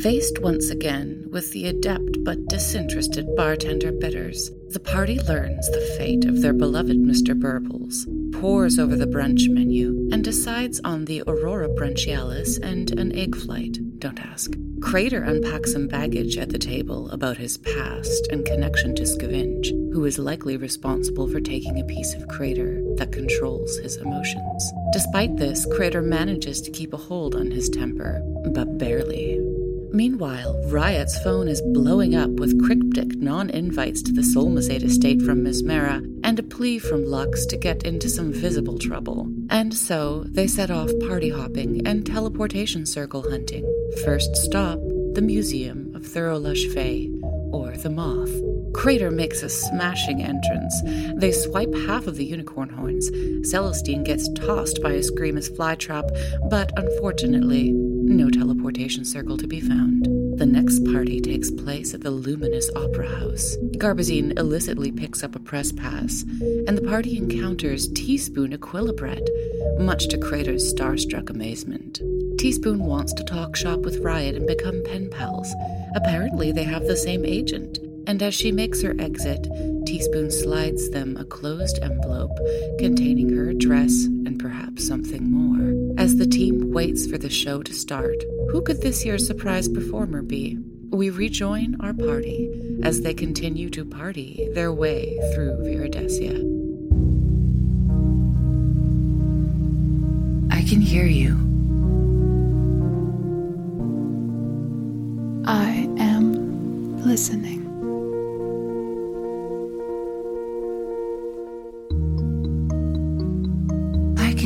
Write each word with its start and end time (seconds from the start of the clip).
Faced 0.00 0.38
once 0.38 0.70
again 0.70 1.26
with 1.32 1.50
the 1.50 1.66
adept 1.66 2.22
but 2.22 2.46
disinterested 2.46 3.26
bartender 3.34 3.90
Bitters, 3.90 4.52
the 4.68 4.78
party 4.78 5.18
learns 5.18 5.68
the 5.68 5.94
fate 5.98 6.24
of 6.24 6.40
their 6.40 6.52
beloved 6.52 6.96
Mr. 6.96 7.34
Burbles, 7.36 8.06
pores 8.40 8.78
over 8.78 8.94
the 8.94 9.08
brunch 9.08 9.48
menu, 9.48 10.08
and 10.12 10.22
decides 10.22 10.80
on 10.84 11.06
the 11.06 11.24
Aurora 11.26 11.68
Brunchialis 11.68 12.60
and 12.62 12.92
an 12.92 13.16
egg 13.16 13.34
flight. 13.34 13.78
Don't 13.98 14.24
ask. 14.24 14.52
Crater 14.80 15.24
unpacks 15.24 15.72
some 15.72 15.88
baggage 15.88 16.38
at 16.38 16.50
the 16.50 16.58
table 16.58 17.10
about 17.10 17.36
his 17.36 17.58
past 17.58 18.28
and 18.30 18.46
connection 18.46 18.94
to 18.94 19.02
Scavenge, 19.02 19.70
who 19.92 20.04
is 20.04 20.16
likely 20.16 20.56
responsible 20.56 21.26
for 21.26 21.40
taking 21.40 21.80
a 21.80 21.84
piece 21.84 22.14
of 22.14 22.28
Crater 22.28 22.80
that 22.98 23.10
controls 23.10 23.78
his 23.78 23.96
emotions. 23.96 24.72
Despite 24.92 25.38
this, 25.38 25.66
Crater 25.74 26.02
manages 26.02 26.60
to 26.60 26.70
keep 26.70 26.92
a 26.92 26.98
hold 26.98 27.34
on 27.34 27.50
his 27.50 27.68
temper, 27.68 28.20
but 28.54 28.78
barely. 28.78 29.40
Meanwhile, 29.92 30.54
Rriot's 30.66 31.18
phone 31.22 31.48
is 31.48 31.62
blowing 31.62 32.14
up 32.14 32.30
with 32.30 32.62
cryptic 32.64 33.16
non 33.16 33.50
invites 33.50 34.02
to 34.02 34.12
the 34.12 34.22
Solmizate 34.22 34.82
estate 34.82 35.22
from 35.22 35.44
Mesmera 35.44 36.04
and 36.24 36.38
a 36.38 36.42
plea 36.42 36.78
from 36.78 37.04
Lux 37.04 37.46
to 37.46 37.56
get 37.56 37.84
into 37.84 38.08
some 38.08 38.32
visible 38.32 38.78
trouble. 38.78 39.28
And 39.50 39.72
so 39.72 40.24
they 40.28 40.46
set 40.46 40.70
off 40.70 40.90
party 41.06 41.30
hopping 41.30 41.86
and 41.86 42.04
teleportation 42.04 42.86
circle 42.86 43.30
hunting. 43.30 43.64
First 44.04 44.36
stop, 44.36 44.78
the 45.14 45.22
Museum 45.22 45.94
of 45.94 46.02
Thurolush 46.02 46.72
Fay, 46.74 47.10
or 47.52 47.76
the 47.76 47.90
Moth. 47.90 48.30
Crater 48.74 49.10
makes 49.10 49.42
a 49.42 49.48
smashing 49.48 50.22
entrance. 50.22 50.82
They 51.14 51.32
swipe 51.32 51.74
half 51.86 52.06
of 52.06 52.16
the 52.16 52.24
unicorn 52.24 52.68
horns. 52.68 53.08
Celestine 53.42 54.04
gets 54.04 54.28
tossed 54.34 54.82
by 54.82 54.92
a 54.92 55.00
Screamus 55.00 55.50
flytrap, 55.50 56.10
but 56.50 56.70
unfortunately, 56.76 57.72
no 58.08 58.30
teleportation 58.30 59.04
circle 59.04 59.36
to 59.36 59.46
be 59.46 59.60
found. 59.60 60.06
The 60.38 60.46
next 60.46 60.84
party 60.84 61.20
takes 61.20 61.50
place 61.50 61.94
at 61.94 62.02
the 62.02 62.10
Luminous 62.10 62.70
Opera 62.76 63.08
House. 63.08 63.56
Garbazine 63.78 64.38
illicitly 64.38 64.92
picks 64.92 65.24
up 65.24 65.34
a 65.34 65.40
press 65.40 65.72
pass, 65.72 66.22
and 66.66 66.76
the 66.76 66.86
party 66.86 67.16
encounters 67.16 67.88
Teaspoon 67.88 68.52
Equilibret, 68.52 69.28
much 69.78 70.08
to 70.08 70.18
Crater's 70.18 70.72
starstruck 70.72 71.30
amazement. 71.30 72.00
Teaspoon 72.38 72.84
wants 72.84 73.12
to 73.14 73.24
talk 73.24 73.56
shop 73.56 73.80
with 73.80 74.02
Rriot 74.02 74.36
and 74.36 74.46
become 74.46 74.82
pen 74.84 75.10
pals. 75.10 75.52
Apparently, 75.94 76.52
they 76.52 76.64
have 76.64 76.84
the 76.84 76.96
same 76.96 77.24
agent, 77.24 77.78
and 78.06 78.22
as 78.22 78.34
she 78.34 78.52
makes 78.52 78.82
her 78.82 78.94
exit, 78.98 79.48
Teaspoon 79.84 80.30
slides 80.30 80.90
them 80.90 81.16
a 81.16 81.24
closed 81.24 81.78
envelope 81.82 82.36
containing 82.78 83.34
her 83.36 83.50
address 83.50 84.04
and 84.04 84.38
perhaps 84.38 84.86
something 84.86 85.30
more. 85.30 85.96
As 85.98 86.16
the 86.16 86.26
team 86.26 86.72
waits 86.72 87.06
for 87.06 87.18
the 87.18 87.30
show 87.30 87.62
to 87.62 87.72
start, 87.72 88.16
who 88.50 88.62
could 88.62 88.80
this 88.80 89.04
year's 89.04 89.26
surprise 89.26 89.68
performer 89.68 90.22
be? 90.22 90.58
We 90.90 91.10
rejoin 91.10 91.76
our 91.80 91.92
party 91.92 92.48
as 92.84 93.00
they 93.00 93.12
continue 93.12 93.68
to 93.70 93.84
party 93.84 94.48
their 94.54 94.72
way 94.72 95.18
through 95.34 95.56
Viridescia. 95.64 96.36
I 100.52 100.62
can 100.62 100.80
hear 100.80 101.06
you. 101.06 101.34
I 105.44 105.88
am 105.98 107.02
listening. 107.04 107.65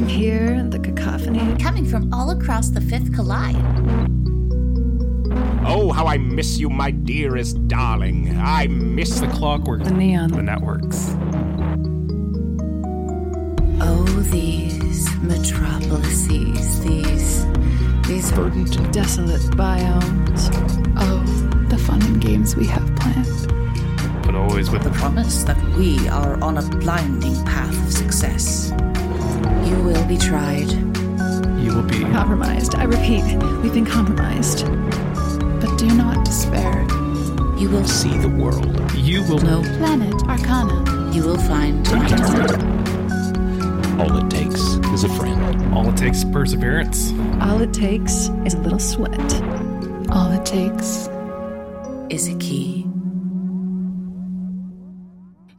Can 0.01 0.09
hear 0.09 0.63
the 0.63 0.79
cacophony. 0.79 1.55
coming 1.59 1.85
from 1.85 2.11
all 2.11 2.31
across 2.31 2.71
the 2.71 2.81
fifth 2.81 3.15
collide. 3.15 3.55
Oh, 5.67 5.93
how 5.93 6.07
I 6.07 6.17
miss 6.17 6.59
you, 6.59 6.71
my 6.71 6.91
dearest 6.91 7.69
darling. 7.69 8.35
I 8.41 8.67
miss 8.69 9.21
the 9.21 9.27
Clockwork. 9.27 9.85
The 9.85 9.91
neon. 9.91 10.31
The 10.31 10.43
networks. 10.43 11.15
Oh, 13.83 14.05
these 14.31 15.15
metropolises, 15.17 16.81
these 16.81 17.45
these 18.09 18.31
verdant 18.31 18.77
and 18.77 18.95
desolate 18.95 19.43
biomes. 19.53 20.49
Oh, 20.97 21.23
the 21.69 21.77
fun 21.77 22.01
and 22.05 22.23
games 22.23 22.57
we 22.57 22.67
have 22.69 22.97
planned. 22.97 24.25
But 24.25 24.35
always 24.35 24.71
with 24.71 24.83
The 24.83 24.89
the 24.89 24.95
promise 24.97 25.43
that 25.43 25.63
we 25.77 26.09
are 26.09 26.43
on 26.43 26.57
a 26.57 26.63
blinding 26.63 27.45
path 27.45 27.77
of 27.87 27.93
success. 27.93 28.73
You 29.69 29.83
will 29.83 30.05
be 30.07 30.17
tried. 30.17 30.71
you 31.63 31.75
will 31.75 31.83
be. 31.83 32.01
Compromised. 32.01 32.75
I 32.75 32.85
repeat, 32.85 33.25
we've 33.63 33.73
been 33.73 33.87
compromised. 33.87 34.65
But 35.61 35.77
do 35.79 35.87
not 35.95 36.25
despair. 36.25 36.83
You 37.59 37.69
will 37.71 37.87
see 37.87 38.17
the 38.19 38.29
world. 38.29 38.93
You 38.95 39.23
will 39.25 39.39
know. 39.39 39.63
Planet 39.79 40.15
Arcana. 40.29 41.13
You 41.13 41.23
will 41.25 41.39
find 41.39 41.85
my 41.91 42.09
design. 42.09 44.01
All 44.01 44.17
it 44.17 44.31
takes 44.31 44.61
is 44.95 45.05
a 45.05 45.09
friend. 45.11 45.75
All 45.75 45.89
it 45.89 45.97
takes 45.97 46.19
is 46.19 46.25
perseverance. 46.27 47.13
All 47.41 47.61
it 47.61 47.73
takes 47.73 48.29
is 48.47 48.55
a 48.55 48.59
little 48.59 48.79
sweat. 48.79 49.43
All 50.11 50.33
it 50.33 50.45
takes 50.47 51.09
is 52.09 52.29
a 52.29 52.35
key. 52.39 52.90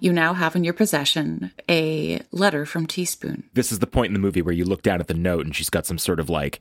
You 0.01 0.11
now 0.11 0.33
have 0.33 0.55
in 0.55 0.63
your 0.63 0.73
possession 0.73 1.51
a 1.69 2.21
letter 2.31 2.65
from 2.65 2.87
Teaspoon. 2.87 3.43
This 3.53 3.71
is 3.71 3.79
the 3.79 3.87
point 3.87 4.07
in 4.07 4.13
the 4.13 4.19
movie 4.19 4.41
where 4.41 4.53
you 4.53 4.65
look 4.65 4.81
down 4.81 4.99
at 4.99 5.07
the 5.07 5.13
note 5.13 5.45
and 5.45 5.55
she's 5.55 5.69
got 5.69 5.85
some 5.85 5.97
sort 5.99 6.19
of 6.19 6.27
like 6.29 6.59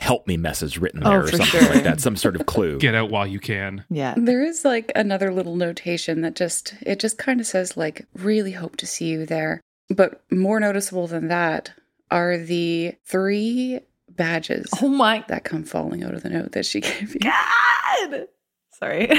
help 0.00 0.26
me 0.26 0.36
message 0.36 0.76
written 0.78 1.06
Oh, 1.06 1.10
there 1.10 1.22
or 1.22 1.28
something 1.30 1.46
sure. 1.46 1.72
like 1.72 1.84
that, 1.84 2.00
some 2.00 2.16
sort 2.16 2.34
of 2.34 2.46
clue. 2.46 2.78
Get 2.80 2.96
out 2.96 3.10
while 3.10 3.28
you 3.28 3.38
can. 3.38 3.84
Yeah. 3.90 4.14
There 4.16 4.42
is 4.44 4.64
like 4.64 4.90
another 4.96 5.32
little 5.32 5.54
notation 5.54 6.20
that 6.22 6.34
just 6.34 6.74
it 6.82 6.98
just 6.98 7.16
kind 7.16 7.40
of 7.40 7.46
says 7.46 7.76
like 7.76 8.06
really 8.14 8.52
hope 8.52 8.76
to 8.78 8.86
see 8.88 9.06
you 9.06 9.24
there. 9.24 9.60
But 9.88 10.24
more 10.32 10.58
noticeable 10.58 11.06
than 11.06 11.28
that 11.28 11.72
are 12.10 12.36
the 12.38 12.94
three 13.04 13.78
badges 14.08 14.66
Oh 14.82 14.88
my 14.88 15.24
that 15.28 15.44
come 15.44 15.62
falling 15.62 16.02
out 16.02 16.14
of 16.14 16.22
the 16.24 16.28
note 16.30 16.52
that 16.52 16.66
she 16.66 16.80
gave 16.80 17.14
you. 17.14 17.20
god! 17.20 18.26
Sorry. 18.72 19.06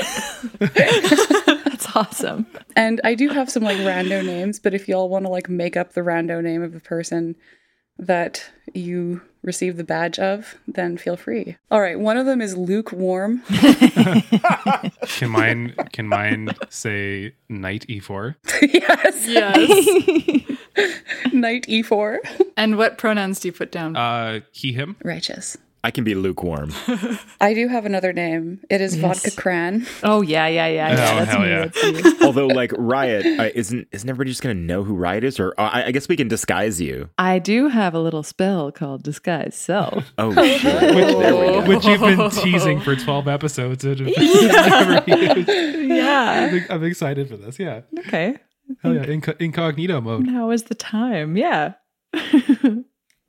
That's 1.76 1.94
awesome. 1.94 2.48
And 2.78 3.02
I 3.04 3.16
do 3.16 3.28
have 3.30 3.50
some 3.50 3.62
like 3.64 3.76
rando 3.80 4.26
names, 4.26 4.60
but 4.60 4.74
if 4.74 4.88
y'all 4.88 5.10
want 5.10 5.26
to 5.26 5.30
like 5.30 5.50
make 5.50 5.76
up 5.76 5.92
the 5.92 6.02
rando 6.02 6.42
name 6.42 6.64
of 6.64 6.72
the 6.72 6.80
person 6.80 7.36
that 7.98 8.50
you 8.74 9.22
receive 9.44 9.76
the 9.76 9.84
badge 9.84 10.18
of, 10.18 10.56
then 10.70 10.96
feel 10.98 11.18
free. 11.18 11.58
All 11.70 11.82
right, 11.82 12.00
one 12.00 12.16
of 12.16 12.26
them 12.26 12.40
is 12.40 12.56
lukewarm. 12.56 13.42
Can 15.08 15.30
mine 15.32 15.76
can 15.92 16.08
mine 16.08 16.50
say 16.70 17.34
knight 17.50 17.86
E 17.90 18.00
e4? 18.00 18.36
yes. 18.74 19.28
Yes. 19.28 20.52
Knight 21.34 21.66
E4. 21.68 22.52
and 22.58 22.78
what 22.78 22.98
pronouns 22.98 23.40
do 23.42 23.50
you 23.50 23.52
put 23.52 23.72
down? 23.72 23.96
Uh 23.98 24.42
he 24.52 24.72
him? 24.74 24.96
Righteous. 25.04 25.58
I 25.86 25.92
can 25.92 26.04
be 26.04 26.16
lukewarm. 26.16 26.72
I 27.40 27.54
do 27.54 27.68
have 27.68 27.86
another 27.86 28.12
name. 28.12 28.60
It 28.72 28.82
is 28.82 28.96
Yes. 28.98 29.24
Vodka 29.24 29.40
Cran. 29.40 29.86
Oh 30.02 30.24
yeah, 30.24 30.48
yeah, 30.48 30.66
yeah, 30.66 30.90
yeah. 30.90 31.12
Oh, 31.12 31.16
that's 31.20 31.32
hell 31.32 31.42
me. 31.42 32.02
yeah. 32.02 32.12
Although, 32.26 32.48
like 32.48 32.72
Rriot, 32.72 33.40
uh, 33.40 33.52
isn't 33.54 33.88
isn't 33.92 34.10
everybody 34.10 34.32
just 34.32 34.42
gonna 34.42 34.56
know 34.56 34.84
who 34.84 34.96
Rriot 34.98 35.22
is? 35.24 35.40
Or 35.40 35.54
uh, 35.60 35.70
I, 35.72 35.84
I 35.86 35.92
guess 35.92 36.08
we 36.08 36.18
can 36.18 36.28
disguise 36.28 36.82
you. 36.82 37.10
I 37.20 37.38
do 37.38 37.68
have 37.68 37.94
a 37.94 38.00
little 38.00 38.24
spell 38.24 38.72
called 38.72 39.04
disguise 39.04 39.54
self. 39.56 40.12
Oh 40.18 40.34
shit! 40.34 40.64
there 40.64 41.36
we. 41.62 41.68
Which 41.76 41.86
you've 41.86 42.02
been 42.02 42.32
teasing 42.32 42.80
for 42.82 42.96
12 42.96 43.28
episodes. 43.28 43.84
and 43.86 44.00
never 44.00 45.04
yeah. 45.08 46.50
I'm, 46.52 46.66
I'm 46.72 46.84
excited 46.84 47.30
for 47.30 47.38
this. 47.38 47.60
Yeah. 47.60 47.82
Okay. 48.00 48.38
Hell 48.82 48.96
yeah. 48.96 49.06
Inco- 49.06 49.40
incognito 49.40 50.02
mode. 50.02 50.26
Now 50.26 50.50
is 50.50 50.64
the 50.64 50.74
time. 50.76 51.38
Yeah. 51.38 51.74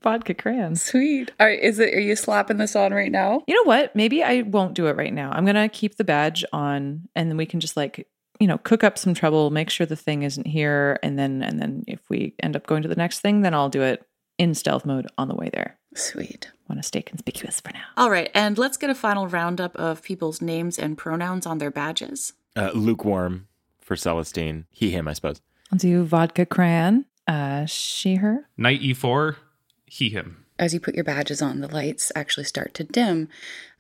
Vodka 0.02 0.34
crayons. 0.34 0.82
Sweet. 0.82 1.32
All 1.40 1.46
right, 1.46 1.58
is 1.58 1.78
it? 1.78 1.94
Are 1.94 2.00
you 2.00 2.16
slapping 2.16 2.58
this 2.58 2.76
on 2.76 2.92
right 2.92 3.10
now? 3.10 3.42
You 3.46 3.54
know 3.54 3.64
what? 3.64 3.94
Maybe 3.96 4.22
I 4.22 4.42
won't 4.42 4.74
do 4.74 4.86
it 4.86 4.96
right 4.96 5.12
now. 5.12 5.30
I'm 5.32 5.44
gonna 5.44 5.68
keep 5.68 5.96
the 5.96 6.04
badge 6.04 6.44
on, 6.52 7.08
and 7.14 7.30
then 7.30 7.36
we 7.36 7.46
can 7.46 7.60
just 7.60 7.76
like 7.76 8.06
you 8.38 8.46
know 8.46 8.58
cook 8.58 8.84
up 8.84 8.98
some 8.98 9.14
trouble, 9.14 9.50
make 9.50 9.70
sure 9.70 9.86
the 9.86 9.96
thing 9.96 10.22
isn't 10.22 10.46
here, 10.46 10.98
and 11.02 11.18
then 11.18 11.42
and 11.42 11.60
then 11.60 11.84
if 11.86 12.00
we 12.08 12.34
end 12.42 12.56
up 12.56 12.66
going 12.66 12.82
to 12.82 12.88
the 12.88 12.96
next 12.96 13.20
thing, 13.20 13.40
then 13.42 13.54
I'll 13.54 13.68
do 13.68 13.82
it 13.82 14.06
in 14.38 14.54
stealth 14.54 14.84
mode 14.84 15.06
on 15.18 15.28
the 15.28 15.34
way 15.34 15.50
there. 15.52 15.78
Sweet. 15.94 16.50
Want 16.68 16.82
to 16.82 16.86
stay 16.86 17.00
conspicuous 17.00 17.60
for 17.60 17.72
now. 17.72 17.84
All 17.96 18.10
right, 18.10 18.30
and 18.34 18.58
let's 18.58 18.76
get 18.76 18.90
a 18.90 18.94
final 18.94 19.28
roundup 19.28 19.74
of 19.76 20.02
people's 20.02 20.42
names 20.42 20.78
and 20.78 20.98
pronouns 20.98 21.46
on 21.46 21.58
their 21.58 21.70
badges. 21.70 22.32
Uh, 22.54 22.70
lukewarm 22.74 23.48
for 23.80 23.96
Celestine. 23.96 24.64
He, 24.70 24.90
him, 24.90 25.08
I 25.08 25.12
suppose. 25.12 25.40
I'll 25.72 25.78
do 25.78 26.04
vodka 26.04 26.44
crayon. 26.44 27.06
Uh, 27.26 27.66
she, 27.66 28.16
her. 28.16 28.48
Knight 28.56 28.80
E4, 28.80 29.36
he, 29.86 30.10
him. 30.10 30.44
As 30.58 30.72
you 30.72 30.80
put 30.80 30.94
your 30.94 31.04
badges 31.04 31.42
on, 31.42 31.60
the 31.60 31.68
lights 31.72 32.10
actually 32.14 32.44
start 32.44 32.74
to 32.74 32.84
dim, 32.84 33.28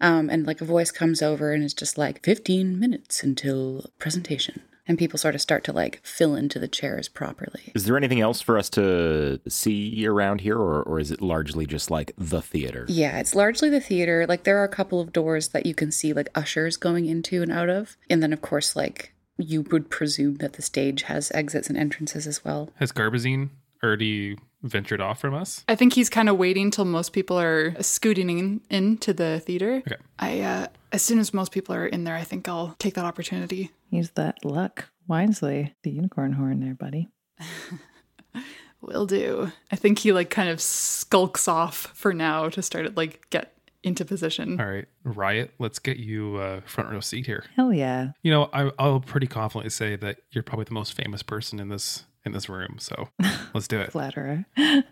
um, 0.00 0.28
and 0.28 0.46
like 0.46 0.60
a 0.60 0.66
voice 0.66 0.90
comes 0.90 1.22
over 1.22 1.52
and 1.52 1.64
it's 1.64 1.74
just 1.74 1.96
like, 1.96 2.22
15 2.24 2.78
minutes 2.78 3.22
until 3.22 3.86
presentation. 3.98 4.62
And 4.88 4.98
people 4.98 5.18
sort 5.18 5.34
of 5.34 5.40
start 5.40 5.64
to 5.64 5.72
like 5.72 6.00
fill 6.04 6.36
into 6.36 6.60
the 6.60 6.68
chairs 6.68 7.08
properly. 7.08 7.72
Is 7.74 7.86
there 7.86 7.96
anything 7.96 8.20
else 8.20 8.40
for 8.40 8.56
us 8.56 8.70
to 8.70 9.40
see 9.48 10.06
around 10.06 10.42
here, 10.42 10.56
or, 10.56 10.80
or 10.82 11.00
is 11.00 11.10
it 11.10 11.20
largely 11.20 11.66
just 11.66 11.90
like 11.90 12.12
the 12.16 12.40
theater? 12.40 12.86
Yeah, 12.88 13.18
it's 13.18 13.34
largely 13.34 13.68
the 13.68 13.80
theater. 13.80 14.26
Like 14.28 14.44
there 14.44 14.58
are 14.58 14.64
a 14.64 14.68
couple 14.68 15.00
of 15.00 15.12
doors 15.12 15.48
that 15.48 15.66
you 15.66 15.74
can 15.74 15.90
see 15.90 16.12
like 16.12 16.28
ushers 16.36 16.76
going 16.76 17.06
into 17.06 17.42
and 17.42 17.50
out 17.50 17.68
of. 17.68 17.96
And 18.08 18.22
then 18.22 18.32
of 18.32 18.42
course 18.42 18.76
like 18.76 19.12
you 19.38 19.62
would 19.62 19.90
presume 19.90 20.36
that 20.36 20.52
the 20.52 20.62
stage 20.62 21.02
has 21.02 21.32
exits 21.32 21.68
and 21.68 21.76
entrances 21.76 22.26
as 22.26 22.44
well. 22.44 22.70
Has 22.76 22.92
Garbazine 22.92 23.50
already 23.82 24.36
ventured 24.62 25.00
off 25.00 25.20
from 25.20 25.34
us? 25.34 25.64
I 25.68 25.74
think 25.74 25.94
he's 25.94 26.10
kind 26.10 26.28
of 26.28 26.36
waiting 26.36 26.70
till 26.70 26.84
most 26.84 27.12
people 27.12 27.38
are 27.38 27.80
scooting 27.82 28.28
in, 28.30 28.60
into 28.70 29.12
the 29.12 29.40
theater. 29.40 29.82
Okay. 29.86 29.96
I, 30.18 30.40
uh, 30.40 30.66
as 30.92 31.02
soon 31.02 31.18
as 31.18 31.34
most 31.34 31.52
people 31.52 31.74
are 31.74 31.86
in 31.86 32.04
there, 32.04 32.16
I 32.16 32.24
think 32.24 32.48
I'll 32.48 32.74
take 32.78 32.94
that 32.94 33.04
opportunity. 33.04 33.70
Use 33.90 34.10
that 34.10 34.44
luck 34.44 34.86
wisely. 35.06 35.74
The 35.82 35.90
unicorn 35.90 36.32
horn 36.32 36.60
there, 36.60 36.74
buddy. 36.74 37.08
Will 38.80 39.06
do. 39.06 39.50
I 39.72 39.76
think 39.76 39.98
he 39.98 40.12
like 40.12 40.30
kind 40.30 40.48
of 40.48 40.60
skulks 40.60 41.48
off 41.48 41.90
for 41.94 42.12
now 42.12 42.48
to 42.50 42.62
start 42.62 42.86
to 42.86 42.92
like 42.94 43.28
get 43.30 43.52
into 43.82 44.04
position. 44.04 44.60
All 44.60 44.66
right. 44.66 44.86
Rriot, 45.04 45.50
let's 45.58 45.78
get 45.78 45.96
you 45.96 46.38
a 46.38 46.60
front 46.62 46.90
row 46.90 47.00
seat 47.00 47.26
here. 47.26 47.44
Hell 47.54 47.72
yeah. 47.72 48.10
You 48.22 48.32
know, 48.32 48.50
I, 48.52 48.70
I'll 48.78 49.00
pretty 49.00 49.28
confidently 49.28 49.70
say 49.70 49.96
that 49.96 50.18
you're 50.32 50.42
probably 50.42 50.64
the 50.64 50.74
most 50.74 50.94
famous 50.94 51.22
person 51.22 51.60
in 51.60 51.68
this 51.68 52.04
in 52.26 52.32
this 52.32 52.48
room. 52.48 52.76
So 52.78 53.08
let's 53.54 53.68
do 53.68 53.80
it. 53.80 53.92
Flatterer. 53.92 54.44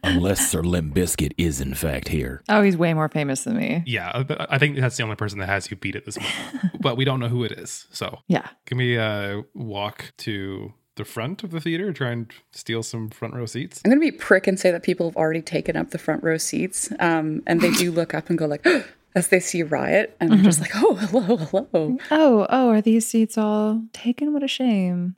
Unless 0.02 0.50
Sir 0.50 0.62
Limp 0.62 0.94
Biscuit 0.94 1.34
is 1.36 1.60
in 1.60 1.74
fact 1.74 2.08
here. 2.08 2.42
Oh, 2.48 2.62
he's 2.62 2.76
way 2.76 2.94
more 2.94 3.08
famous 3.08 3.44
than 3.44 3.56
me. 3.56 3.82
Yeah, 3.86 4.10
I- 4.14 4.46
I 4.50 4.58
think 4.58 4.78
that's 4.78 4.96
the 4.96 5.02
only 5.02 5.16
person 5.16 5.38
that 5.40 5.48
has 5.48 5.70
you 5.70 5.76
beat 5.76 5.96
at 5.96 6.04
this 6.06 6.18
moment. 6.18 6.72
but 6.80 6.96
we 6.96 7.04
don't 7.04 7.20
know 7.20 7.28
who 7.28 7.44
it 7.44 7.52
is. 7.52 7.86
So 7.90 8.20
Yeah. 8.28 8.48
can 8.66 8.78
we 8.78 8.96
uh, 8.98 9.42
walk 9.54 10.12
to 10.18 10.72
the 10.96 11.04
front 11.04 11.42
of 11.42 11.50
the 11.50 11.60
theater, 11.60 11.92
try 11.92 12.10
and 12.12 12.30
steal 12.52 12.82
some 12.84 13.10
front 13.10 13.34
row 13.34 13.46
seats? 13.46 13.80
I'm 13.84 13.90
going 13.90 14.00
to 14.00 14.12
be 14.12 14.16
prick 14.16 14.46
and 14.46 14.58
say 14.60 14.70
that 14.70 14.82
people 14.84 15.08
have 15.08 15.16
already 15.16 15.42
taken 15.42 15.76
up 15.76 15.90
the 15.90 15.98
front 15.98 16.22
row 16.22 16.38
seats. 16.38 16.90
Um, 17.00 17.42
and 17.46 17.60
they 17.60 17.72
do 17.72 17.90
look 17.90 18.14
up 18.14 18.28
and 18.30 18.38
go 18.38 18.46
like, 18.46 18.64
as 19.16 19.28
they 19.28 19.40
see 19.40 19.64
Rriot. 19.64 20.10
And 20.20 20.30
they're 20.30 20.42
just 20.42 20.60
like, 20.60 20.70
oh, 20.76 20.94
hello, 20.94 21.36
hello. 21.36 21.98
Oh, 22.12 22.46
oh, 22.48 22.68
are 22.68 22.80
these 22.80 23.06
seats 23.08 23.36
all 23.36 23.82
taken? 23.92 24.32
What 24.32 24.42
a 24.44 24.48
shame. 24.48 25.16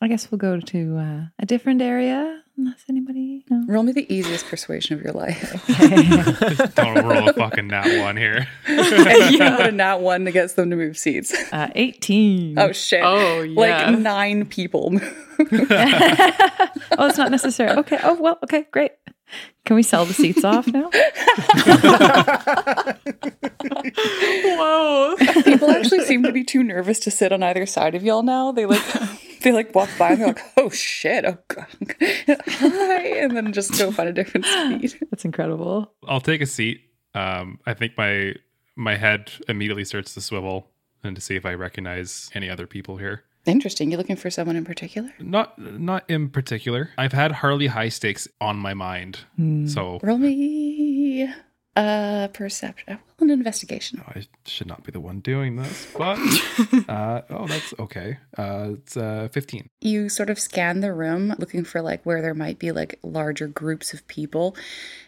I 0.00 0.06
guess 0.06 0.30
we'll 0.30 0.38
go 0.38 0.60
to 0.60 0.96
uh, 0.96 1.20
a 1.40 1.46
different 1.46 1.82
area 1.82 2.42
unless 2.56 2.84
anybody. 2.88 3.44
No. 3.50 3.64
Roll 3.66 3.82
me 3.82 3.90
the 3.90 4.12
easiest 4.12 4.46
persuasion 4.46 4.96
of 4.96 5.02
your 5.02 5.12
life. 5.12 5.64
don't 6.74 7.04
roll 7.04 7.28
a 7.28 7.32
fucking 7.32 7.66
nat 7.66 8.00
one 8.02 8.16
here. 8.16 8.46
and 8.66 9.32
you 9.32 9.38
got 9.38 9.66
a 9.66 9.72
nat 9.72 9.96
one 9.96 10.22
that 10.24 10.32
gets 10.32 10.54
them 10.54 10.70
to 10.70 10.76
move 10.76 10.96
seats. 10.96 11.34
Uh, 11.52 11.70
18. 11.74 12.58
Oh, 12.58 12.72
shit. 12.72 13.02
Oh, 13.02 13.42
yeah. 13.42 13.90
Like 13.90 13.98
nine 13.98 14.46
people 14.46 14.90
move. 14.90 15.36
oh, 15.40 17.08
it's 17.08 17.18
not 17.18 17.32
necessary. 17.32 17.70
Okay. 17.78 17.98
Oh, 18.02 18.14
well, 18.14 18.38
okay, 18.44 18.66
great. 18.70 18.92
Can 19.64 19.76
we 19.76 19.82
sell 19.82 20.04
the 20.04 20.14
seats 20.14 20.44
off 20.44 20.66
now? 20.68 20.90
Whoa. 24.56 25.16
People 25.42 25.70
actually 25.70 26.04
seem 26.04 26.22
to 26.22 26.32
be 26.32 26.44
too 26.44 26.62
nervous 26.62 26.98
to 27.00 27.10
sit 27.10 27.32
on 27.32 27.42
either 27.42 27.66
side 27.66 27.94
of 27.94 28.02
y'all 28.02 28.22
now. 28.22 28.52
They 28.52 28.64
like 28.64 28.82
they 29.48 29.52
like 29.54 29.74
walk 29.74 29.88
by 29.98 30.10
and 30.10 30.20
they're 30.20 30.26
like, 30.28 30.42
oh 30.56 30.68
shit, 30.68 31.24
oh 31.24 31.38
god, 31.48 31.66
hi, 32.00 33.06
and 33.18 33.36
then 33.36 33.52
just 33.52 33.78
go 33.78 33.90
find 33.90 34.08
a 34.08 34.12
different 34.12 34.44
seat. 34.46 34.98
That's 35.10 35.24
incredible. 35.24 35.92
I'll 36.06 36.20
take 36.20 36.40
a 36.42 36.46
seat. 36.46 36.82
Um, 37.14 37.58
I 37.66 37.74
think 37.74 37.96
my 37.96 38.34
my 38.76 38.96
head 38.96 39.32
immediately 39.48 39.84
starts 39.84 40.14
to 40.14 40.20
swivel 40.20 40.68
and 41.02 41.16
to 41.16 41.22
see 41.22 41.34
if 41.36 41.46
I 41.46 41.54
recognize 41.54 42.30
any 42.34 42.50
other 42.50 42.66
people 42.66 42.98
here. 42.98 43.24
Interesting. 43.46 43.90
You're 43.90 43.98
looking 43.98 44.16
for 44.16 44.30
someone 44.30 44.56
in 44.56 44.64
particular? 44.64 45.10
Not 45.18 45.58
not 45.58 46.04
in 46.10 46.28
particular. 46.28 46.90
I've 46.98 47.12
had 47.12 47.32
Harley 47.32 47.68
High 47.68 47.88
Stakes 47.88 48.28
on 48.40 48.58
my 48.58 48.74
mind, 48.74 49.20
so 49.66 49.98
Roll 50.02 50.18
me 50.18 51.32
a 51.78 52.28
perception. 52.32 52.98
Well, 53.18 53.30
an 53.30 53.30
investigation. 53.30 53.98
No, 53.98 54.20
I 54.20 54.26
should 54.44 54.66
not 54.66 54.82
be 54.84 54.90
the 54.90 55.00
one 55.00 55.20
doing 55.20 55.56
this. 55.56 55.86
But 55.96 56.18
uh, 56.88 57.22
oh, 57.30 57.46
that's 57.46 57.74
okay. 57.78 58.18
Uh, 58.36 58.70
it's 58.74 58.96
uh, 58.96 59.28
fifteen. 59.30 59.68
You 59.80 60.08
sort 60.08 60.30
of 60.30 60.38
scan 60.38 60.80
the 60.80 60.92
room 60.92 61.34
looking 61.38 61.64
for 61.64 61.80
like 61.80 62.04
where 62.04 62.20
there 62.20 62.34
might 62.34 62.58
be 62.58 62.72
like 62.72 62.98
larger 63.02 63.46
groups 63.46 63.94
of 63.94 64.06
people. 64.08 64.56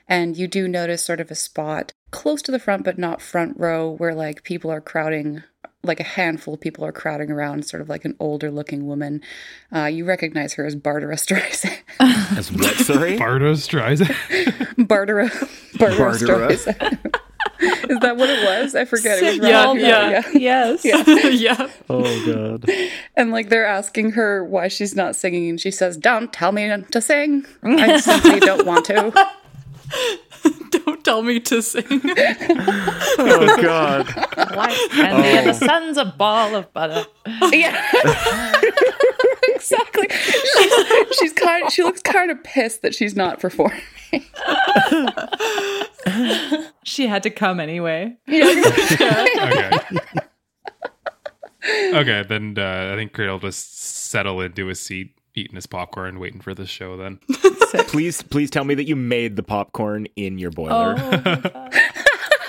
And 0.08 0.37
you 0.37 0.49
do 0.49 0.69
notice 0.69 1.05
sort 1.05 1.20
of 1.20 1.31
a 1.31 1.37
spot 1.37 1.93
close 2.11 2.43
to 2.43 2.52
the 2.52 2.58
front, 2.58 2.84
but 2.84 2.99
not 2.99 3.23
front 3.23 3.58
row, 3.58 3.90
where 3.90 4.14
like 4.14 4.44
people 4.44 4.70
are 4.70 4.81
crowding, 4.81 5.43
like 5.82 5.98
a 6.00 6.04
handful 6.04 6.54
of 6.54 6.60
people 6.60 6.84
are 6.84 6.92
crowding 6.92 7.30
around, 7.30 7.64
sort 7.66 7.80
of 7.80 7.88
like 7.88 8.04
an 8.04 8.14
older 8.20 8.50
looking 8.50 8.86
woman. 8.86 9.22
Uh, 9.74 9.86
you 9.86 10.04
recognize 10.04 10.52
her 10.54 10.66
as 10.66 10.75
Barbara 10.76 11.16
Streisand. 11.16 11.78
As 12.37 12.52
what, 12.52 12.75
sorry? 12.76 13.16
Bardo 13.18 13.54
Streisand. 13.54 14.14
Barbara, 14.88 15.30
Barbara 15.78 15.99
Barbara. 15.99 16.49
Streisand. 16.56 17.14
Is 17.90 17.99
that 18.00 18.16
what 18.16 18.30
it 18.30 18.42
was? 18.44 18.75
I 18.75 18.84
forget. 18.87 19.22
It 19.22 19.40
was 19.40 19.49
Yeah, 19.50 19.64
wrong. 19.64 19.78
yeah. 19.80 20.22
Yes. 20.32 20.84
yeah. 20.84 21.68
oh 21.90 22.26
god. 22.26 22.70
And 23.16 23.32
like 23.32 23.49
they're 23.50 23.66
asking 23.66 24.12
her 24.12 24.44
why 24.44 24.68
she's 24.68 24.94
not 24.94 25.14
singing, 25.16 25.49
and 25.50 25.60
she 25.60 25.70
says, 25.70 25.96
"Don't 25.99 26.32
tell 26.32 26.52
me 26.52 26.70
to 26.90 27.00
sing. 27.00 27.44
I 27.62 27.99
simply 27.99 28.40
don't 28.40 28.64
want 28.66 28.84
to." 28.87 29.12
Don't 30.70 31.04
tell 31.04 31.23
me 31.23 31.40
to 31.40 31.62
sing. 31.62 31.85
Oh 33.18 33.59
god. 33.61 34.06
White 34.54 34.90
candy 34.90 35.28
and 35.28 35.49
the 35.49 35.52
sun's 35.52 35.97
a 35.97 36.04
ball 36.04 36.54
of 36.54 36.73
butter. 36.73 37.04
Yeah, 37.52 37.90
exactly. 39.49 40.09
She's, 40.11 41.16
she's 41.18 41.32
kind. 41.32 41.70
She 41.70 41.82
looks 41.82 42.02
kind 42.02 42.30
of 42.30 42.42
pissed 42.44 42.82
that 42.82 42.94
she's 42.94 43.16
not 43.16 43.40
performing. 43.40 43.80
She 46.85 47.06
had 47.06 47.23
to 47.25 47.30
come 47.30 47.61
anyway. 47.61 48.16
Yeah. 48.26 48.62
okay. 49.00 49.70
okay, 51.94 52.25
then 52.28 52.56
uh, 52.59 52.90
I 52.92 52.97
think 52.97 53.12
Crater 53.12 53.32
will 53.32 53.38
just 53.38 53.78
settle 53.80 54.40
into 54.40 54.66
his 54.66 54.80
seat, 54.80 55.14
eating 55.34 55.54
his 55.56 55.66
popcorn, 55.66 56.18
waiting 56.18 56.40
for 56.40 56.54
the 56.54 56.66
show. 56.66 56.96
Then 56.96 57.18
Please, 57.88 58.22
please 58.22 58.50
tell 58.50 58.64
me 58.64 58.75
that 58.75 58.87
you 58.88 58.96
made 58.96 59.37
the 59.37 59.42
popcorn 59.42 60.06
in 60.16 60.38
your 60.38 60.50
boiler. 60.50 60.96
Oh 60.99 61.68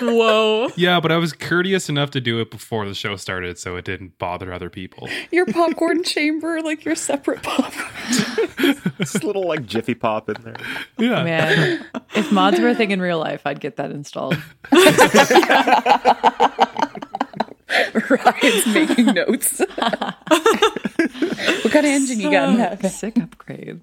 Whoa. 0.00 0.68
yeah, 0.76 0.98
but 0.98 1.12
I 1.12 1.16
was 1.16 1.32
courteous 1.32 1.88
enough 1.88 2.10
to 2.12 2.20
do 2.20 2.40
it 2.40 2.50
before 2.50 2.86
the 2.88 2.94
show 2.94 3.14
started, 3.14 3.56
so 3.56 3.76
it 3.76 3.84
didn't 3.84 4.18
bother 4.18 4.52
other 4.52 4.68
people. 4.68 5.08
Your 5.30 5.46
popcorn 5.46 6.02
chamber, 6.04 6.60
like 6.60 6.84
your 6.84 6.96
separate 6.96 7.44
popcorn. 7.44 8.74
This 8.98 9.22
little 9.22 9.46
like 9.46 9.64
Jiffy 9.64 9.94
Pop 9.94 10.28
in 10.28 10.42
there. 10.42 10.56
Yeah, 10.98 11.22
Man, 11.22 11.86
if 12.16 12.32
mods 12.32 12.58
were 12.58 12.68
a 12.70 12.74
thing 12.74 12.90
in 12.90 13.00
real 13.00 13.20
life, 13.20 13.42
I'd 13.44 13.60
get 13.60 13.76
that 13.76 13.92
installed. 13.92 14.36
Ryan's 18.10 18.66
making 18.66 19.06
notes. 19.06 19.62
What 21.62 21.72
kind 21.72 21.86
of 21.86 21.92
engine 21.92 22.20
you 22.20 22.30
got 22.30 22.50
in 22.50 22.58
that? 22.58 22.84
Sick 22.90 23.18
upgrade. 23.18 23.80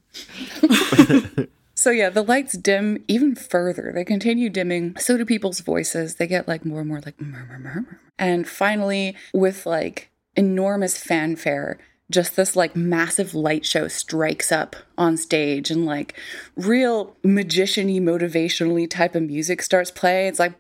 So 1.80 1.92
yeah, 1.92 2.10
the 2.10 2.24
lights 2.24 2.58
dim 2.58 3.06
even 3.08 3.36
further. 3.36 3.94
They 3.96 4.04
continue 4.04 4.50
dimming. 4.50 4.98
So 4.98 5.16
do 5.16 5.24
people's 5.24 5.62
voices. 5.62 6.16
They 6.16 6.28
get 6.28 6.46
like 6.46 6.66
more 6.66 6.82
and 6.82 6.90
more 6.90 7.00
like 7.00 7.22
murmur, 7.22 7.58
murmur. 7.58 8.02
And 8.18 8.46
finally, 8.46 9.16
with 9.34 9.66
like 9.66 10.10
enormous 10.36 10.98
fanfare, 10.98 11.80
just 12.10 12.36
this 12.36 12.56
like 12.56 12.76
massive 12.76 13.34
light 13.34 13.66
show 13.66 13.88
strikes 13.88 14.52
up 14.52 14.76
on 14.98 15.16
stage 15.18 15.70
and 15.70 15.86
like 15.86 16.16
real 16.56 17.16
magician-y 17.24 18.00
motivationally 18.00 18.90
type 18.90 19.16
of 19.16 19.24
music 19.24 19.62
starts 19.62 19.92
playing 19.92 20.28
it's 20.28 20.40
like 20.40 20.58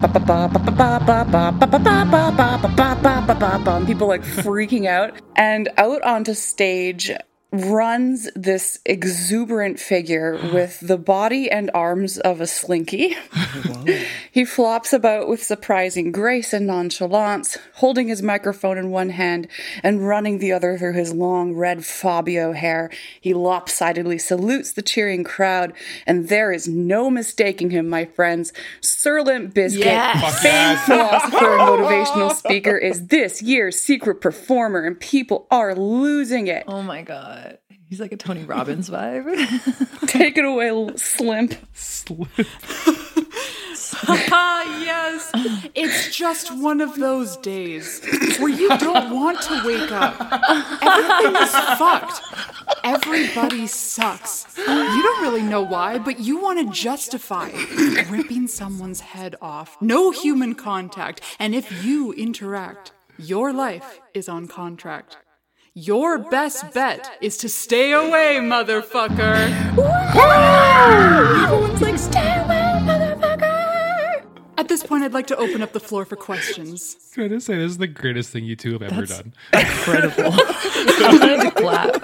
people 3.85 4.07
like 4.07 4.21
freaking 4.21 4.85
out 4.85 5.19
and 5.35 5.69
out 5.77 6.01
onto 6.03 6.33
stage 6.33 7.11
runs 7.51 8.29
this 8.35 8.79
exuberant 8.85 9.79
figure 9.79 10.33
with 10.53 10.79
the 10.81 10.97
body 10.97 11.49
and 11.49 11.71
arms 11.73 12.17
of 12.19 12.39
a 12.39 12.47
slinky. 12.47 13.15
he 14.31 14.45
flops 14.45 14.93
about 14.93 15.27
with 15.27 15.41
surprising 15.41 16.11
grace 16.11 16.53
and 16.53 16.67
nonchalance, 16.67 17.57
holding 17.75 18.07
his 18.07 18.21
microphone 18.21 18.77
in 18.77 18.91
one 18.91 19.09
hand 19.09 19.47
and 19.81 20.07
running 20.07 20.37
the 20.37 20.51
other 20.51 20.77
through 20.77 20.93
his 20.93 21.13
long 21.13 21.53
red 21.53 21.85
Fabio 21.85 22.51
hair. 22.53 22.91
He 23.19 23.33
lopsidedly 23.33 24.19
salutes 24.19 24.73
the 24.73 24.81
cheering 24.81 25.23
crowd, 25.23 25.73
and 26.05 26.29
there 26.29 26.51
is 26.51 26.67
no 26.67 27.09
mistaking 27.09 27.71
him, 27.71 27.89
my 27.89 28.05
friends. 28.05 28.53
Sir 28.81 29.21
Limp 29.21 29.53
Bizkit, 29.53 29.79
Yes. 29.85 30.41
famed 30.41 30.79
philosopher 30.85 31.57
and 31.57 31.61
motivational 31.61 32.33
speaker, 32.33 32.77
is 32.77 33.07
this 33.07 33.41
year's 33.41 33.79
secret 33.79 34.21
performer, 34.21 34.83
and 34.85 34.99
people 34.99 35.47
are 35.49 35.73
losing 35.73 36.47
it. 36.47 36.63
Oh 36.67 36.83
my 36.83 37.01
god. 37.01 37.48
He's 37.89 37.99
like 37.99 38.11
a 38.11 38.17
Tony 38.17 38.43
Robbins 38.43 38.89
vibe. 38.91 39.27
Take 40.07 40.37
it 40.37 40.45
away, 40.45 40.95
Slimp. 40.95 41.55
Ah, 44.31 44.81
yes. 44.83 45.31
It's 45.75 46.15
just 46.15 46.55
one 46.55 46.79
of 46.79 46.95
those 46.95 47.37
days 47.37 48.01
where 48.39 48.49
you 48.49 48.69
don't 48.77 49.13
want 49.13 49.41
to 49.41 49.61
wake 49.65 49.91
up. 49.91 50.15
Everything 50.81 51.41
is 51.41 51.51
fucked. 51.77 52.21
Everybody 52.83 53.67
sucks. 53.67 54.45
You 54.57 54.65
don't 54.65 55.21
really 55.21 55.41
know 55.41 55.61
why, 55.61 55.97
but 55.97 56.19
you 56.19 56.39
want 56.41 56.59
to 56.59 56.73
justify 56.73 57.49
ripping 58.09 58.47
someone's 58.47 59.01
head 59.01 59.35
off. 59.41 59.77
No 59.81 60.11
human 60.11 60.55
contact. 60.55 61.21
And 61.39 61.53
if 61.55 61.83
you 61.83 62.13
interact, 62.13 62.91
your 63.17 63.51
life 63.53 63.99
is 64.13 64.29
on 64.29 64.47
contract. 64.47 65.17
Your 65.75 66.17
best 66.17 66.73
bet 66.73 67.09
is 67.21 67.37
to 67.37 67.47
stay 67.49 67.91
away, 67.91 68.37
motherfucker. 68.41 69.49
Everyone's 71.43 71.81
like, 71.81 71.97
stay 71.97 72.41
away, 72.41 72.79
motherfucker. 72.81 74.23
At 74.57 74.67
this 74.67 74.83
point, 74.83 75.03
I'd 75.03 75.13
like 75.13 75.27
to 75.27 75.37
open 75.37 75.61
up 75.61 75.71
the 75.73 75.79
floor 75.79 76.05
for 76.05 76.15
questions. 76.15 76.97
Can 77.13 77.23
I 77.23 77.27
just 77.29 77.45
say 77.45 77.55
this 77.55 77.71
is 77.71 77.77
the 77.77 77.87
greatest 77.87 78.31
thing 78.31 78.45
you 78.45 78.55
two 78.55 78.73
have 78.73 78.81
ever 78.81 79.05
done? 79.05 79.33
Incredible. 79.53 80.33
I 80.33 81.17
wanted 81.19 81.41
to 81.43 81.51
clap. 81.51 82.03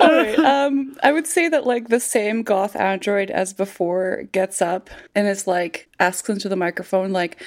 All 0.00 0.12
right. 0.12 0.38
Um, 0.38 0.96
I 1.02 1.12
would 1.12 1.26
say 1.26 1.48
that 1.50 1.66
like 1.66 1.88
the 1.88 2.00
same 2.00 2.42
goth 2.42 2.74
android 2.74 3.30
as 3.30 3.52
before 3.52 4.24
gets 4.32 4.60
up 4.62 4.90
and 5.14 5.28
is 5.28 5.46
like 5.46 5.88
asks 6.00 6.28
into 6.28 6.48
the 6.48 6.56
microphone 6.56 7.12
like, 7.12 7.40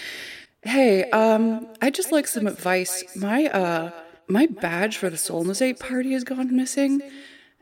"Hey, 0.67 1.09
um, 1.11 1.67
I 1.81 1.89
just 1.89 2.11
like 2.11 2.27
some 2.27 2.47
advice. 2.47 3.03
My 3.15 3.45
uh, 3.45 3.91
my 4.27 4.45
badge 4.47 4.97
for 4.97 5.09
the 5.09 5.17
Eight 5.61 5.79
party 5.79 6.13
has 6.13 6.23
gone 6.23 6.55
missing, 6.55 7.01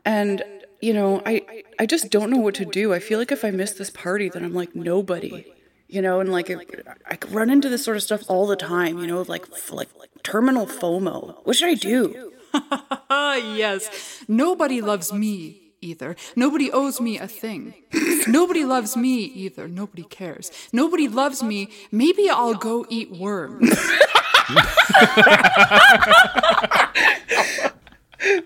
and 0.04 0.42
you 0.80 0.92
know, 0.92 1.22
I 1.24 1.64
I 1.78 1.86
just 1.86 2.10
don't 2.10 2.30
know 2.30 2.38
what 2.38 2.54
to 2.56 2.64
do. 2.64 2.92
I 2.92 2.98
feel 2.98 3.18
like 3.18 3.32
if 3.32 3.44
I 3.44 3.50
miss 3.50 3.72
this 3.72 3.90
party, 3.90 4.28
then 4.28 4.44
I'm 4.44 4.54
like 4.54 4.74
nobody." 4.74 5.46
You 5.88 6.02
know, 6.02 6.18
and 6.18 6.32
like 6.32 6.50
it, 6.50 6.58
I 7.06 7.16
run 7.28 7.48
into 7.48 7.68
this 7.68 7.84
sort 7.84 7.96
of 7.96 8.02
stuff 8.02 8.24
all 8.26 8.48
the 8.48 8.56
time. 8.56 8.98
You 8.98 9.06
know, 9.06 9.22
like 9.22 9.46
like 9.72 9.88
terminal 10.24 10.66
FOMO. 10.66 11.44
What 11.44 11.56
should 11.56 11.68
I 11.68 11.74
do? 11.74 12.32
Yes. 13.56 14.24
Nobody 14.28 14.80
loves 14.80 15.12
me 15.12 15.65
either. 15.80 16.16
Nobody 16.34 16.70
owes 16.70 17.00
me 17.00 17.18
a 17.18 17.28
thing. 17.28 17.74
Nobody 18.26 18.64
loves 18.64 18.96
me 18.96 19.24
either. 19.24 19.68
Nobody 19.68 20.04
cares. 20.04 20.50
Nobody 20.72 21.08
loves 21.08 21.42
me. 21.42 21.68
Maybe 21.90 22.28
I'll 22.28 22.54
go 22.54 22.86
eat 22.88 23.10
worms. 23.12 23.70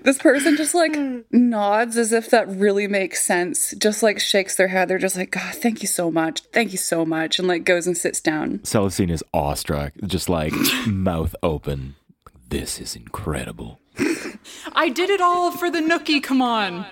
This 0.03 0.19
person 0.19 0.57
just 0.57 0.75
like 0.75 0.97
nods 1.31 1.97
as 1.97 2.13
if 2.13 2.31
that 2.31 2.49
really 2.49 2.87
makes 2.87 3.25
sense, 3.25 3.73
just 3.79 4.03
like 4.03 4.19
shakes 4.19 4.57
their 4.57 4.69
head. 4.69 4.89
They're 4.89 4.99
just 4.99 5.17
like, 5.17 5.31
God, 5.31 5.55
thank 5.55 5.83
you 5.83 5.89
so 5.89 6.11
much. 6.11 6.41
Thank 6.53 6.73
you 6.73 6.79
so 6.79 7.07
much. 7.07 7.39
And 7.39 7.49
like 7.49 7.65
goes 7.65 7.87
and 7.87 7.97
sits 7.97 8.21
down. 8.21 8.61
Celestine 8.65 9.11
is 9.11 9.25
awestruck, 9.33 9.93
just 10.05 10.29
like 10.29 10.53
mouth 10.87 11.35
open. 11.43 11.95
This 12.49 12.81
is 12.81 12.97
incredible. 12.97 13.80
I 14.73 14.89
did 14.89 15.11
it 15.11 15.21
all 15.21 15.51
for 15.53 15.71
the 15.71 15.81
nookie. 15.81 16.23
Come 16.23 16.43
on. 16.43 16.87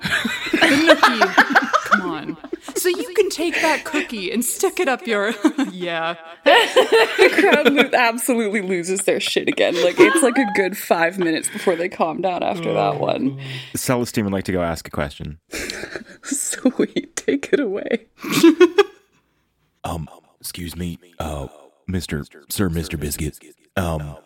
The 0.52 0.58
nookie. 0.58 1.64
Come 1.84 2.10
on. 2.10 2.36
So 2.74 2.88
you 2.88 3.12
can 3.14 3.30
take 3.30 3.54
that 3.54 3.84
cookie 3.84 4.30
and 4.30 4.44
stick 4.44 4.78
it 4.78 4.88
up 4.88 5.06
your. 5.06 5.30
yeah. 5.72 6.14
The 6.44 7.30
crowd 7.40 7.72
lo- 7.72 7.90
absolutely 7.98 8.60
loses 8.60 9.02
their 9.04 9.20
shit 9.20 9.48
again. 9.48 9.74
Like 9.82 9.96
it's 9.98 10.22
like 10.22 10.38
a 10.38 10.46
good 10.54 10.76
five 10.76 11.18
minutes 11.18 11.48
before 11.48 11.76
they 11.76 11.88
calm 11.88 12.20
down 12.20 12.42
after 12.42 12.72
that 12.74 13.00
one. 13.00 13.40
Celestine 13.74 14.24
would 14.24 14.32
like 14.32 14.44
to 14.44 14.52
go 14.52 14.62
ask 14.62 14.86
a 14.86 14.90
question. 14.90 15.38
Sweet, 16.22 17.16
take 17.16 17.52
it 17.52 17.60
away. 17.60 18.06
Um, 19.84 20.08
excuse 20.40 20.76
me, 20.76 20.98
uh, 21.18 21.48
Mister 21.86 22.24
Sir, 22.48 22.68
Mister 22.68 22.96
Biscuit. 22.96 23.38
Um, 23.76 24.16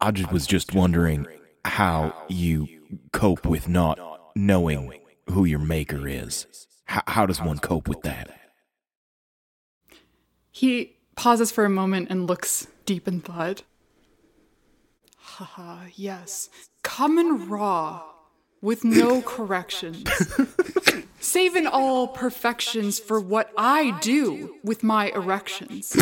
I 0.00 0.10
just 0.10 0.32
was 0.32 0.46
just 0.46 0.74
wondering 0.74 1.26
how 1.64 2.14
you 2.28 2.66
cope 3.12 3.46
with 3.46 3.68
not 3.68 3.98
knowing 4.34 4.92
who 5.28 5.44
your 5.44 5.58
maker 5.58 6.08
is. 6.08 6.46
How, 6.84 7.02
how 7.06 7.26
does 7.26 7.40
one 7.40 7.58
cope 7.58 7.88
with 7.88 8.02
that? 8.02 8.30
He 10.50 10.96
pauses 11.14 11.50
for 11.52 11.64
a 11.64 11.70
moment 11.70 12.08
and 12.10 12.26
looks 12.26 12.66
deep 12.86 13.06
in 13.06 13.20
thought. 13.20 13.62
Haha, 15.16 15.86
yes. 15.94 16.48
Common 16.82 17.48
raw, 17.48 18.02
with 18.60 18.84
no 18.84 19.22
corrections. 19.22 20.04
Saving 21.20 21.66
all 21.66 22.08
perfections 22.08 22.98
for 22.98 23.20
what 23.20 23.52
I 23.56 23.98
do 24.00 24.56
with 24.64 24.82
my 24.82 25.10
erections. 25.10 25.96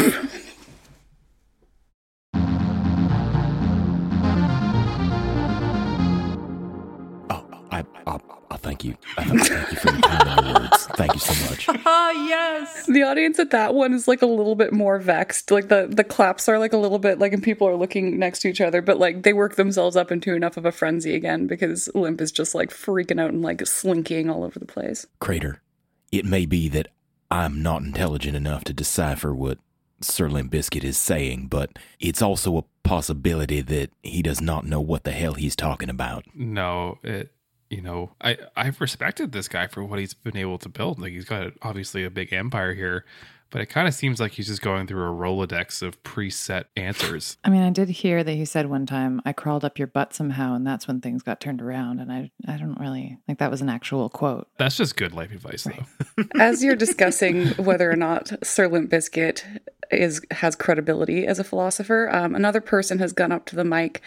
Thank 8.79 8.85
you. 8.85 8.97
Thank 9.17 9.73
you 9.73 9.77
for 9.79 9.93
your 9.93 10.01
kind 10.01 10.55
words. 10.55 10.87
Thank 10.87 11.15
you 11.15 11.21
so 11.21 11.51
much. 11.51 11.69
Ah, 11.91 12.11
yes. 12.11 12.87
The 12.87 13.03
audience 13.03 13.39
at 13.39 13.51
that 13.51 13.75
one 13.75 13.95
is 13.95 14.07
like 14.07 14.21
a 14.21 14.27
little 14.27 14.55
bit 14.55 14.73
more 14.73 14.99
vexed. 14.99 15.51
Like 15.51 15.69
the 15.69 15.89
the 15.91 16.05
claps 16.05 16.49
are 16.49 16.59
like 16.59 16.73
a 16.73 16.77
little 16.77 16.99
bit 16.99 17.19
like, 17.19 17.33
and 17.33 17.43
people 17.43 17.67
are 17.67 17.77
looking 17.77 18.19
next 18.19 18.41
to 18.41 18.49
each 18.49 18.61
other, 18.61 18.83
but 18.83 18.99
like 18.99 19.23
they 19.23 19.33
work 19.33 19.57
themselves 19.57 19.97
up 19.97 20.13
into 20.13 20.35
enough 20.35 20.57
of 20.57 20.67
a 20.67 20.73
frenzy 20.73 21.15
again 21.15 21.47
because 21.47 21.89
Limp 21.95 22.21
is 22.21 22.31
just 22.31 22.55
like 22.55 22.71
freaking 22.71 23.21
out 23.21 23.31
and 23.31 23.43
like 23.43 23.67
slinking 23.67 24.29
all 24.29 24.45
over 24.45 24.59
the 24.59 24.67
place. 24.67 25.07
Crater, 25.19 25.63
it 26.13 26.25
may 26.25 26.45
be 26.45 26.69
that 26.69 26.89
I'm 27.31 27.63
not 27.63 27.83
intelligent 27.83 28.37
enough 28.37 28.65
to 28.65 28.73
decipher 28.73 29.35
what 29.35 29.59
Sir 30.01 30.29
Limp 30.29 30.51
Biscuit 30.51 30.85
is 30.85 30.99
saying, 30.99 31.47
but 31.47 31.79
it's 32.01 32.23
also 32.23 32.59
a 32.59 32.65
possibility 32.83 33.61
that 33.61 33.91
he 34.03 34.23
does 34.23 34.41
not 34.41 34.67
know 34.67 34.81
what 34.81 35.05
the 35.05 35.13
hell 35.13 35.35
he's 35.35 35.57
talking 35.57 35.89
about. 35.91 36.25
No, 36.35 36.99
it 37.03 37.33
you 37.71 37.83
know, 37.83 38.13
I 38.21 38.39
I've 38.57 38.81
respected 38.81 39.33
this 39.33 39.49
guy 39.49 39.67
for 39.67 39.85
what 39.85 39.99
he's 39.99 40.15
been 40.15 40.37
able 40.37 40.59
to 40.59 40.69
build. 40.69 40.99
Like 41.01 41.13
he's 41.13 41.25
got 41.25 41.53
obviously 41.63 42.05
a 42.05 42.11
big 42.11 42.33
empire 42.33 42.75
here, 42.75 43.05
but 43.51 43.61
it 43.61 43.67
kind 43.67 43.89
of 43.89 43.95
seems 43.95 44.21
like 44.21 44.33
he's 44.33 44.49
just 44.49 44.63
going 44.63 44.87
through 44.87 45.05
a 45.05 45.15
rolodex 45.15 45.83
of 45.83 46.03
preset 46.03 46.65
answers. 46.77 47.37
I 47.45 47.51
mean, 47.51 47.63
I 47.63 47.71
did 47.71 47.89
hear 47.89 48.23
that 48.23 48.33
he 48.33 48.45
said 48.45 48.69
one 48.69 48.87
time, 48.87 49.23
I 49.25 49.33
crawled 49.33 49.65
up 49.65 49.79
your 49.79 49.87
butt 49.87 50.15
somehow, 50.15 50.55
and 50.55 50.67
that's 50.67 50.87
when 50.87 51.01
things 51.01 51.23
got 51.23 51.41
turned 51.41 51.63
around. 51.63 52.01
And 52.01 52.13
I, 52.13 52.31
I 52.47 52.57
don't 52.57 52.79
really 52.79 53.19
like 53.27 53.39
that 53.39 53.51
was 53.51 53.61
an 53.61 53.69
actual 53.69 54.09
quote. 54.09 54.49
That's 54.59 54.77
just 54.77 54.97
good 54.97 55.13
life 55.15 55.33
advice, 55.33 55.65
though. 55.65 56.25
As 56.39 56.63
you're 56.63 56.77
discussing 56.77 57.49
whether 57.53 57.91
or 57.91 57.97
not 57.97 58.33
Sir 58.45 58.69
Limp 58.69 58.91
Biscuit 58.91 59.45
is 59.91 60.21
has 60.31 60.55
credibility 60.55 61.27
as 61.27 61.39
a 61.39 61.45
philosopher, 61.45 62.11
um, 62.13 62.35
another 62.35 62.61
person 62.61 62.99
has 62.99 63.13
gone 63.13 63.33
up 63.33 63.47
to 63.47 63.57
the 63.57 63.65
mic. 63.65 64.03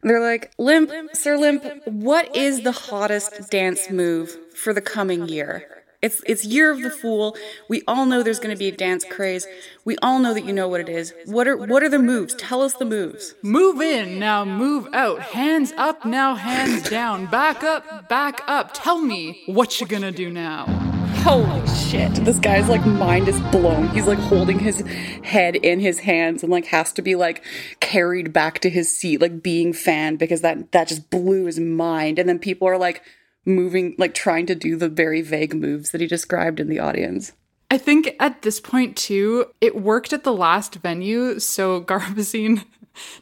And 0.00 0.10
they're 0.10 0.20
like, 0.22 0.52
"Limp, 0.56 0.90
Sir 1.12 1.36
Limp, 1.36 1.64
what 1.86 2.34
is 2.34 2.62
the 2.62 2.72
hottest 2.72 3.50
dance 3.50 3.90
move 3.90 4.36
for 4.54 4.72
the 4.72 4.80
coming 4.80 5.28
year?" 5.28 5.77
It's 6.00 6.22
it's 6.26 6.44
year 6.44 6.70
of 6.70 6.80
the 6.80 6.90
fool. 6.90 7.36
We 7.68 7.82
all 7.88 8.06
know 8.06 8.22
there's 8.22 8.38
going 8.38 8.54
to 8.54 8.58
be 8.58 8.68
a 8.68 8.72
dance 8.72 9.04
craze. 9.04 9.48
We 9.84 9.96
all 9.96 10.20
know 10.20 10.32
that 10.32 10.44
you 10.44 10.52
know 10.52 10.68
what 10.68 10.80
it 10.80 10.88
is. 10.88 11.12
What 11.26 11.48
are 11.48 11.56
what 11.56 11.82
are 11.82 11.88
the 11.88 11.98
moves? 11.98 12.36
Tell 12.36 12.62
us 12.62 12.74
the 12.74 12.84
moves. 12.84 13.34
Move 13.42 13.80
in, 13.80 14.20
now 14.20 14.44
move 14.44 14.86
out. 14.92 15.20
Hands 15.20 15.72
up, 15.76 16.04
now 16.04 16.36
hands 16.36 16.88
down. 16.88 17.26
Back 17.26 17.64
up, 17.64 18.08
back 18.08 18.42
up. 18.46 18.70
Tell 18.74 19.00
me 19.00 19.42
what 19.46 19.80
you're 19.80 19.88
gonna 19.88 20.12
do 20.12 20.30
now. 20.30 20.66
Holy 21.22 21.66
shit. 21.66 22.14
This 22.24 22.38
guy's 22.38 22.68
like 22.68 22.86
mind 22.86 23.26
is 23.26 23.40
blown. 23.50 23.88
He's 23.88 24.06
like 24.06 24.20
holding 24.20 24.60
his 24.60 24.82
head 25.24 25.56
in 25.56 25.80
his 25.80 25.98
hands 25.98 26.44
and 26.44 26.52
like 26.52 26.66
has 26.66 26.92
to 26.92 27.02
be 27.02 27.16
like 27.16 27.44
carried 27.80 28.32
back 28.32 28.60
to 28.60 28.70
his 28.70 28.96
seat, 28.96 29.20
like 29.20 29.42
being 29.42 29.72
fanned 29.72 30.20
because 30.20 30.42
that 30.42 30.70
that 30.70 30.86
just 30.86 31.10
blew 31.10 31.46
his 31.46 31.58
mind. 31.58 32.20
And 32.20 32.28
then 32.28 32.38
people 32.38 32.68
are 32.68 32.78
like 32.78 33.02
moving, 33.48 33.94
like 33.98 34.14
trying 34.14 34.46
to 34.46 34.54
do 34.54 34.76
the 34.76 34.88
very 34.88 35.22
vague 35.22 35.54
moves 35.54 35.90
that 35.90 36.00
he 36.00 36.06
described 36.06 36.60
in 36.60 36.68
the 36.68 36.78
audience. 36.78 37.32
I 37.70 37.78
think 37.78 38.14
at 38.18 38.42
this 38.42 38.60
point 38.60 38.96
too, 38.96 39.46
it 39.60 39.80
worked 39.80 40.12
at 40.12 40.24
the 40.24 40.32
last 40.32 40.76
venue, 40.76 41.38
so 41.38 41.80
Garbazine 41.82 42.64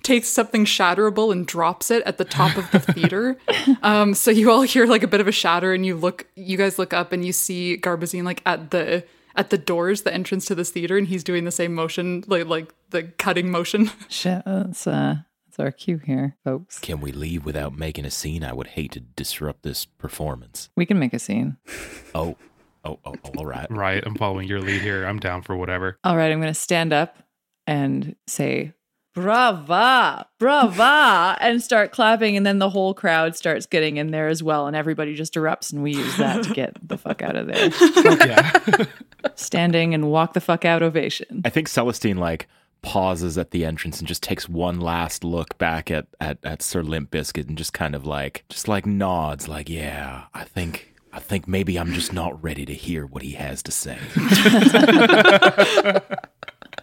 takes 0.03 0.29
something 0.29 0.65
shatterable 0.65 1.33
and 1.33 1.47
drops 1.47 1.91
it 1.91 2.03
at 2.05 2.19
the 2.19 2.25
top 2.25 2.57
of 2.57 2.71
the 2.71 2.81
theater. 2.81 3.37
um, 3.83 4.15
so 4.15 4.31
you 4.31 4.51
all 4.51 4.63
hear 4.63 4.87
like 4.87 5.03
a 5.03 5.09
bit 5.09 5.21
of 5.21 5.29
a 5.29 5.33
shatter, 5.33 5.73
and 5.73 5.85
you 5.85 5.97
look, 5.97 6.27
you 6.35 6.57
guys 6.57 6.79
look 6.79 6.93
up, 6.93 7.13
and 7.13 7.25
you 7.25 7.33
see 7.33 7.77
Garbazine 7.77 8.25
like 8.25 8.43
at 8.47 8.71
the 8.71 9.05
at 9.35 9.51
the 9.51 9.59
doors, 9.59 10.03
the 10.03 10.15
entrance 10.15 10.47
to 10.47 10.55
this 10.55 10.71
theater, 10.71 10.97
and 10.97 11.07
he's 11.09 11.23
doing 11.23 11.45
the 11.45 11.51
same 11.51 11.75
motion, 11.75 12.25
like 12.27 12.47
like 12.47 12.73
the 12.91 13.05
cutting 13.05 13.51
motion. 13.51 13.91
Shit, 14.09 14.43
that's 14.45 14.87
uh, 14.87 15.17
that's 15.57 15.65
our 15.65 15.73
cue 15.73 15.99
here, 15.99 16.37
folks. 16.45 16.79
Can 16.79 17.01
we 17.01 17.13
leave 17.13 17.45
without 17.45 17.77
making 17.77 18.05
a 18.05 18.11
scene? 18.11 18.45
I 18.45 18.53
would 18.53 18.69
hate 18.69 18.93
to 18.93 19.01
disrupt 19.01 19.63
this 19.63 19.85
performance. 19.85 20.69
We 20.77 20.87
can 20.87 20.99
make 20.99 21.15
a 21.15 21.19
scene. 21.19 21.57
Oh, 22.15 22.37
oh, 22.85 22.99
oh, 23.05 23.15
oh 23.25 23.31
all 23.39 23.47
right. 23.47 23.67
Right. 23.71 24.03
I'm 24.05 24.17
following 24.17 24.49
your 24.49 24.61
lead 24.61 24.83
here. 24.83 25.07
I'm 25.07 25.19
down 25.19 25.43
for 25.43 25.57
whatever. 25.57 25.99
All 26.05 26.17
right, 26.17 26.31
I'm 26.31 26.41
going 26.41 26.53
to 26.53 26.59
stand 26.59 26.93
up 26.93 27.17
and 27.67 28.17
say, 28.27 28.75
brava, 29.15 30.27
brava, 30.39 31.39
and 31.41 31.63
start 31.63 31.91
clapping. 31.91 32.37
And 32.37 32.45
then 32.45 32.59
the 32.59 32.71
whole 32.71 32.93
crowd 32.93 33.35
starts 33.35 33.65
getting 33.65 33.97
in 33.97 34.11
there 34.11 34.29
as 34.29 34.43
well. 34.43 34.67
And 34.67 34.77
everybody 34.77 35.15
just 35.15 35.35
erupts. 35.35 35.73
And 35.73 35.83
we 35.83 35.95
use 35.95 36.17
that 36.19 36.45
to 36.45 36.53
get 36.53 36.77
the 36.87 36.99
fuck 36.99 37.23
out 37.23 37.37
of 37.37 37.47
there. 37.47 37.71
yeah. 38.27 38.85
Standing 39.37 39.95
and 39.95 40.11
walk 40.11 40.35
the 40.35 40.41
fuck 40.41 40.67
out 40.67 40.83
ovation. 40.83 41.43
I 41.45 41.51
think 41.51 41.69
Celestine 41.69 42.19
like 42.19 42.47
pauses 42.87 43.37
at 43.37 43.51
the 43.51 43.65
entrance 43.65 43.99
and 43.99 44.07
just 44.07 44.23
takes 44.23 44.49
one 44.49 44.81
last 44.81 45.25
look 45.25 45.59
back 45.59 45.91
at 45.91 46.07
at, 46.21 46.39
at 46.45 46.63
Sir 46.63 46.85
Limp 46.85 47.11
Biscuit 47.11 47.49
and 47.49 47.59
just 47.59 47.73
kind 47.73 47.97
of 47.97 48.07
like 48.07 48.45
just 48.49 48.69
like 48.69 48.87
nods 48.87 49.49
like 49.49 49.69
yeah 49.69 50.27
I 50.33 50.45
think 50.45 50.95
I 51.13 51.19
think 51.19 51.49
maybe 51.49 51.79
I'm 51.81 51.93
just 51.93 52.13
not 52.13 52.41
ready 52.45 52.65
to 52.65 52.75
hear 52.75 53.05
what 53.05 53.23
he 53.23 53.33
has 53.33 53.61
to 53.65 53.73
say. 53.73 53.99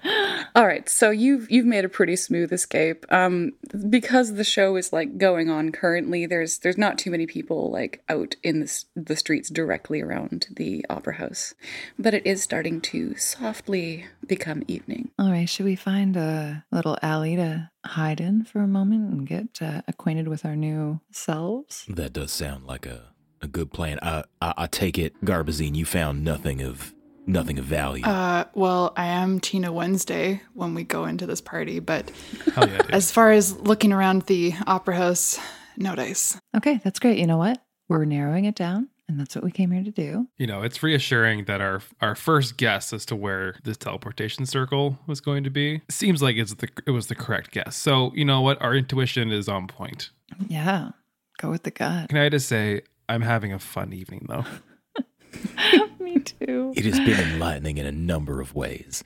All 0.56 0.68
right, 0.68 0.88
so 0.88 1.10
you've 1.10 1.50
you've 1.50 1.66
made 1.66 1.84
a 1.84 1.90
pretty 1.90 2.16
smooth 2.16 2.54
escape. 2.54 3.06
Um, 3.12 3.54
because 3.90 4.34
the 4.34 4.44
show 4.44 4.76
is 4.76 4.94
like 4.94 5.18
going 5.18 5.50
on 5.50 5.72
currently. 5.72 6.28
There's 6.28 6.60
there's 6.60 6.78
not 6.78 7.00
too 7.00 7.10
many 7.10 7.26
people 7.26 7.72
like 7.72 8.04
out 8.08 8.36
in 8.44 8.60
the 8.60 8.84
the 8.96 9.16
streets 9.16 9.50
directly 9.50 10.02
around 10.02 10.48
the 10.52 10.86
opera 10.90 11.16
house, 11.16 11.56
but 11.98 12.14
it 12.14 12.26
is 12.26 12.44
starting 12.44 12.82
to 12.82 13.16
softly 13.16 14.06
become 14.28 14.64
evening. 14.68 15.10
All 15.18 15.32
right, 15.32 15.50
should 15.50 15.66
we 15.66 15.76
find 15.76 16.16
a 16.16 16.66
little 16.72 16.98
alley 17.02 17.36
to 17.36 17.72
hide 17.84 18.22
in 18.22 18.44
for 18.44 18.60
a 18.60 18.68
moment 18.68 19.12
and 19.12 19.28
get 19.28 19.60
uh, 19.62 19.82
acquainted 19.88 20.28
with 20.28 20.46
our 20.46 20.56
new 20.56 21.00
selves? 21.12 21.86
that 21.88 22.14
does 22.14 22.32
sound 22.32 22.66
like 22.66 22.86
a, 22.86 23.14
a 23.42 23.48
good 23.48 23.72
plan. 23.74 23.98
I, 24.04 24.24
I 24.40 24.54
I 24.58 24.68
take 24.68 25.00
it, 25.00 25.20
Garbazine, 25.26 25.76
you 25.76 25.86
found 25.86 26.24
nothing 26.24 26.62
of 26.62 26.93
nothing 27.26 27.60
of 27.60 27.66
value. 27.66 28.04
Uh, 28.04 28.46
well, 28.54 28.94
I 28.96 29.06
am 29.06 29.40
Tina 29.40 29.72
Wednesday 29.72 30.42
when 30.54 30.74
we 30.74 30.84
go 30.84 31.06
into 31.06 31.26
this 31.26 31.42
party, 31.42 31.80
but 31.80 32.12
yeah, 32.58 32.82
as 32.90 33.12
far 33.12 33.32
as 33.32 33.58
looking 33.60 33.92
around 33.94 34.24
the 34.24 34.54
opera 34.68 34.96
house, 34.96 35.40
no 35.78 35.96
dice. 35.96 36.38
Okay, 36.56 36.80
that's 36.84 37.00
great. 37.00 37.18
You 37.18 37.28
know 37.28 37.38
what? 37.38 37.62
We're 37.90 38.06
narrowing 38.06 38.46
it 38.46 38.56
down, 38.56 38.90
and 39.08 39.20
that's 39.20 39.36
what 39.36 39.44
we 39.44 39.52
came 39.52 39.72
here 39.72 39.84
to 39.84 39.92
do. 39.92 40.28
you 40.38 40.48
know, 40.48 40.62
it's 40.62 40.82
reassuring 40.82 41.46
that 41.46 41.62
our 41.62 41.82
our 42.02 42.16
first 42.16 42.58
guess 42.58 42.94
as 42.94 43.06
to 43.08 43.16
where 43.16 43.56
this 43.64 43.78
teleportation 43.78 44.46
circle 44.46 45.00
was 45.08 45.20
going 45.22 45.44
to 45.44 45.50
be 45.50 45.82
seems 45.90 46.22
like 46.22 46.36
it's 46.38 46.54
the 46.56 46.70
it 46.88 46.92
was 46.92 47.08
the 47.08 47.16
correct 47.16 47.52
guess. 47.52 47.76
So 47.76 48.12
you 48.16 48.26
know 48.26 48.42
what, 48.42 48.62
our 48.62 48.76
intuition 48.76 49.32
is 49.32 49.48
on 49.50 49.68
point. 49.68 50.10
Yeah, 50.48 50.92
go 51.40 51.50
with 51.50 51.64
the 51.64 51.72
gut. 51.72 52.10
Can 52.10 52.18
I 52.18 52.30
just 52.30 52.48
say 52.48 52.82
I'm 53.10 53.22
having 53.22 53.54
a 53.54 53.60
fun 53.60 53.94
evening 53.94 54.26
though. 54.30 54.46
Me 56.16 56.20
too. 56.20 56.74
it 56.76 56.86
has 56.86 57.00
been 57.00 57.20
enlightening 57.32 57.78
in 57.78 57.86
a 57.86 57.92
number 57.92 58.42
of 58.42 58.54
ways. 58.54 59.04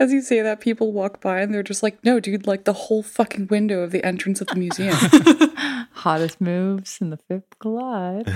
As 0.00 0.12
you 0.12 0.20
say 0.20 0.42
that, 0.42 0.60
people 0.60 0.92
walk 0.92 1.20
by 1.20 1.40
and 1.40 1.54
they're 1.54 1.62
just 1.62 1.82
like, 1.82 2.02
"No, 2.04 2.18
dude! 2.20 2.46
Like 2.46 2.64
the 2.64 2.72
whole 2.72 3.02
fucking 3.02 3.46
window 3.48 3.80
of 3.80 3.90
the 3.92 4.04
entrance 4.04 4.40
of 4.40 4.48
the 4.48 4.56
museum." 4.56 4.94
Hottest 5.92 6.40
moves 6.40 6.98
in 7.00 7.10
the 7.10 7.16
fifth 7.16 7.58
collide. 7.58 8.26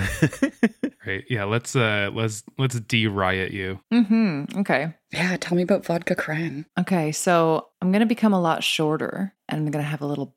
Right? 1.05 1.23
Yeah, 1.29 1.45
let's 1.45 1.73
uh 1.75 2.09
let's 2.13 2.43
let's 2.57 2.77
de-riot 2.81 3.51
you. 3.51 3.79
mm-hmm. 3.93 4.59
Okay. 4.59 4.93
yeah, 5.13 5.37
tell 5.37 5.55
me 5.55 5.63
about 5.63 5.85
vodka 5.85 6.15
cran. 6.15 6.65
Okay, 6.77 7.13
so 7.13 7.69
I'm 7.81 7.91
gonna 7.93 8.05
become 8.05 8.33
a 8.33 8.41
lot 8.41 8.61
shorter, 8.63 9.33
and 9.47 9.61
I'm 9.61 9.71
gonna 9.71 9.83
have 9.85 10.01
a 10.01 10.05
little 10.05 10.35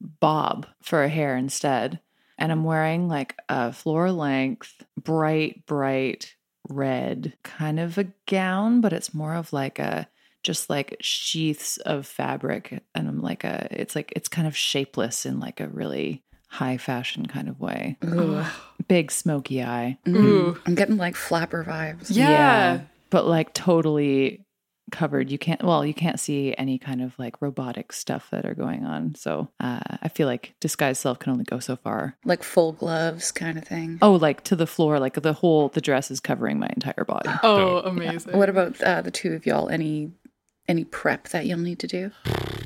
bob 0.00 0.66
for 0.82 1.02
a 1.02 1.08
hair 1.08 1.36
instead. 1.36 1.98
And 2.38 2.50
I'm 2.52 2.64
wearing 2.64 3.08
like 3.08 3.36
a 3.48 3.72
floor 3.72 4.10
length, 4.12 4.84
bright, 4.96 5.64
bright 5.66 6.34
red 6.68 7.34
kind 7.42 7.80
of 7.80 7.98
a 7.98 8.06
gown, 8.26 8.80
but 8.80 8.92
it's 8.92 9.14
more 9.14 9.34
of 9.34 9.52
like 9.52 9.78
a 9.78 10.08
just 10.42 10.68
like 10.68 10.96
sheaths 11.00 11.76
of 11.78 12.06
fabric. 12.06 12.82
And 12.94 13.08
I'm 13.08 13.22
like 13.22 13.44
a, 13.44 13.68
it's 13.70 13.94
like, 13.94 14.12
it's 14.16 14.28
kind 14.28 14.46
of 14.48 14.56
shapeless 14.56 15.24
in 15.24 15.38
like 15.38 15.60
a 15.60 15.68
really 15.68 16.24
high 16.48 16.78
fashion 16.78 17.26
kind 17.26 17.48
of 17.48 17.60
way. 17.60 17.96
Ugh. 18.02 18.46
Big 18.88 19.10
smoky 19.12 19.62
eye. 19.62 19.98
Mm-hmm. 20.04 20.26
Ooh. 20.26 20.58
I'm 20.66 20.74
getting 20.74 20.96
like 20.96 21.14
flapper 21.14 21.64
vibes. 21.64 22.08
Yeah. 22.10 22.80
But 23.10 23.26
like 23.26 23.54
totally 23.54 24.44
covered. 24.92 25.30
You 25.30 25.38
can't, 25.38 25.62
well, 25.64 25.84
you 25.84 25.94
can't 25.94 26.20
see 26.20 26.54
any 26.56 26.78
kind 26.78 27.02
of 27.02 27.18
like 27.18 27.42
robotic 27.42 27.92
stuff 27.92 28.28
that 28.30 28.44
are 28.44 28.54
going 28.54 28.84
on. 28.84 29.16
So 29.16 29.48
uh, 29.58 29.80
I 30.02 30.08
feel 30.08 30.28
like 30.28 30.54
disguise 30.60 30.98
self 30.98 31.18
can 31.18 31.32
only 31.32 31.44
go 31.44 31.58
so 31.58 31.74
far. 31.74 32.16
Like 32.24 32.44
full 32.44 32.72
gloves 32.72 33.32
kind 33.32 33.58
of 33.58 33.64
thing. 33.64 33.98
Oh, 34.00 34.12
like 34.12 34.44
to 34.44 34.54
the 34.54 34.66
floor, 34.66 35.00
like 35.00 35.14
the 35.14 35.32
whole, 35.32 35.68
the 35.68 35.80
dress 35.80 36.10
is 36.10 36.20
covering 36.20 36.60
my 36.60 36.68
entire 36.68 37.04
body. 37.04 37.30
Oh, 37.42 37.78
amazing. 37.78 38.36
What 38.36 38.48
about 38.48 38.80
uh, 38.82 39.02
the 39.02 39.10
two 39.10 39.32
of 39.32 39.46
y'all? 39.46 39.68
Any 39.68 40.12
any 40.68 40.84
prep 40.84 41.28
that 41.28 41.44
you'll 41.46 41.58
need 41.58 41.80
to 41.80 41.86
do? 41.88 42.10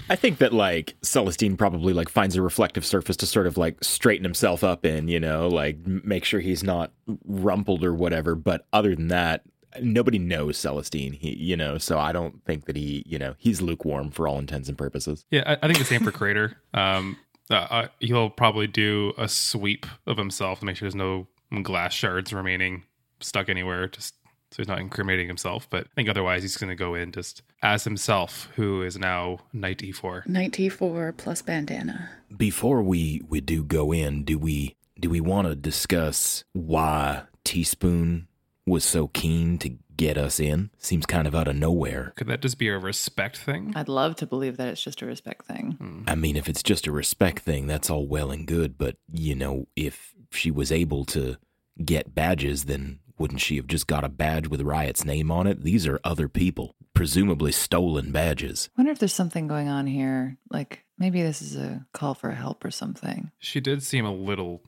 I 0.09 0.17
think 0.17 0.39
that 0.39 0.53
like 0.53 0.95
Celestine 1.03 1.57
probably 1.57 1.93
like 1.93 2.09
finds 2.09 2.37
a 2.37 2.43
reflective 2.43 2.85
surface 2.85 3.17
to 3.17 3.27
sort 3.27 3.47
of 3.47 3.57
like 3.57 3.83
straighten 3.83 4.25
himself 4.25 4.63
up 4.63 4.85
in, 4.85 5.09
you 5.09 5.19
know, 5.19 5.49
like 5.49 5.79
make 5.85 6.25
sure 6.25 6.41
he's 6.41 6.63
not 6.63 6.93
rumpled 7.25 7.83
or 7.83 7.95
whatever. 7.95 8.35
But 8.35 8.67
other 8.73 8.95
than 8.95 9.09
that, 9.09 9.43
nobody 9.81 10.19
knows 10.19 10.59
Celestine. 10.59 11.13
He, 11.13 11.35
you 11.37 11.57
know, 11.57 11.79
so 11.79 11.99
I 11.99 12.13
don't 12.13 12.45
think 12.45 12.67
that 12.67 12.77
he, 12.77 13.03
you 13.07 13.19
know, 13.19 13.35
he's 13.39 13.61
lukewarm 13.61 14.11
for 14.11 14.29
all 14.29 14.39
intents 14.39 14.69
and 14.69 14.79
purposes. 14.79 15.25
Yeah, 15.31 15.43
I, 15.47 15.59
I 15.63 15.67
think 15.67 15.79
the 15.79 15.85
same 15.85 16.05
for 16.05 16.13
Crater. 16.13 16.57
Um, 16.75 17.17
uh, 17.51 17.55
uh, 17.55 17.89
he'll 18.01 18.31
probably 18.31 18.67
do 18.67 19.13
a 19.17 19.29
sweep 19.29 19.87
of 20.07 20.17
himself 20.17 20.61
to 20.61 20.67
make 20.67 20.77
sure 20.77 20.87
there's 20.87 20.95
no 20.95 21.29
glass 21.63 21.93
shards 21.93 22.33
remaining 22.33 22.83
stuck 23.21 23.49
anywhere, 23.49 23.89
just 23.89 24.15
so 24.51 24.57
he's 24.59 24.69
not 24.69 24.79
incriminating 24.79 25.29
himself. 25.29 25.69
But 25.71 25.87
I 25.87 25.95
think 25.95 26.09
otherwise 26.09 26.43
he's 26.43 26.57
going 26.57 26.71
to 26.71 26.77
go 26.77 26.95
in 26.95 27.13
just 27.13 27.43
as 27.63 27.85
himself, 27.85 28.49
who 28.57 28.83
is 28.83 28.99
now 28.99 29.39
Knight 29.53 29.83
E 29.83 29.93
E4. 29.93 30.27
Knight 30.27 30.53
e4 30.53 31.17
plus 31.17 31.43
bandana. 31.43 32.11
Before 32.37 32.83
we 32.83 33.23
we 33.29 33.41
do 33.41 33.63
go 33.63 33.93
in, 33.93 34.25
do 34.25 34.39
we 34.39 34.77
do 34.99 35.11
we 35.11 35.21
want 35.21 35.47
to 35.49 35.55
discuss 35.55 36.45
why 36.53 37.23
Teaspoon 37.45 38.26
was 38.67 38.85
so 38.85 39.09
keen 39.09 39.59
to 39.59 39.77
get 39.97 40.19
us 40.19 40.41
in? 40.41 40.71
Seems 40.79 41.07
kind 41.07 41.27
of 41.27 41.35
out 41.35 41.49
of 41.49 41.57
nowhere. 41.57 42.13
Could 42.17 42.27
that 42.27 42.43
just 42.43 42.59
be 42.59 42.69
a 42.69 42.79
respect 42.79 43.39
thing? 43.39 43.73
I'd 43.77 43.89
love 43.89 44.17
to 44.17 44.27
believe 44.27 44.57
that 44.57 44.69
it's 44.69 44.83
just 44.83 45.03
a 45.03 45.07
respect 45.07 45.47
thing. 45.47 45.77
Hmm. 45.79 46.03
I 46.07 46.15
mean, 46.15 46.37
if 46.37 46.49
it's 46.49 46.63
just 46.63 46.87
a 46.87 46.93
respect 46.93 47.41
thing, 47.41 47.67
that's 47.67 47.89
all 47.89 48.07
well 48.07 48.31
and 48.31 48.47
good. 48.47 48.77
But, 48.77 48.97
you 49.11 49.35
know, 49.35 49.69
if 49.77 50.15
she 50.31 50.51
was 50.51 50.73
able 50.73 51.05
to 51.07 51.37
get 51.85 52.15
badges, 52.15 52.65
then 52.65 52.99
wouldn't 53.19 53.41
she 53.41 53.57
have 53.57 53.67
just 53.67 53.87
got 53.87 54.05
a 54.05 54.09
badge 54.09 54.49
with 54.49 54.61
Rriot's 54.61 55.05
name 55.05 55.31
on 55.31 55.47
it? 55.47 55.63
These 55.63 55.87
are 55.87 56.01
other 56.05 56.29
people, 56.29 56.75
presumably 56.95 57.53
stolen 57.53 58.13
badges. 58.13 58.69
wonder 58.77 58.93
if 58.93 58.99
there's 58.99 59.15
something 59.15 59.47
going 59.47 59.69
on 59.69 59.87
here. 59.87 60.37
Like 60.51 60.85
maybe 60.99 61.23
this 61.23 61.41
is 61.41 61.57
a 61.57 61.87
call 61.93 62.15
for 62.15 62.33
help 62.33 62.65
or 62.65 62.71
something. 62.71 63.31
She 63.39 63.61
did 63.61 63.83
seem 63.83 64.05
a 64.05 64.13
little 64.13 64.63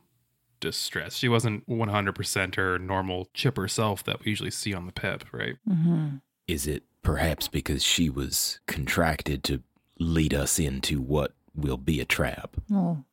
distressed. 0.61 1.19
She 1.19 1.29
wasn't 1.29 1.67
100% 1.69 2.55
her 2.57 2.79
normal 2.79 3.29
chipper 3.35 3.69
self 3.69 4.03
that 4.05 4.25
we 4.25 4.31
usually 4.31 4.51
see 4.51 4.75
on 4.75 4.87
the 4.87 4.93
pip, 4.93 5.25
right? 5.33 5.57
Mm-hmm. 5.69 6.17
Is 6.47 6.67
it 6.67 6.85
perhaps 7.03 7.49
because 7.49 7.83
she 7.85 8.09
was 8.11 8.61
contracted 8.67 9.45
to 9.45 9.63
lead 9.99 10.33
us 10.35 10.59
into 10.59 11.01
what 11.01 11.33
will 11.55 11.77
be 11.77 12.01
a 12.01 12.05
trap? 12.05 12.57
Well, 12.71 13.05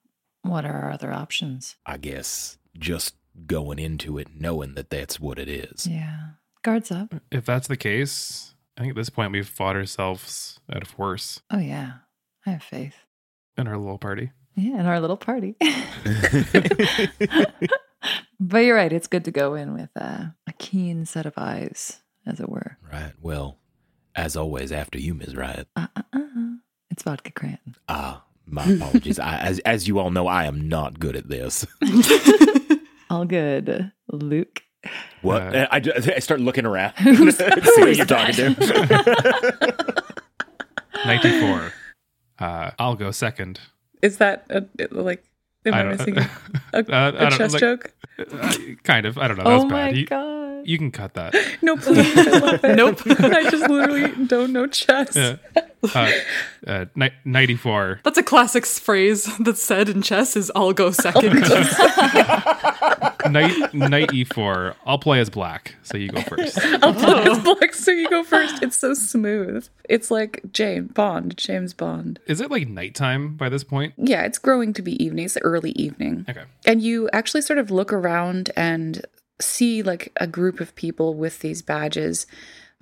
what 0.41 0.65
are 0.65 0.73
our 0.83 0.91
other 0.91 1.11
options? 1.11 1.75
I 1.85 1.97
guess 1.97 2.57
just 2.77 3.15
going 3.47 3.79
into 3.79 4.17
it 4.17 4.27
knowing 4.39 4.75
that 4.75 4.89
that's 4.89 5.19
what 5.19 5.39
it 5.39 5.49
is. 5.49 5.87
Yeah. 5.87 6.17
Guards 6.61 6.91
up. 6.91 7.13
If 7.31 7.45
that's 7.45 7.67
the 7.67 7.77
case, 7.77 8.55
I 8.77 8.81
think 8.81 8.91
at 8.91 8.95
this 8.95 9.09
point 9.09 9.31
we've 9.31 9.47
fought 9.47 9.75
ourselves 9.75 10.59
out 10.71 10.81
of 10.83 10.97
worse 10.97 11.41
Oh, 11.51 11.59
yeah. 11.59 11.91
I 12.45 12.51
have 12.51 12.63
faith. 12.63 12.95
in 13.57 13.67
our 13.67 13.77
little 13.77 13.97
party. 13.97 14.31
Yeah, 14.55 14.79
in 14.79 14.85
our 14.85 14.99
little 15.01 15.17
party. 15.17 15.55
but 18.39 18.59
you're 18.59 18.75
right. 18.75 18.93
It's 18.93 19.07
good 19.07 19.25
to 19.25 19.31
go 19.31 19.55
in 19.55 19.73
with 19.73 19.89
uh, 19.99 20.25
a 20.47 20.53
keen 20.57 21.05
set 21.05 21.25
of 21.25 21.33
eyes, 21.37 21.99
as 22.25 22.39
it 22.39 22.47
were. 22.49 22.77
Right. 22.91 23.11
Well, 23.21 23.57
as 24.15 24.37
always, 24.37 24.71
after 24.71 24.97
you, 24.99 25.13
Ms. 25.13 25.33
Rriot. 25.33 25.65
Uh, 25.75 25.87
uh, 25.95 26.01
uh. 26.13 26.19
It's 26.89 27.03
vodka 27.03 27.31
Cranton. 27.31 27.75
Ah, 27.89 28.23
my 28.45 28.63
apologies. 28.65 29.19
I, 29.19 29.37
as 29.39 29.59
as 29.59 29.87
you 29.87 29.99
all 29.99 30.11
know, 30.11 30.27
I 30.27 30.45
am 30.45 30.69
not 30.69 30.99
good 30.99 31.15
at 31.15 31.27
this. 31.27 31.65
All 33.09 33.25
good, 33.25 33.91
Luke. 34.11 34.61
What? 35.21 35.55
Uh, 35.55 35.67
I, 35.71 35.79
ju- 35.79 35.93
I 35.95 36.19
start 36.19 36.39
looking 36.41 36.65
around. 36.65 36.93
Who's- 36.97 37.37
See 37.37 37.43
who 37.45 37.61
who 37.61 37.85
is 37.85 37.97
you're 37.97 38.05
talking 38.07 38.33
to. 38.55 40.03
94. 41.05 41.71
Uh, 42.39 42.71
I'll 42.79 42.95
go 42.95 43.11
second. 43.11 43.59
Is 44.01 44.17
that 44.17 44.45
a, 44.49 44.65
like? 44.91 45.23
Am 45.65 45.73
I, 45.73 45.79
I 45.79 45.83
missing 45.83 46.17
a, 46.19 46.21
a, 46.73 46.77
Uh, 46.77 46.83
I 46.89 47.07
a 47.07 47.11
don't- 47.11 47.31
chess 47.37 47.53
like- 47.53 47.59
joke? 47.59 47.91
Uh, 48.19 48.53
kind 48.83 49.05
of. 49.05 49.17
I 49.17 49.27
don't 49.27 49.37
know. 49.37 49.43
That 49.43 49.49
oh 49.59 49.61
bad. 49.63 49.69
my 49.69 49.89
You, 49.89 50.05
god. 50.05 50.67
you 50.67 50.77
can 50.77 50.91
cut 50.91 51.13
that. 51.15 51.35
No, 51.61 51.75
please. 51.75 52.17
I 52.17 52.39
love 52.39 52.63
it. 52.63 52.75
Nope. 52.75 53.01
I 53.05 53.49
just 53.49 53.67
literally 53.69 54.25
don't 54.27 54.53
know 54.53 54.67
chess. 54.67 55.15
Yeah. 55.15 55.37
Uh, 55.93 56.11
uh, 56.67 56.85
ni- 56.95 57.11
94. 57.25 57.99
That's 58.03 58.17
a 58.17 58.23
classic 58.23 58.65
phrase 58.65 59.29
that's 59.39 59.63
said 59.63 59.89
in 59.89 60.01
chess 60.01 60.35
is 60.35 60.51
I'll 60.55 60.73
go 60.73 60.91
second. 60.91 61.33
Knight, 63.29 63.73
knight 63.73 64.09
e4. 64.09 64.75
I'll 64.85 64.99
play 64.99 65.19
as 65.19 65.29
black, 65.29 65.75
so 65.83 65.97
you 65.97 66.09
go 66.09 66.21
first. 66.21 66.59
I'll 66.83 66.93
play 66.93 67.23
as 67.23 67.39
black, 67.39 67.73
so 67.73 67.91
you 67.91 68.09
go 68.09 68.23
first. 68.23 68.61
It's 68.61 68.77
so 68.77 68.93
smooth. 68.93 69.67
It's 69.89 70.11
like 70.11 70.41
James 70.51 70.91
Bond, 70.91 71.35
James 71.37 71.73
Bond. 71.73 72.19
Is 72.27 72.39
it 72.39 72.51
like 72.51 72.67
nighttime 72.67 73.35
by 73.35 73.49
this 73.49 73.63
point? 73.63 73.93
Yeah, 73.97 74.23
it's 74.23 74.37
growing 74.37 74.73
to 74.73 74.81
be 74.81 75.03
evening. 75.03 75.25
It's 75.25 75.37
early 75.41 75.71
evening. 75.71 76.25
Okay. 76.29 76.43
And 76.65 76.81
you 76.81 77.09
actually 77.13 77.41
sort 77.41 77.59
of 77.59 77.71
look 77.71 77.91
around 77.91 78.51
and 78.55 79.05
see 79.41 79.81
like 79.83 80.11
a 80.17 80.27
group 80.27 80.59
of 80.59 80.75
people 80.75 81.13
with 81.15 81.39
these 81.39 81.61
badges, 81.61 82.27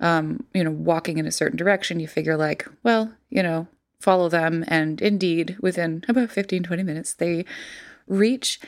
um, 0.04 0.44
you 0.52 0.62
know, 0.62 0.70
walking 0.70 1.16
in 1.16 1.26
a 1.26 1.32
certain 1.32 1.56
direction. 1.56 1.98
You 1.98 2.06
figure, 2.06 2.36
like, 2.36 2.68
well, 2.82 3.12
you 3.30 3.42
know, 3.42 3.66
follow 4.00 4.28
them. 4.28 4.64
And 4.68 5.00
indeed, 5.00 5.56
within 5.60 6.04
about 6.06 6.30
15, 6.30 6.62
20 6.62 6.82
minutes, 6.82 7.14
they 7.14 7.46
reach 8.06 8.60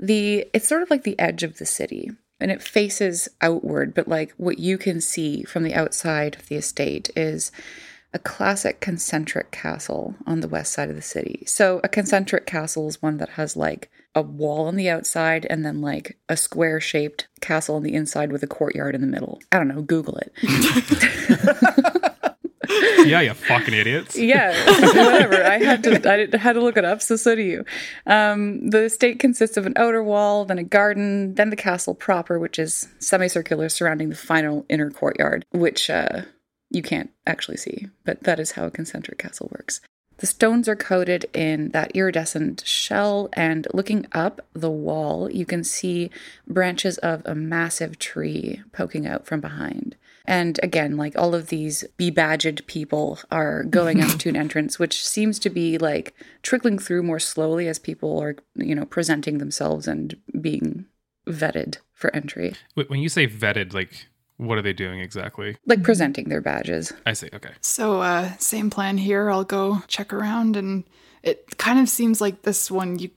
the, 0.00 0.48
it's 0.52 0.68
sort 0.68 0.82
of 0.82 0.90
like 0.90 1.04
the 1.04 1.18
edge 1.18 1.44
of 1.44 1.58
the 1.58 1.64
city. 1.64 2.10
And 2.40 2.50
it 2.50 2.60
faces 2.60 3.28
outward, 3.40 3.94
but 3.94 4.08
like 4.08 4.32
what 4.36 4.58
you 4.58 4.78
can 4.78 5.00
see 5.00 5.44
from 5.44 5.62
the 5.62 5.74
outside 5.74 6.36
of 6.36 6.48
the 6.48 6.56
estate 6.56 7.10
is 7.14 7.52
a 8.12 8.18
classic 8.18 8.80
concentric 8.80 9.52
castle 9.52 10.16
on 10.26 10.40
the 10.40 10.48
west 10.48 10.72
side 10.72 10.90
of 10.90 10.96
the 10.96 11.02
city. 11.02 11.44
So 11.46 11.80
a 11.84 11.88
concentric 11.88 12.46
castle 12.46 12.88
is 12.88 13.00
one 13.00 13.18
that 13.18 13.30
has 13.30 13.56
like 13.56 13.90
a 14.14 14.22
wall 14.22 14.66
on 14.66 14.76
the 14.76 14.88
outside 14.88 15.46
and 15.48 15.64
then 15.64 15.80
like 15.80 16.18
a 16.28 16.36
square 16.36 16.80
shaped 16.80 17.28
castle 17.40 17.76
on 17.76 17.82
the 17.82 17.94
inside 17.94 18.32
with 18.32 18.42
a 18.42 18.46
courtyard 18.46 18.94
in 18.94 19.00
the 19.00 19.06
middle. 19.06 19.40
I 19.52 19.58
don't 19.58 19.68
know, 19.68 19.82
Google 19.82 20.18
it. 20.18 20.32
Yeah, 23.06 23.20
you 23.20 23.34
fucking 23.34 23.74
idiots. 23.74 24.16
yeah, 24.16 24.50
whatever. 24.66 25.42
I 25.42 25.58
had 25.58 25.82
to 25.84 26.08
I 26.08 26.36
had 26.38 26.52
to 26.52 26.60
look 26.60 26.76
it 26.76 26.84
up, 26.84 27.02
so 27.02 27.16
so 27.16 27.34
do 27.34 27.42
you. 27.42 27.64
Um, 28.06 28.68
the 28.68 28.84
estate 28.84 29.18
consists 29.18 29.56
of 29.56 29.66
an 29.66 29.72
outer 29.76 30.02
wall, 30.02 30.44
then 30.44 30.58
a 30.58 30.64
garden, 30.64 31.34
then 31.34 31.50
the 31.50 31.56
castle 31.56 31.94
proper, 31.94 32.38
which 32.38 32.58
is 32.58 32.88
semicircular, 32.98 33.68
surrounding 33.68 34.10
the 34.10 34.14
final 34.14 34.64
inner 34.68 34.90
courtyard, 34.90 35.44
which 35.50 35.90
uh, 35.90 36.22
you 36.70 36.82
can't 36.82 37.10
actually 37.26 37.56
see, 37.56 37.86
but 38.04 38.22
that 38.24 38.38
is 38.38 38.52
how 38.52 38.64
a 38.66 38.70
concentric 38.70 39.18
castle 39.18 39.48
works. 39.50 39.80
The 40.20 40.26
stones 40.26 40.68
are 40.68 40.76
coated 40.76 41.24
in 41.32 41.70
that 41.70 41.92
iridescent 41.96 42.62
shell, 42.66 43.30
and 43.32 43.66
looking 43.72 44.06
up 44.12 44.46
the 44.52 44.70
wall, 44.70 45.30
you 45.30 45.46
can 45.46 45.64
see 45.64 46.10
branches 46.46 46.98
of 46.98 47.22
a 47.24 47.34
massive 47.34 47.98
tree 47.98 48.62
poking 48.72 49.06
out 49.06 49.26
from 49.26 49.40
behind. 49.40 49.96
And 50.26 50.60
again, 50.62 50.98
like 50.98 51.16
all 51.16 51.34
of 51.34 51.48
these 51.48 51.84
bebadged 51.98 52.66
people 52.66 53.18
are 53.30 53.64
going 53.64 54.02
up 54.02 54.18
to 54.18 54.28
an 54.28 54.36
entrance, 54.44 54.78
which 54.78 55.06
seems 55.06 55.38
to 55.38 55.50
be 55.50 55.78
like 55.78 56.14
trickling 56.42 56.78
through 56.78 57.02
more 57.02 57.18
slowly 57.18 57.66
as 57.66 57.78
people 57.78 58.18
are, 58.20 58.36
you 58.54 58.74
know, 58.74 58.84
presenting 58.84 59.38
themselves 59.38 59.88
and 59.88 60.16
being 60.38 60.84
vetted 61.26 61.78
for 61.94 62.14
entry, 62.14 62.54
When 62.74 63.00
you 63.00 63.08
say 63.08 63.26
vetted, 63.26 63.74
like, 63.74 64.06
what 64.40 64.58
are 64.58 64.62
they 64.62 64.72
doing 64.72 65.00
exactly? 65.00 65.56
like 65.66 65.82
presenting 65.82 66.28
their 66.28 66.40
badges. 66.40 66.92
I 67.06 67.12
see. 67.12 67.28
Okay. 67.32 67.52
so, 67.60 68.00
uh, 68.00 68.36
same 68.38 68.70
plan 68.70 68.98
here. 68.98 69.30
I'll 69.30 69.44
go 69.44 69.82
check 69.86 70.12
around, 70.12 70.56
and 70.56 70.84
it 71.22 71.58
kind 71.58 71.78
of 71.78 71.88
seems 71.88 72.20
like 72.20 72.42
this 72.42 72.70
one 72.70 72.98
you 72.98 73.10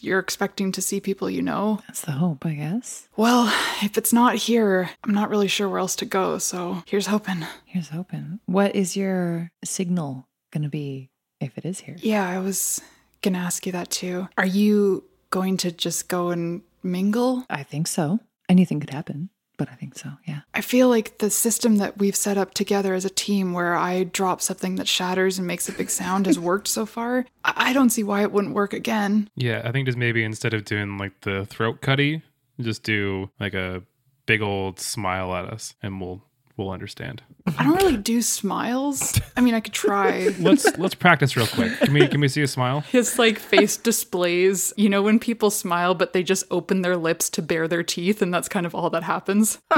you're 0.00 0.20
expecting 0.20 0.70
to 0.72 0.80
see 0.82 1.00
people 1.00 1.28
you 1.28 1.42
know. 1.42 1.80
That's 1.88 2.02
the 2.02 2.12
hope, 2.12 2.46
I 2.46 2.54
guess. 2.54 3.08
Well, 3.16 3.52
if 3.82 3.98
it's 3.98 4.12
not 4.12 4.36
here, 4.36 4.90
I'm 5.02 5.12
not 5.12 5.28
really 5.28 5.48
sure 5.48 5.68
where 5.68 5.80
else 5.80 5.96
to 5.96 6.04
go. 6.04 6.38
So 6.38 6.84
here's 6.86 7.06
hoping. 7.06 7.44
Here's 7.64 7.88
hoping. 7.88 8.38
What 8.46 8.76
is 8.76 8.96
your 8.96 9.50
signal 9.64 10.28
going 10.52 10.62
to 10.62 10.68
be 10.68 11.10
if 11.40 11.58
it 11.58 11.64
is 11.64 11.80
here? 11.80 11.96
Yeah, 11.98 12.28
I 12.28 12.38
was 12.38 12.80
gonna 13.22 13.38
ask 13.38 13.66
you 13.66 13.72
that 13.72 13.90
too. 13.90 14.28
Are 14.38 14.46
you 14.46 15.04
going 15.30 15.56
to 15.58 15.72
just 15.72 16.08
go 16.08 16.28
and 16.28 16.62
mingle? 16.82 17.44
I 17.50 17.62
think 17.62 17.88
so. 17.88 18.20
Anything 18.48 18.80
could 18.80 18.90
happen, 18.90 19.30
but 19.58 19.68
I 19.68 19.74
think 19.74 19.98
so. 19.98 20.10
Yeah. 20.26 20.40
I 20.54 20.62
feel 20.62 20.88
like 20.88 21.18
the 21.18 21.28
system 21.28 21.76
that 21.76 21.98
we've 21.98 22.16
set 22.16 22.38
up 22.38 22.54
together 22.54 22.94
as 22.94 23.04
a 23.04 23.10
team 23.10 23.52
where 23.52 23.74
I 23.74 24.04
drop 24.04 24.40
something 24.40 24.76
that 24.76 24.88
shatters 24.88 25.36
and 25.36 25.46
makes 25.46 25.68
a 25.68 25.72
big 25.72 25.90
sound 25.90 26.24
has 26.24 26.38
worked 26.50 26.68
so 26.68 26.86
far. 26.86 27.26
I 27.44 27.68
I 27.68 27.72
don't 27.74 27.90
see 27.90 28.02
why 28.02 28.22
it 28.22 28.32
wouldn't 28.32 28.54
work 28.54 28.72
again. 28.72 29.28
Yeah, 29.36 29.60
I 29.62 29.72
think 29.72 29.86
just 29.86 29.98
maybe 29.98 30.24
instead 30.24 30.54
of 30.54 30.64
doing 30.64 30.96
like 30.96 31.20
the 31.20 31.44
throat 31.44 31.82
cutty, 31.82 32.22
just 32.58 32.82
do 32.82 33.30
like 33.38 33.52
a 33.52 33.82
big 34.24 34.40
old 34.40 34.80
smile 34.80 35.34
at 35.34 35.44
us 35.44 35.74
and 35.82 36.00
we'll 36.00 36.22
we'll 36.58 36.70
understand. 36.70 37.22
I 37.56 37.64
don't 37.64 37.76
really 37.76 37.96
do 37.96 38.20
smiles. 38.20 39.18
I 39.36 39.40
mean, 39.40 39.54
I 39.54 39.60
could 39.60 39.72
try. 39.72 40.28
Let's 40.38 40.76
let's 40.76 40.94
practice 40.94 41.34
real 41.36 41.46
quick. 41.46 41.72
Can 41.78 41.94
we 41.94 42.06
can 42.08 42.20
we 42.20 42.28
see 42.28 42.42
a 42.42 42.46
smile? 42.46 42.80
His 42.92 43.18
like 43.18 43.38
face 43.38 43.76
displays, 43.78 44.74
you 44.76 44.88
know, 44.90 45.00
when 45.00 45.18
people 45.18 45.50
smile, 45.50 45.94
but 45.94 46.12
they 46.12 46.22
just 46.22 46.44
open 46.50 46.82
their 46.82 46.96
lips 46.96 47.30
to 47.30 47.40
bare 47.42 47.66
their 47.68 47.82
teeth, 47.82 48.20
and 48.20 48.34
that's 48.34 48.48
kind 48.48 48.66
of 48.66 48.74
all 48.74 48.90
that 48.90 49.04
happens. 49.04 49.58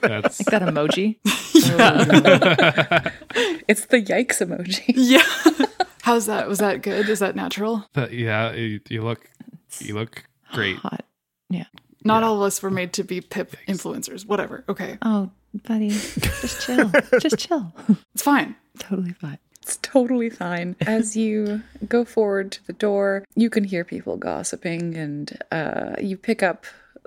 That's 0.00 0.38
Like 0.40 0.50
that 0.50 0.62
emoji. 0.62 1.16
yeah. 1.54 3.10
It's 3.68 3.86
the 3.86 4.02
yikes 4.02 4.40
emoji. 4.44 4.92
Yeah. 4.94 5.66
How's 6.02 6.26
that? 6.26 6.48
Was 6.48 6.58
that 6.58 6.82
good? 6.82 7.08
Is 7.08 7.18
that 7.18 7.34
natural? 7.36 7.84
that, 7.94 8.12
yeah, 8.12 8.52
you, 8.52 8.80
you 8.88 9.02
look 9.02 9.28
you 9.80 9.94
look 9.94 10.24
great. 10.52 10.76
Hot. 10.78 11.04
Yeah. 11.50 11.64
Not 12.04 12.22
all 12.22 12.36
of 12.36 12.42
us 12.42 12.62
were 12.62 12.70
made 12.70 12.92
to 12.94 13.04
be 13.04 13.20
pip 13.20 13.56
influencers. 13.66 14.24
Whatever. 14.26 14.64
Okay. 14.68 14.98
Oh, 15.02 15.30
buddy, 15.66 15.88
just 15.90 16.60
chill. 16.66 16.90
just 17.20 17.38
chill. 17.38 17.72
It's 18.14 18.22
fine. 18.22 18.54
totally 18.78 19.12
fine. 19.12 19.38
It's 19.62 19.76
totally 19.82 20.30
fine. 20.30 20.76
As 20.80 21.16
you 21.16 21.62
go 21.88 22.04
forward 22.04 22.52
to 22.52 22.66
the 22.66 22.72
door, 22.72 23.24
you 23.34 23.50
can 23.50 23.64
hear 23.64 23.84
people 23.84 24.16
gossiping, 24.16 24.96
and 24.96 25.38
uh, 25.52 25.94
you 26.00 26.16
pick 26.16 26.42
up 26.42 26.64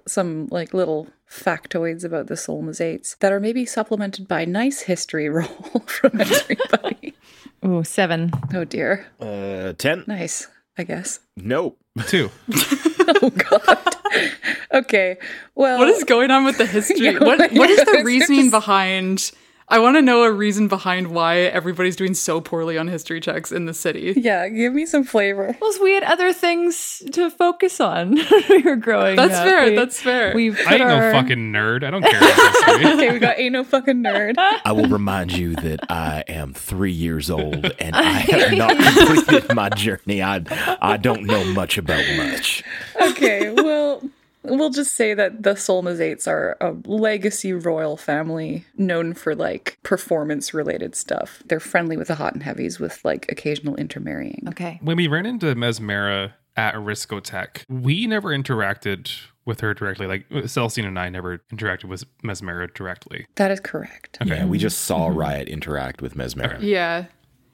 some 0.08 0.48
like 0.52 0.74
little 0.74 1.08
factoids 1.30 2.04
about 2.04 2.28
the 2.28 2.34
Solmizates 2.36 3.18
that 3.20 3.32
are 3.32 3.40
maybe 3.40 3.66
supplemented 3.66 4.28
by 4.28 4.46
nice 4.46 4.82
history 4.82 5.28
roll 5.38 5.48
from 5.88 6.20
everybody. 6.22 7.14
Ooh, 7.66 7.84
seven. 7.84 8.32
oh 8.54 8.64
dear, 8.64 9.06
Uh, 9.20 9.74
10? 9.74 10.04
nice. 10.08 10.48
I 10.78 10.84
guess. 10.84 11.20
Nope. 11.38 11.78
Two. 12.08 12.32
Oh 13.22 13.30
god. 13.30 13.96
okay. 14.74 15.18
Well, 15.56 15.80
What 15.80 15.88
is 15.90 16.04
going 16.04 16.32
on 16.32 16.44
with 16.46 16.58
the 16.58 16.66
history? 16.66 17.18
What 17.20 17.40
what- 17.40 17.52
what 17.54 17.70
is 17.70 17.78
the 17.86 18.02
reasoning 18.06 18.50
behind 18.50 19.32
I 19.72 19.80
want 19.80 19.96
to 19.96 20.02
know 20.02 20.24
a 20.24 20.32
reason 20.32 20.68
behind 20.68 21.08
why 21.08 21.38
everybody's 21.38 21.96
doing 21.96 22.14
so 22.14 22.42
poorly 22.42 22.78
on 22.78 22.90
history 22.90 23.22
checks 23.22 23.54
in 23.54 23.66
the 23.68 23.74
city. 23.74 24.14
Yeah, 24.18 24.50
give 24.50 24.74
me 24.74 24.86
some 24.86 25.06
flavor. 25.06 25.56
Well, 25.62 25.72
we 25.82 25.94
had 25.94 26.04
other 26.04 26.34
things 26.34 27.02
to 27.14 27.30
focus 27.32 27.80
on 27.80 28.16
we 28.50 28.62
were 28.64 28.76
growing 28.76 29.16
That's 29.16 29.34
up. 29.36 29.46
fair. 29.46 29.70
We- 29.70 29.76
that's 29.78 30.02
fair. 30.02 30.36
We've 30.36 30.60
I 30.60 30.64
put 30.64 30.72
ain't 30.74 30.82
our, 30.84 31.14
no 31.14 31.22
fucking 31.22 31.54
nerd. 31.54 31.84
I 31.86 31.90
don't 31.92 32.04
care 32.04 32.18
about 32.18 32.36
history. 32.36 32.86
Okay, 32.92 33.12
we 33.14 33.20
got 33.20 33.40
ain't 33.40 33.54
no 33.54 33.64
fucking 33.64 34.04
nerd. 34.04 34.36
I 34.66 34.72
will 34.74 34.90
remind 34.90 35.32
you 35.32 35.56
that 35.56 35.90
I 35.90 36.26
am 36.28 36.54
three 36.54 36.92
years 36.92 37.30
old 37.32 37.72
and 37.80 37.96
I 37.96 38.04
have 38.12 38.52
not 38.58 38.78
completed 38.78 39.56
my 39.56 39.70
journey. 39.70 40.22
I, 40.22 40.42
I 40.82 40.98
don't 40.98 41.24
know 41.24 41.46
much 41.46 41.78
about 41.78 42.04
much. 42.18 42.62
Okay, 43.02 43.52
well, 43.54 44.02
we'll 44.44 44.70
just 44.70 44.94
say 44.94 45.14
that 45.14 45.44
the 45.44 45.54
Solmizates 45.54 46.28
are 46.28 46.58
a 46.62 46.76
legacy 46.86 47.54
royal 47.54 47.98
family 47.98 48.66
known 48.76 49.14
for 49.14 49.36
like 49.36 49.78
performance 49.84 50.54
related 50.54 50.96
stuff. 50.96 51.44
They're 51.46 51.60
friendly 51.60 51.98
with 51.98 52.08
the 52.08 52.16
hot 52.16 52.34
and 52.34 52.44
heavies 52.44 52.80
with 52.80 53.04
like 53.04 53.32
occasional 53.32 53.76
intermarrying. 53.76 54.44
Okay. 54.50 54.80
when 54.82 54.98
we 54.98 55.08
ran 55.08 55.26
into 55.26 55.54
Mesmera 55.56 56.34
at 56.56 56.74
Aristotech, 56.74 57.64
we 57.70 58.08
never 58.08 58.30
interacted 58.30 59.12
with 59.46 59.62
her 59.62 59.74
directly. 59.74 60.08
Like 60.08 60.26
uh, 60.32 60.48
Celestine 60.48 60.86
and 60.86 61.00
I 61.00 61.10
never 61.10 61.40
interacted 61.52 61.86
with 61.86 62.06
Mesmera 62.24 62.74
directly. 62.74 63.26
That 63.36 63.52
is 63.52 63.60
correct. 63.60 64.18
Yeah, 64.24 64.46
we 64.46 64.58
just 64.58 64.80
saw 64.80 65.10
mm-hmm. 65.10 65.20
Rriot 65.20 65.48
interact 65.48 66.02
with 66.02 66.16
Mesmera. 66.16 66.62
yeah. 66.62 67.06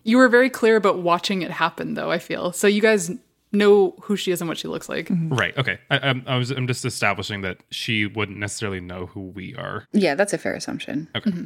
You 0.04 0.18
were 0.18 0.30
very 0.30 0.50
clear 0.50 0.78
about 0.78 1.00
watching 1.00 1.42
it 1.42 1.52
happen 1.52 1.96
though, 1.96 2.12
I 2.12 2.20
feel. 2.20 2.54
So 2.54 2.66
you 2.66 2.82
guys 2.82 3.12
know 3.58 3.96
who 4.02 4.16
she 4.16 4.32
is 4.32 4.42
and 4.42 4.48
what 4.48 4.58
she 4.58 4.68
looks 4.68 4.88
like. 4.88 5.10
Mm-hmm. 5.10 5.34
Right. 5.34 5.58
Okay. 5.58 5.80
I, 5.90 6.00
I'm, 6.00 6.24
I 6.28 6.38
was. 6.38 6.52
I'm 6.52 6.68
just 6.68 6.86
establishing 6.86 7.42
that 7.42 7.58
she 7.72 8.06
wouldn't 8.06 8.38
necessarily 8.38 8.80
know 8.80 9.08
who 9.08 9.22
we 9.22 9.56
are. 9.56 9.88
Yeah, 9.92 10.16
that's 10.16 10.34
a 10.34 10.38
fair 10.38 10.54
assumption. 10.54 11.10
Okay. 11.16 11.32
Mm-hmm. 11.32 11.46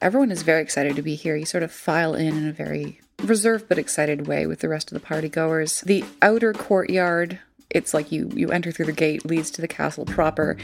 Everyone 0.00 0.32
is 0.32 0.42
very 0.42 0.62
excited 0.62 0.96
to 0.96 1.02
be 1.02 1.14
here. 1.14 1.36
You 1.36 1.44
sort 1.44 1.62
of 1.62 1.70
file 1.70 2.14
in 2.14 2.36
in 2.36 2.48
a 2.48 2.52
very 2.52 3.00
reserved 3.22 3.68
but 3.68 3.78
excited 3.78 4.26
way 4.26 4.46
with 4.46 4.60
the 4.60 4.68
rest 4.68 4.90
of 4.90 5.00
the 5.00 5.06
party 5.06 5.28
goers. 5.28 5.80
The 5.82 6.04
outer 6.20 6.52
courtyard, 6.52 7.38
it's 7.74 7.94
like 7.94 8.12
you 8.12 8.30
you 8.34 8.50
enter 8.50 8.70
through 8.70 8.86
the 8.86 8.92
gate, 8.92 9.24
leads 9.24 9.50
to 9.52 9.60
the 9.60 9.68
castle 9.68 10.04
proper, 10.04 10.56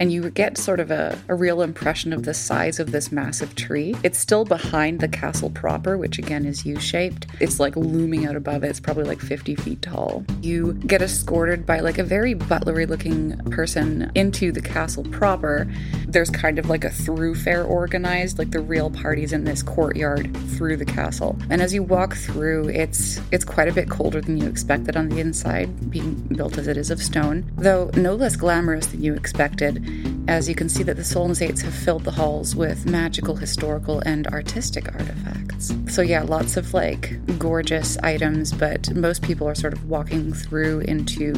and 0.00 0.12
you 0.12 0.30
get 0.30 0.58
sort 0.58 0.80
of 0.80 0.90
a, 0.90 1.18
a 1.28 1.34
real 1.34 1.62
impression 1.62 2.12
of 2.12 2.24
the 2.24 2.34
size 2.34 2.80
of 2.80 2.90
this 2.90 3.12
massive 3.12 3.54
tree. 3.54 3.94
It's 4.02 4.18
still 4.18 4.44
behind 4.44 5.00
the 5.00 5.08
castle 5.08 5.50
proper, 5.50 5.96
which 5.96 6.18
again 6.18 6.44
is 6.44 6.64
U-shaped. 6.64 7.26
It's 7.40 7.60
like 7.60 7.76
looming 7.76 8.26
out 8.26 8.36
above 8.36 8.64
it. 8.64 8.68
It's 8.68 8.80
probably 8.80 9.04
like 9.04 9.20
50 9.20 9.54
feet 9.56 9.82
tall. 9.82 10.24
You 10.40 10.74
get 10.74 11.02
escorted 11.02 11.66
by 11.66 11.80
like 11.80 11.98
a 11.98 12.04
very 12.04 12.34
butlery 12.34 12.86
looking 12.86 13.38
person 13.50 14.10
into 14.14 14.50
the 14.50 14.62
castle 14.62 15.04
proper. 15.04 15.70
There's 16.06 16.30
kind 16.30 16.58
of 16.58 16.68
like 16.68 16.84
a 16.84 16.90
throughfare 16.90 17.68
organized, 17.68 18.38
like 18.38 18.50
the 18.50 18.60
real 18.60 18.90
parties 18.90 19.32
in 19.32 19.44
this 19.44 19.62
courtyard 19.62 20.34
through 20.56 20.76
the 20.76 20.84
castle. 20.84 21.38
And 21.50 21.60
as 21.62 21.74
you 21.74 21.82
walk 21.82 22.14
through, 22.14 22.68
it's 22.68 23.20
it's 23.30 23.44
quite 23.44 23.68
a 23.68 23.72
bit 23.72 23.90
colder 23.90 24.20
than 24.20 24.38
you 24.38 24.48
expected 24.48 24.96
on 24.96 25.08
the 25.08 25.20
inside, 25.20 25.90
being 25.90 26.14
built 26.14 26.53
as 26.58 26.68
it 26.68 26.76
is 26.76 26.90
of 26.90 27.02
stone, 27.02 27.50
though 27.56 27.90
no 27.96 28.14
less 28.14 28.36
glamorous 28.36 28.86
than 28.86 29.02
you 29.02 29.14
expected, 29.14 29.84
as 30.28 30.48
you 30.48 30.54
can 30.54 30.68
see 30.68 30.82
that 30.82 30.96
the 30.96 31.02
Solmizates 31.02 31.62
have 31.62 31.74
filled 31.74 32.04
the 32.04 32.10
halls 32.10 32.56
with 32.56 32.86
magical, 32.86 33.36
historical, 33.36 34.00
and 34.00 34.26
artistic 34.28 34.92
artifacts. 34.92 35.74
So 35.88 36.02
yeah, 36.02 36.22
lots 36.22 36.56
of 36.56 36.72
like 36.74 37.14
gorgeous 37.38 37.98
items, 37.98 38.52
but 38.52 38.94
most 38.94 39.22
people 39.22 39.48
are 39.48 39.54
sort 39.54 39.72
of 39.72 39.88
walking 39.88 40.32
through 40.32 40.80
into 40.80 41.32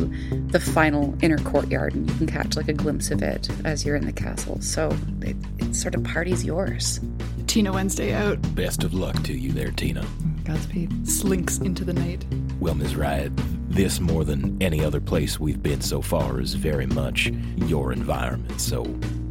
the 0.48 0.60
final 0.60 1.16
inner 1.22 1.38
courtyard, 1.38 1.94
and 1.94 2.08
you 2.08 2.16
can 2.16 2.26
catch 2.26 2.56
like 2.56 2.68
a 2.68 2.72
glimpse 2.72 3.10
of 3.10 3.22
it 3.22 3.48
as 3.64 3.84
you're 3.84 3.96
in 3.96 4.06
the 4.06 4.12
castle. 4.12 4.60
So 4.60 4.96
it, 5.22 5.36
it 5.58 5.74
sort 5.74 5.94
of 5.94 6.04
party's 6.04 6.44
yours. 6.44 7.00
Tina 7.46 7.72
Wednesday 7.72 8.12
out, 8.12 8.38
Best 8.54 8.84
of 8.84 8.94
luck 8.94 9.22
to 9.24 9.32
you 9.32 9.52
there, 9.52 9.70
Tina. 9.70 10.06
Godspeed. 10.44 11.08
slinks 11.08 11.58
into 11.58 11.84
the 11.84 11.92
night. 11.92 12.24
Well, 12.60 12.74
Ms. 12.74 12.94
Rriot, 12.94 13.32
this 13.76 14.00
more 14.00 14.24
than 14.24 14.56
any 14.62 14.82
other 14.82 15.00
place 15.00 15.38
we've 15.38 15.62
been 15.62 15.80
so 15.82 16.00
far 16.00 16.40
is 16.40 16.54
very 16.54 16.86
much 16.86 17.26
your 17.56 17.92
environment, 17.92 18.60
so 18.60 18.82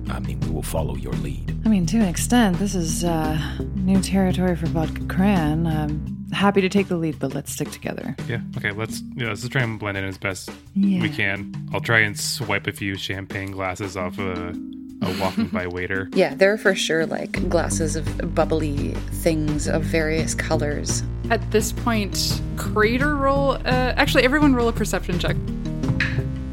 I 0.10 0.20
mean, 0.20 0.40
we 0.42 0.50
will 0.52 0.62
follow 0.64 0.96
your 0.96 1.14
lead. 1.14 1.60
I 1.66 1.70
mean, 1.70 1.88
to 1.88 1.98
an 1.98 2.04
extent, 2.08 2.60
this 2.60 2.76
is 2.76 3.04
uh, 3.04 3.40
new 3.74 4.00
territory 4.02 4.56
for 4.56 4.68
Vodka 4.68 5.04
Cran. 5.08 5.66
I'm 5.66 6.28
happy 6.32 6.62
to 6.62 6.70
take 6.70 6.88
the 6.90 6.96
lead, 6.96 7.18
but 7.18 7.34
let's 7.34 7.52
stick 7.52 7.72
together. 7.72 8.16
Yeah. 8.28 8.42
Okay. 8.58 8.72
Let's. 8.72 9.02
Yeah. 9.16 9.30
Let's 9.30 9.42
just 9.42 9.52
try 9.52 9.64
and 9.64 9.80
blend 9.80 9.98
in 9.98 10.04
as 10.04 10.20
best 10.20 10.52
Yeah. 10.76 11.02
we 11.02 11.10
can. 11.10 11.54
I'll 11.74 11.82
try 11.82 12.00
and 12.00 12.18
swipe 12.18 12.68
a 12.68 12.72
few 12.72 12.96
champagne 12.98 13.50
glasses 13.52 13.98
off 13.98 14.20
a, 14.20 14.54
a 15.02 15.22
walking 15.22 15.48
by 15.48 15.68
waiter. 15.68 16.10
Yeah, 16.16 16.34
there 16.36 16.54
are 16.54 16.58
for 16.58 16.74
sure 16.76 17.06
like 17.06 17.50
glasses 17.50 17.96
of 17.96 18.34
bubbly 18.36 18.94
things 19.22 19.68
of 19.68 19.84
various 19.84 20.34
colors. 20.34 21.04
At 21.30 21.52
this 21.52 21.72
point, 21.72 22.42
Crater 22.58 23.16
roll. 23.16 23.52
Uh, 23.52 23.94
actually, 23.98 24.24
everyone 24.24 24.56
roll 24.56 24.68
a 24.70 24.74
perception 24.74 25.20
check. 25.20 25.36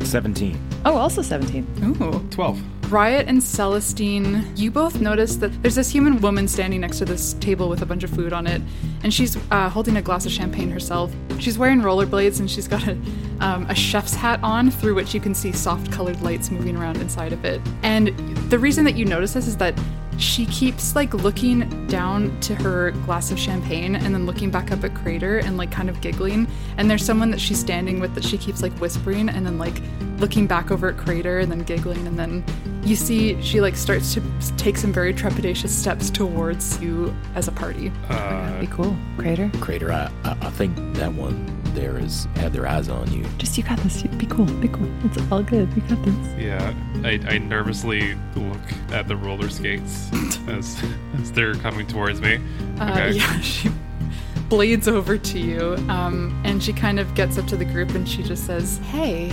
17. 0.03 0.59
Oh, 0.85 0.97
also 0.97 1.23
17. 1.23 1.67
Ooh. 2.01 2.29
Twelve. 2.31 2.61
Rriot 2.93 3.25
and 3.27 3.41
Celestine, 3.41 4.45
you 4.55 4.71
both 4.71 5.01
notice 5.01 5.37
that 5.37 5.49
there's 5.63 5.77
this 5.77 5.89
human 5.89 6.21
woman 6.21 6.47
standing 6.47 6.83
next 6.83 6.99
to 6.99 7.07
this 7.07 7.33
table 7.35 7.71
with 7.71 7.81
a 7.81 7.87
bunch 7.87 8.05
of 8.05 8.11
food 8.11 8.35
on 8.35 8.47
it, 8.47 8.61
and 9.03 9.15
she's 9.15 9.39
uh, 9.51 9.71
holding 9.71 9.97
a 9.97 10.03
glass 10.03 10.27
of 10.27 10.33
champagne 10.33 10.71
herself. 10.71 11.11
She's 11.39 11.57
wearing 11.57 11.81
rollerblades 11.81 12.39
and 12.39 12.51
she's 12.51 12.69
got 12.69 12.87
a, 12.87 12.93
um, 13.41 13.65
a 13.71 13.75
chef's 13.75 14.15
hat 14.15 14.41
on 14.43 14.71
through 14.71 14.95
which 14.95 15.15
you 15.15 15.21
can 15.21 15.35
see 15.35 15.53
soft 15.53 15.91
colored 15.91 16.21
lights 16.21 16.51
moving 16.51 16.77
around 16.77 16.99
inside 16.99 17.33
of 17.33 17.47
it. 17.47 17.63
And 17.83 18.09
the 18.51 18.59
reason 18.59 18.85
that 18.85 18.95
you 18.95 19.07
notice 19.07 19.33
this 19.33 19.47
is 19.47 19.57
that 19.57 19.75
she 20.19 20.47
keeps 20.47 20.95
like 20.95 21.15
looking 21.15 21.87
down 21.87 22.39
to 22.41 22.55
her 22.55 22.93
glass 23.05 23.31
of 23.31 23.39
champagne 23.39 23.97
and 23.97 24.15
then 24.15 24.27
looking 24.27 24.51
back 24.51 24.71
up 24.71 24.85
at 24.85 24.95
Crater 24.95 25.39
and 25.39 25.57
like 25.57 25.71
kind 25.71 25.89
of 25.89 26.01
giggling. 26.01 26.47
And 26.77 26.91
there's 26.91 27.05
someone 27.05 27.31
that 27.31 27.41
she's 27.41 27.59
standing 27.59 28.01
with 28.01 28.15
that 28.15 28.25
she 28.25 28.39
keeps 28.39 28.63
like 28.63 28.73
whispering 28.75 29.29
and 29.29 29.45
then 29.45 29.59
like 29.59 29.83
looking 30.19 30.47
back 30.47 30.71
over 30.71 30.89
at 30.89 30.97
Crater 30.97 31.39
and 31.39 31.51
then 31.51 31.61
giggling. 31.61 32.07
And 32.07 32.19
then 32.19 32.45
you 32.85 32.97
see 32.97 33.41
she 33.43 33.61
like 33.61 33.77
starts 33.77 34.15
to 34.15 34.23
take 34.57 34.77
some 34.77 34.93
very 34.93 35.13
trepidatious 35.13 35.71
steps 35.71 36.11
towards 36.11 36.81
you 36.81 37.15
as 37.35 37.49
a 37.49 37.53
party. 37.53 37.91
Uh, 38.09 38.61
Be 38.61 38.67
cool. 38.69 38.97
Crater. 39.19 39.51
Crater, 39.61 39.93
I, 39.93 40.11
I, 40.25 40.37
I 40.41 40.51
think 40.51 40.77
that 40.97 41.13
one 41.13 41.62
there 41.75 41.99
has 41.99 42.27
had 42.37 42.53
their 42.53 42.67
eyes 42.67 42.89
on 42.89 43.11
you. 43.13 43.25
Just 43.39 43.57
you 43.57 43.65
got 43.65 43.79
this. 43.81 44.03
Be 44.03 44.27
cool. 44.27 44.47
Be 44.47 44.69
cool. 44.69 44.89
It's 45.05 45.19
all 45.31 45.43
good. 45.43 45.73
You 45.75 45.83
got 45.83 46.03
this. 46.05 46.35
yeah. 46.39 46.75
I, 47.05 47.21
I 47.27 47.39
nervously 47.39 48.15
look 48.37 48.61
at 48.93 49.09
the 49.09 49.17
roller 49.17 49.49
skates 49.51 50.11
as 50.49 50.83
as 51.21 51.33
they're 51.33 51.55
coming 51.55 51.87
towards 51.87 52.21
me. 52.21 52.39
Uh, 52.79 53.11
yeah, 53.13 53.41
she 53.41 53.71
blades 54.49 54.87
over 54.89 55.17
to 55.17 55.39
you, 55.39 55.75
um, 55.89 56.41
and 56.45 56.63
she 56.63 56.73
kind 56.73 57.01
of 57.01 57.15
gets 57.15 57.39
up 57.39 57.47
to 57.47 57.57
the 57.57 57.65
group 57.65 57.91
and 57.95 58.09
she 58.09 58.23
just 58.23 58.45
says, 58.47 58.79
"Hey," 58.79 59.33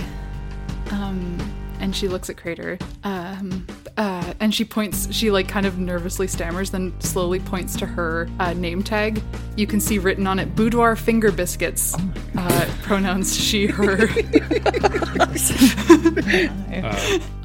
um, 0.90 1.29
and 1.80 1.96
she 1.96 2.06
looks 2.08 2.28
at 2.30 2.36
Crater, 2.36 2.78
um, 3.04 3.66
uh, 3.96 4.34
and 4.38 4.54
she 4.54 4.64
points. 4.64 5.12
She 5.12 5.30
like 5.30 5.48
kind 5.48 5.66
of 5.66 5.78
nervously 5.78 6.26
stammers, 6.28 6.70
then 6.70 6.98
slowly 7.00 7.40
points 7.40 7.76
to 7.78 7.86
her 7.86 8.28
uh, 8.38 8.52
name 8.52 8.82
tag. 8.82 9.22
You 9.56 9.66
can 9.66 9.80
see 9.80 9.98
written 9.98 10.26
on 10.26 10.38
it 10.38 10.54
"Boudoir 10.54 10.94
Finger 10.96 11.32
Biscuits," 11.32 11.96
uh, 12.36 12.70
pronouns 12.82 13.36
she/her. 13.36 14.02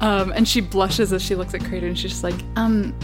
um, 0.00 0.32
and 0.32 0.46
she 0.46 0.60
blushes 0.60 1.12
as 1.12 1.22
she 1.22 1.34
looks 1.34 1.54
at 1.54 1.64
Crater, 1.64 1.86
and 1.86 1.98
she's 1.98 2.12
just 2.12 2.24
like, 2.24 2.36
um. 2.56 2.94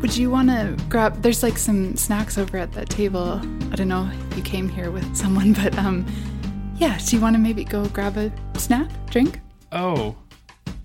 Would 0.00 0.16
you 0.16 0.30
want 0.30 0.48
to 0.48 0.76
grab? 0.88 1.22
There's 1.22 1.44
like 1.44 1.56
some 1.56 1.94
snacks 1.96 2.36
over 2.36 2.58
at 2.58 2.72
that 2.72 2.88
table. 2.90 3.40
I 3.70 3.76
don't 3.76 3.86
know 3.86 4.10
if 4.30 4.36
you 4.36 4.42
came 4.42 4.68
here 4.68 4.90
with 4.90 5.16
someone, 5.16 5.52
but 5.52 5.78
um, 5.78 6.04
yeah. 6.74 6.98
Do 6.98 7.14
you 7.14 7.22
want 7.22 7.36
to 7.36 7.40
maybe 7.40 7.62
go 7.62 7.86
grab 7.86 8.16
a 8.16 8.32
snack, 8.58 8.90
drink? 9.10 9.40
Oh. 9.70 10.16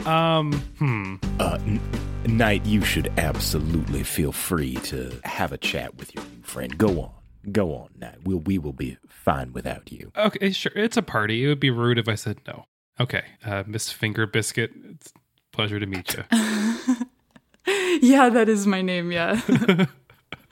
Um. 0.05 0.53
Hmm. 0.79 1.15
Uh, 1.39 1.57
N- 1.61 1.81
Knight, 2.25 2.65
you 2.65 2.81
should 2.83 3.11
absolutely 3.17 4.03
feel 4.03 4.31
free 4.31 4.75
to 4.75 5.17
have 5.23 5.51
a 5.53 5.57
chat 5.57 5.95
with 5.95 6.13
your 6.13 6.23
new 6.25 6.43
friend. 6.43 6.77
Go 6.77 7.01
on. 7.01 7.11
Go 7.51 7.73
on, 7.75 7.89
Knight. 7.97 8.17
We'll, 8.23 8.39
we 8.39 8.57
will 8.57 8.73
be 8.73 8.97
fine 9.07 9.53
without 9.53 9.91
you. 9.91 10.11
Okay. 10.17 10.51
Sure. 10.51 10.71
It's 10.75 10.97
a 10.97 11.01
party. 11.01 11.45
It 11.45 11.47
would 11.47 11.59
be 11.61 11.69
rude 11.69 11.97
if 11.97 12.09
I 12.09 12.15
said 12.15 12.39
no. 12.47 12.65
Okay. 12.99 13.23
Uh, 13.45 13.63
Miss 13.65 13.91
Finger 13.91 14.25
Biscuit. 14.27 14.71
It's 14.91 15.11
a 15.11 15.55
pleasure 15.55 15.79
to 15.79 15.85
meet 15.85 16.13
you. 16.15 16.23
yeah, 18.01 18.29
that 18.29 18.49
is 18.49 18.67
my 18.67 18.81
name. 18.81 19.11
Yeah, 19.11 19.39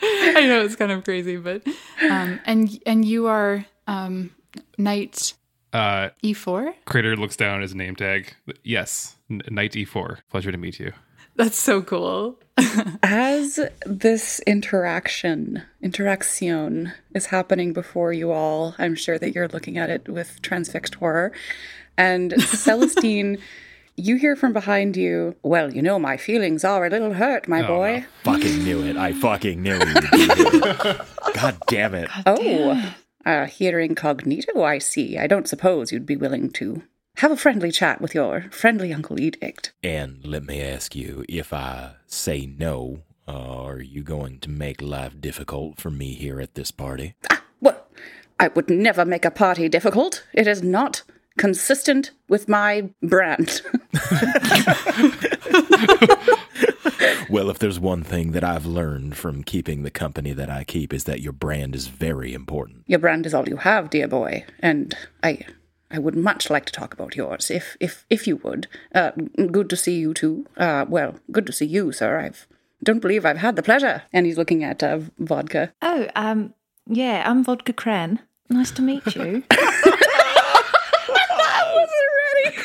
I 0.01 0.45
know 0.47 0.61
it's 0.63 0.75
kind 0.75 0.91
of 0.91 1.03
crazy, 1.03 1.37
but 1.37 1.65
um, 2.09 2.39
and 2.45 2.79
and 2.85 3.03
you 3.05 3.27
are 3.27 3.65
um, 3.87 4.31
Knight 4.77 5.33
Uh, 5.73 6.09
E4. 6.23 6.73
Crater 6.85 7.17
looks 7.17 7.35
down 7.35 7.55
at 7.57 7.61
his 7.63 7.75
name 7.75 7.95
tag. 7.95 8.33
Yes. 8.63 9.14
N- 9.29 9.41
Knight 9.49 9.73
E4. 9.73 10.19
Pleasure 10.29 10.51
to 10.51 10.57
meet 10.57 10.79
you. 10.79 10.91
That's 11.35 11.57
so 11.57 11.81
cool. 11.81 12.39
As 13.03 13.59
this 13.85 14.39
interaction, 14.47 15.63
interaction 15.81 16.93
is 17.13 17.25
happening 17.27 17.73
before 17.73 18.13
you 18.13 18.31
all, 18.31 18.75
I'm 18.79 18.95
sure 18.95 19.17
that 19.19 19.33
you're 19.35 19.49
looking 19.49 19.77
at 19.77 19.89
it 19.89 20.07
with 20.07 20.41
transfixed 20.41 20.95
horror. 20.95 21.33
And 21.97 22.31
Celestine, 22.41 23.37
you 23.97 24.15
hear 24.15 24.35
from 24.35 24.53
behind 24.53 24.95
you, 24.95 25.35
Well, 25.43 25.73
you 25.73 25.81
know, 25.81 25.99
my 25.99 26.15
feelings 26.17 26.63
are 26.63 26.85
a 26.85 26.89
little 26.89 27.13
hurt, 27.13 27.47
my 27.47 27.63
Oh, 27.63 27.67
boy. 27.67 28.05
Fucking 28.23 28.63
knew 28.63 28.83
it. 28.83 28.95
I 28.95 29.11
fucking 29.13 29.61
knew 29.61 29.75
it. 29.79 29.93
would 29.93 30.11
be 30.11 30.17
here. 30.79 31.01
God 31.33 31.57
damn 31.67 31.95
it. 31.95 32.09
Oh, 32.25 32.93
uh, 33.25 33.45
here 33.45 33.79
incognito, 33.79 34.63
I 34.63 34.77
see. 34.77 35.17
I 35.17 35.27
don't 35.27 35.47
suppose 35.49 35.91
you'd 35.91 36.05
be 36.05 36.15
willing 36.15 36.49
to 36.51 36.83
have 37.17 37.31
a 37.31 37.37
friendly 37.37 37.71
chat 37.71 38.01
with 38.01 38.13
your 38.15 38.45
friendly 38.51 38.93
Uncle 38.93 39.19
Edict. 39.19 39.73
And 39.83 40.25
let 40.25 40.43
me 40.45 40.61
ask 40.61 40.95
you 40.95 41.25
if 41.29 41.53
I 41.53 41.93
say 42.07 42.45
no, 42.45 43.03
uh, 43.27 43.31
are 43.63 43.79
you 43.79 44.03
going 44.03 44.39
to 44.39 44.49
make 44.49 44.81
life 44.81 45.19
difficult 45.19 45.79
for 45.79 45.89
me 45.89 46.13
here 46.13 46.39
at 46.39 46.55
this 46.55 46.71
party? 46.71 47.15
Ah, 47.31 47.43
Well, 47.61 47.85
I 48.39 48.49
would 48.49 48.69
never 48.69 49.05
make 49.05 49.25
a 49.25 49.31
party 49.31 49.69
difficult. 49.69 50.25
It 50.33 50.47
is 50.47 50.61
not 50.61 51.03
consistent 51.37 52.11
with 52.29 52.47
my 52.47 52.89
brand. 53.01 53.61
Well, 57.29 57.49
if 57.49 57.59
there's 57.59 57.79
one 57.79 58.03
thing 58.03 58.31
that 58.33 58.43
I've 58.43 58.65
learned 58.67 59.17
from 59.17 59.43
keeping 59.43 59.83
the 59.83 59.89
company 59.91 60.31
that 60.33 60.49
I 60.49 60.63
keep 60.63 60.93
is 60.93 61.05
that 61.05 61.21
your 61.21 61.33
brand 61.33 61.75
is 61.75 61.87
very 61.87 62.33
important. 62.33 62.83
Your 62.87 62.99
brand 62.99 63.25
is 63.25 63.33
all 63.33 63.47
you 63.49 63.57
have, 63.57 63.89
dear 63.89 64.07
boy, 64.07 64.45
and 64.59 64.95
I 65.23 65.39
I 65.95 65.99
would 65.99 66.15
much 66.15 66.49
like 66.49 66.65
to 66.65 66.73
talk 66.73 66.93
about 66.93 67.15
yours, 67.15 67.49
if 67.49 67.77
if 67.79 68.05
if 68.09 68.27
you 68.27 68.35
would. 68.43 68.67
Uh, 68.93 69.11
good 69.51 69.69
to 69.69 69.77
see 69.77 69.97
you 69.97 70.13
too. 70.13 70.45
Uh, 70.57 70.85
well, 70.89 71.15
good 71.31 71.45
to 71.47 71.53
see 71.53 71.65
you, 71.65 71.91
sir. 71.93 72.19
I've 72.19 72.47
don't 72.83 72.99
believe 72.99 73.25
I've 73.25 73.37
had 73.37 73.55
the 73.55 73.63
pleasure. 73.63 74.03
And 74.11 74.25
he's 74.25 74.37
looking 74.37 74.63
at 74.63 74.83
uh, 74.83 74.99
vodka. 75.17 75.71
Oh, 75.81 76.07
um, 76.15 76.53
yeah, 76.87 77.23
I'm 77.25 77.43
Vodka 77.43 77.73
Cran. 77.73 78.19
Nice 78.49 78.71
to 78.71 78.81
meet 78.81 79.15
you. 79.15 79.43
I 79.51 79.83
wasn't 81.75 82.11
ready. 82.21 82.55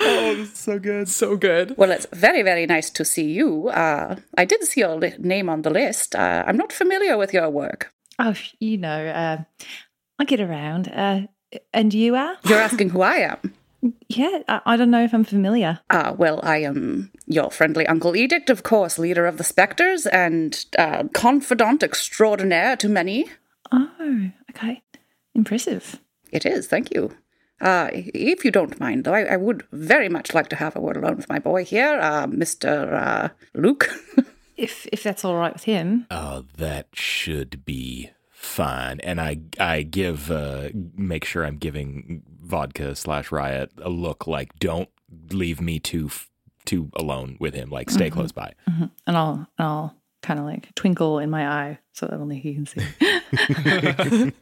oh, 0.00 0.34
this 0.36 0.52
is 0.52 0.58
so 0.58 0.78
good. 0.78 1.08
So 1.08 1.36
good. 1.36 1.76
Well, 1.76 1.90
it's 1.90 2.06
very, 2.12 2.42
very 2.42 2.66
nice 2.66 2.88
to 2.90 3.04
see 3.04 3.30
you. 3.32 3.68
Uh, 3.68 4.16
I 4.38 4.44
did 4.44 4.62
see 4.64 4.80
your 4.80 4.94
li- 4.96 5.14
name 5.18 5.48
on 5.50 5.62
the 5.62 5.70
list. 5.70 6.14
Uh, 6.14 6.44
I'm 6.46 6.56
not 6.56 6.72
familiar 6.72 7.18
with 7.18 7.34
your 7.34 7.50
work. 7.50 7.92
Oh, 8.18 8.34
you 8.60 8.78
know, 8.78 9.06
uh, 9.08 9.38
I 10.18 10.24
get 10.24 10.40
around. 10.40 10.88
Uh, 10.88 11.22
and 11.72 11.92
you 11.94 12.14
are? 12.14 12.36
You're 12.44 12.60
asking 12.60 12.90
who 12.90 13.02
I 13.02 13.16
am. 13.16 13.54
Yeah, 14.08 14.38
I, 14.48 14.60
I 14.66 14.76
don't 14.76 14.90
know 14.90 15.04
if 15.04 15.12
I'm 15.12 15.24
familiar. 15.24 15.80
Ah, 15.90 16.14
well, 16.16 16.40
I 16.42 16.58
am 16.58 17.12
your 17.26 17.50
friendly 17.50 17.86
Uncle 17.86 18.16
Edict, 18.16 18.50
of 18.50 18.62
course, 18.62 18.98
leader 18.98 19.26
of 19.26 19.36
the 19.36 19.44
Spectres 19.44 20.06
and 20.06 20.64
uh, 20.78 21.04
confidant 21.14 21.82
extraordinaire 21.82 22.76
to 22.76 22.88
many. 22.88 23.26
Oh, 23.70 24.30
okay. 24.50 24.82
Impressive. 25.34 26.00
It 26.32 26.46
is, 26.46 26.66
thank 26.66 26.92
you. 26.92 27.12
Uh, 27.60 27.88
if 27.92 28.44
you 28.44 28.50
don't 28.50 28.78
mind, 28.80 29.04
though, 29.04 29.14
I, 29.14 29.22
I 29.22 29.36
would 29.36 29.64
very 29.72 30.08
much 30.08 30.34
like 30.34 30.48
to 30.48 30.56
have 30.56 30.76
a 30.76 30.80
word 30.80 30.96
alone 30.96 31.16
with 31.16 31.28
my 31.28 31.38
boy 31.38 31.64
here, 31.64 31.98
uh, 32.00 32.26
Mr. 32.26 32.92
Uh, 32.92 33.28
Luke. 33.54 33.88
If 34.56 34.86
if 34.90 35.02
that's 35.02 35.22
all 35.22 35.36
right 35.36 35.52
with 35.52 35.64
him. 35.64 36.06
Uh, 36.10 36.40
that 36.56 36.88
should 36.94 37.66
be 37.66 38.10
fine. 38.46 39.00
And 39.00 39.20
I 39.20 39.38
I 39.60 39.82
give 39.82 40.30
uh 40.30 40.68
make 40.96 41.24
sure 41.24 41.44
I'm 41.44 41.58
giving 41.58 42.22
vodka 42.42 42.94
slash 42.96 43.28
Rriot 43.30 43.70
a 43.82 43.88
look 43.90 44.26
like 44.26 44.58
don't 44.58 44.88
leave 45.30 45.60
me 45.60 45.78
too 45.78 46.10
too 46.64 46.90
alone 46.94 47.36
with 47.40 47.54
him. 47.54 47.70
Like 47.70 47.90
stay 47.90 48.08
Mhm. 48.10 48.12
close 48.12 48.32
by. 48.32 48.52
Mhm. 48.68 48.90
And 49.06 49.16
I'll 49.16 49.34
and 49.58 49.66
I'll 49.66 49.94
kind 50.22 50.40
of 50.40 50.46
like 50.46 50.74
twinkle 50.74 51.18
in 51.20 51.30
my 51.30 51.46
eye 51.48 51.78
so 51.92 52.06
that 52.06 52.16
only 52.18 52.38
he 52.40 52.54
can 52.54 52.66
see. 52.66 52.82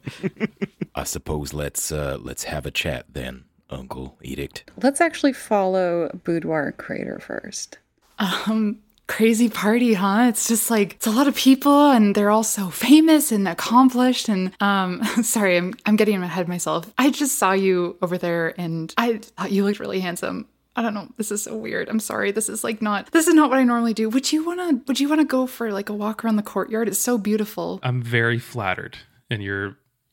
I 0.95 1.05
suppose 1.05 1.53
let's 1.53 1.91
uh 1.93 2.19
let's 2.21 2.45
have 2.45 2.67
a 2.67 2.71
chat 2.71 3.07
then, 3.13 3.45
Uncle 3.71 4.17
Edict. 4.23 4.71
Let's 4.83 5.01
actually 5.01 5.33
follow 5.33 6.09
Boudoir 6.25 6.73
Crater 6.73 7.19
first. 7.19 7.79
Um, 8.19 8.79
crazy 9.07 9.49
party, 9.49 9.95
huh? 9.95 10.27
It's 10.29 10.49
just 10.49 10.71
like 10.71 10.95
it's 10.95 11.07
a 11.07 11.11
lot 11.11 11.29
of 11.29 11.35
people, 11.35 11.91
and 11.91 12.15
they're 12.15 12.31
all 12.31 12.45
so 12.45 12.71
famous 12.71 13.33
and 13.33 13.47
accomplished. 13.49 14.29
And 14.29 14.53
um, 14.61 15.03
sorry, 15.23 15.57
I'm 15.57 15.75
I'm 15.87 15.97
getting 15.97 16.23
ahead 16.23 16.43
of 16.43 16.49
myself. 16.49 16.93
I 16.99 17.11
just 17.11 17.39
saw 17.39 17.53
you 17.53 17.97
over 18.03 18.19
there, 18.19 18.55
and 18.59 18.93
I 18.97 19.19
thought 19.19 19.53
you 19.53 19.65
looked 19.65 19.81
really 19.81 20.01
handsome. 20.01 20.49
I 20.77 20.83
don't 20.83 20.95
know. 20.95 21.09
This 21.17 21.31
is 21.31 21.43
so 21.43 21.57
weird. 21.57 21.89
I'm 21.89 22.01
sorry. 22.01 22.33
This 22.33 22.49
is 22.49 22.65
like 22.65 22.83
not. 22.83 23.13
This 23.13 23.29
is 23.29 23.35
not 23.35 23.49
what 23.49 23.59
I 23.59 23.65
normally 23.65 23.95
do. 23.95 24.09
Would 24.09 24.33
you 24.33 24.45
wanna? 24.45 24.81
Would 24.89 25.01
you 25.01 25.09
wanna 25.09 25.25
go 25.25 25.47
for 25.47 25.73
like 25.73 25.89
a 25.89 25.95
walk 25.95 26.25
around 26.25 26.37
the 26.37 26.43
courtyard? 26.43 26.89
It's 26.89 26.99
so 26.99 27.19
beautiful. 27.19 27.81
I'm 27.83 28.03
very 28.03 28.39
flattered, 28.39 28.99
and 29.31 29.43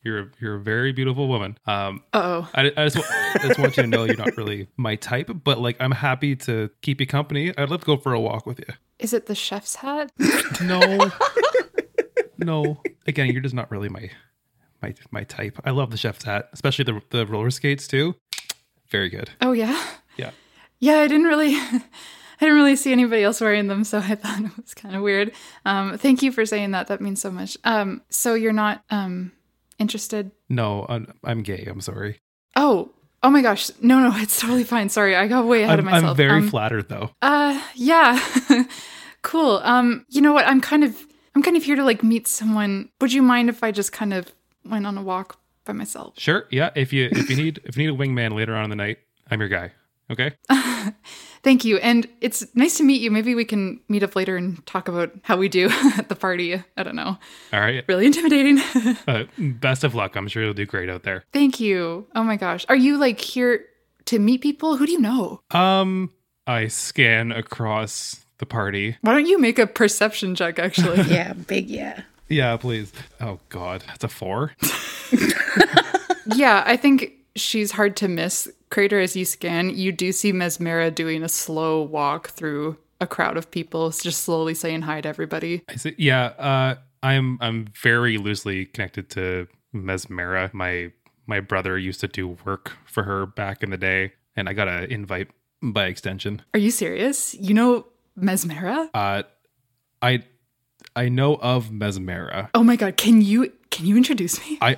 you're 0.02 0.18
you're 0.18 0.32
you're 0.40 0.54
a 0.56 0.60
very 0.60 0.92
beautiful 0.92 1.28
woman. 1.28 1.58
Um, 1.66 2.02
Uh-oh. 2.12 2.48
I, 2.54 2.72
I 2.76 2.88
just 2.88 2.98
I 2.98 3.38
just 3.46 3.58
want 3.58 3.76
you 3.76 3.84
to 3.84 3.88
know 3.88 4.04
you're 4.04 4.16
not 4.16 4.36
really 4.36 4.68
my 4.76 4.96
type, 4.96 5.30
but 5.44 5.58
like 5.60 5.76
I'm 5.80 5.92
happy 5.92 6.36
to 6.36 6.70
keep 6.82 7.00
you 7.00 7.06
company. 7.06 7.56
I'd 7.56 7.70
love 7.70 7.80
to 7.80 7.86
go 7.86 7.96
for 7.96 8.12
a 8.12 8.20
walk 8.20 8.46
with 8.46 8.58
you. 8.58 8.74
Is 8.98 9.12
it 9.12 9.26
the 9.26 9.34
chef's 9.34 9.76
hat? 9.76 10.12
No, 10.62 11.10
no. 12.38 12.80
Again, 13.06 13.28
you're 13.28 13.40
just 13.40 13.54
not 13.54 13.70
really 13.70 13.88
my 13.88 14.10
my 14.80 14.94
my 15.10 15.24
type. 15.24 15.58
I 15.64 15.70
love 15.70 15.90
the 15.90 15.96
chef's 15.96 16.24
hat, 16.24 16.48
especially 16.52 16.84
the 16.84 17.00
the 17.10 17.26
roller 17.26 17.50
skates 17.50 17.86
too. 17.88 18.14
Very 18.90 19.08
good. 19.08 19.30
Oh 19.40 19.52
yeah. 19.52 19.82
Yeah. 20.16 20.30
Yeah, 20.78 20.98
I 20.98 21.08
didn't 21.08 21.26
really 21.26 21.54
I 21.54 21.80
didn't 22.40 22.56
really 22.56 22.76
see 22.76 22.92
anybody 22.92 23.22
else 23.22 23.40
wearing 23.40 23.68
them, 23.68 23.84
so 23.84 23.98
I 23.98 24.14
thought 24.14 24.40
it 24.40 24.56
was 24.56 24.74
kind 24.74 24.94
of 24.94 25.02
weird. 25.02 25.32
Um 25.64 25.96
thank 25.98 26.22
you 26.22 26.30
for 26.32 26.44
saying 26.44 26.72
that. 26.72 26.88
That 26.88 27.00
means 27.00 27.20
so 27.20 27.30
much. 27.30 27.56
Um 27.64 28.02
so 28.10 28.34
you're 28.34 28.52
not 28.52 28.84
um 28.90 29.32
interested? 29.82 30.30
No, 30.48 30.86
I'm, 30.88 31.12
I'm 31.22 31.42
gay. 31.42 31.66
I'm 31.70 31.80
sorry. 31.82 32.18
Oh, 32.56 32.90
oh 33.22 33.28
my 33.30 33.42
gosh. 33.42 33.70
No, 33.82 34.00
no, 34.00 34.12
it's 34.16 34.40
totally 34.40 34.64
fine. 34.64 34.88
Sorry. 34.88 35.14
I 35.14 35.28
got 35.28 35.46
way 35.46 35.62
ahead 35.64 35.78
I'm, 35.78 35.86
of 35.86 35.92
myself. 35.92 36.10
I'm 36.12 36.16
very 36.16 36.38
Um, 36.40 36.48
flattered 36.48 36.88
though. 36.88 37.10
Uh 37.20 37.60
yeah. 37.74 38.18
cool. 39.22 39.60
Um 39.62 40.06
you 40.08 40.20
know 40.22 40.32
what? 40.32 40.46
I'm 40.46 40.60
kind 40.60 40.84
of 40.84 40.96
I'm 41.34 41.42
kind 41.42 41.56
of 41.56 41.62
here 41.62 41.76
to 41.76 41.84
like 41.84 42.02
meet 42.02 42.26
someone. 42.26 42.88
Would 43.00 43.12
you 43.12 43.22
mind 43.22 43.48
if 43.48 43.62
I 43.62 43.70
just 43.70 43.92
kind 43.92 44.12
of 44.14 44.32
went 44.64 44.86
on 44.86 44.96
a 44.98 45.02
walk 45.02 45.38
by 45.64 45.72
myself? 45.72 46.14
Sure. 46.18 46.46
Yeah. 46.50 46.70
If 46.74 46.92
you 46.92 47.08
if 47.12 47.28
you 47.30 47.36
need 47.36 47.60
if 47.64 47.76
you 47.76 47.84
need 47.90 47.94
a 47.94 48.02
wingman 48.02 48.34
later 48.34 48.54
on 48.56 48.64
in 48.64 48.70
the 48.70 48.76
night, 48.76 48.98
I'm 49.30 49.40
your 49.40 49.48
guy. 49.48 49.72
Okay. 50.10 50.32
Thank 51.42 51.64
you. 51.64 51.78
And 51.78 52.06
it's 52.20 52.46
nice 52.54 52.76
to 52.76 52.84
meet 52.84 53.00
you. 53.00 53.10
Maybe 53.10 53.34
we 53.34 53.44
can 53.44 53.80
meet 53.88 54.02
up 54.02 54.14
later 54.14 54.36
and 54.36 54.64
talk 54.64 54.86
about 54.88 55.12
how 55.22 55.36
we 55.36 55.48
do 55.48 55.68
at 55.98 56.08
the 56.08 56.14
party. 56.14 56.62
I 56.76 56.82
don't 56.82 56.94
know. 56.94 57.18
All 57.52 57.60
right. 57.60 57.84
Really 57.88 58.06
intimidating. 58.06 58.60
Uh, 59.08 59.24
best 59.38 59.84
of 59.84 59.94
luck. 59.94 60.14
I'm 60.16 60.28
sure 60.28 60.42
you'll 60.44 60.54
do 60.54 60.64
great 60.66 60.88
out 60.88 61.02
there. 61.02 61.24
Thank 61.32 61.58
you. 61.58 62.06
Oh 62.14 62.22
my 62.22 62.36
gosh. 62.36 62.64
Are 62.68 62.76
you 62.76 62.96
like 62.98 63.20
here 63.20 63.64
to 64.06 64.18
meet 64.18 64.40
people? 64.42 64.76
Who 64.76 64.86
do 64.86 64.92
you 64.92 65.00
know? 65.00 65.40
Um, 65.50 66.10
I 66.46 66.68
scan 66.68 67.32
across 67.32 68.24
the 68.38 68.46
party. 68.46 68.96
Why 69.00 69.14
don't 69.14 69.26
you 69.26 69.38
make 69.38 69.58
a 69.58 69.66
perception 69.66 70.34
check 70.34 70.58
actually? 70.58 71.02
yeah, 71.12 71.32
big 71.32 71.68
yeah. 71.68 72.02
Yeah, 72.28 72.56
please. 72.56 72.92
Oh 73.20 73.40
God, 73.48 73.82
that's 73.86 74.04
a 74.04 74.08
four. 74.08 74.52
yeah, 76.34 76.62
I 76.64 76.76
think 76.76 77.12
she's 77.36 77.72
hard 77.72 77.96
to 77.96 78.08
miss. 78.08 78.50
Crater, 78.70 79.00
as 79.00 79.16
you 79.16 79.24
scan, 79.24 79.70
you 79.70 79.92
do 79.92 80.12
see 80.12 80.32
Mesmera 80.32 80.94
doing 80.94 81.22
a 81.22 81.28
slow 81.28 81.82
walk 81.82 82.30
through 82.30 82.76
a 83.00 83.06
crowd 83.06 83.36
of 83.36 83.50
people, 83.50 83.90
just 83.90 84.22
slowly 84.22 84.54
saying 84.54 84.82
hi 84.82 85.00
to 85.00 85.08
everybody. 85.08 85.62
I 85.68 85.76
see. 85.76 85.94
Yeah. 85.98 86.26
Uh, 86.38 86.76
I'm 87.02 87.38
I'm 87.40 87.66
very 87.80 88.16
loosely 88.16 88.66
connected 88.66 89.10
to 89.10 89.48
Mesmera. 89.74 90.52
My 90.54 90.92
my 91.26 91.40
brother 91.40 91.76
used 91.76 92.00
to 92.00 92.08
do 92.08 92.36
work 92.44 92.72
for 92.86 93.02
her 93.02 93.26
back 93.26 93.62
in 93.62 93.70
the 93.70 93.76
day, 93.76 94.12
and 94.36 94.48
I 94.48 94.52
got 94.52 94.68
an 94.68 94.84
invite 94.84 95.28
by 95.62 95.86
extension. 95.86 96.42
Are 96.54 96.60
you 96.60 96.70
serious? 96.70 97.34
You 97.34 97.54
know 97.54 97.86
Mesmera? 98.18 98.88
Uh, 98.94 99.24
I 100.00 100.22
I 100.94 101.08
know 101.08 101.36
of 101.36 101.70
Mesmera. 101.70 102.50
Oh 102.54 102.62
my 102.62 102.76
god, 102.76 102.96
can 102.96 103.20
you 103.20 103.52
can 103.70 103.86
you 103.86 103.96
introduce 103.96 104.38
me? 104.48 104.58
I 104.60 104.76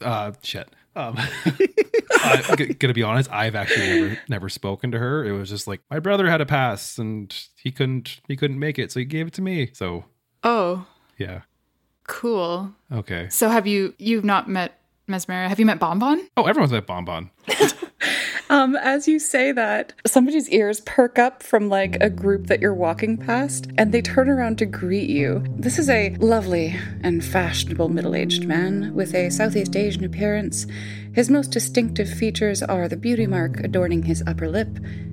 uh 0.00 0.32
shit. 0.42 0.68
Um, 0.96 1.16
uh, 2.24 2.56
g- 2.56 2.74
gonna 2.74 2.94
be 2.94 3.02
honest, 3.02 3.30
I've 3.32 3.54
actually 3.54 4.00
never 4.00 4.18
never 4.28 4.48
spoken 4.48 4.90
to 4.92 4.98
her. 4.98 5.24
It 5.24 5.32
was 5.32 5.48
just 5.50 5.66
like 5.66 5.80
my 5.90 5.98
brother 5.98 6.28
had 6.28 6.40
a 6.40 6.46
pass 6.46 6.98
and 6.98 7.34
he 7.56 7.70
couldn't 7.70 8.20
he 8.28 8.36
couldn't 8.36 8.58
make 8.58 8.78
it, 8.78 8.92
so 8.92 9.00
he 9.00 9.06
gave 9.06 9.26
it 9.26 9.32
to 9.34 9.42
me. 9.42 9.70
So 9.72 10.04
Oh, 10.42 10.86
yeah, 11.18 11.40
cool. 12.06 12.72
okay. 12.92 13.28
So 13.30 13.48
have 13.48 13.66
you 13.66 13.94
you've 13.98 14.24
not 14.24 14.48
met 14.48 14.78
Mesmera? 15.08 15.48
Have 15.48 15.58
you 15.58 15.66
met 15.66 15.78
Bonbon? 15.78 16.28
Oh, 16.36 16.44
everyone's 16.44 16.72
at 16.72 16.86
Bonbon. 16.86 17.30
Um, 18.50 18.76
as 18.76 19.08
you 19.08 19.18
say 19.18 19.52
that, 19.52 19.94
somebody's 20.06 20.50
ears 20.50 20.80
perk 20.80 21.18
up 21.18 21.42
from 21.42 21.68
like 21.68 21.96
a 22.00 22.10
group 22.10 22.48
that 22.48 22.60
you're 22.60 22.74
walking 22.74 23.16
past, 23.16 23.68
and 23.78 23.90
they 23.90 24.02
turn 24.02 24.28
around 24.28 24.58
to 24.58 24.66
greet 24.66 25.08
you. 25.08 25.42
This 25.56 25.78
is 25.78 25.88
a 25.88 26.10
lovely 26.16 26.76
and 27.02 27.24
fashionable 27.24 27.88
middle 27.88 28.14
aged 28.14 28.46
man 28.46 28.94
with 28.94 29.14
a 29.14 29.30
Southeast 29.30 29.74
Asian 29.76 30.04
appearance. 30.04 30.66
His 31.14 31.30
most 31.30 31.52
distinctive 31.52 32.08
features 32.08 32.62
are 32.62 32.88
the 32.88 32.96
beauty 32.96 33.26
mark 33.26 33.60
adorning 33.60 34.02
his 34.02 34.22
upper 34.26 34.48
lip 34.48 34.68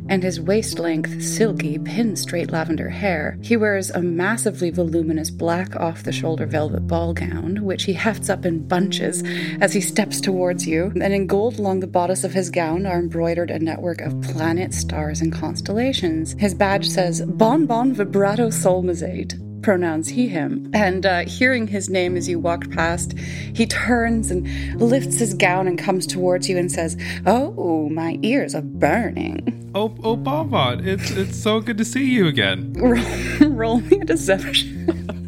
and 0.09 0.23
his 0.23 0.41
waist 0.41 0.79
length, 0.79 1.21
silky, 1.23 1.77
pin 1.77 2.15
straight 2.15 2.51
lavender 2.51 2.89
hair. 2.89 3.37
He 3.41 3.55
wears 3.55 3.91
a 3.91 4.01
massively 4.01 4.71
voluminous 4.71 5.29
black 5.29 5.75
off 5.75 6.03
the 6.03 6.11
shoulder 6.11 6.45
velvet 6.47 6.87
ball 6.87 7.13
gown, 7.13 7.63
which 7.63 7.83
he 7.83 7.93
hefts 7.93 8.29
up 8.29 8.45
in 8.45 8.67
bunches 8.67 9.23
as 9.61 9.73
he 9.73 9.79
steps 9.79 10.19
towards 10.19 10.67
you. 10.67 10.91
And 10.99 11.13
in 11.13 11.27
gold 11.27 11.59
along 11.59 11.79
the 11.79 11.87
bodice 11.87 12.23
of 12.23 12.33
his 12.33 12.49
gown 12.49 12.85
are 12.85 12.97
embroidered 12.97 13.20
a 13.21 13.59
network 13.59 14.01
of 14.01 14.19
planets, 14.21 14.77
stars, 14.77 15.21
and 15.21 15.31
constellations. 15.31 16.33
His 16.39 16.55
badge 16.55 16.87
says 16.87 17.21
Bon 17.21 17.65
Bon 17.65 17.93
Vibrato 17.93 18.49
Solmizate 18.49 19.35
pronouns 19.61 20.09
he, 20.09 20.27
him. 20.27 20.69
And 20.73 21.05
uh, 21.05 21.25
hearing 21.25 21.67
his 21.67 21.89
name 21.89 22.17
as 22.17 22.27
you 22.27 22.39
walked 22.39 22.71
past, 22.71 23.17
he 23.17 23.65
turns 23.67 24.31
and 24.31 24.47
lifts 24.81 25.19
his 25.19 25.33
gown 25.33 25.67
and 25.67 25.77
comes 25.77 26.07
towards 26.07 26.49
you 26.49 26.57
and 26.57 26.71
says, 26.71 26.97
Oh, 27.25 27.89
my 27.89 28.17
ears 28.23 28.55
are 28.55 28.61
burning. 28.61 29.71
Oh, 29.75 29.95
oh, 30.03 30.15
Bonbon, 30.15 30.85
it's 30.85 31.11
it's 31.11 31.41
so 31.41 31.61
good 31.61 31.77
to 31.77 31.85
see 31.85 32.03
you 32.03 32.27
again. 32.27 32.73
Roll, 32.73 33.49
roll 33.51 33.81
me 33.81 33.99
a 33.99 34.05
deception. 34.05 35.19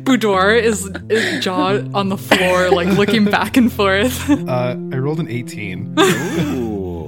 Boudoir 0.00 0.54
is, 0.54 0.90
is 1.08 1.44
jaw 1.44 1.80
on 1.94 2.08
the 2.08 2.16
floor, 2.16 2.70
like 2.70 2.88
looking 2.96 3.24
back 3.24 3.56
and 3.56 3.72
forth. 3.72 4.28
Uh, 4.50 4.74
I 4.92 4.96
rolled 4.96 5.20
an 5.20 5.28
eighteen. 5.28 5.94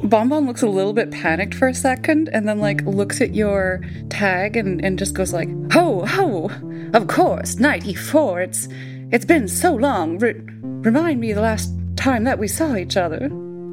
Bonbon 0.05 0.47
looks 0.47 0.63
a 0.63 0.69
little 0.69 0.93
bit 0.93 1.11
panicked 1.11 1.55
for 1.55 1.69
a 1.69 1.75
second 1.75 2.29
and 2.33 2.47
then 2.47 2.59
like 2.59 2.83
looks 2.83 3.21
at 3.21 3.35
your 3.35 3.81
tag 4.11 4.57
and, 4.57 4.85
and 4.85 4.99
just 4.99 5.15
goes 5.15 5.33
like, 5.33 5.49
Ho, 5.73 6.05
ho, 6.05 6.51
of 6.93 7.07
course, 7.07 7.57
94. 7.57 8.43
It's 8.43 8.69
it's 9.11 9.25
been 9.25 9.49
so 9.49 9.75
long. 9.75 10.19
Re- 10.19 10.41
remind 10.63 11.21
me 11.21 11.33
the 11.33 11.41
last 11.41 11.73
time 11.97 12.25
that 12.25 12.39
we 12.39 12.49
saw 12.49 12.77
each 12.77 12.97
other. 12.97 13.31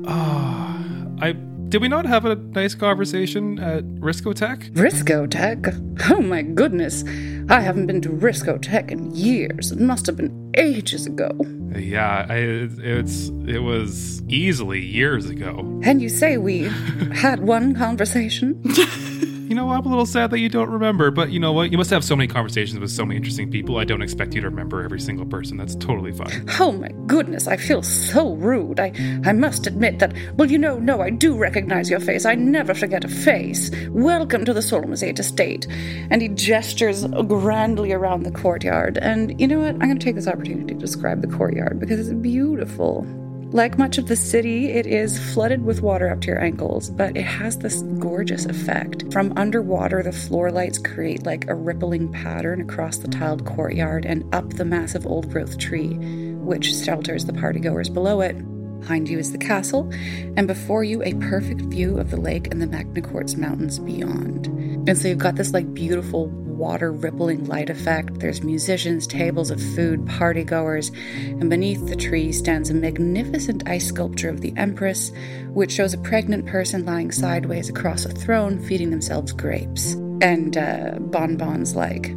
Ah, 0.08 0.82
I 1.22 1.36
did 1.70 1.82
we 1.82 1.88
not 1.88 2.06
have 2.06 2.26
a 2.26 2.36
nice 2.36 2.74
conversation 2.74 3.60
at 3.60 3.84
Riscotech? 4.00 4.72
Risco 4.74 5.30
Tech? 5.30 5.74
Oh 6.10 6.20
my 6.20 6.42
goodness. 6.42 7.04
I 7.50 7.60
haven't 7.60 7.86
been 7.86 8.02
to 8.02 8.10
Riscotech 8.10 8.90
in 8.90 9.14
years. 9.16 9.72
It 9.72 9.80
must 9.80 10.08
have 10.08 10.18
been 10.18 10.52
ages 10.58 11.06
ago. 11.06 11.30
Yeah, 11.76 12.26
I, 12.28 12.38
it's 12.38 13.30
it 13.48 13.60
was 13.60 14.24
easily 14.24 14.80
years 14.82 15.30
ago. 15.30 15.60
And 15.84 16.02
you 16.02 16.10
say 16.10 16.38
we 16.38 16.64
had 17.14 17.42
one 17.42 17.76
conversation? 17.76 18.60
You 19.50 19.56
know, 19.56 19.72
I'm 19.72 19.84
a 19.84 19.90
little 19.90 20.06
sad 20.06 20.30
that 20.30 20.38
you 20.38 20.48
don't 20.48 20.70
remember, 20.70 21.10
but 21.10 21.32
you 21.32 21.40
know 21.40 21.52
what? 21.52 21.72
You 21.72 21.80
must 21.80 21.90
have 21.90 22.04
so 22.04 22.16
many 22.16 22.28
conversations 22.28 22.80
with 22.80 22.92
so 22.92 23.04
many 23.04 23.18
interesting 23.18 23.50
people. 23.50 23.80
I 23.80 23.84
don't 23.84 24.04
expect 24.04 24.36
you 24.36 24.42
to 24.42 24.48
remember 24.48 24.84
every 24.84 25.00
single 25.00 25.26
person. 25.26 25.58
That's 25.58 25.74
totally 25.76 26.12
fine. 26.12 26.48
Oh 26.60 26.74
my 26.74 26.90
goodness, 27.08 27.48
I 27.48 27.58
feel 27.58 27.82
so 27.82 28.34
rude. 28.36 28.80
I, 28.80 28.92
I 29.26 29.32
must 29.32 29.66
admit 29.66 29.98
that, 30.00 30.14
well, 30.36 30.52
you 30.52 30.60
know, 30.60 30.78
no, 30.78 31.02
I 31.02 31.10
do 31.10 31.36
recognize 31.36 31.90
your 31.90 32.00
face. 32.00 32.26
I 32.26 32.36
never 32.36 32.76
forget 32.76 33.04
a 33.04 33.08
face. 33.08 33.72
Welcome 33.90 34.46
to 34.46 34.54
the 34.54 34.62
Solmizate 34.62 35.18
estate. 35.18 35.66
And 36.12 36.22
he 36.22 36.28
gestures 36.28 37.06
grandly 37.08 37.92
around 37.92 38.24
the 38.24 38.32
courtyard. 38.32 39.00
And 39.00 39.40
you 39.42 39.48
know 39.48 39.62
what? 39.62 39.70
I'm 39.76 39.80
going 39.80 39.98
to 39.98 40.04
take 40.04 40.16
this 40.16 40.28
opportunity 40.28 40.76
to 40.76 40.80
describe 40.80 41.22
the 41.22 41.36
courtyard 41.36 41.80
because 41.80 42.00
it's 42.00 42.14
beautiful. 42.22 43.08
Like 43.52 43.80
much 43.80 43.98
of 43.98 44.06
the 44.06 44.16
city, 44.16 44.68
it 44.68 44.86
is 44.86 45.18
flooded 45.34 45.66
with 45.66 45.82
water 45.82 46.08
up 46.08 46.22
to 46.22 46.28
your 46.28 46.40
ankles, 46.40 46.92
but 46.92 47.18
it 47.18 47.24
has 47.24 47.58
this 47.58 47.82
gorgeous 47.98 48.46
effect. 48.46 49.12
From 49.12 49.34
underwater, 49.36 50.04
the 50.04 50.12
floor 50.12 50.52
lights 50.52 50.78
create 50.78 51.26
like 51.26 51.50
a 51.50 51.56
rippling 51.56 52.12
pattern 52.12 52.62
across 52.62 52.98
the 52.98 53.08
tiled 53.08 53.46
courtyard 53.46 54.06
and 54.06 54.24
up 54.36 54.48
the 54.52 54.66
massive 54.66 55.08
old 55.08 55.32
growth 55.32 55.58
tree, 55.58 55.96
which 56.36 56.76
shelters 56.76 57.26
the 57.26 57.34
partygoers 57.34 57.92
below 57.92 58.22
it. 58.22 58.36
Behind 58.80 59.10
you 59.10 59.20
is 59.20 59.32
the 59.32 59.38
castle, 59.38 59.90
and 60.38 60.48
before 60.48 60.84
you, 60.84 61.04
a 61.04 61.14
perfect 61.16 61.62
view 61.62 62.00
of 62.00 62.12
the 62.12 62.20
lake 62.20 62.48
and 62.52 62.62
the 62.62 62.68
Magna 62.68 63.02
Quartz 63.02 63.36
Mountains 63.36 63.80
beyond. 63.80 64.48
And 64.88 64.98
so 64.98 65.08
you've 65.08 65.18
got 65.18 65.36
this 65.36 65.54
like 65.54 65.74
beautiful 65.74 66.28
water 66.60 66.92
rippling 66.92 67.46
light 67.46 67.70
effect. 67.70 68.20
There's 68.20 68.44
musicians, 68.44 69.08
tables 69.08 69.50
of 69.50 69.62
food, 69.76 70.02
partygoers, 70.06 70.94
and 71.40 71.50
beneath 71.50 71.88
the 71.88 71.96
tree 71.96 72.32
stands 72.34 72.70
a 72.70 72.74
magnificent 72.74 73.68
ice 73.68 73.88
sculpture 73.88 74.30
of 74.30 74.42
the 74.42 74.54
Empress, 74.58 75.12
which 75.54 75.72
shows 75.72 75.94
a 75.94 75.98
pregnant 76.00 76.46
person 76.46 76.86
lying 76.86 77.12
sideways 77.12 77.70
across 77.70 78.06
a 78.06 78.10
throne 78.10 78.60
feeding 78.60 78.90
themselves 78.90 79.32
grapes. 79.32 79.94
And 80.22 80.58
uh, 80.58 80.96
Bonbon's 81.00 81.76
like, 81.76 82.14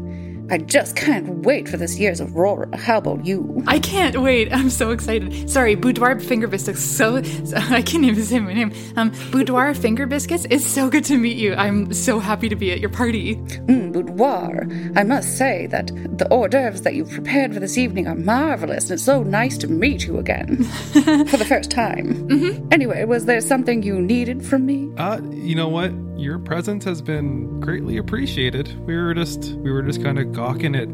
I 0.52 0.58
just 0.58 0.96
can't 0.96 1.46
wait 1.46 1.66
for 1.66 1.78
this 1.78 1.98
year's 1.98 2.20
Aurora. 2.20 2.76
How 2.76 2.98
about 2.98 3.24
you? 3.24 3.64
I 3.66 3.78
can't 3.78 4.20
wait. 4.20 4.52
I'm 4.52 4.68
so 4.68 4.90
excited. 4.90 5.48
Sorry, 5.48 5.74
Boudoir 5.74 6.20
Finger 6.20 6.46
Biscuits. 6.46 6.84
So, 6.84 7.22
so 7.22 7.56
I 7.70 7.80
can't 7.80 8.04
even 8.04 8.22
say 8.22 8.38
my 8.38 8.52
name. 8.52 8.70
Um, 8.96 9.12
Boudoir 9.30 9.72
Finger 9.72 10.04
Biscuits. 10.04 10.46
It's 10.50 10.66
so 10.66 10.90
good 10.90 11.06
to 11.06 11.16
meet 11.16 11.38
you. 11.38 11.54
I'm 11.54 11.94
so 11.94 12.18
happy 12.18 12.50
to 12.50 12.54
be 12.54 12.70
at 12.70 12.80
your 12.80 12.90
party. 12.90 13.36
Mm, 13.36 13.94
boudoir. 13.94 14.66
I 14.94 15.04
must 15.04 15.38
say 15.38 15.68
that 15.68 15.86
the 16.18 16.28
hors 16.30 16.48
d'oeuvres 16.48 16.82
that 16.82 16.94
you've 16.96 17.10
prepared 17.10 17.54
for 17.54 17.60
this 17.60 17.78
evening 17.78 18.06
are 18.06 18.14
marvelous, 18.14 18.84
and 18.84 18.92
it's 18.92 19.04
so 19.04 19.22
nice 19.22 19.56
to 19.56 19.68
meet 19.68 20.04
you 20.04 20.18
again 20.18 20.64
for 20.92 21.38
the 21.38 21.46
first 21.48 21.70
time. 21.70 22.28
Mm-hmm. 22.28 22.68
Anyway, 22.70 23.04
was 23.04 23.24
there 23.24 23.40
something 23.40 23.82
you 23.82 24.02
needed 24.02 24.44
from 24.44 24.66
me? 24.66 24.90
Uh, 24.98 25.18
you 25.30 25.54
know 25.54 25.68
what? 25.68 25.92
Your 26.18 26.38
presence 26.38 26.84
has 26.84 27.00
been 27.00 27.58
greatly 27.58 27.96
appreciated. 27.96 28.78
We 28.86 28.94
were 28.96 29.14
just 29.14 29.54
we 29.54 29.72
were 29.72 29.82
just 29.82 30.02
kind 30.02 30.18
of 30.18 30.32
gawking 30.42 30.74
at 30.74 30.88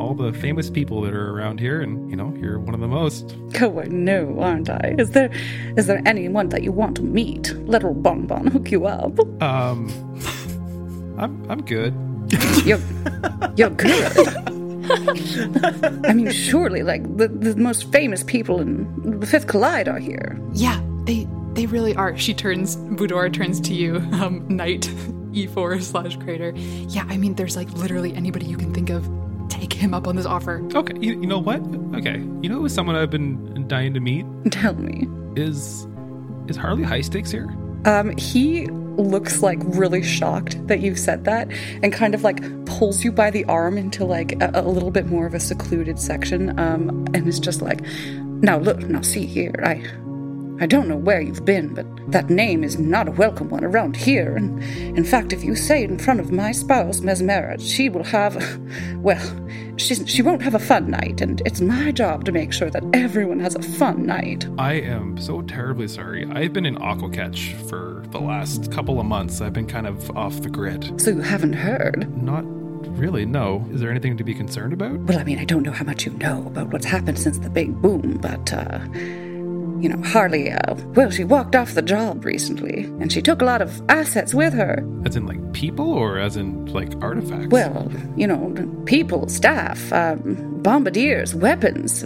all 0.00 0.14
the 0.14 0.32
famous 0.32 0.70
people 0.70 1.02
that 1.02 1.12
are 1.12 1.30
around 1.30 1.60
here, 1.60 1.82
and 1.82 2.08
you 2.10 2.16
know, 2.16 2.34
you're 2.40 2.58
one 2.58 2.74
of 2.74 2.80
the 2.80 2.88
most. 2.88 3.36
Oh, 3.60 3.80
I 3.80 3.86
know, 3.86 4.38
aren't 4.40 4.68
I? 4.68 4.94
Is 4.98 5.10
there 5.12 5.30
is 5.76 5.86
there 5.86 6.02
anyone 6.04 6.48
that 6.50 6.62
you 6.62 6.72
want 6.72 6.96
to 6.96 7.02
meet? 7.02 7.54
Let 7.66 7.84
old 7.84 8.02
Bonbon 8.02 8.46
hook 8.48 8.70
you 8.70 8.86
up. 8.86 9.18
Um, 9.42 9.88
I'm 11.18 11.34
I'm 11.50 11.62
good. 11.62 11.94
You're 12.64 12.80
you're 13.56 13.70
good. 13.70 14.12
I 16.06 16.12
mean, 16.12 16.30
surely, 16.32 16.82
like 16.82 17.02
the, 17.16 17.28
the 17.28 17.54
most 17.56 17.90
famous 17.92 18.24
people 18.24 18.60
in 18.60 19.20
the 19.20 19.26
Fifth 19.26 19.46
Collide 19.46 19.88
are 19.88 20.00
here. 20.00 20.38
Yeah, 20.52 20.80
they 21.04 21.26
they 21.52 21.66
really 21.66 21.94
are. 21.94 22.16
She 22.18 22.34
turns 22.34 22.76
Boudoir 22.76 23.28
turns 23.30 23.60
to 23.60 23.74
you, 23.74 23.96
um, 24.20 24.44
Knight 24.48 24.90
E4 25.36 25.82
slash 25.90 26.16
Crater. 26.16 26.52
Yeah, 26.56 27.04
I 27.08 27.16
mean, 27.16 27.34
there's 27.34 27.56
like 27.56 27.70
literally 27.72 28.14
anybody 28.14 28.46
you 28.46 28.56
can 28.56 28.72
think 28.72 28.90
of. 28.90 29.08
Take 29.48 29.72
him 29.72 29.94
up 29.94 30.08
on 30.08 30.16
this 30.16 30.26
offer. 30.26 30.66
Okay, 30.74 30.94
you, 30.98 31.20
you 31.20 31.26
know 31.26 31.38
what? 31.38 31.60
Okay, 31.94 32.18
you 32.42 32.48
know 32.48 32.60
who's 32.60 32.74
someone 32.74 32.96
I've 32.96 33.10
been 33.10 33.66
dying 33.68 33.94
to 33.94 34.00
meet 34.00 34.26
Tell 34.50 34.74
me. 34.74 35.06
is 35.36 35.86
is 36.48 36.56
Harley 36.56 36.82
High 36.82 37.00
Stakes 37.00 37.30
here? 37.30 37.48
Um, 37.84 38.16
he 38.16 38.66
looks 38.96 39.42
like 39.42 39.58
really 39.62 40.02
shocked 40.02 40.66
that 40.68 40.80
you've 40.80 40.98
said 40.98 41.24
that 41.24 41.48
and 41.82 41.92
kind 41.92 42.14
of 42.14 42.24
like 42.24 42.40
pulls 42.66 43.04
you 43.04 43.12
by 43.12 43.30
the 43.30 43.44
arm 43.44 43.76
into 43.76 44.04
like 44.04 44.32
a, 44.42 44.50
a 44.54 44.62
little 44.62 44.90
bit 44.90 45.06
more 45.06 45.26
of 45.26 45.34
a 45.34 45.40
secluded 45.40 45.98
section 45.98 46.58
um, 46.58 47.04
and 47.14 47.28
is 47.28 47.38
just 47.38 47.60
like 47.60 47.80
now 48.42 48.58
look 48.58 48.78
now 48.88 49.02
see 49.02 49.26
here 49.26 49.54
i 49.64 49.74
i 50.60 50.66
don't 50.66 50.88
know 50.88 50.96
where 50.96 51.20
you've 51.20 51.44
been 51.44 51.74
but 51.74 51.86
that 52.10 52.30
name 52.30 52.62
is 52.64 52.78
not 52.78 53.08
a 53.08 53.12
welcome 53.12 53.48
one 53.50 53.64
around 53.64 53.96
here 53.96 54.36
and 54.36 54.62
in 54.96 55.04
fact 55.04 55.32
if 55.32 55.42
you 55.44 55.54
say 55.56 55.82
it 55.84 55.90
in 55.90 55.98
front 55.98 56.20
of 56.20 56.30
my 56.32 56.52
spouse 56.52 57.00
mesmera 57.00 57.60
she 57.60 57.88
will 57.88 58.04
have 58.04 58.36
well 58.96 59.48
she's, 59.76 60.02
she 60.08 60.22
won't 60.22 60.42
have 60.42 60.54
a 60.54 60.58
fun 60.58 60.90
night 60.90 61.20
and 61.20 61.42
it's 61.44 61.60
my 61.60 61.90
job 61.90 62.24
to 62.24 62.32
make 62.32 62.52
sure 62.52 62.70
that 62.70 62.84
everyone 62.94 63.40
has 63.40 63.54
a 63.54 63.62
fun 63.62 64.06
night 64.06 64.46
I 64.58 64.74
am 64.74 65.18
so 65.18 65.42
terribly 65.42 65.86
sorry. 65.88 66.26
I've 66.32 66.52
been 66.52 66.64
in 66.66 66.76
Aquacatch 66.76 67.54
for 67.68 68.02
the 68.10 68.20
last 68.20 68.72
couple 68.72 68.98
of 68.98 69.06
months. 69.06 69.40
I've 69.40 69.52
been 69.52 69.66
kind 69.66 69.86
of 69.86 70.10
off 70.16 70.40
the 70.40 70.48
grid. 70.48 71.00
so 71.00 71.10
you 71.10 71.20
haven't 71.20 71.52
heard 71.52 72.10
Not 72.22 72.44
really, 72.96 73.26
no. 73.26 73.66
Is 73.70 73.80
there 73.80 73.90
anything 73.90 74.16
to 74.16 74.24
be 74.24 74.32
concerned 74.32 74.72
about? 74.72 74.98
Well, 75.00 75.18
I 75.18 75.24
mean, 75.24 75.38
I 75.38 75.44
don't 75.44 75.62
know 75.62 75.72
how 75.72 75.84
much 75.84 76.06
you 76.06 76.12
know 76.12 76.44
about 76.46 76.68
what's 76.72 76.86
happened 76.86 77.18
since 77.18 77.38
the 77.38 77.50
big 77.50 77.80
boom, 77.82 78.18
but, 78.22 78.52
uh, 78.52 78.78
you 79.80 79.88
know, 79.88 80.02
Harley, 80.08 80.50
uh, 80.50 80.74
well, 80.94 81.10
she 81.10 81.24
walked 81.24 81.54
off 81.54 81.74
the 81.74 81.82
job 81.82 82.24
recently, 82.24 82.84
and 83.00 83.12
she 83.12 83.20
took 83.20 83.42
a 83.42 83.44
lot 83.44 83.62
of 83.62 83.82
assets 83.88 84.34
with 84.34 84.52
her. 84.54 84.84
As 85.04 85.16
in, 85.16 85.26
like, 85.26 85.52
people 85.52 85.92
or 85.92 86.18
as 86.18 86.36
in, 86.36 86.66
like, 86.66 86.92
artifacts? 87.02 87.48
Well, 87.48 87.90
you 88.16 88.26
know, 88.26 88.54
people, 88.86 89.28
staff, 89.28 89.92
um, 89.92 90.62
bombardiers, 90.62 91.34
weapons, 91.34 92.02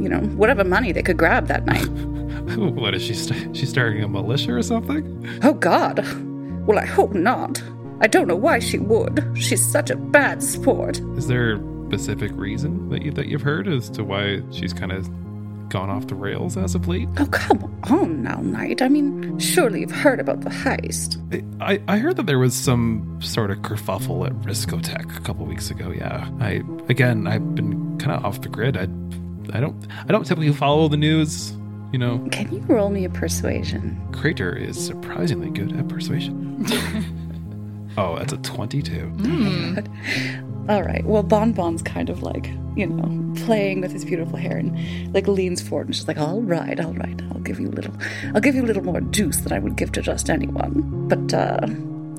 you 0.00 0.08
know, 0.08 0.20
whatever 0.36 0.64
money 0.64 0.92
they 0.92 1.02
could 1.02 1.16
grab 1.16 1.46
that 1.48 1.64
night. 1.64 1.86
what 2.56 2.94
is 2.94 3.02
she? 3.02 3.14
St- 3.14 3.56
she's 3.56 3.70
starting 3.70 4.02
a 4.02 4.08
militia 4.08 4.54
or 4.54 4.62
something? 4.62 5.26
Oh, 5.42 5.54
God. 5.54 6.04
Well, 6.66 6.78
I 6.78 6.86
hope 6.86 7.12
not. 7.14 7.62
I 8.00 8.06
don't 8.06 8.26
know 8.26 8.36
why 8.36 8.58
she 8.58 8.78
would. 8.78 9.24
She's 9.34 9.64
such 9.64 9.90
a 9.90 9.96
bad 9.96 10.42
sport. 10.42 10.98
Is 11.16 11.26
there 11.28 11.54
a 11.54 11.86
specific 11.86 12.32
reason 12.34 12.88
that 12.88 13.02
you 13.02 13.12
that 13.12 13.26
you've 13.28 13.42
heard 13.42 13.68
as 13.68 13.88
to 13.90 14.02
why 14.04 14.42
she's 14.50 14.72
kind 14.72 14.90
of 14.92 15.08
gone 15.74 15.90
off 15.90 16.06
the 16.06 16.14
rails 16.14 16.56
as 16.56 16.76
of 16.76 16.86
late? 16.86 17.08
Oh, 17.18 17.26
come 17.26 17.64
on 17.90 18.22
now, 18.22 18.36
Knight. 18.36 18.80
I 18.80 18.88
mean, 18.88 19.36
surely 19.40 19.80
you've 19.80 19.90
heard 19.90 20.20
about 20.20 20.42
the 20.42 20.48
heist. 20.50 21.18
I, 21.60 21.82
I 21.88 21.98
heard 21.98 22.14
that 22.16 22.26
there 22.26 22.38
was 22.38 22.54
some 22.54 23.18
sort 23.20 23.50
of 23.50 23.58
kerfuffle 23.58 24.24
at 24.24 24.32
Riscotech 24.42 25.16
a 25.16 25.20
couple 25.22 25.44
weeks 25.46 25.72
ago. 25.72 25.90
Yeah, 25.90 26.30
I 26.38 26.62
again 26.88 27.26
I've 27.26 27.56
been 27.56 27.98
kind 27.98 28.12
of 28.12 28.24
off 28.24 28.40
the 28.40 28.48
grid. 28.48 28.76
I 28.76 28.82
I 29.52 29.58
don't 29.60 29.74
I 30.08 30.12
don't 30.12 30.24
typically 30.24 30.52
follow 30.52 30.86
the 30.86 30.96
news. 30.96 31.52
You 31.92 31.98
know, 31.98 32.24
Can 32.30 32.52
you 32.52 32.60
roll 32.60 32.90
me 32.90 33.04
a 33.04 33.10
persuasion? 33.10 34.00
Crater 34.12 34.54
is 34.56 34.78
surprisingly 34.78 35.50
good 35.50 35.76
at 35.76 35.88
persuasion. 35.88 36.64
oh, 37.98 38.16
that's 38.16 38.32
a 38.32 38.36
twenty-two. 38.38 39.12
Mm. 39.16 40.43
All 40.68 40.82
right. 40.82 41.04
Well, 41.04 41.22
Bon 41.22 41.52
Bon's 41.52 41.82
kind 41.82 42.08
of 42.08 42.22
like, 42.22 42.46
you 42.74 42.86
know, 42.86 43.34
playing 43.44 43.82
with 43.82 43.92
his 43.92 44.04
beautiful 44.04 44.38
hair 44.38 44.56
and 44.56 45.12
like 45.12 45.28
leans 45.28 45.60
forward 45.60 45.88
and 45.88 45.96
she's 45.96 46.08
like, 46.08 46.18
all 46.18 46.40
right, 46.40 46.80
all 46.80 46.94
right, 46.94 47.20
I'll 47.30 47.40
give 47.40 47.60
you 47.60 47.68
a 47.68 47.70
little, 47.70 47.94
I'll 48.34 48.40
give 48.40 48.54
you 48.54 48.62
a 48.62 48.66
little 48.66 48.82
more 48.82 49.00
juice 49.00 49.38
than 49.38 49.52
I 49.52 49.58
would 49.58 49.76
give 49.76 49.92
to 49.92 50.02
just 50.02 50.30
anyone. 50.30 51.08
But, 51.08 51.34
uh, 51.34 51.66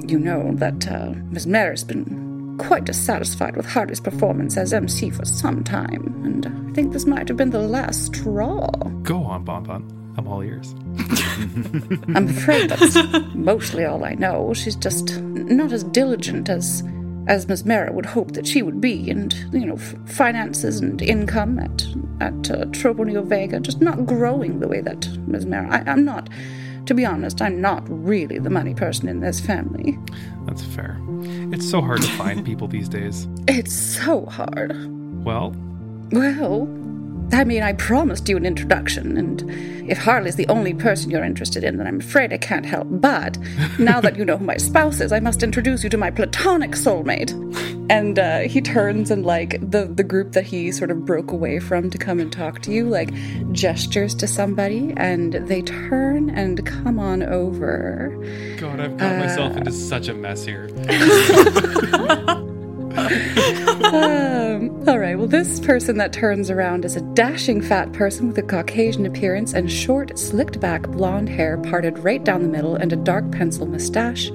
you 0.08 0.20
know 0.20 0.54
that, 0.56 0.88
uh, 0.92 1.14
Mesmera's 1.32 1.84
been 1.84 2.58
quite 2.60 2.86
dissatisfied 2.86 3.58
with 3.58 3.66
Hardy's 3.66 4.00
performance 4.00 4.58
as 4.58 4.74
MC 4.74 5.10
for 5.10 5.26
some 5.26 5.64
time, 5.64 6.22
and 6.24 6.46
I 6.46 6.74
think 6.74 6.94
this 6.94 7.06
might 7.06 7.28
have 7.28 7.38
been 7.38 7.50
the 7.50 7.60
last 7.60 8.16
straw. 8.16 8.70
Go 9.04 9.24
on, 9.24 9.44
Bon 9.44 9.64
Bon. 9.64 9.92
I'm 10.18 10.28
all 10.28 10.42
ears. 10.42 10.74
I'm 12.16 12.30
afraid 12.30 12.70
that's 12.70 12.96
mostly 13.36 13.84
all 13.84 14.06
I 14.06 14.14
know. 14.14 14.54
She's 14.54 14.78
just 14.78 15.20
not 15.20 15.74
as 15.74 15.84
diligent 15.84 16.48
as 16.48 16.84
as 17.28 17.46
Mesmera 17.48 17.92
would 17.94 18.06
hope 18.06 18.32
that 18.34 18.46
she 18.48 18.62
would 18.62 18.80
be, 18.80 19.10
and 19.10 19.34
you 19.52 19.66
know, 19.66 19.76
f- 19.76 19.96
finances 20.06 20.80
and 20.80 21.02
income 21.02 21.60
at 21.60 21.86
at 22.22 22.50
uh, 22.52 22.66
Troponio 22.68 23.26
Vega 23.26 23.60
just 23.60 23.82
not 23.82 24.06
growing 24.06 24.60
the 24.60 24.68
way 24.68 24.82
that 24.82 25.02
Mesmera. 25.28 25.70
I, 25.70 25.92
I'm 25.92 26.06
not, 26.06 26.30
to 26.86 26.94
be 26.94 27.06
honest, 27.06 27.42
I'm 27.42 27.60
not 27.60 27.84
really 27.88 28.40
the 28.40 28.50
money 28.50 28.74
person 28.74 29.10
in 29.10 29.20
this 29.20 29.40
family. 29.40 29.98
That's 30.46 30.64
fair. 30.64 30.98
It's 31.52 31.70
so 31.70 31.82
hard 31.82 32.02
to 32.02 32.08
find 32.10 32.46
people 32.50 32.68
these 32.68 32.88
days. 32.88 33.28
It's 33.48 33.74
so 33.74 34.26
hard. 34.28 34.74
Well, 35.26 35.54
Well, 36.12 36.68
I 37.32 37.44
mean, 37.44 37.64
I 37.64 37.74
promised 37.74 38.30
you 38.30 38.38
an 38.38 38.46
introduction, 38.46 39.18
and 39.18 39.90
if 39.90 39.98
Harley's 39.98 40.36
the 40.36 40.48
only 40.48 40.74
person 40.74 41.10
you're 41.12 41.24
interested 41.24 41.64
in, 41.64 41.78
then 41.78 41.88
I'm 41.88 42.00
afraid 42.00 42.34
I 42.34 42.38
can't 42.38 42.66
help. 42.66 42.88
But 42.90 43.38
now 43.78 44.02
that 44.02 44.18
you 44.18 44.26
know 44.26 44.38
who 44.38 44.46
my 44.46 44.58
spouse 44.58 45.02
is, 45.02 45.12
I 45.12 45.20
must 45.20 45.44
introduce 45.44 45.84
you 45.84 45.90
to 45.90 45.98
my 45.98 46.12
platonic 46.12 46.72
soulmate. 46.72 47.34
And 47.90 48.18
uh, 48.18 48.40
he 48.40 48.62
turns 48.62 49.12
and, 49.12 49.26
like, 49.26 49.60
the, 49.62 49.86
the 49.86 50.04
group 50.04 50.32
that 50.32 50.46
he 50.46 50.72
sort 50.72 50.90
of 50.90 51.06
broke 51.06 51.32
away 51.32 51.60
from 51.60 51.90
to 51.92 51.98
come 51.98 52.20
and 52.20 52.32
talk 52.32 52.62
to 52.64 52.72
you, 52.72 52.90
like, 52.90 53.12
gestures 53.52 54.16
to 54.16 54.28
somebody, 54.28 54.94
and 54.98 55.34
they 55.34 55.62
turn 55.62 56.32
and 56.32 56.66
come 56.66 56.98
on 56.98 57.22
over. 57.22 58.10
God, 58.58 58.80
I've 58.80 58.98
got 58.98 59.20
myself 59.20 59.56
into 59.56 59.72
such 59.72 60.08
a 60.08 60.14
mess 60.14 60.46
here. 60.46 60.70
um, 62.98 64.88
all 64.88 65.00
right, 65.00 65.16
well, 65.18 65.28
this 65.28 65.60
person 65.60 65.98
that 65.98 66.14
turns 66.14 66.50
around 66.50 66.86
is 66.86 66.96
a 66.96 67.02
dashing 67.14 67.62
fat 67.62 67.92
person 67.94 68.28
with 68.28 68.38
a 68.38 68.44
Caucasian 68.44 69.06
appearance 69.06 69.54
and 69.54 69.72
short, 69.72 70.18
slicked 70.18 70.60
back 70.60 70.88
blonde 70.88 71.28
hair 71.30 71.58
parted 71.58 72.00
right 72.00 72.24
down 72.24 72.42
the 72.42 72.48
middle 72.48 72.76
and 72.76 72.94
a 72.94 72.96
dark 72.96 73.30
pencil 73.32 73.66
mustache. 73.66 74.32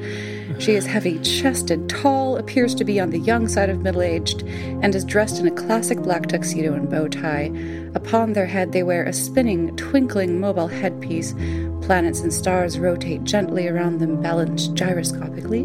She 0.58 0.74
is 0.74 0.84
heavy 0.84 1.18
chested, 1.20 1.88
tall, 1.88 2.36
appears 2.36 2.74
to 2.74 2.84
be 2.84 3.00
on 3.00 3.11
the 3.11 3.18
young 3.18 3.48
side 3.48 3.70
of 3.70 3.80
middle 3.80 4.02
aged, 4.02 4.42
and 4.42 4.94
is 4.94 5.06
dressed 5.06 5.40
in 5.40 5.46
a 5.46 5.50
classic 5.50 6.02
black 6.02 6.26
tuxedo 6.26 6.74
and 6.74 6.90
bow 6.90 7.08
tie. 7.08 7.50
Upon 7.94 8.34
their 8.34 8.46
head, 8.46 8.72
they 8.72 8.82
wear 8.82 9.04
a 9.04 9.12
spinning, 9.12 9.74
twinkling 9.76 10.38
mobile 10.38 10.68
headpiece. 10.68 11.32
Planets 11.80 12.20
and 12.20 12.32
stars 12.32 12.78
rotate 12.78 13.24
gently 13.24 13.68
around 13.68 14.00
them, 14.00 14.20
balanced 14.20 14.74
gyroscopically. 14.74 15.62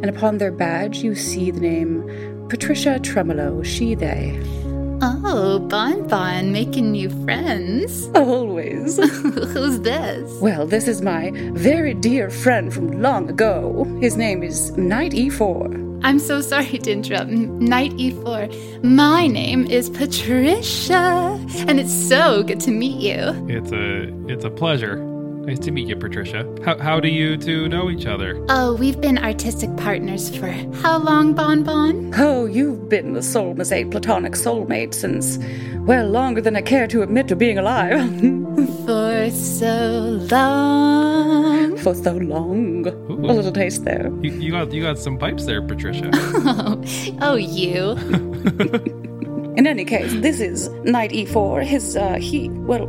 And 0.00 0.08
upon 0.08 0.38
their 0.38 0.50
badge, 0.50 0.98
you 0.98 1.14
see 1.14 1.50
the 1.50 1.60
name 1.60 2.29
Patricia 2.50 2.98
Tremolo, 2.98 3.62
she, 3.62 3.94
they. 3.94 4.36
Oh, 5.00 5.60
Bon 5.60 6.06
Bon, 6.08 6.50
making 6.50 6.90
new 6.90 7.08
friends. 7.24 8.10
Always. 8.16 8.96
Who's 8.96 9.78
this? 9.80 10.40
Well, 10.42 10.66
this 10.66 10.88
is 10.88 11.00
my 11.00 11.30
very 11.52 11.94
dear 11.94 12.28
friend 12.28 12.74
from 12.74 13.00
long 13.00 13.30
ago. 13.30 13.84
His 14.00 14.16
name 14.16 14.42
is 14.42 14.72
Knight 14.76 15.12
E4. 15.12 16.00
I'm 16.02 16.18
so 16.18 16.40
sorry 16.40 16.78
to 16.78 16.90
interrupt. 16.90 17.30
Knight 17.30 17.92
E4. 17.92 18.82
My 18.82 19.28
name 19.28 19.66
is 19.66 19.88
Patricia, 19.88 21.38
and 21.68 21.78
it's 21.78 21.94
so 21.94 22.42
good 22.42 22.58
to 22.60 22.72
meet 22.72 23.00
you. 23.00 23.46
It's 23.48 23.70
a 23.70 24.12
it's 24.28 24.44
a 24.44 24.50
pleasure. 24.50 25.09
Nice 25.46 25.58
to 25.60 25.70
meet 25.70 25.88
you, 25.88 25.96
Patricia. 25.96 26.46
How, 26.64 26.78
how 26.78 27.00
do 27.00 27.08
you 27.08 27.36
two 27.36 27.66
know 27.66 27.90
each 27.90 28.04
other? 28.04 28.44
Oh, 28.50 28.74
we've 28.74 29.00
been 29.00 29.16
artistic 29.16 29.74
partners 29.78 30.36
for 30.36 30.48
how 30.82 30.98
long, 30.98 31.32
Bon 31.34 31.64
Bon? 31.64 32.12
Oh, 32.16 32.44
you've 32.44 32.90
been 32.90 33.14
the 33.14 33.22
Solmizate 33.22 33.90
platonic 33.90 34.34
soulmate 34.34 34.92
since, 34.92 35.38
well, 35.86 36.08
longer 36.08 36.42
than 36.42 36.56
I 36.56 36.62
care 36.62 36.86
to 36.88 37.02
admit 37.02 37.26
to 37.28 37.36
being 37.36 37.56
alive. 37.56 37.98
for 38.86 39.30
so 39.30 40.18
long. 40.30 41.76
For 41.78 41.94
so 41.94 42.12
long. 42.12 42.86
Ooh. 42.86 43.24
A 43.24 43.32
little 43.32 43.52
taste 43.52 43.84
there. 43.86 44.12
You, 44.20 44.32
you 44.32 44.50
got 44.50 44.70
you 44.72 44.82
got 44.82 44.98
some 44.98 45.16
pipes 45.16 45.46
there, 45.46 45.62
Patricia. 45.62 46.10
oh, 46.14 46.82
oh, 47.22 47.36
you. 47.36 47.92
In 49.56 49.66
any 49.66 49.84
case, 49.84 50.12
this 50.20 50.38
is 50.38 50.68
Knight 50.84 51.12
E4. 51.12 51.64
His, 51.64 51.96
uh, 51.96 52.14
he, 52.14 52.50
well, 52.50 52.86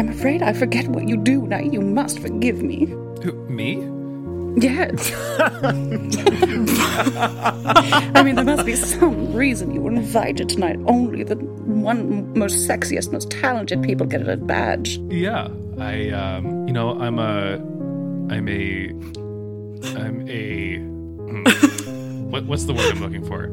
I'm 0.00 0.08
afraid 0.08 0.40
I 0.40 0.54
forget 0.54 0.88
what 0.88 1.06
you 1.06 1.18
do, 1.18 1.46
Knight. 1.46 1.74
You 1.74 1.82
must 1.82 2.20
forgive 2.20 2.62
me. 2.62 2.86
Who, 3.22 3.32
me? 3.50 3.86
Yes. 4.58 5.12
I 8.16 8.22
mean, 8.22 8.34
there 8.34 8.46
must 8.46 8.64
be 8.64 8.76
some 8.76 9.34
reason 9.34 9.74
you 9.74 9.82
were 9.82 9.92
invited 9.92 10.48
tonight. 10.48 10.78
Only 10.86 11.22
the 11.22 11.34
one 11.36 12.32
most 12.32 12.66
sexiest, 12.66 13.12
most 13.12 13.30
talented 13.30 13.82
people 13.82 14.06
get 14.06 14.26
a 14.26 14.38
badge. 14.38 14.96
Yeah, 15.10 15.48
I, 15.78 16.08
um, 16.08 16.66
you 16.66 16.72
know, 16.72 16.98
I'm 16.98 17.18
a, 17.18 17.56
I'm 18.32 18.48
a, 18.48 18.88
I'm 19.98 20.26
a, 20.30 20.78
hmm, 20.78 22.30
what, 22.30 22.46
what's 22.46 22.64
the 22.64 22.72
word 22.72 22.90
I'm 22.90 23.02
looking 23.02 23.26
for? 23.26 23.44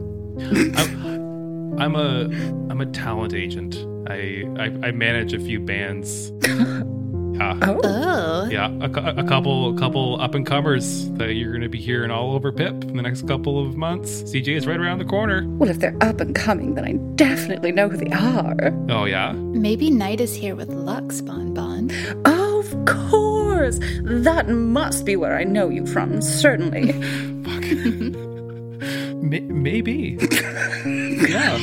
I'm, 0.77 1.77
I'm 1.77 1.95
a, 1.97 2.29
I'm 2.71 2.79
a 2.79 2.85
talent 2.85 3.33
agent. 3.33 3.75
I, 4.11 4.43
I, 4.57 4.87
I 4.87 4.91
manage 4.91 5.33
a 5.33 5.39
few 5.39 5.59
bands. 5.59 6.31
Yeah. 7.37 7.55
Oh. 7.61 7.79
Oh. 7.83 8.49
Yeah, 8.49 8.71
a, 8.81 8.85
a 9.19 9.23
couple, 9.23 9.75
a 9.75 9.77
couple 9.77 10.19
up 10.19 10.33
and 10.33 10.43
comers 10.43 11.07
that 11.19 11.33
you're 11.35 11.51
going 11.51 11.61
to 11.61 11.69
be 11.69 11.79
hearing 11.79 12.09
all 12.09 12.33
over 12.33 12.51
Pip 12.51 12.83
in 12.85 12.97
the 12.97 13.03
next 13.03 13.27
couple 13.27 13.63
of 13.63 13.75
months. 13.77 14.23
CJ 14.23 14.55
is 14.55 14.65
right 14.65 14.79
around 14.79 14.97
the 14.97 15.05
corner. 15.05 15.45
Well, 15.47 15.69
if 15.69 15.77
they're 15.77 15.95
up 16.01 16.19
and 16.19 16.33
coming, 16.33 16.73
then 16.73 16.83
I 16.83 16.93
definitely 17.13 17.71
know 17.71 17.89
who 17.89 17.97
they 17.97 18.09
are. 18.11 18.73
Oh 18.89 19.05
yeah, 19.05 19.33
Maybe 19.33 19.91
Knight 19.91 20.19
is 20.19 20.33
here 20.33 20.55
with 20.55 20.69
Lux, 20.69 21.21
Bon 21.21 21.53
Bon. 21.53 21.91
Of 22.25 22.73
course! 22.87 23.77
That 24.01 24.49
must 24.49 25.05
be 25.05 25.15
where 25.15 25.37
I 25.37 25.43
know 25.43 25.69
you 25.69 25.85
from, 25.85 26.23
certainly. 26.23 26.91
May- 29.21 29.41
maybe. 29.41 30.17
yeah, 31.29 31.57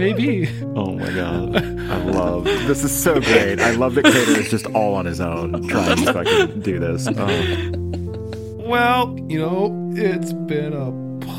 maybe. 0.00 0.48
Oh 0.74 0.92
my 0.92 1.10
god. 1.10 1.56
I 1.90 1.96
love 2.04 2.44
this 2.44 2.84
is 2.84 2.92
so 2.92 3.20
great. 3.20 3.60
I 3.60 3.72
love 3.72 3.94
that 3.96 4.04
Crater 4.04 4.40
is 4.40 4.50
just 4.50 4.66
all 4.66 4.94
on 4.94 5.06
his 5.06 5.20
own 5.20 5.68
trying 5.68 5.96
to 6.04 6.12
fucking 6.12 6.60
do 6.60 6.78
this. 6.78 7.06
Oh. 7.08 8.66
Well, 8.66 9.18
you 9.28 9.38
know, 9.38 9.92
it's 9.96 10.32
been 10.32 10.72
a 10.72 10.92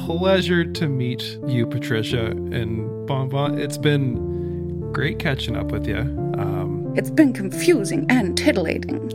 pleasure 0.06 0.66
to 0.66 0.88
meet 0.88 1.40
you, 1.48 1.66
Patricia 1.66 2.28
and 2.28 3.08
Bon 3.08 3.30
Bon. 3.30 3.58
It's 3.58 3.78
been 3.78 4.92
great 4.92 5.20
catching 5.20 5.56
up 5.56 5.72
with 5.72 5.88
you. 5.88 5.98
Um, 5.98 6.94
it's 6.96 7.10
been 7.10 7.32
confusing 7.34 8.06
and 8.10 8.38
titillating. 8.38 9.10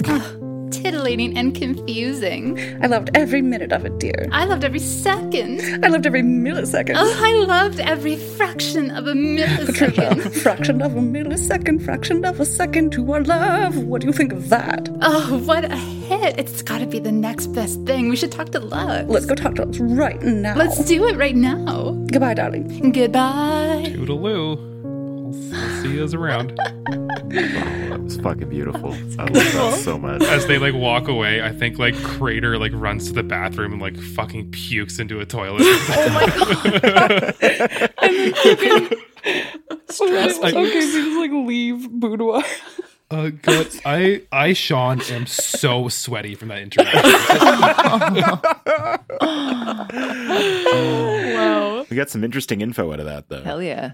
Titillating 0.71 1.37
and 1.39 1.55
confusing. 1.55 2.59
I 2.83 2.87
loved 2.87 3.11
every 3.15 3.41
minute 3.43 3.73
of 3.73 3.85
it, 3.85 3.99
dear. 3.99 4.29
I 4.33 4.45
loved 4.45 4.65
every 4.65 4.79
second. 4.79 5.61
I 5.85 5.89
loved 5.89 6.07
every 6.07 6.23
millisecond. 6.23 6.95
Oh, 6.97 7.21
I 7.25 7.33
loved 7.45 7.81
every 7.81 8.17
fraction 8.17 8.91
of 8.91 9.07
a 9.07 9.13
Patricia, 9.65 10.03
millisecond. 10.03 10.43
fraction 10.43 10.83
of 10.83 10.97
a 10.97 11.01
millisecond, 11.01 11.85
fraction 11.85 12.25
of 12.25 12.41
a 12.41 12.47
second 12.47 12.93
to 12.93 13.13
our 13.13 13.23
love. 13.23 13.77
What 13.79 14.01
do 14.03 14.07
you 14.07 14.13
think 14.13 14.33
of 14.33 14.49
that? 14.51 14.89
Oh, 15.03 15.39
what 15.45 15.65
a 15.65 15.77
hit. 15.77 16.39
It's 16.39 16.63
got 16.63 16.79
to 16.79 16.87
be 16.87 16.99
the 16.99 17.13
next 17.13 17.49
best 17.49 17.81
thing. 17.85 18.09
We 18.09 18.17
should 18.17 18.33
talk 18.33 18.51
to 18.51 18.61
Lux. 18.61 19.09
Let's 19.09 19.27
go 19.27 19.35
talk 19.35 19.55
to 19.57 19.69
us 19.69 19.79
right 19.79 20.21
now. 20.23 20.57
Let's 20.57 20.85
do 20.85 21.07
it 21.07 21.17
right 21.17 21.37
now. 21.37 21.93
Goodbye, 22.13 22.35
darling. 22.35 22.93
Goodbye. 22.93 23.93
toodaloo. 23.97 24.76
I'll, 25.53 25.61
I'll 25.61 25.83
see 25.83 25.95
you 25.95 26.07
around. 26.19 26.57
That 26.57 28.01
was 28.03 28.17
fucking 28.19 28.49
beautiful. 28.49 28.93
I 29.19 29.25
love 29.25 29.33
that 29.33 29.81
so 29.83 29.99
much. 29.99 30.23
As 30.23 30.47
they 30.47 30.59
like 30.59 30.75
walk 30.75 31.09
away, 31.09 31.43
I 31.43 31.51
think 31.53 31.79
like 31.79 31.95
Crater 32.03 32.59
like 32.59 32.73
runs 32.75 33.09
to 33.09 33.13
the 33.13 33.23
bathroom 33.23 33.73
and 33.73 33.83
like 33.83 33.97
fucking 33.99 34.51
pukes 34.51 34.99
into 34.99 35.21
a 35.21 35.27
toilet. 35.27 35.63
Oh 35.99 36.09
my 36.11 36.27
god. 36.81 37.13
and 38.03 38.17
then 38.17 38.33
fucking 38.35 38.99
stress. 39.89 40.39
Like- 40.39 40.55
okay, 40.55 40.81
so 40.81 41.03
just 41.05 41.17
like 41.19 41.31
leave 41.33 41.91
boudoir. 41.91 42.43
Uh, 43.09 43.31
God, 43.31 43.69
I, 43.85 44.23
I, 44.33 44.53
Sean, 44.53 45.01
am 45.03 45.27
so 45.27 45.87
sweaty 45.89 46.35
from 46.35 46.49
that 46.49 46.59
interaction. 46.59 47.01
wow. 51.37 51.87
We 51.89 51.97
got 51.97 52.11
some 52.11 52.25
interesting 52.25 52.61
info 52.63 52.93
out 52.93 52.99
of 52.99 53.07
that 53.07 53.29
though. 53.29 53.43
Hell 53.45 53.63
yeah. 53.63 53.93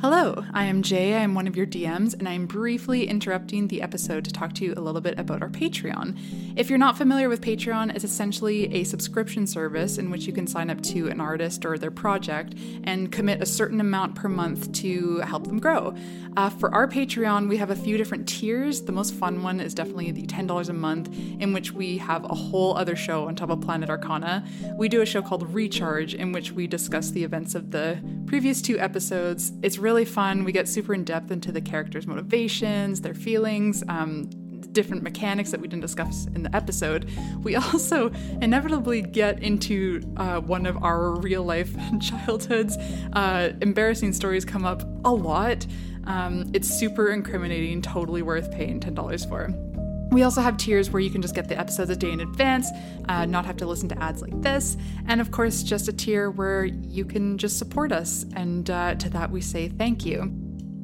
Hello, 0.00 0.46
I 0.54 0.64
am 0.64 0.80
Jay. 0.80 1.12
I 1.12 1.20
am 1.20 1.34
one 1.34 1.46
of 1.46 1.58
your 1.58 1.66
DMs, 1.66 2.14
and 2.14 2.26
I 2.26 2.32
am 2.32 2.46
briefly 2.46 3.06
interrupting 3.06 3.68
the 3.68 3.82
episode 3.82 4.24
to 4.24 4.32
talk 4.32 4.54
to 4.54 4.64
you 4.64 4.72
a 4.74 4.80
little 4.80 5.02
bit 5.02 5.18
about 5.18 5.42
our 5.42 5.50
Patreon. 5.50 6.18
If 6.56 6.70
you're 6.70 6.78
not 6.78 6.96
familiar 6.96 7.28
with 7.28 7.42
Patreon, 7.42 7.94
it's 7.94 8.02
essentially 8.02 8.72
a 8.72 8.84
subscription 8.84 9.46
service 9.46 9.98
in 9.98 10.08
which 10.08 10.24
you 10.24 10.32
can 10.32 10.46
sign 10.46 10.70
up 10.70 10.80
to 10.84 11.08
an 11.08 11.20
artist 11.20 11.66
or 11.66 11.76
their 11.76 11.90
project 11.90 12.54
and 12.84 13.12
commit 13.12 13.42
a 13.42 13.46
certain 13.46 13.78
amount 13.78 14.14
per 14.14 14.30
month 14.30 14.72
to 14.80 15.18
help 15.18 15.46
them 15.46 15.58
grow. 15.58 15.94
Uh, 16.34 16.48
for 16.48 16.72
our 16.74 16.88
Patreon, 16.88 17.46
we 17.46 17.58
have 17.58 17.70
a 17.70 17.76
few 17.76 17.98
different 17.98 18.26
tiers. 18.26 18.80
The 18.80 18.92
most 18.92 19.12
fun 19.12 19.42
one 19.42 19.60
is 19.60 19.74
definitely 19.74 20.12
the 20.12 20.26
$10 20.26 20.68
a 20.68 20.72
month, 20.72 21.14
in 21.40 21.52
which 21.52 21.72
we 21.72 21.98
have 21.98 22.24
a 22.24 22.34
whole 22.34 22.74
other 22.74 22.96
show 22.96 23.28
on 23.28 23.36
top 23.36 23.50
of 23.50 23.60
Planet 23.60 23.90
Arcana. 23.90 24.46
We 24.76 24.88
do 24.88 25.02
a 25.02 25.06
show 25.06 25.20
called 25.20 25.52
Recharge, 25.52 26.14
in 26.14 26.32
which 26.32 26.52
we 26.52 26.66
discuss 26.66 27.10
the 27.10 27.22
events 27.22 27.54
of 27.54 27.70
the 27.70 28.00
previous 28.26 28.62
two 28.62 28.78
episodes. 28.78 29.52
It's 29.60 29.76
really 29.76 29.89
fun. 30.04 30.44
We 30.44 30.52
get 30.52 30.68
super 30.68 30.94
in 30.94 31.04
depth 31.04 31.30
into 31.30 31.52
the 31.52 31.60
characters' 31.60 32.06
motivations, 32.06 33.00
their 33.00 33.14
feelings, 33.14 33.82
um, 33.88 34.30
different 34.72 35.02
mechanics 35.02 35.50
that 35.50 35.60
we 35.60 35.68
didn't 35.68 35.82
discuss 35.82 36.26
in 36.34 36.42
the 36.42 36.54
episode. 36.54 37.10
We 37.42 37.56
also 37.56 38.10
inevitably 38.40 39.02
get 39.02 39.42
into 39.42 40.02
uh, 40.16 40.40
one 40.40 40.66
of 40.66 40.82
our 40.82 41.18
real 41.20 41.42
life 41.42 41.74
childhoods. 42.00 42.76
Uh, 43.12 43.50
embarrassing 43.60 44.12
stories 44.12 44.44
come 44.44 44.64
up 44.64 44.82
a 45.04 45.12
lot. 45.12 45.66
Um, 46.04 46.50
it's 46.54 46.68
super 46.68 47.10
incriminating, 47.10 47.82
totally 47.82 48.22
worth 48.22 48.50
paying 48.50 48.80
$10 48.80 49.28
for. 49.28 49.69
We 50.10 50.24
also 50.24 50.40
have 50.40 50.56
tiers 50.56 50.90
where 50.90 51.00
you 51.00 51.10
can 51.10 51.22
just 51.22 51.36
get 51.36 51.48
the 51.48 51.58
episodes 51.58 51.88
a 51.90 51.96
day 51.96 52.10
in 52.10 52.20
advance, 52.20 52.68
uh, 53.08 53.26
not 53.26 53.46
have 53.46 53.56
to 53.58 53.66
listen 53.66 53.88
to 53.90 54.02
ads 54.02 54.22
like 54.22 54.40
this, 54.42 54.76
and 55.06 55.20
of 55.20 55.30
course, 55.30 55.62
just 55.62 55.86
a 55.86 55.92
tier 55.92 56.30
where 56.30 56.64
you 56.64 57.04
can 57.04 57.38
just 57.38 57.58
support 57.58 57.92
us, 57.92 58.26
and 58.34 58.68
uh, 58.70 58.96
to 58.96 59.08
that 59.10 59.30
we 59.30 59.40
say 59.40 59.68
thank 59.68 60.04
you. 60.04 60.32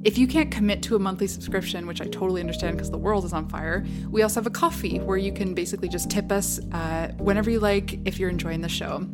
If 0.05 0.17
you 0.17 0.29
can't 0.29 0.53
commit 0.53 0.83
to 0.85 0.95
a 0.95 1.01
monthly 1.01 1.27
subscription, 1.27 1.89
which 1.89 2.01
I 2.01 2.05
totally 2.05 2.41
understand 2.41 2.77
because 2.77 2.93
the 2.93 2.99
world 2.99 3.25
is 3.25 3.33
on 3.33 3.49
fire, 3.49 3.85
we 4.09 4.23
also 4.23 4.39
have 4.39 4.47
a 4.47 4.51
Ko-fi 4.51 4.99
where 4.99 5.17
you 5.17 5.33
can 5.33 5.53
basically 5.53 5.89
just 5.89 6.09
tip 6.09 6.31
us 6.31 6.61
uh, 6.71 7.13
whenever 7.19 7.51
you 7.51 7.59
like 7.59 7.99
if 8.07 8.21
you're 8.21 8.31
enjoying 8.31 8.61
the 8.61 8.69
show. 8.69 9.05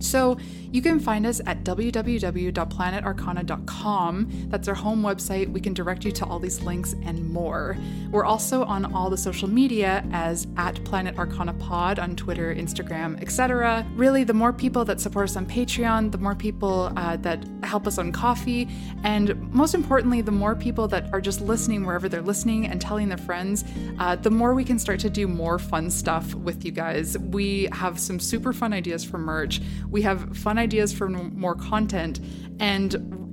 So 0.00 0.36
you 0.74 0.82
can 0.82 0.98
find 0.98 1.24
us 1.24 1.40
at 1.46 1.62
www.planetarcana.com. 1.62 4.28
That's 4.48 4.66
our 4.66 4.74
home 4.74 5.04
website. 5.04 5.52
We 5.52 5.60
can 5.60 5.72
direct 5.72 6.04
you 6.04 6.10
to 6.10 6.26
all 6.26 6.40
these 6.40 6.62
links 6.62 6.96
and 7.04 7.30
more. 7.30 7.76
We're 8.10 8.24
also 8.24 8.64
on 8.64 8.92
all 8.92 9.08
the 9.08 9.16
social 9.16 9.48
media 9.48 10.04
as 10.10 10.48
at 10.56 10.84
Planet 10.84 11.16
Arcana 11.16 11.54
Pod 11.54 12.00
on 12.00 12.16
Twitter, 12.16 12.52
Instagram, 12.52 13.22
etc. 13.22 13.86
Really, 13.94 14.24
the 14.24 14.34
more 14.34 14.52
people 14.52 14.84
that 14.86 15.00
support 15.00 15.28
us 15.28 15.36
on 15.36 15.46
Patreon, 15.46 16.10
the 16.10 16.18
more 16.18 16.34
people 16.34 16.92
uh, 16.96 17.18
that 17.18 17.46
help 17.62 17.86
us 17.86 17.96
on 17.96 18.10
Ko-fi, 18.10 18.68
and 19.04 19.40
most 19.52 19.76
importantly, 19.76 20.22
the 20.22 20.32
more 20.32 20.56
people 20.56 20.88
that 20.88 21.08
are 21.12 21.20
just 21.20 21.40
listening 21.40 21.86
wherever 21.86 22.08
they're 22.08 22.20
listening 22.20 22.66
and 22.66 22.80
telling 22.80 23.10
their 23.10 23.18
friends, 23.18 23.64
uh, 24.00 24.16
the 24.16 24.30
more 24.30 24.54
we 24.54 24.64
can 24.64 24.80
start 24.80 24.98
to 24.98 25.08
do 25.08 25.28
more 25.28 25.60
fun 25.60 25.88
stuff 25.88 26.34
with 26.34 26.64
you 26.64 26.72
guys. 26.72 27.16
We 27.16 27.68
have 27.70 28.00
some 28.00 28.18
super 28.18 28.52
fun 28.52 28.72
ideas 28.72 29.04
for 29.04 29.18
merch. 29.18 29.60
We 29.88 30.02
have 30.02 30.36
fun 30.36 30.63
ideas 30.64 30.92
for 30.92 31.08
more 31.08 31.54
content, 31.54 32.20
and 32.58 32.88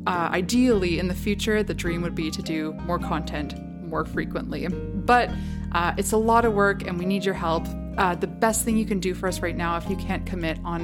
uh, 0.07 0.29
ideally 0.31 0.99
in 0.99 1.07
the 1.07 1.19
future, 1.25 1.63
the 1.63 1.73
dream 1.73 2.01
would 2.01 2.15
be 2.15 2.29
to 2.31 2.41
do 2.41 2.73
more 2.89 2.99
content 2.99 3.49
more 3.91 4.05
frequently. 4.05 4.67
But 4.67 5.29
uh, 5.73 5.93
it's 5.97 6.13
a 6.13 6.17
lot 6.31 6.45
of 6.45 6.53
work, 6.53 6.87
and 6.87 6.99
we 6.99 7.05
need 7.05 7.23
your 7.25 7.33
help. 7.47 7.65
Uh, 7.97 8.15
the 8.15 8.27
best 8.27 8.63
thing 8.63 8.77
you 8.77 8.85
can 8.85 8.99
do 8.99 9.13
for 9.13 9.27
us 9.27 9.41
right 9.41 9.57
now, 9.57 9.77
if 9.77 9.89
you 9.89 9.97
can't 9.97 10.25
commit 10.25 10.57
on 10.63 10.81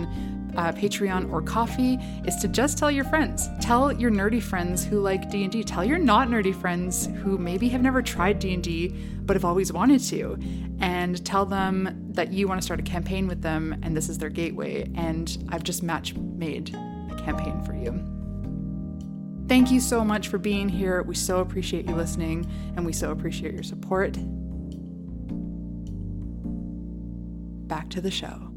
uh, 0.58 0.72
Patreon 0.74 1.32
or 1.32 1.42
Ko-fi, 1.42 1.98
is 2.26 2.36
to 2.38 2.48
just 2.48 2.78
tell 2.78 2.92
your 2.92 3.06
friends. 3.06 3.48
Tell 3.62 3.92
your 3.92 4.12
nerdy 4.12 4.42
friends 4.42 4.84
who 4.84 5.00
like 5.00 5.30
D 5.30 5.44
and 5.44 5.52
D. 5.52 5.64
Tell 5.64 5.86
your 5.86 6.00
not 6.00 6.28
nerdy 6.28 6.54
friends 6.54 7.08
who 7.24 7.38
maybe 7.38 7.70
have 7.70 7.82
never 7.82 8.02
tried 8.02 8.40
D 8.40 8.54
and 8.54 8.64
D 8.64 8.90
but 9.22 9.36
have 9.36 9.46
always 9.46 9.74
wanted 9.74 10.02
to, 10.02 10.40
and 10.80 11.24
tell 11.26 11.46
them 11.46 12.12
that 12.14 12.32
you 12.32 12.48
want 12.48 12.62
to 12.62 12.66
start 12.66 12.80
a 12.80 12.84
campaign 12.84 13.28
with 13.28 13.42
them, 13.42 13.78
and 13.84 13.96
this 13.96 14.08
is 14.08 14.18
their 14.18 14.30
gateway. 14.30 14.90
And 14.96 15.46
I've 15.50 15.64
just 15.64 15.84
match 15.84 16.16
made 16.16 16.74
a 17.12 17.16
campaign 17.24 17.62
for 17.64 17.74
you. 17.74 17.92
Thank 19.50 19.70
you 19.70 19.80
so 19.80 20.04
much 20.04 20.30
for 20.30 20.38
being 20.38 20.68
here. 20.70 21.04
We 21.04 21.16
so 21.16 21.40
appreciate 21.40 21.88
you 21.88 21.96
listening, 21.96 22.50
and 22.76 22.86
we 22.86 22.94
so 22.94 23.12
appreciate 23.12 23.54
your 23.54 23.64
support. 23.64 24.18
Back 27.68 27.90
to 27.90 28.02
the 28.02 28.12
show. 28.12 28.57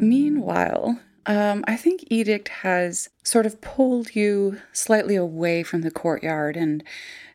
Meanwhile, 0.00 1.00
um, 1.26 1.64
I 1.66 1.76
think 1.76 2.04
Edict 2.10 2.48
has 2.48 3.08
sort 3.22 3.46
of 3.46 3.60
pulled 3.60 4.16
you 4.16 4.60
slightly 4.72 5.16
away 5.16 5.62
from 5.62 5.82
the 5.82 5.90
courtyard 5.90 6.56
and 6.56 6.82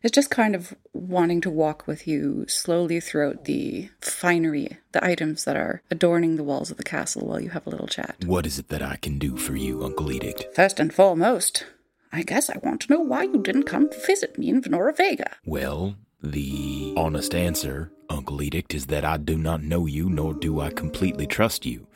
is 0.02 0.12
just 0.12 0.30
kind 0.30 0.56
of 0.56 0.76
wanting 0.94 1.42
to 1.42 1.50
walk 1.50 1.88
with 1.88 2.08
you 2.08 2.46
slowly 2.48 3.00
throughout 3.00 3.46
the 3.46 3.90
finery, 4.02 4.78
the 4.92 5.04
items 5.04 5.46
that 5.46 5.56
are 5.56 5.82
adorning 5.90 6.36
the 6.36 6.44
walls 6.44 6.72
of 6.72 6.78
the 6.78 6.84
castle 6.84 7.28
while 7.28 7.40
you 7.40 7.50
have 7.50 7.66
a 7.66 7.70
little 7.70 7.88
chat. 7.88 8.16
What 8.26 8.46
is 8.46 8.60
it 8.60 8.70
that 8.70 8.82
I 8.82 8.98
can 8.98 9.18
do 9.18 9.38
for 9.38 9.56
you, 9.56 9.84
Uncle 9.84 10.12
Edict? 10.12 10.46
First 10.56 10.80
and 10.80 10.94
foremost, 10.94 11.66
I 12.12 12.24
guess 12.24 12.50
I 12.50 12.60
want 12.64 12.82
to 12.82 12.94
know 12.94 13.02
why 13.02 13.24
you 13.24 13.42
didn't 13.42 13.64
come 13.64 13.90
visit 14.06 14.38
me 14.38 14.50
in 14.50 14.62
Venora 14.62 14.96
Vega. 14.96 15.32
Well, 15.46 15.96
the 16.22 16.94
honest 16.98 17.36
answer, 17.36 17.92
Uncle 18.10 18.42
Edict, 18.42 18.74
is 18.74 18.88
that 18.88 19.06
I 19.06 19.18
do 19.18 19.38
not 19.38 19.64
know 19.64 19.86
you, 19.86 20.10
nor 20.10 20.34
do 20.34 20.60
I 20.60 20.70
completely 20.70 21.28
trust 21.28 21.66
you. 21.66 21.88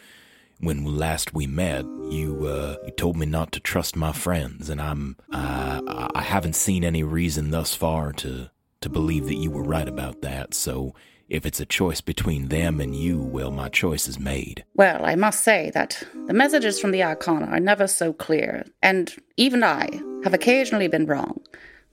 When 0.60 0.84
last 0.84 1.34
we 1.34 1.48
met, 1.48 1.86
you 2.10 2.46
uh, 2.46 2.76
you 2.86 2.92
told 2.92 3.16
me 3.16 3.26
not 3.26 3.52
to 3.54 3.60
trust 3.60 3.96
my 3.96 4.12
friends, 4.12 4.70
and 4.70 4.82
I'm 4.82 5.16
uh, 5.32 6.10
I 6.14 6.22
haven't 6.22 6.56
seen 6.56 6.84
any 6.84 7.04
reason 7.04 7.52
thus 7.52 7.76
far 7.76 8.12
to 8.14 8.50
to 8.82 8.90
believe 8.90 9.26
that 9.28 9.36
you 9.36 9.52
were 9.52 9.64
right 9.64 9.88
about 9.88 10.22
that. 10.22 10.54
So 10.54 10.94
if 11.30 11.46
it's 11.46 11.60
a 11.60 11.66
choice 11.66 12.02
between 12.02 12.48
them 12.48 12.82
and 12.82 12.96
you, 12.96 13.20
well, 13.20 13.52
my 13.52 13.70
choice 13.70 14.08
is 14.08 14.20
made. 14.20 14.66
Well, 14.76 15.06
I 15.06 15.16
must 15.16 15.44
say 15.44 15.72
that 15.74 16.04
the 16.28 16.34
messages 16.34 16.80
from 16.80 16.92
the 16.92 17.04
Arcana 17.04 17.46
are 17.48 17.60
never 17.60 17.88
so 17.88 18.12
clear, 18.12 18.66
and 18.82 19.14
even 19.38 19.64
I 19.64 20.02
have 20.24 20.34
occasionally 20.34 20.88
been 20.88 21.06
wrong. 21.06 21.40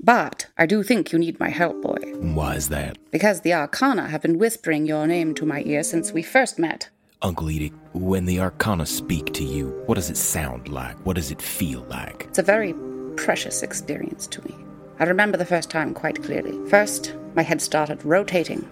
But 0.00 0.46
I 0.58 0.66
do 0.66 0.82
think 0.82 1.12
you 1.12 1.18
need 1.18 1.40
my 1.40 1.48
help, 1.48 1.80
boy. 1.82 1.98
Why 2.16 2.54
is 2.56 2.68
that? 2.68 2.98
Because 3.10 3.40
the 3.40 3.54
Arcana 3.54 4.08
have 4.08 4.22
been 4.22 4.38
whispering 4.38 4.86
your 4.86 5.06
name 5.06 5.34
to 5.36 5.46
my 5.46 5.62
ear 5.64 5.82
since 5.82 6.12
we 6.12 6.22
first 6.22 6.58
met. 6.58 6.90
Uncle 7.22 7.50
Edict, 7.50 7.74
when 7.94 8.26
the 8.26 8.40
Arcana 8.40 8.84
speak 8.84 9.32
to 9.32 9.42
you, 9.42 9.70
what 9.86 9.94
does 9.94 10.10
it 10.10 10.18
sound 10.18 10.68
like? 10.68 10.96
What 11.06 11.16
does 11.16 11.30
it 11.30 11.40
feel 11.40 11.80
like? 11.88 12.26
It's 12.28 12.38
a 12.38 12.42
very 12.42 12.74
precious 13.16 13.62
experience 13.62 14.26
to 14.28 14.44
me. 14.44 14.54
I 14.98 15.04
remember 15.04 15.38
the 15.38 15.46
first 15.46 15.70
time 15.70 15.94
quite 15.94 16.22
clearly. 16.22 16.58
First, 16.68 17.14
my 17.34 17.42
head 17.42 17.62
started 17.62 18.04
rotating. 18.04 18.68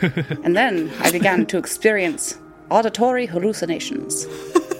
and 0.42 0.56
then 0.56 0.90
I 1.00 1.10
began 1.10 1.44
to 1.46 1.58
experience 1.58 2.38
auditory 2.70 3.26
hallucinations. 3.26 4.26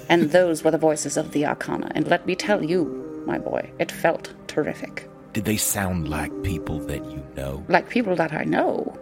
and 0.08 0.30
those 0.30 0.64
were 0.64 0.70
the 0.70 0.78
voices 0.78 1.18
of 1.18 1.32
the 1.32 1.44
Arcana. 1.44 1.92
And 1.94 2.08
let 2.08 2.26
me 2.26 2.34
tell 2.34 2.64
you, 2.64 3.24
my 3.26 3.38
boy, 3.38 3.70
it 3.78 3.92
felt 3.92 4.32
terrific. 4.46 5.08
Did 5.34 5.44
they 5.44 5.58
sound 5.58 6.08
like 6.08 6.32
people 6.42 6.78
that 6.80 7.04
you 7.04 7.22
know? 7.36 7.62
Like 7.68 7.90
people 7.90 8.16
that 8.16 8.32
I 8.32 8.44
know. 8.44 8.98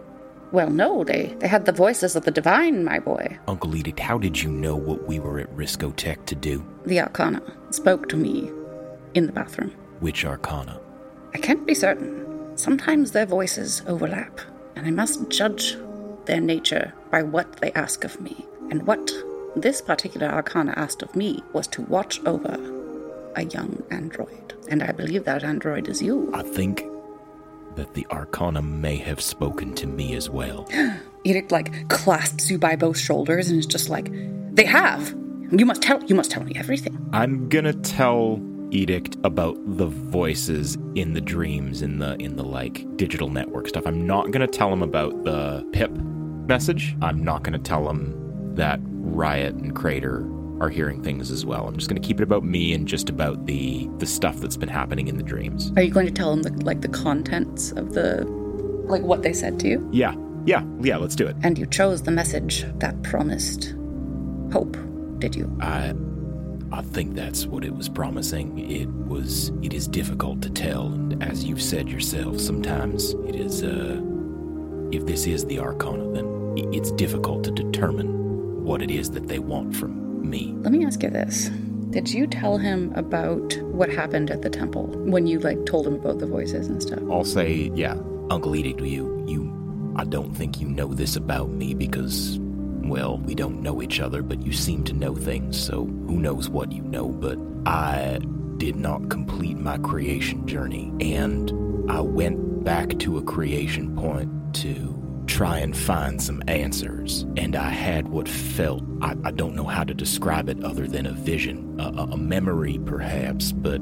Well, 0.55 0.69
no, 0.69 1.03
they, 1.03 1.35
they 1.39 1.49
had 1.49 1.65
the 1.65 1.73
voices 1.73 2.15
of 2.15 2.23
the 2.23 2.31
divine, 2.31 2.85
my 2.85 2.99
boy. 2.99 3.37
Uncle 3.45 3.75
Edict, 3.75 3.99
how 3.99 4.17
did 4.17 4.41
you 4.41 4.49
know 4.49 4.77
what 4.77 5.05
we 5.05 5.19
were 5.19 5.37
at 5.37 5.53
Riscotech 5.53 6.25
to 6.27 6.33
do? 6.33 6.65
The 6.85 7.01
Arcana 7.01 7.41
spoke 7.71 8.07
to 8.07 8.15
me 8.15 8.49
in 9.15 9.25
the 9.25 9.33
bathroom. 9.33 9.71
Which 9.99 10.23
Arcana? 10.23 10.79
I 11.33 11.39
can't 11.39 11.67
be 11.67 11.73
certain. 11.73 12.57
Sometimes 12.57 13.11
their 13.11 13.25
voices 13.25 13.81
overlap, 13.85 14.39
and 14.77 14.87
I 14.87 14.91
must 14.91 15.29
judge 15.29 15.75
their 16.23 16.39
nature 16.39 16.93
by 17.11 17.21
what 17.21 17.57
they 17.57 17.73
ask 17.73 18.05
of 18.05 18.21
me. 18.21 18.45
And 18.71 18.87
what 18.87 19.11
this 19.57 19.81
particular 19.81 20.27
Arcana 20.27 20.73
asked 20.77 21.03
of 21.03 21.13
me 21.17 21.43
was 21.51 21.67
to 21.67 21.81
watch 21.81 22.21
over 22.25 22.55
a 23.35 23.43
young 23.43 23.83
android. 23.91 24.53
And 24.69 24.81
I 24.81 24.93
believe 24.93 25.25
that 25.25 25.43
android 25.43 25.89
is 25.89 26.01
you. 26.01 26.31
I 26.33 26.43
think 26.43 26.85
that 27.75 27.93
the 27.93 28.05
Arcana 28.11 28.61
may 28.61 28.97
have 28.97 29.21
spoken 29.21 29.73
to 29.75 29.87
me 29.87 30.15
as 30.15 30.29
well. 30.29 30.67
Edict 31.23 31.51
like 31.51 31.89
clasps 31.89 32.49
you 32.49 32.57
by 32.57 32.75
both 32.75 32.97
shoulders 32.97 33.49
and 33.49 33.59
is 33.59 33.65
just 33.65 33.89
like, 33.89 34.11
"They 34.53 34.65
have. 34.65 35.15
You 35.51 35.65
must 35.65 35.81
tell. 35.81 36.03
You 36.03 36.15
must 36.15 36.31
tell 36.31 36.43
me 36.43 36.53
everything." 36.55 36.97
I'm 37.13 37.49
gonna 37.49 37.73
tell 37.73 38.39
Edict 38.71 39.17
about 39.23 39.57
the 39.77 39.87
voices 39.87 40.77
in 40.95 41.13
the 41.13 41.21
dreams 41.21 41.81
in 41.81 41.99
the 41.99 42.15
in 42.17 42.35
the 42.35 42.43
like 42.43 42.85
digital 42.97 43.29
network 43.29 43.67
stuff. 43.67 43.85
I'm 43.85 44.05
not 44.05 44.31
gonna 44.31 44.47
tell 44.47 44.71
him 44.71 44.83
about 44.83 45.23
the 45.23 45.67
Pip 45.71 45.91
message. 45.91 46.95
I'm 47.01 47.23
not 47.23 47.43
gonna 47.43 47.59
tell 47.59 47.89
him 47.89 48.53
that 48.55 48.79
Rriot 48.83 49.61
and 49.61 49.75
Crater 49.75 50.21
are 50.61 50.69
hearing 50.69 51.03
things 51.03 51.31
as 51.31 51.45
well. 51.45 51.67
I'm 51.67 51.75
just 51.75 51.89
going 51.89 52.01
to 52.01 52.05
keep 52.05 52.19
it 52.19 52.23
about 52.23 52.43
me 52.43 52.73
and 52.73 52.87
just 52.87 53.09
about 53.09 53.45
the 53.45 53.89
the 53.97 54.05
stuff 54.05 54.37
that's 54.37 54.57
been 54.57 54.69
happening 54.69 55.07
in 55.07 55.17
the 55.17 55.23
dreams. 55.23 55.71
Are 55.75 55.81
you 55.81 55.91
going 55.91 56.07
to 56.07 56.13
tell 56.13 56.31
them 56.31 56.43
the, 56.43 56.63
like 56.63 56.81
the 56.81 56.87
contents 56.87 57.71
of 57.71 57.93
the 57.93 58.25
like 58.87 59.01
what 59.01 59.21
they 59.21 59.33
said 59.33 59.59
to 59.61 59.67
you? 59.67 59.87
Yeah. 59.91 60.15
Yeah. 60.45 60.63
Yeah, 60.79 60.97
let's 60.97 61.15
do 61.15 61.25
it. 61.27 61.35
And 61.43 61.57
you 61.57 61.65
chose 61.65 62.03
the 62.03 62.11
message 62.11 62.65
that 62.79 63.01
promised 63.03 63.75
hope, 64.51 64.77
did 65.19 65.35
you? 65.35 65.55
I 65.59 65.93
I 66.71 66.81
think 66.81 67.15
that's 67.15 67.45
what 67.45 67.63
it 67.63 67.75
was 67.75 67.89
promising. 67.89 68.57
It 68.59 68.89
was 68.89 69.51
it 69.61 69.73
is 69.73 69.87
difficult 69.87 70.41
to 70.43 70.49
tell 70.49 70.87
and 70.87 71.21
as 71.21 71.43
you've 71.43 71.61
said 71.61 71.89
yourself, 71.89 72.39
sometimes 72.39 73.13
it 73.27 73.35
is 73.35 73.63
uh 73.63 74.01
if 74.91 75.05
this 75.05 75.25
is 75.25 75.45
the 75.45 75.59
arcana 75.59 76.09
then 76.11 76.53
it's 76.73 76.91
difficult 76.91 77.43
to 77.43 77.51
determine 77.51 78.63
what 78.63 78.81
it 78.81 78.89
is 78.89 79.09
that 79.11 79.27
they 79.27 79.39
want 79.39 79.75
from 79.75 80.04
me. 80.25 80.53
Let 80.57 80.71
me 80.71 80.85
ask 80.85 81.01
you 81.03 81.09
this. 81.09 81.49
Did 81.91 82.13
you 82.13 82.27
tell 82.27 82.57
him 82.57 82.91
about 82.95 83.55
what 83.61 83.89
happened 83.89 84.29
at 84.29 84.41
the 84.41 84.49
temple 84.49 84.87
when 84.87 85.27
you 85.27 85.39
like 85.39 85.65
told 85.65 85.87
him 85.87 85.93
about 85.95 86.19
the 86.19 86.25
voices 86.25 86.67
and 86.67 86.81
stuff? 86.81 86.99
I'll 87.09 87.23
say, 87.23 87.71
yeah, 87.73 87.95
Uncle 88.29 88.55
Edict, 88.55 88.81
you, 88.81 89.23
you, 89.27 89.93
I 89.95 90.03
don't 90.03 90.33
think 90.33 90.59
you 90.59 90.67
know 90.67 90.93
this 90.93 91.15
about 91.15 91.49
me 91.51 91.73
because, 91.73 92.37
well, 92.83 93.19
we 93.19 93.33
don't 93.33 93.61
know 93.61 93.81
each 93.81 94.01
other, 94.01 94.21
but 94.21 94.41
you 94.45 94.51
seem 94.51 94.83
to 94.85 94.93
know 94.93 95.15
things, 95.15 95.57
so 95.57 95.85
who 95.85 96.19
knows 96.19 96.49
what 96.49 96.71
you 96.71 96.81
know, 96.81 97.07
but 97.07 97.39
I 97.65 98.19
did 98.57 98.75
not 98.75 99.09
complete 99.09 99.57
my 99.57 99.77
creation 99.77 100.45
journey, 100.47 100.91
and 100.99 101.51
I 101.89 102.01
went 102.01 102.63
back 102.63 102.99
to 102.99 103.17
a 103.17 103.23
creation 103.23 103.95
point 103.95 104.55
to 104.55 105.23
try 105.27 105.59
and 105.59 105.75
find 105.75 106.21
some 106.21 106.41
answers. 106.47 107.25
And 107.37 107.55
I 107.55 107.69
had 107.69 108.07
what 108.07 108.27
felt, 108.27 108.83
I, 109.01 109.15
I 109.25 109.31
don't 109.31 109.55
know 109.55 109.65
how 109.65 109.83
to 109.83 109.93
describe 109.93 110.49
it 110.49 110.63
other 110.63 110.87
than 110.87 111.05
a 111.05 111.11
vision, 111.13 111.79
a, 111.79 111.89
a 112.13 112.17
memory 112.17 112.79
perhaps, 112.85 113.51
but 113.51 113.81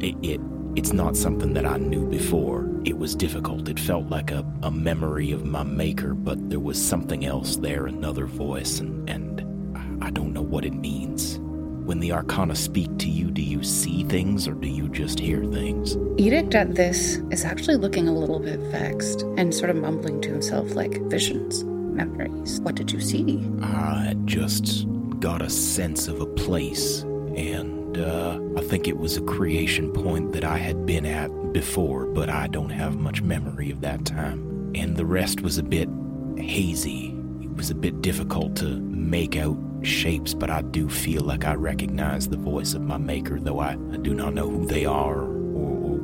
it, 0.00 0.16
it, 0.22 0.40
it's 0.76 0.92
not 0.92 1.16
something 1.16 1.54
that 1.54 1.66
I 1.66 1.76
knew 1.76 2.06
before. 2.08 2.68
It 2.84 2.98
was 2.98 3.14
difficult. 3.14 3.68
It 3.68 3.78
felt 3.78 4.08
like 4.08 4.30
a, 4.30 4.44
a 4.62 4.70
memory 4.70 5.32
of 5.32 5.44
my 5.44 5.62
maker, 5.62 6.14
but 6.14 6.50
there 6.50 6.60
was 6.60 6.82
something 6.82 7.24
else 7.24 7.56
there, 7.56 7.86
another 7.86 8.26
voice, 8.26 8.80
and, 8.80 9.08
and 9.08 10.02
I 10.02 10.10
don't 10.10 10.32
know 10.32 10.42
what 10.42 10.64
it 10.64 10.74
means. 10.74 11.38
when 11.84 11.98
the 11.98 12.12
Arcana 12.12 12.54
speak 12.54 12.96
to 12.98 13.08
you, 13.10 13.30
do 13.30 13.42
you 13.42 13.62
see 13.62 14.04
things 14.04 14.46
or 14.46 14.54
do 14.54 14.68
you 14.68 14.88
just 14.88 15.18
hear 15.18 15.44
things? 15.44 15.96
Edict 16.16 16.54
at 16.54 16.74
this 16.76 17.16
is 17.30 17.44
actually 17.44 17.76
looking 17.76 18.06
a 18.08 18.12
little 18.12 18.38
bit 18.38 18.60
vexed 18.60 19.22
and 19.36 19.52
sort 19.52 19.70
of 19.70 19.76
mumbling 19.76 20.20
to 20.22 20.28
himself 20.28 20.74
like 20.74 21.00
visions, 21.10 21.64
memories. 21.92 22.60
What 22.60 22.74
did 22.74 22.90
you 22.90 23.00
see? 23.00 23.48
I 23.62 24.14
just 24.24 24.86
got 25.20 25.42
a 25.42 25.50
sense 25.50 26.08
of 26.08 26.20
a 26.20 26.26
place, 26.26 27.02
and 27.36 27.96
uh, 27.96 28.40
I 28.56 28.62
think 28.62 28.88
it 28.88 28.98
was 28.98 29.16
a 29.16 29.22
creation 29.22 29.92
point 29.92 30.32
that 30.32 30.44
I 30.44 30.58
had 30.58 30.86
been 30.86 31.06
at 31.06 31.30
before, 31.52 32.06
but 32.06 32.28
I 32.28 32.46
don't 32.46 32.70
have 32.70 32.96
much 32.96 33.22
memory 33.22 33.70
of 33.70 33.80
that 33.82 34.04
time. 34.04 34.72
And 34.74 34.96
the 34.96 35.04
rest 35.04 35.42
was 35.42 35.58
a 35.58 35.62
bit 35.62 35.88
hazy. 36.36 37.14
It 37.42 37.54
was 37.54 37.70
a 37.70 37.74
bit 37.74 38.00
difficult 38.00 38.56
to 38.56 38.80
make 38.80 39.36
out 39.36 39.58
shapes, 39.82 40.32
but 40.34 40.48
I 40.50 40.62
do 40.62 40.88
feel 40.88 41.22
like 41.22 41.44
I 41.44 41.54
recognize 41.54 42.28
the 42.28 42.36
voice 42.36 42.74
of 42.74 42.82
my 42.82 42.98
maker, 42.98 43.38
though 43.38 43.58
I, 43.58 43.72
I 43.92 43.96
do 43.98 44.14
not 44.14 44.34
know 44.34 44.48
who 44.48 44.66
they 44.66 44.86
are 44.86 45.18
or, 45.18 45.24
or 45.24 45.98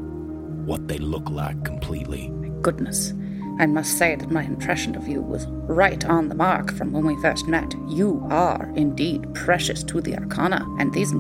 what 0.67 0.89
they 0.89 0.99
look 0.99 1.31
like 1.31 1.65
completely. 1.65 2.31
Goodness. 2.61 3.15
I 3.59 3.67
must 3.67 3.99
say 3.99 4.15
that 4.15 4.31
my 4.31 4.45
impression 4.45 4.95
of 4.95 5.09
you 5.09 5.21
was 5.21 5.47
right 5.47 6.05
on 6.05 6.29
the 6.29 6.35
mark 6.35 6.73
from 6.75 6.93
when 6.93 7.05
we 7.05 7.21
first 7.21 7.49
met. 7.49 7.75
You 7.89 8.25
are 8.31 8.73
indeed 8.77 9.35
precious 9.35 9.83
to 9.85 10.01
the 10.01 10.17
Arcana, 10.17 10.65
and 10.79 10.93
these 10.93 11.13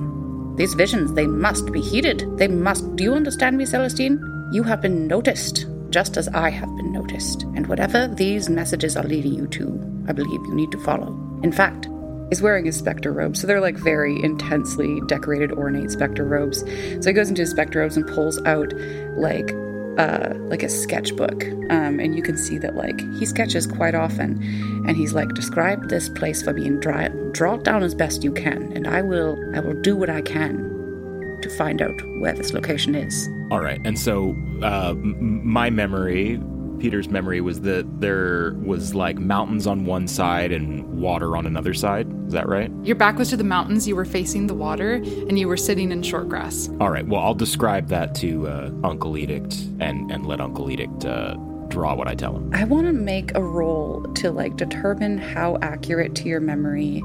these 0.57 0.74
visions 0.74 1.12
they 1.14 1.26
must 1.26 1.72
be 1.72 1.80
heeded. 1.80 2.24
They 2.39 2.49
must. 2.49 2.97
Do 2.97 3.05
you 3.05 3.14
understand 3.14 3.59
me, 3.59 3.64
Celestine? 3.64 4.20
You 4.53 4.62
have 4.62 4.80
been 4.80 5.07
noticed, 5.07 5.66
just 5.91 6.16
as 6.16 6.28
I 6.28 6.51
have 6.51 6.74
been 6.76 6.93
noticed. 6.93 7.43
And 7.55 7.66
whatever 7.66 8.09
these 8.09 8.49
messages 8.49 8.97
are 8.97 9.05
leading 9.05 9.34
you 9.34 9.47
to, 9.49 10.05
I 10.09 10.12
believe 10.12 10.41
you 10.47 10.55
need 10.55 10.72
to 10.72 10.78
follow. 10.78 11.09
In 11.43 11.53
fact, 11.53 11.89
is 12.30 12.43
wearing 12.43 12.66
his 12.66 12.76
specter 12.76 13.12
robes. 13.12 13.41
So 13.41 13.47
they're 13.47 13.61
like 13.61 13.76
very 13.76 14.22
intensely 14.22 15.01
decorated, 15.07 15.53
ornate 15.53 15.91
specter 15.91 16.24
robes. 16.24 16.61
So 16.61 17.11
he 17.11 17.12
goes 17.12 17.28
into 17.28 17.43
his 17.43 17.51
specter 17.51 17.80
robes 17.80 17.97
and 17.97 18.07
pulls 18.07 18.41
out 18.45 18.72
like 19.16 19.53
uh, 19.99 20.34
like 20.49 20.62
a 20.62 20.68
sketchbook, 20.68 21.44
um, 21.70 21.99
and 22.01 22.14
you 22.14 22.22
can 22.22 22.36
see 22.36 22.57
that 22.59 22.76
like 22.76 23.01
he 23.18 23.26
sketches 23.26 23.66
quite 23.66 23.94
often, 23.94 24.40
and 24.86 24.96
he's 24.96 25.12
like, 25.12 25.34
describe 25.34 25.88
this 25.88 26.09
place 26.09 26.40
for 26.42 26.53
draw 26.53 27.01
it, 27.01 27.32
draw 27.32 27.55
it 27.55 27.64
down 27.64 27.82
as 27.82 27.94
best 27.94 28.22
you 28.22 28.32
can, 28.32 28.72
and 28.74 28.86
I 28.86 29.03
will 29.03 29.38
I 29.55 29.61
will 29.61 29.80
do 29.82 29.96
what 29.96 30.09
I 30.09 30.22
can 30.22 31.38
to 31.42 31.51
find 31.51 31.82
out 31.82 31.94
where 32.20 32.32
this 32.32 32.53
location 32.53 32.94
is. 32.94 33.28
All 33.51 33.61
right, 33.61 33.80
and 33.84 33.99
so 33.99 34.36
uh, 34.62 34.90
m- 34.90 35.46
my 35.46 35.68
memory 35.68 36.40
Peter's 36.79 37.09
memory 37.09 37.41
was 37.41 37.61
that 37.62 38.01
there 38.01 38.55
was 38.62 38.95
like 38.95 39.18
mountains 39.18 39.66
on 39.66 39.85
one 39.85 40.07
side 40.09 40.53
and 40.53 40.85
water 41.01 41.37
on 41.37 41.47
another 41.47 41.74
side. 41.74 42.07
Is 42.26 42.33
that 42.33 42.49
right? 42.49 42.70
Your 42.83 42.97
back 42.97 43.18
was 43.18 43.31
to 43.31 43.37
the 43.37 43.45
mountains, 43.45 43.89
you 43.89 43.97
were 43.97 44.05
facing 44.05 44.47
the 44.47 44.55
water, 44.55 44.95
and 44.95 45.39
you 45.39 45.49
were 45.49 45.57
sitting 45.57 45.93
in 45.93 46.03
short 46.03 46.29
grass. 46.29 46.68
All 46.81 46.91
right. 46.91 47.07
Well, 47.07 47.22
I'll 47.22 47.35
describe 47.35 47.89
that 47.89 48.14
to 48.16 48.49
uh, 48.49 48.70
Uncle 48.85 49.16
Edict 49.16 49.55
and 49.81 50.11
and 50.11 50.26
let 50.26 50.41
Uncle 50.41 50.70
Edict 50.70 51.05
uh, 51.05 51.35
draw 51.68 51.95
what 51.95 52.09
I 52.09 52.14
tell 52.14 52.37
him. 52.37 52.51
I 52.55 52.64
want 52.64 52.87
to 52.87 52.93
make 52.93 53.35
a 53.35 53.43
roll 53.43 54.03
to 54.14 54.31
like 54.31 54.57
determine 54.57 55.18
how 55.18 55.59
accurate 55.62 56.14
to 56.16 56.29
your 56.29 56.41
memory 56.41 57.03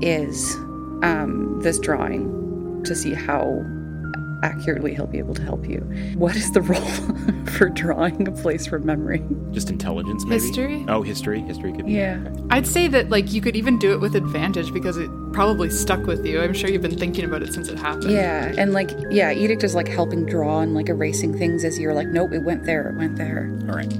is 0.00 0.54
um, 1.02 1.60
this 1.62 1.78
drawing 1.78 2.82
to 2.84 2.94
see 2.94 3.14
how 3.14 3.62
accurately 4.42 4.94
he'll 4.94 5.06
be 5.06 5.18
able 5.18 5.34
to 5.34 5.42
help 5.42 5.66
you. 5.68 5.80
What 6.16 6.36
is 6.36 6.50
the 6.52 6.60
role 6.62 7.46
for 7.52 7.68
drawing 7.68 8.26
a 8.26 8.32
place 8.32 8.66
from 8.66 8.86
memory? 8.86 9.22
Just 9.50 9.70
intelligence, 9.70 10.24
maybe. 10.24 10.42
History? 10.42 10.84
Oh, 10.88 11.02
history. 11.02 11.40
History 11.40 11.72
could 11.72 11.86
be. 11.86 11.92
Yeah. 11.92 12.20
I'd 12.50 12.66
say 12.66 12.88
that 12.88 13.10
like 13.10 13.32
you 13.32 13.40
could 13.40 13.56
even 13.56 13.78
do 13.78 13.92
it 13.92 14.00
with 14.00 14.14
advantage 14.14 14.72
because 14.72 14.96
it 14.96 15.10
probably 15.32 15.70
stuck 15.70 16.04
with 16.06 16.24
you. 16.26 16.40
I'm 16.40 16.54
sure 16.54 16.70
you've 16.70 16.82
been 16.82 16.98
thinking 16.98 17.24
about 17.24 17.42
it 17.42 17.52
since 17.52 17.68
it 17.68 17.78
happened. 17.78 18.10
Yeah, 18.10 18.52
and 18.56 18.72
like 18.72 18.90
yeah, 19.10 19.32
Edict 19.32 19.64
is 19.64 19.74
like 19.74 19.88
helping 19.88 20.26
draw 20.26 20.60
and 20.60 20.74
like 20.74 20.88
erasing 20.88 21.36
things 21.36 21.64
as 21.64 21.78
you're 21.78 21.94
like, 21.94 22.08
nope, 22.08 22.32
it 22.32 22.40
went 22.40 22.64
there, 22.64 22.90
it 22.90 22.96
went 22.96 23.16
there. 23.16 23.50
All 23.68 23.76
right. 23.76 23.92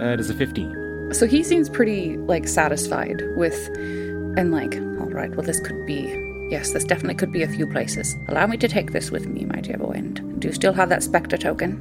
Uh, 0.00 0.14
it 0.14 0.20
is 0.20 0.30
a 0.30 0.34
15. 0.34 1.12
So 1.12 1.26
he 1.26 1.42
seems 1.42 1.68
pretty 1.68 2.16
like 2.18 2.48
satisfied 2.48 3.22
with 3.36 3.68
and 3.76 4.50
like, 4.52 4.76
all 5.00 5.10
right, 5.10 5.30
well 5.30 5.44
this 5.44 5.60
could 5.60 5.84
be 5.86 6.29
Yes, 6.50 6.72
this 6.72 6.84
definitely 6.84 7.14
could 7.14 7.30
be 7.30 7.44
a 7.44 7.48
few 7.48 7.64
places. 7.64 8.16
Allow 8.26 8.48
me 8.48 8.56
to 8.56 8.66
take 8.66 8.90
this 8.90 9.12
with 9.12 9.28
me, 9.28 9.44
my 9.44 9.60
dear 9.60 9.78
boy. 9.78 9.92
And 9.92 10.40
do 10.40 10.48
you 10.48 10.52
still 10.52 10.72
have 10.72 10.88
that 10.88 11.04
spectre 11.04 11.38
token? 11.38 11.74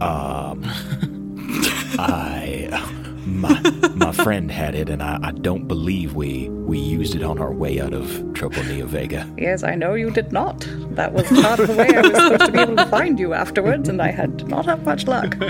Um, 0.00 0.62
I, 1.98 2.68
my, 3.26 3.60
my 3.94 4.12
friend 4.12 4.50
had 4.50 4.74
it, 4.74 4.88
and 4.88 5.02
I, 5.02 5.18
I 5.22 5.32
don't 5.32 5.66
believe 5.66 6.14
we 6.14 6.48
we 6.48 6.78
used 6.78 7.14
it 7.14 7.22
on 7.22 7.38
our 7.38 7.52
way 7.52 7.78
out 7.80 7.92
of 7.92 8.06
Troponea 8.32 8.86
Vega. 8.86 9.30
Yes, 9.38 9.62
I 9.62 9.74
know 9.76 9.94
you 9.94 10.10
did 10.10 10.32
not. 10.32 10.66
That 10.90 11.12
was 11.12 11.28
part 11.28 11.60
of 11.60 11.68
the 11.68 11.76
way 11.76 11.94
I 11.94 12.00
was 12.00 12.12
supposed 12.12 12.46
to 12.46 12.52
be 12.52 12.58
able 12.58 12.76
to 12.76 12.86
find 12.86 13.20
you 13.20 13.34
afterwards, 13.34 13.88
and 13.88 14.02
I 14.02 14.10
had 14.10 14.48
not 14.48 14.66
have 14.66 14.84
much 14.84 15.06
luck. 15.06 15.36
I 15.40 15.44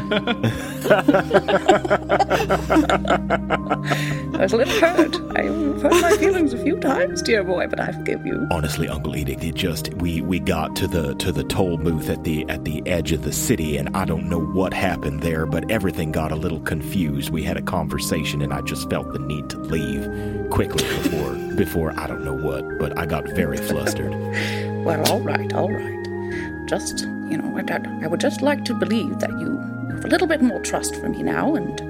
was 4.40 4.52
a 4.52 4.56
little 4.56 4.80
hurt. 4.80 5.16
I've 5.36 5.82
hurt 5.82 6.02
my 6.02 6.16
feelings 6.18 6.52
a 6.52 6.62
few 6.62 6.78
times, 6.78 7.22
dear 7.22 7.42
boy, 7.42 7.66
but 7.66 7.80
I 7.80 7.92
forgive 7.92 8.26
you. 8.26 8.46
Honestly, 8.50 8.88
Uncle 8.88 9.16
Edict, 9.16 9.42
it 9.42 9.54
just 9.54 9.94
we 9.94 10.20
we 10.20 10.38
got 10.38 10.76
to 10.76 10.86
the 10.86 11.14
to 11.14 11.32
the 11.32 11.44
toll 11.44 11.78
booth 11.78 12.10
at 12.10 12.24
the 12.24 12.44
at 12.50 12.64
the 12.64 12.86
edge 12.86 13.12
of 13.12 13.22
the 13.22 13.32
city, 13.32 13.78
and 13.78 13.96
I 13.96 14.04
don't 14.04 14.28
know 14.28 14.40
what 14.40 14.74
happened 14.74 15.22
there, 15.22 15.46
but 15.46 15.70
everything 15.70 16.12
got 16.12 16.30
a 16.32 16.36
little 16.36 16.60
confused. 16.60 17.30
We 17.30 17.42
had 17.42 17.56
a 17.56 17.62
conversation, 17.66 18.42
and 18.42 18.52
I 18.52 18.60
just 18.62 18.88
felt 18.88 19.12
the 19.12 19.18
need 19.18 19.50
to 19.50 19.58
leave 19.58 20.08
quickly 20.50 20.84
before 20.84 21.34
before 21.56 21.98
I 21.98 22.06
don't 22.06 22.24
know 22.24 22.34
what, 22.34 22.78
but 22.78 22.98
I 22.98 23.06
got 23.06 23.28
very 23.30 23.58
flustered. 23.58 24.14
Well, 24.86 25.04
all 25.10 25.20
right, 25.20 25.52
all 25.52 25.68
right. 25.68 26.68
Just 26.68 27.00
you 27.28 27.36
know, 27.36 27.58
I, 27.58 28.04
I 28.04 28.06
would 28.06 28.20
just 28.20 28.40
like 28.40 28.64
to 28.66 28.74
believe 28.74 29.18
that 29.18 29.30
you 29.30 29.58
have 29.90 30.04
a 30.04 30.08
little 30.08 30.28
bit 30.28 30.40
more 30.40 30.60
trust 30.60 30.94
for 30.94 31.08
me 31.08 31.24
now, 31.24 31.56
and 31.56 31.80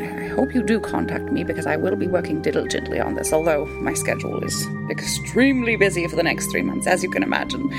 I 0.00 0.28
hope 0.28 0.54
you 0.54 0.62
do 0.62 0.78
contact 0.78 1.32
me 1.32 1.42
because 1.42 1.66
I 1.66 1.74
will 1.74 1.96
be 1.96 2.06
working 2.06 2.40
diligently 2.40 3.00
on 3.00 3.14
this. 3.14 3.32
Although 3.32 3.66
my 3.80 3.92
schedule 3.94 4.42
is 4.44 4.68
extremely 4.88 5.74
busy 5.74 6.06
for 6.06 6.14
the 6.14 6.22
next 6.22 6.52
three 6.52 6.62
months, 6.62 6.86
as 6.86 7.02
you 7.02 7.10
can 7.10 7.24
imagine. 7.24 7.72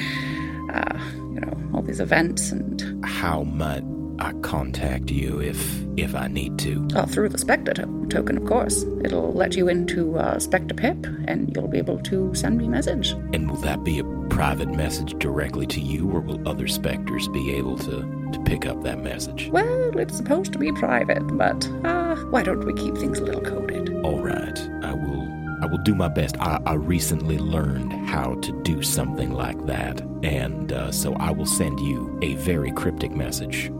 Uh, 0.70 1.00
you 1.34 1.40
know, 1.40 1.54
all 1.74 1.82
these 1.82 2.02
events 2.02 2.52
and 2.52 3.06
How 3.06 3.44
might 3.44 3.84
I 4.20 4.34
contact 4.42 5.10
you 5.10 5.42
if 5.42 5.84
if 5.96 6.16
I 6.16 6.28
need 6.28 6.58
to? 6.60 6.88
oh, 6.96 7.06
through 7.06 7.30
the 7.30 7.38
Spectre 7.38 7.74
to- 7.74 8.08
token, 8.10 8.38
of 8.38 8.46
course. 8.46 8.84
It'll 9.04 9.32
let 9.34 9.56
you 9.56 9.68
into 9.68 10.18
uh, 10.18 10.40
Spectre 10.40 10.74
Pip, 10.74 11.06
and 11.28 11.56
you'll 11.56 11.68
be 11.68 11.78
able 11.78 12.00
to 12.00 12.34
send 12.34 12.58
me 12.58 12.66
a 12.66 12.70
message. 12.70 13.12
And 13.34 13.50
will 13.50 13.58
that 13.62 13.84
be 13.84 14.00
a 14.00 14.04
private 14.30 14.70
message 14.70 15.14
directly 15.20 15.68
to 15.68 15.80
you, 15.80 16.10
or 16.10 16.20
will 16.22 16.48
other 16.48 16.68
specters 16.68 17.28
be 17.28 17.52
able 17.56 17.78
to 17.80 18.02
to 18.34 18.40
pick 18.46 18.66
up 18.66 18.82
that 18.84 19.00
message? 19.04 19.50
Well, 19.50 19.98
it's 20.00 20.18
supposed 20.18 20.54
to 20.54 20.60
be 20.60 20.72
private, 20.72 21.26
but 21.38 21.68
uh, 21.84 22.16
why 22.32 22.42
don't 22.44 22.66
we 22.66 22.74
keep 22.74 22.98
things 22.98 23.20
a 23.20 23.24
little 23.24 23.42
coded? 23.42 23.94
All 24.04 24.20
right, 24.20 24.60
I 24.84 24.94
will. 24.94 25.44
I 25.62 25.66
will 25.68 25.78
do 25.78 25.96
my 25.96 26.10
best. 26.10 26.36
I, 26.42 26.60
I 26.66 26.74
recently 26.74 27.38
learned 27.38 27.94
how 28.10 28.34
to 28.36 28.52
do 28.64 28.82
something 28.82 29.32
like 29.32 29.66
that, 29.68 30.02
and 30.24 30.74
uh, 30.74 30.92
so 30.92 31.14
I 31.14 31.32
will 31.32 31.46
send 31.46 31.80
you 31.80 32.18
a 32.22 32.34
very 32.36 32.72
cryptic 32.72 33.12
message 33.12 33.72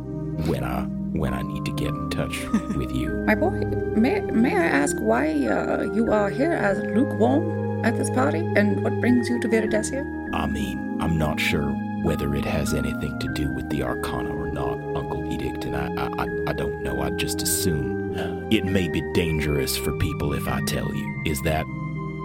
when 0.48 0.64
I 0.64 0.84
when 1.18 1.34
I 1.34 1.42
need 1.44 1.64
to 1.66 1.72
get 1.74 1.90
in 1.90 2.10
touch 2.10 2.44
with 2.76 2.92
you. 2.92 3.10
My 3.28 3.36
boy, 3.36 3.52
may, 3.96 4.20
may 4.22 4.56
I 4.56 4.66
ask 4.66 4.96
why 5.00 5.28
uh, 5.46 5.84
you 5.94 6.12
are 6.12 6.30
here 6.30 6.54
as 6.54 6.80
lukewarm 6.96 7.86
at 7.86 7.96
this 7.98 8.10
party, 8.10 8.40
and 8.56 8.84
what 8.84 9.00
brings 9.00 9.30
you 9.30 9.40
to 9.42 9.48
Viridescia? 9.48 10.04
I 10.34 10.48
mean, 10.48 10.98
I'm 11.00 11.18
not 11.18 11.40
sure 11.40 11.70
whether 12.02 12.34
it 12.36 12.46
has 12.46 12.74
anything 12.74 13.18
to 13.20 13.28
do 13.34 13.54
with 13.54 13.70
the 13.70 13.84
Arcana 13.84 14.30
or 14.36 14.52
not, 14.52 14.74
Uncle 14.98 15.32
Edict, 15.32 15.66
and 15.66 15.76
I, 15.76 15.88
I, 16.04 16.24
I- 16.24 16.44
I 16.48 16.54
don't 16.54 16.84
know. 16.84 17.02
I 17.02 17.10
just 17.12 17.42
assume 17.42 18.16
it 18.52 18.66
may 18.66 18.88
be 18.90 19.02
dangerous 19.14 19.78
for 19.78 19.98
people 19.98 20.34
if 20.34 20.46
I 20.48 20.62
tell 20.66 20.94
you. 20.94 21.22
Is 21.26 21.42
that 21.44 21.66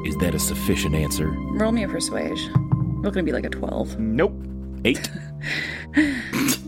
is 0.06 0.16
that 0.16 0.34
a 0.34 0.38
sufficient 0.38 0.94
answer? 0.96 1.28
Roll 1.28 1.70
me 1.72 1.84
a 1.84 1.88
persuasion. 1.88 2.52
You're 3.02 3.12
gonna 3.12 3.22
be 3.22 3.32
like 3.32 3.44
a 3.46 3.50
12. 3.50 3.98
Nope. 4.00 4.32
Eight. 4.85 5.11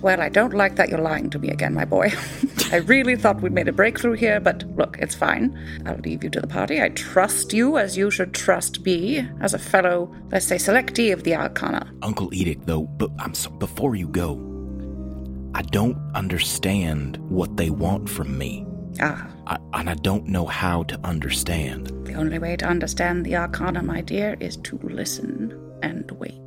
Well, 0.00 0.22
I 0.22 0.30
don't 0.30 0.54
like 0.54 0.76
that 0.76 0.88
you're 0.88 0.98
lying 0.98 1.28
to 1.30 1.38
me 1.38 1.50
again, 1.50 1.74
my 1.74 1.84
boy. 1.84 2.10
I 2.72 2.76
really 2.76 3.16
thought 3.16 3.42
we'd 3.42 3.52
made 3.52 3.68
a 3.68 3.72
breakthrough 3.72 4.14
here, 4.14 4.40
but 4.40 4.64
look, 4.76 4.96
it's 4.98 5.14
fine. 5.14 5.58
I'll 5.84 5.98
leave 5.98 6.24
you 6.24 6.30
to 6.30 6.40
the 6.40 6.46
party. 6.46 6.80
I 6.80 6.88
trust 6.88 7.52
you 7.52 7.76
as 7.76 7.98
you 7.98 8.10
should 8.10 8.32
trust 8.32 8.82
me 8.84 9.28
as 9.40 9.52
a 9.52 9.58
fellow, 9.58 10.10
let's 10.32 10.46
say, 10.46 10.56
selectee 10.56 11.12
of 11.12 11.24
the 11.24 11.34
Arcana. 11.34 11.92
Uncle 12.00 12.32
Edict, 12.32 12.66
though, 12.66 12.84
but 12.84 13.10
I'm 13.18 13.34
so, 13.34 13.50
before 13.50 13.94
you 13.94 14.08
go, 14.08 14.36
I 15.54 15.62
don't 15.62 15.98
understand 16.14 17.18
what 17.28 17.58
they 17.58 17.68
want 17.68 18.08
from 18.08 18.38
me. 18.38 18.64
Ah, 19.02 19.28
I, 19.46 19.58
and 19.74 19.90
I 19.90 19.94
don't 19.94 20.26
know 20.28 20.46
how 20.46 20.84
to 20.84 20.98
understand. 21.04 21.88
the 22.06 22.14
only 22.14 22.38
way 22.38 22.56
to 22.56 22.64
understand 22.64 23.26
the 23.26 23.36
Arcana, 23.36 23.82
my 23.82 24.00
dear, 24.00 24.36
is 24.40 24.56
to 24.58 24.78
listen 24.82 25.54
and 25.82 26.10
wait. 26.12 26.40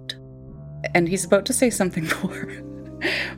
And 0.94 1.08
he's 1.08 1.26
about 1.26 1.46
to 1.46 1.54
say 1.54 1.70
something 1.70 2.10
more. 2.24 2.48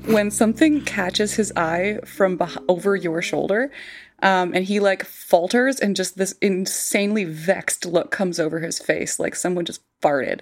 when 0.05 0.29
something 0.29 0.81
catches 0.81 1.33
his 1.35 1.51
eye 1.55 1.99
from 2.05 2.37
beh- 2.37 2.63
over 2.67 2.95
your 2.95 3.21
shoulder, 3.21 3.71
Um, 4.22 4.53
and 4.53 4.66
he 4.66 4.80
like 4.80 5.03
falters, 5.05 5.80
and 5.80 5.95
just 5.95 6.18
this 6.18 6.34
insanely 6.41 7.26
vexed 7.26 7.86
look 7.86 8.11
comes 8.11 8.39
over 8.39 8.59
his 8.59 8.80
face, 8.80 9.20
like 9.20 9.36
someone 9.36 9.66
just 9.66 9.82
farted. 10.01 10.39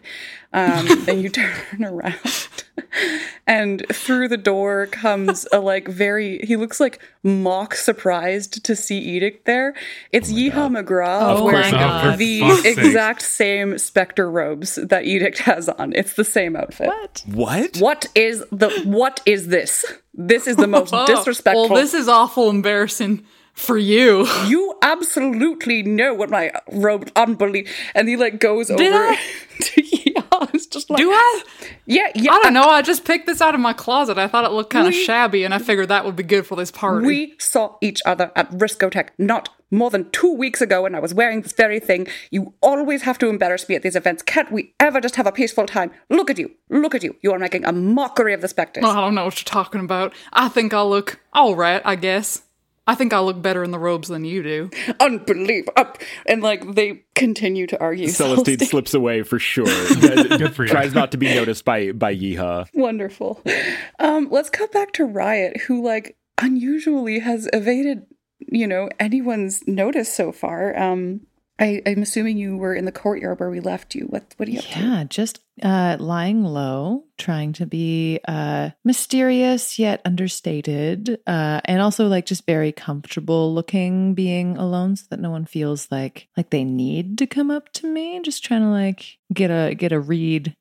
Um, 0.54 1.04
then 1.06 1.20
you 1.22 1.30
turn 1.30 1.84
around, 1.84 2.48
and 3.48 3.84
through 3.92 4.28
the 4.28 4.38
door 4.38 4.86
comes 4.86 5.48
a 5.52 5.60
like 5.60 5.88
very. 5.88 6.40
He 6.46 6.56
looks 6.56 6.80
like 6.80 7.02
mock 7.24 7.74
surprised 7.74 8.64
to 8.64 8.76
see 8.76 9.00
Edict 9.00 9.46
there. 9.46 9.74
It's 10.12 10.32
Yeehaw 10.32 10.70
McGraw 10.84 11.38
Oh 11.40 11.46
wearing 11.46 11.72
the 12.18 12.42
For 12.42 12.56
sake. 12.58 12.78
exact 12.78 13.22
same 13.24 13.78
Spectre 13.80 14.30
robes 14.30 14.76
that 14.76 15.06
Edict 15.06 15.40
has 15.40 15.68
on. 15.68 15.94
It's 15.94 16.14
the 16.14 16.24
same 16.24 16.56
outfit. 16.56 16.88
What? 16.88 17.24
What? 17.26 17.78
What 17.78 18.06
is 18.14 18.44
the 18.52 18.70
what 18.86 19.22
is 19.26 19.48
this? 19.48 19.84
This 20.14 20.48
is 20.48 20.58
the 20.58 20.68
most 20.68 20.94
Oh, 20.94 21.08
disrespectful. 21.08 21.70
Well, 21.70 21.82
this 21.82 21.96
is 21.96 22.08
awful 22.08 22.52
embarrassing 22.52 23.26
for 23.54 23.78
you. 23.78 24.28
you 24.48 24.76
absolutely 24.82 25.84
know 25.84 26.14
what 26.14 26.30
my 26.30 26.52
robe 26.72 27.10
unbelievable. 27.16 27.74
And 27.96 28.10
he 28.10 28.18
like 28.18 28.40
goes 28.40 28.68
Did 28.68 28.94
over 28.94 28.98
I? 28.98 29.20
yeah, 29.78 30.48
it's 30.54 30.68
just 30.68 30.90
like 30.90 30.98
Do 30.98 31.12
I? 31.12 31.44
yeah, 31.86 32.10
yeah. 32.16 32.32
I 32.32 32.42
don't 32.42 32.54
know. 32.54 32.64
I 32.64 32.82
just 32.82 33.06
picked 33.06 33.28
this 33.28 33.42
out 33.42 33.56
of 33.56 33.62
my 33.62 33.74
closet. 33.74 34.18
I 34.18 34.28
thought 34.28 34.46
it 34.46 34.52
looked 34.52 34.72
kind 34.72 34.88
of 34.88 34.94
shabby, 34.94 35.44
and 35.44 35.54
I 35.54 35.60
figured 35.60 35.90
that 35.90 36.06
would 36.06 36.16
be 36.16 36.24
good 36.24 36.46
for 36.46 36.56
this 36.56 36.72
party. 36.72 37.06
We 37.06 37.36
saw 37.40 37.76
each 37.82 38.02
other 38.06 38.32
at 38.36 38.52
Riscotech 38.52 39.10
not 39.18 39.50
more 39.74 39.90
than 39.90 40.10
two 40.12 40.32
weeks 40.32 40.62
ago 40.62 40.86
and 40.86 40.96
I 40.96 41.00
was 41.00 41.14
wearing 41.14 41.42
this 41.42 41.52
very 41.52 41.80
thing. 41.80 42.08
You 42.30 42.54
always 42.62 43.02
have 43.02 43.18
to 43.20 43.28
embarrass 43.28 43.68
me 43.68 43.76
at 43.76 43.82
these 43.82 43.96
events. 43.96 44.22
Can't 44.22 44.52
we 44.52 44.74
ever 44.80 45.02
just 45.02 45.16
have 45.16 45.26
a 45.26 45.32
peaceful 45.32 45.66
time? 45.66 45.92
Look 46.10 46.30
at 46.30 46.38
you. 46.38 46.52
Look 46.70 46.94
at 46.94 47.04
you. 47.04 47.16
You 47.22 47.34
are 47.34 47.40
making 47.40 47.66
a 47.66 47.72
mockery 47.72 48.34
of 48.34 48.42
the 48.42 48.48
specters. 48.48 48.84
I 48.84 48.94
don't 48.94 49.16
know 49.16 49.26
what 49.26 49.40
you're 49.40 49.46
talking 49.46 49.82
about. 49.82 50.14
I 50.32 50.48
think 50.48 50.74
I'll 50.74 50.90
look 50.90 51.20
all 51.34 51.56
right. 51.56 51.82
I 51.84 51.96
guess. 51.96 52.44
I 52.86 52.96
think 52.96 53.14
I'll 53.14 53.26
look 53.26 53.42
better 53.42 53.64
in 53.64 53.72
the 53.72 53.80
robes 53.80 54.10
than 54.10 54.26
you 54.26 54.44
do. 54.44 54.70
Unbelievable. 55.00 55.74
And 56.26 56.42
like 56.42 56.76
they 56.76 57.04
continue 57.16 57.66
to 57.68 57.80
argue. 57.80 58.08
Celestine 58.08 58.58
Celestine- 58.58 58.68
slips 58.68 58.94
away 58.94 59.24
for 59.24 59.40
sure. 59.40 59.66
Good 60.02 60.56
for 60.56 60.64
you. 60.66 60.70
Tries 60.70 60.94
not 60.94 61.12
to 61.12 61.18
be 61.18 61.34
noticed 61.34 61.64
by 61.64 61.92
by 61.94 62.14
Yeehaw. 62.16 62.68
Wonderful. 62.74 63.42
Um, 64.00 64.28
let's 64.32 64.50
cut 64.50 64.72
back 64.72 64.92
to 64.94 65.08
Rriot, 65.08 65.62
who 65.62 65.84
like 65.84 66.18
unusually 66.42 67.20
has 67.20 67.48
evaded, 67.54 68.06
you 68.40 68.68
know, 68.68 68.90
anyone's 69.00 69.66
notice 69.68 70.14
so 70.14 70.32
far. 70.32 70.78
Um, 70.78 71.22
I, 71.60 71.82
I'm 71.86 72.02
assuming 72.02 72.38
you 72.38 72.58
were 72.58 72.74
in 72.74 72.86
the 72.86 72.92
courtyard 72.92 73.40
where 73.40 73.50
we 73.50 73.60
left 73.60 73.94
you. 73.94 74.06
What 74.06 74.34
what 74.38 74.48
are 74.48 74.52
you 74.52 74.60
up 74.60 74.66
to? 74.66 74.80
Yeah, 74.80 75.04
just 75.08 75.40
uh, 75.62 75.98
lying 76.00 76.44
low, 76.44 77.06
trying 77.18 77.54
to 77.54 77.68
be 77.68 78.20
uh, 78.28 78.72
mysterious 78.84 79.78
yet 79.78 80.02
understated, 80.04 81.20
uh, 81.28 81.62
and 81.66 81.80
also 81.80 82.08
like 82.08 82.26
just 82.26 82.48
very 82.48 82.72
comfortable 82.72 83.54
looking, 83.54 84.16
being 84.16 84.58
alone, 84.58 84.96
so 84.96 85.06
that 85.12 85.20
no 85.20 85.30
one 85.30 85.46
feels 85.46 85.88
like 85.92 86.28
like 86.36 86.50
they 86.50 86.64
need 86.64 87.20
to 87.20 87.28
come 87.28 87.52
up 87.52 87.72
to 87.74 87.88
me. 87.88 88.20
Just 88.24 88.44
trying 88.44 88.62
to 88.62 88.70
like 88.70 89.20
get 89.32 89.52
a 89.52 89.76
get 89.76 89.92
a 89.92 90.00
read 90.00 90.56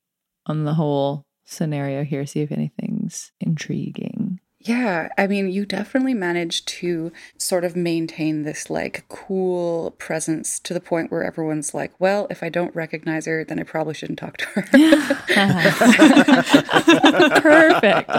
on 0.44 0.64
the 0.64 0.74
whole 0.74 1.24
scenario 1.46 2.04
here, 2.04 2.26
see 2.26 2.40
if 2.40 2.52
anything's 2.52 3.32
intriguing. 3.40 4.21
Yeah, 4.64 5.08
I 5.18 5.26
mean, 5.26 5.50
you 5.50 5.66
definitely 5.66 6.14
managed 6.14 6.68
to 6.68 7.10
sort 7.36 7.64
of 7.64 7.74
maintain 7.74 8.44
this 8.44 8.70
like 8.70 9.04
cool 9.08 9.90
presence 9.98 10.60
to 10.60 10.72
the 10.72 10.80
point 10.80 11.10
where 11.10 11.24
everyone's 11.24 11.74
like, 11.74 11.92
well, 11.98 12.28
if 12.30 12.44
I 12.44 12.48
don't 12.48 12.72
recognize 12.74 13.26
her, 13.26 13.42
then 13.44 13.58
I 13.58 13.64
probably 13.64 13.94
shouldn't 13.94 14.20
talk 14.20 14.36
to 14.36 14.44
her. 14.46 14.62
Perfect. 17.40 18.10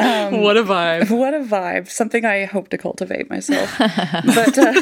Um, 0.00 0.40
what 0.42 0.56
a 0.56 0.64
vibe. 0.64 1.10
What 1.10 1.34
a 1.34 1.40
vibe. 1.40 1.88
Something 1.88 2.24
I 2.24 2.44
hope 2.44 2.68
to 2.70 2.78
cultivate 2.78 3.30
myself. 3.30 3.72
but 3.78 4.58
uh, 4.58 4.74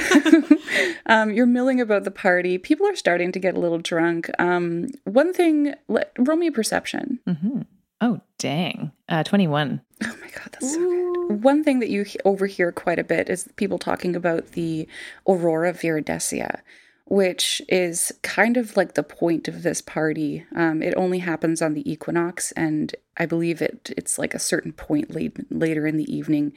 um, 1.06 1.32
you're 1.32 1.46
milling 1.46 1.80
about 1.80 2.04
the 2.04 2.10
party. 2.10 2.56
People 2.56 2.86
are 2.86 2.96
starting 2.96 3.32
to 3.32 3.38
get 3.38 3.54
a 3.54 3.60
little 3.60 3.78
drunk. 3.78 4.30
Um, 4.38 4.88
one 5.04 5.34
thing, 5.34 5.74
let, 5.88 6.12
roll 6.18 6.38
me 6.38 6.46
a 6.46 6.52
perception. 6.52 7.18
hmm 7.26 7.62
Oh 8.04 8.20
dang, 8.38 8.90
uh, 9.08 9.22
twenty 9.22 9.46
one. 9.46 9.80
Oh 10.04 10.16
my 10.20 10.28
god, 10.28 10.48
that's 10.52 10.72
so 10.72 10.78
good. 10.78 11.42
One 11.42 11.64
thing 11.64 11.80
that 11.80 11.90
you 11.90 12.04
overhear 12.24 12.72
quite 12.72 12.98
a 12.98 13.04
bit 13.04 13.28
is 13.28 13.48
people 13.56 13.78
talking 13.78 14.16
about 14.16 14.52
the 14.52 14.88
Aurora 15.28 15.72
Viridescia, 15.72 16.60
which 17.06 17.62
is 17.68 18.12
kind 18.22 18.56
of 18.56 18.76
like 18.76 18.94
the 18.94 19.02
point 19.02 19.48
of 19.48 19.62
this 19.62 19.80
party. 19.80 20.44
Um, 20.54 20.82
it 20.82 20.94
only 20.96 21.20
happens 21.20 21.62
on 21.62 21.74
the 21.74 21.90
equinox, 21.90 22.52
and 22.52 22.94
I 23.16 23.26
believe 23.26 23.62
it 23.62 23.90
it's 23.96 24.18
like 24.18 24.34
a 24.34 24.38
certain 24.38 24.72
point 24.72 25.10
late, 25.10 25.36
later 25.50 25.86
in 25.86 25.96
the 25.96 26.12
evening 26.14 26.52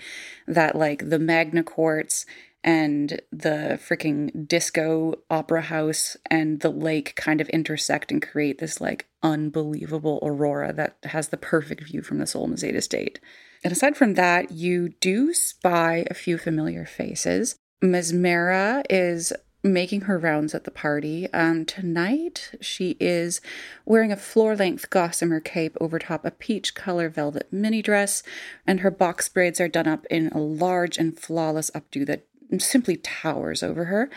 that 0.48 0.76
like 0.76 1.10
the 1.10 1.20
Magna 1.20 1.64
Quartz 1.64 2.26
and 2.64 3.22
the 3.32 3.80
freaking 3.80 4.48
disco 4.48 5.14
opera 5.30 5.62
house 5.62 6.18
and 6.32 6.62
the 6.62 6.72
lake 6.72 7.16
kind 7.16 7.40
of 7.40 7.48
intersect 7.50 8.12
and 8.12 8.24
create 8.24 8.58
this 8.58 8.82
like 8.82 9.08
unbelievable 9.26 10.20
aurora 10.22 10.72
that 10.72 10.98
has 11.04 11.30
the 11.30 11.38
perfect 11.38 11.82
view 11.82 12.04
from 12.04 12.20
the 12.20 12.28
Solmizate 12.28 12.76
estate. 12.76 13.20
And 13.64 13.74
aside 13.74 13.98
from 13.98 14.14
that, 14.14 14.52
you 14.52 14.90
do 15.02 15.34
spy 15.34 16.06
a 16.10 16.14
few 16.14 16.38
familiar 16.38 16.86
faces. 16.86 17.56
Mesmera 17.84 18.84
is 18.88 19.34
making 19.64 20.02
her 20.02 20.20
rounds 20.20 20.54
at 20.54 20.64
the 20.64 20.70
party. 20.70 21.28
Um, 21.34 21.66
tonight, 21.66 22.52
she 22.62 22.98
is 23.00 23.42
wearing 23.84 24.12
a 24.12 24.18
floor 24.18 24.56
length 24.56 24.92
gossamer 24.92 25.40
cape 25.40 25.76
over 25.82 25.98
top 25.98 26.24
a 26.24 26.30
peach 26.30 26.76
color 26.76 27.10
velvet 27.10 27.52
mini 27.52 27.82
dress, 27.82 28.22
and 28.68 28.82
her 28.82 28.92
box 28.92 29.28
braids 29.28 29.60
are 29.60 29.68
done 29.68 29.88
up 29.88 30.06
in 30.12 30.28
a 30.28 30.38
large 30.38 31.00
and 31.00 31.18
flawless 31.18 31.72
updo 31.72 32.06
that 32.06 32.28
simply 32.58 32.98
towers 32.98 33.64
over 33.64 33.86
her. 33.86 34.10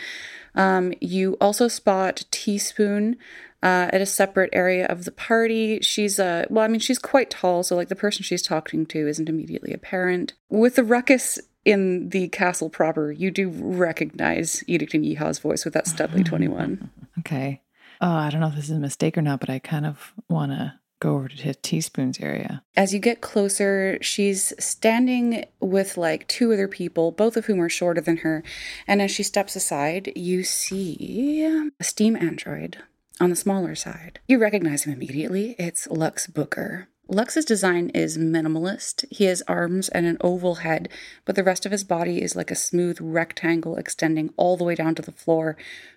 Um, 0.55 0.93
you 1.01 1.37
also 1.41 1.68
spot 1.68 2.24
Teaspoon 2.31 3.16
uh, 3.62 3.91
at 3.93 4.01
a 4.01 4.07
separate 4.07 4.51
area 4.53 4.87
of 4.87 5.05
the 5.05 5.12
party. 5.12 5.81
She's 5.81 6.18
uh, 6.18 6.47
well, 6.51 6.64
I 6.64 6.68
mean, 6.68 6.81
she's 6.81 6.99
quite 6.99 7.31
tall, 7.31 7.62
so 7.62 7.76
like 7.76 7.89
the 7.89 7.97
person 7.97 8.22
she's 8.22 8.43
talking 8.43 8.87
to 8.87 9.09
isn't 9.09 9.29
immediately 9.29 9.72
apparent. 9.72 10.35
With 10.49 10.76
the 10.76 10.85
ruckus 10.85 11.39
in 11.64 12.11
the 12.11 12.29
castle 12.29 12.70
proper, 12.70 13.12
you 13.12 13.31
do 13.31 13.51
recognize 13.51 14.62
Edict 14.66 14.95
and 14.95 15.05
Yeehaw's 15.05 15.39
voice 15.39 15.64
with 15.64 15.74
that 15.74 15.87
Studley 15.87 16.24
twenty 16.24 16.49
one. 16.49 16.91
Okay. 17.18 17.62
Oh, 18.01 18.12
I 18.12 18.31
don't 18.31 18.41
know 18.41 18.47
if 18.47 18.55
this 18.55 18.66
is 18.66 18.76
a 18.76 18.79
mistake 18.79 19.18
or 19.18 19.22
not, 19.22 19.41
but 19.41 19.51
I 19.51 19.59
kind 19.59 19.85
of 19.85 20.12
want 20.31 20.53
to 20.53 20.72
go 21.01 21.14
over 21.14 21.28
to 21.28 21.46
the 21.46 21.55
Teaspoon's 21.55 22.20
area. 22.20 22.62
As 22.76 22.92
you 22.92 22.99
get 22.99 23.20
closer, 23.20 23.99
she's 24.01 24.53
standing 24.59 25.44
with 25.61 25.96
like 25.96 26.26
two 26.28 26.53
other 26.53 26.68
people, 26.68 27.12
both 27.12 27.36
of 27.36 27.46
whom 27.46 27.61
are 27.61 27.68
shorter 27.68 28.01
than 28.01 28.18
her. 28.18 28.42
And 28.86 29.01
as 29.01 29.11
she 29.11 29.22
steps 29.22 29.57
aside, 29.57 30.12
you 30.16 30.44
see 30.44 31.44
a 31.78 31.84
steam 31.84 32.16
android 32.16 32.78
on 33.20 33.30
the 33.30 33.36
smaller 33.36 33.74
side. 33.74 34.20
You 34.28 34.38
recognize 34.38 34.84
him 34.84 34.92
immediately. 34.92 35.55
It's 35.59 35.86
Lux 35.88 36.26
Booker. 36.26 36.88
Lux's 37.11 37.46
design 37.46 37.88
is 37.94 38.18
minimalist. 38.18 39.07
He 39.11 39.24
has 39.24 39.42
arms 39.49 39.88
and 39.88 40.05
an 40.05 40.18
oval 40.20 40.57
head, 40.57 40.90
but 41.24 41.36
the 41.36 41.44
rest 41.44 41.64
of 41.64 41.72
his 41.72 41.82
body 41.82 42.20
is 42.20 42.36
like 42.36 42.51
a 42.51 42.55
smooth 42.55 42.99
rectangle 43.01 43.76
extending 43.76 44.32
all 44.36 44.59
the 44.59 44.64
way 44.64 44.74
down 44.74 44.94
to 44.96 45.03
the 45.03 45.12
floor, 45.12 45.57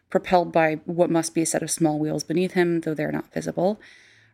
propelled 0.09 0.53
by 0.53 0.75
what 0.85 1.09
must 1.09 1.35
be 1.35 1.41
a 1.41 1.45
set 1.45 1.61
of 1.61 1.69
small 1.69 1.99
wheels 1.99 2.23
beneath 2.23 2.53
him, 2.53 2.81
though 2.81 2.93
they're 2.93 3.11
not 3.11 3.33
visible. 3.33 3.77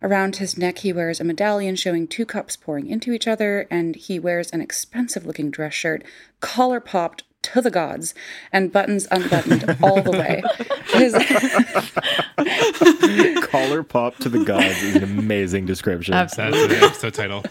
Around 0.02 0.38
his 0.38 0.58
neck, 0.58 0.80
he 0.80 0.93
wears 0.93 1.20
a 1.20 1.24
medallion 1.24 1.76
showing 1.76 2.08
two 2.08 2.26
cups 2.26 2.56
pouring 2.56 2.88
into 2.88 3.12
each 3.12 3.28
other, 3.28 3.68
and 3.72 3.95
he 3.95 4.20
wears 4.20 4.52
an 4.52 4.62
expensive 4.62 5.26
looking 5.26 5.50
dress 5.50 5.74
shirt, 5.74 6.04
collar 6.39 6.80
popped 6.80 7.24
to 7.54 7.62
the 7.62 7.72
gods, 7.72 8.14
and 8.52 8.72
buttons 8.72 9.08
unbuttoned 9.12 9.78
all 9.82 10.02
the 10.02 10.12
way. 10.12 10.43
His, 10.88 11.14
Collar 13.48 13.84
pop 13.84 14.18
to 14.18 14.30
the 14.30 14.43
gods 14.43 14.84
is 14.84 14.95
an 14.95 15.04
amazing 15.04 15.66
description. 15.66 16.12
That's 16.12 16.36
the 16.36 16.80
episode 16.84 17.14
title. 17.14 17.43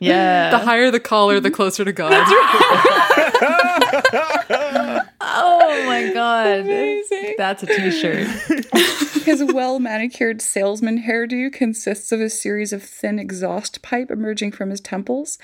Yeah. 0.00 0.50
The 0.50 0.58
higher 0.58 0.90
the 0.90 1.00
collar, 1.00 1.40
the 1.40 1.50
closer 1.50 1.84
to 1.84 1.92
God. 1.92 2.12
my 6.08 6.12
god. 6.12 7.36
That's 7.36 7.62
a 7.62 7.66
t-shirt. 7.66 8.26
his 9.24 9.42
well 9.52 9.78
manicured 9.78 10.42
salesman 10.42 11.02
hairdo 11.02 11.52
consists 11.52 12.12
of 12.12 12.20
a 12.20 12.28
series 12.28 12.72
of 12.72 12.82
thin 12.82 13.18
exhaust 13.18 13.82
pipe 13.82 14.10
emerging 14.10 14.52
from 14.52 14.70
his 14.70 14.80
temples, 14.80 15.38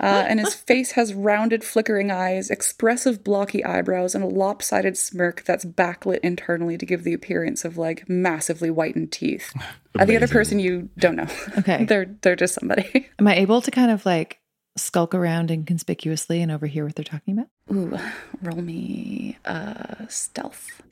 uh, 0.00 0.24
and 0.28 0.40
his 0.40 0.54
face 0.54 0.92
has 0.92 1.14
rounded, 1.14 1.64
flickering 1.64 2.10
eyes, 2.10 2.50
expressive, 2.50 3.22
blocky 3.24 3.64
eyebrows, 3.64 4.14
and 4.14 4.24
a 4.24 4.26
lopsided 4.26 4.96
smirk 4.96 5.44
that's 5.44 5.64
backlit 5.64 6.20
internally 6.20 6.76
to 6.76 6.86
give 6.86 7.04
the 7.04 7.14
appearance 7.14 7.64
of 7.64 7.76
like 7.78 8.08
massively 8.08 8.68
whitened 8.68 9.12
teeth. 9.12 9.52
Uh, 9.98 10.04
the 10.04 10.16
other 10.16 10.28
person 10.28 10.58
you 10.58 10.88
don't 10.98 11.16
know. 11.16 11.26
Okay. 11.58 11.84
they're 11.88 12.06
they're 12.22 12.36
just 12.36 12.54
somebody. 12.54 13.08
Am 13.18 13.26
I 13.26 13.36
able 13.36 13.60
to 13.60 13.70
kind 13.70 13.90
of 13.90 14.04
like 14.06 14.39
skulk 14.76 15.14
around 15.14 15.50
inconspicuously 15.50 16.40
and 16.42 16.50
overhear 16.50 16.84
what 16.84 16.94
they're 16.94 17.04
talking 17.04 17.38
about? 17.38 17.48
Ooh, 17.74 17.98
roll 18.42 18.62
me 18.62 19.38
uh, 19.44 20.06
stealth. 20.08 20.82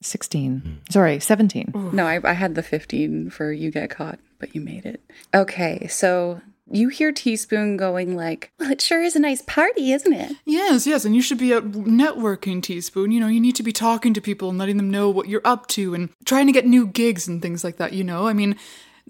16. 0.00 0.82
Sorry, 0.90 1.18
17. 1.18 1.90
No, 1.92 2.06
I, 2.06 2.20
I 2.22 2.32
had 2.32 2.54
the 2.54 2.62
15 2.62 3.30
for 3.30 3.52
you 3.52 3.70
get 3.70 3.90
caught, 3.90 4.20
but 4.38 4.54
you 4.54 4.60
made 4.60 4.86
it. 4.86 5.02
Okay, 5.34 5.88
so 5.88 6.40
you 6.70 6.88
hear 6.88 7.12
Teaspoon 7.12 7.76
going 7.76 8.14
like, 8.14 8.52
"Well, 8.58 8.70
it 8.70 8.80
sure 8.80 9.02
is 9.02 9.16
a 9.16 9.20
nice 9.20 9.42
party, 9.42 9.92
isn't 9.92 10.12
it?" 10.12 10.32
Yes, 10.44 10.86
yes, 10.86 11.04
and 11.04 11.16
you 11.16 11.22
should 11.22 11.38
be 11.38 11.54
out 11.54 11.72
networking, 11.72 12.62
Teaspoon. 12.62 13.10
You 13.10 13.20
know, 13.20 13.28
you 13.28 13.40
need 13.40 13.56
to 13.56 13.62
be 13.62 13.72
talking 13.72 14.14
to 14.14 14.20
people 14.20 14.50
and 14.50 14.58
letting 14.58 14.76
them 14.76 14.90
know 14.90 15.08
what 15.08 15.28
you're 15.28 15.40
up 15.44 15.66
to 15.68 15.94
and 15.94 16.10
trying 16.24 16.46
to 16.46 16.52
get 16.52 16.66
new 16.66 16.86
gigs 16.86 17.26
and 17.26 17.40
things 17.40 17.64
like 17.64 17.76
that, 17.78 17.92
you 17.92 18.04
know? 18.04 18.28
I 18.28 18.32
mean, 18.32 18.56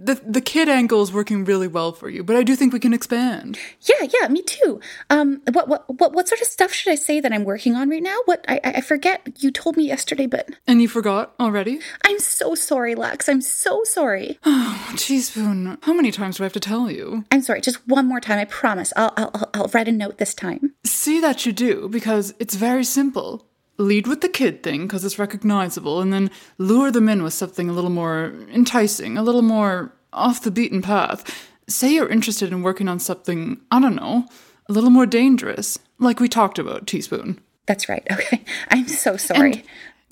the 0.01 0.15
the 0.27 0.41
kid 0.41 0.69
angle 0.69 1.03
is 1.03 1.13
working 1.13 1.45
really 1.45 1.69
well 1.69 1.93
for 1.93 2.09
you, 2.09 2.23
but 2.25 2.37
I 2.37 2.43
do 2.43 2.55
think 2.57 2.73
we 2.73 2.79
can 2.81 2.95
expand. 2.95 3.59
Yeah, 3.83 4.07
yeah, 4.21 4.29
me 4.29 4.43
too. 4.43 4.81
Um, 5.11 5.43
what 5.53 5.69
what 5.69 5.85
what 6.01 6.13
what 6.13 6.29
sort 6.29 6.41
of 6.41 6.47
stuff 6.47 6.73
should 6.73 6.93
I 6.93 6.95
say 6.95 7.21
that 7.21 7.33
I'm 7.33 7.45
working 7.45 7.75
on 7.75 7.91
right 7.91 8.03
now? 8.03 8.17
What 8.27 8.45
I 8.49 8.61
I 8.65 8.81
forget. 8.81 9.29
You 9.43 9.51
told 9.51 9.77
me 9.77 9.85
yesterday, 9.87 10.27
but 10.27 10.49
And 10.67 10.81
you 10.81 10.89
forgot 10.89 11.35
already? 11.41 11.81
I'm 12.05 12.19
so 12.21 12.55
sorry, 12.55 12.95
Lex. 12.95 13.29
I'm 13.29 13.41
so 13.43 13.83
sorry. 13.85 14.39
Oh, 14.71 14.95
Teaspoon, 14.97 15.79
how 15.83 15.93
many 15.93 16.11
times 16.11 16.37
do 16.37 16.43
I 16.45 16.47
have 16.47 16.53
to 16.55 16.61
tell 16.61 16.91
you? 16.91 17.25
I'm 17.33 17.43
sorry. 17.43 17.61
Just 17.61 17.87
one 17.89 18.07
more 18.07 18.21
time. 18.21 18.39
I 18.39 18.45
promise. 18.45 18.93
I'll 18.97 19.13
I'll 19.17 19.31
I'll- 19.35 19.51
I'll 19.55 19.69
write 19.75 19.89
a 19.89 19.93
note 19.93 20.19
this 20.19 20.35
time. 20.35 20.75
See 20.85 21.21
that 21.21 21.45
you 21.47 21.53
do, 21.53 21.89
because 21.89 22.35
it's 22.39 22.55
very 22.55 22.85
simple. 22.85 23.48
Lead 23.79 24.07
with 24.07 24.21
the 24.21 24.29
kid 24.29 24.63
thing, 24.63 24.83
because 24.83 25.05
it's 25.05 25.19
recognizable, 25.19 26.01
and 26.01 26.13
then 26.13 26.31
lure 26.59 26.91
them 26.91 27.09
in 27.09 27.23
with 27.23 27.33
something 27.35 27.69
a 27.69 27.73
little 27.73 27.91
more 27.91 28.35
enticing, 28.53 29.17
a 29.17 29.23
little 29.23 29.43
more 29.43 29.93
off 30.13 30.43
the 30.43 30.51
beaten 30.51 30.83
path. 30.83 31.49
Say 31.69 31.95
you're 31.95 32.09
interested 32.09 32.51
in 32.51 32.63
working 32.63 32.89
on 32.89 32.99
something, 32.99 33.61
I 33.71 33.81
don't 33.81 33.97
know, 33.97 34.27
a 34.69 34.73
little 34.73 34.91
more 34.91 35.07
dangerous, 35.07 35.79
like 35.99 36.21
we 36.21 36.29
talked 36.29 36.59
about, 36.59 36.87
Teaspoon. 36.87 37.41
That's 37.67 37.89
right. 37.89 38.07
Okay. 38.13 38.45
I'm 38.71 38.89
so 38.89 39.17
sorry. 39.17 39.53
And 39.53 39.63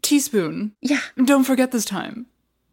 Teaspoon. 0.03 0.73
Yeah. 0.81 1.01
Don't 1.25 1.45
forget 1.45 1.73
this 1.73 1.85
time. 1.85 2.27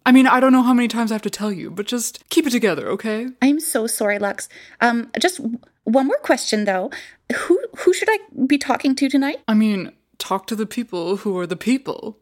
I 0.06 0.12
mean, 0.12 0.28
I 0.28 0.40
don't 0.40 0.52
know 0.52 0.64
how 0.64 0.74
many 0.74 0.88
times 0.90 1.12
I 1.12 1.16
have 1.16 1.22
to 1.22 1.30
tell 1.30 1.52
you, 1.52 1.72
but 1.72 1.86
just 1.86 2.28
keep 2.30 2.46
it 2.46 2.50
together, 2.50 2.90
okay? 2.90 3.30
I'm 3.42 3.60
so 3.60 3.88
sorry, 3.88 4.20
Lex. 4.20 4.50
Um, 4.82 5.10
just 5.20 5.40
one 5.86 6.08
more 6.08 6.18
question 6.18 6.66
though. 6.66 6.92
Who 7.34 7.60
who 7.80 7.94
should 7.94 8.10
I 8.12 8.20
be 8.46 8.58
talking 8.58 8.96
to 8.96 9.10
tonight? 9.10 9.38
I 9.48 9.54
mean, 9.54 9.92
talk 10.24 10.48
to 10.48 10.56
the 10.56 10.66
people 10.66 11.18
who 11.18 11.38
are 11.38 11.46
the 11.46 11.58
people. 11.58 12.18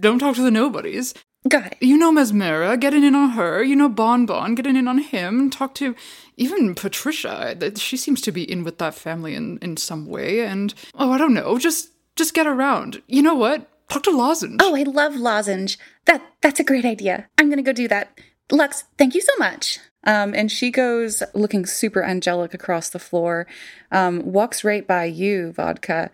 Don't 0.00 0.18
talk 0.18 0.36
to 0.36 0.42
the 0.42 0.50
nobodies. 0.50 1.14
Got 1.48 1.72
it. 1.72 1.78
You 1.80 1.96
know 1.96 2.12
Mesmera, 2.12 2.78
getting 2.78 3.02
in 3.02 3.14
on 3.14 3.30
her. 3.30 3.62
You 3.62 3.74
know 3.76 3.88
Bon 3.88 4.26
Bon, 4.26 4.54
getting 4.54 4.76
in 4.76 4.86
on 4.86 4.98
him. 4.98 5.48
Talk 5.48 5.74
to 5.76 5.94
even 6.36 6.74
Patricia. 6.74 7.56
She 7.76 7.96
seems 7.96 8.20
to 8.22 8.32
be 8.32 8.42
in 8.42 8.62
with 8.62 8.76
that 8.78 8.94
family 8.94 9.34
in, 9.34 9.58
in 9.62 9.78
some 9.78 10.06
way. 10.06 10.40
And, 10.40 10.74
oh, 10.94 11.12
I 11.12 11.18
don't 11.18 11.32
know. 11.32 11.58
Just 11.58 11.90
just 12.14 12.34
get 12.34 12.46
around. 12.46 13.02
You 13.06 13.22
know 13.22 13.34
what? 13.34 13.70
Talk 13.88 14.02
to 14.02 14.10
Lozenge. 14.10 14.60
Oh, 14.62 14.74
I 14.74 14.82
love 14.82 15.14
lozenge. 15.16 15.78
That 16.04 16.22
that's 16.42 16.60
a 16.60 16.64
great 16.64 16.84
idea. 16.84 17.28
I'm 17.38 17.48
gonna 17.48 17.62
go 17.62 17.72
do 17.72 17.88
that. 17.88 18.18
Lux, 18.52 18.84
thank 18.98 19.14
you 19.14 19.22
so 19.22 19.32
much. 19.38 19.78
Um, 20.04 20.34
and 20.34 20.52
she 20.52 20.70
goes 20.70 21.22
looking 21.34 21.66
super 21.66 22.02
angelic 22.02 22.54
across 22.54 22.90
the 22.90 23.00
floor, 23.00 23.46
um, 23.90 24.32
walks 24.32 24.62
right 24.62 24.86
by 24.86 25.04
you, 25.04 25.52
vodka, 25.52 26.10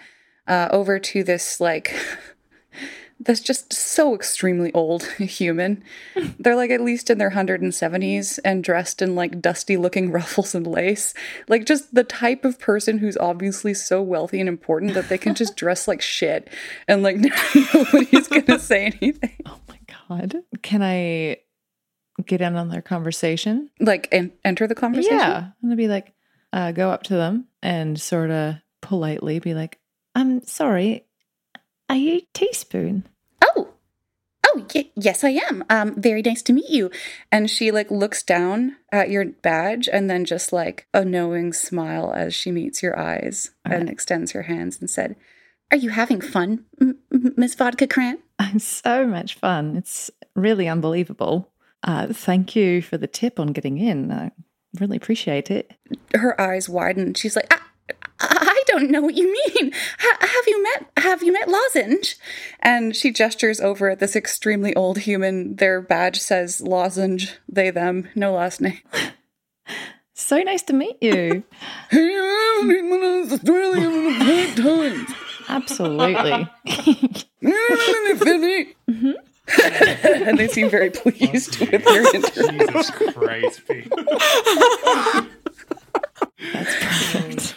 uh, 0.47 0.69
over 0.71 0.99
to 0.99 1.23
this 1.23 1.61
like 1.61 1.95
this 3.21 3.41
just 3.41 3.73
so 3.73 4.15
extremely 4.15 4.73
old 4.73 5.05
human. 5.19 5.83
They're 6.39 6.57
like 6.57 6.71
at 6.71 6.81
least 6.81 7.11
in 7.11 7.19
their 7.19 7.31
170s 7.31 8.39
and 8.45 8.65
dressed 8.65 9.01
in 9.03 9.15
like 9.15 9.41
dusty 9.41 9.77
looking 9.77 10.11
ruffles 10.13 10.55
and 10.55 10.67
lace. 10.67 11.15
Like 11.49 11.65
just 11.65 11.95
the 11.95 12.05
type 12.05 12.45
of 12.45 12.59
person 12.59 12.99
who's 12.99 13.17
obviously 13.17 13.75
so 13.75 14.03
wealthy 14.03 14.41
and 14.41 14.49
important 14.49 14.95
that 14.95 15.09
they 15.09 15.19
can 15.19 15.35
just 15.35 15.57
dress 15.57 15.87
like 15.87 16.03
shit 16.03 16.49
and 16.89 17.03
like 17.03 17.17
nobody's 17.17 18.29
gonna 18.29 18.59
say 18.59 18.87
anything. 18.87 19.37
Oh 19.47 19.61
my 19.69 19.79
God. 20.09 20.37
Can 20.63 20.83
I 20.83 21.39
get 22.27 22.41
in 22.41 22.57
on 22.57 22.69
their 22.69 22.83
conversation? 22.83 23.71
Like 23.81 24.09
en- 24.13 24.33
enter 24.45 24.67
the 24.67 24.75
conversation? 24.75 25.19
Yeah. 25.19 25.39
I'm 25.39 25.55
gonna 25.63 25.77
be 25.77 25.89
like, 25.89 26.13
uh, 26.53 26.73
go 26.73 26.91
up 26.91 27.05
to 27.05 27.15
them 27.15 27.47
and 27.63 28.01
sort 28.01 28.31
of 28.31 28.57
politely 28.81 29.39
be 29.39 29.55
like, 29.55 29.79
I'm 30.15 30.45
sorry, 30.47 31.05
are 31.89 31.97
you 31.97 32.23
teaspoon? 32.35 33.07
Oh, 33.43 33.69
oh, 34.47 34.67
y- 34.75 34.91
yes, 34.95 35.25
I 35.25 35.31
am. 35.51 35.65
Um, 35.71 36.01
very 36.01 36.23
nice 36.23 36.43
to 36.43 36.53
meet 36.53 36.69
you. 36.71 36.91
And 37.31 37.51
she 37.51 37.71
like 37.71 37.91
looks 37.91 38.23
down 38.23 38.77
at 38.91 39.11
your 39.11 39.25
badge 39.25 39.89
and 39.93 40.09
then 40.11 40.25
just 40.25 40.53
like 40.53 40.87
a 40.93 41.05
knowing 41.05 41.53
smile 41.53 42.13
as 42.15 42.35
she 42.35 42.51
meets 42.51 42.83
your 42.83 42.99
eyes 42.99 43.51
and 43.65 43.89
extends 43.89 44.33
her 44.33 44.43
hands 44.43 44.79
and 44.81 44.89
said, 44.91 45.17
"Are 45.71 45.77
you 45.79 45.91
having 45.91 46.21
fun, 46.21 46.65
M- 46.81 46.99
M- 47.13 47.35
Miss 47.37 47.55
Vodka 47.55 47.87
Krant?" 47.87 48.21
I'm 48.39 48.59
so 48.59 49.07
much 49.07 49.35
fun. 49.37 49.77
It's 49.77 50.11
really 50.35 50.69
unbelievable. 50.69 51.51
Uh, 51.83 52.13
thank 52.13 52.55
you 52.55 52.81
for 52.83 52.97
the 52.97 53.07
tip 53.07 53.41
on 53.41 53.49
getting 53.49 53.79
in. 53.79 54.11
I 54.13 54.31
really 54.79 54.97
appreciate 54.97 55.51
it. 55.51 55.73
Her 56.15 56.41
eyes 56.41 56.69
widen. 56.69 57.15
She's 57.15 57.37
like, 57.37 57.53
I, 57.53 57.59
I 58.23 58.63
don't 58.67 58.91
know 58.91 59.03
what 59.03 59.15
you 59.17 59.33
mean. 59.33 59.73
Ha- 59.99 60.19
have 60.21 60.47
you 60.47 60.63
met? 60.63 60.87
Have 60.99 61.23
you 61.23 61.33
met 61.33 61.49
Lozenge? 61.49 62.17
And 62.61 62.95
she 62.97 63.13
gestures 63.13 63.61
over 63.61 63.91
at 63.91 63.99
this 63.99 64.17
extremely 64.17 64.75
old 64.75 64.99
human. 64.99 65.57
Their 65.57 65.81
badge 65.81 66.21
says 66.21 66.61
Lozenge. 66.61 67.37
They 67.49 67.71
them. 67.71 68.09
No 68.15 68.33
last 68.35 68.61
name. 68.61 68.81
So 70.15 70.39
nice 70.39 70.63
to 70.65 70.73
meet 70.73 71.03
you. 71.03 71.43
Absolutely. 75.49 76.49
Mm-hmm. 78.89 80.29
and 80.29 80.39
they 80.39 80.47
seem 80.47 80.71
very 80.71 80.91
pleased 80.91 81.59
with 81.59 81.85
your 81.85 82.15
interview. 82.15 82.59
Jesus 82.59 82.91
Christ, 82.91 83.63
That's 86.53 86.75
perfect. 87.13 87.52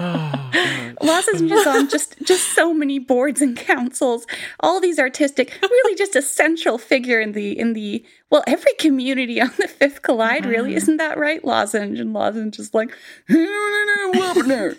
Lozenge 0.00 1.50
is 1.50 1.66
on 1.66 1.88
just 1.88 2.16
just 2.22 2.54
so 2.54 2.72
many 2.72 2.98
boards 2.98 3.42
and 3.42 3.56
councils. 3.56 4.26
All 4.60 4.80
these 4.80 4.98
artistic, 4.98 5.58
really 5.62 5.94
just 5.94 6.16
a 6.16 6.22
central 6.22 6.78
figure 6.78 7.20
in 7.20 7.32
the 7.32 7.58
in 7.58 7.74
the 7.74 8.04
well 8.30 8.42
every 8.46 8.72
community 8.74 9.40
on 9.40 9.50
the 9.58 9.68
Fifth 9.68 10.02
Collide. 10.02 10.46
Really, 10.46 10.74
isn't 10.74 10.96
that 10.96 11.18
right? 11.18 11.44
Lozenge 11.44 12.00
and 12.00 12.12
Lozenge 12.12 12.58
is 12.58 12.72
like. 12.72 12.96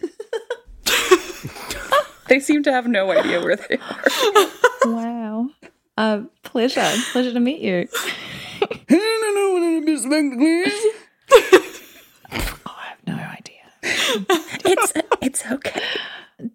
they 2.27 2.39
seem 2.39 2.63
to 2.63 2.71
have 2.71 2.87
no 2.87 3.11
idea 3.11 3.41
where 3.41 3.57
they 3.57 3.77
are. 3.77 4.03
Wow. 4.85 5.49
Uh, 5.97 6.21
pleasure. 6.43 6.89
Pleasure 7.11 7.33
to 7.33 7.39
meet 7.39 7.61
you. 7.61 7.87
It's 13.83 14.93
it's 15.21 15.45
okay. 15.45 15.81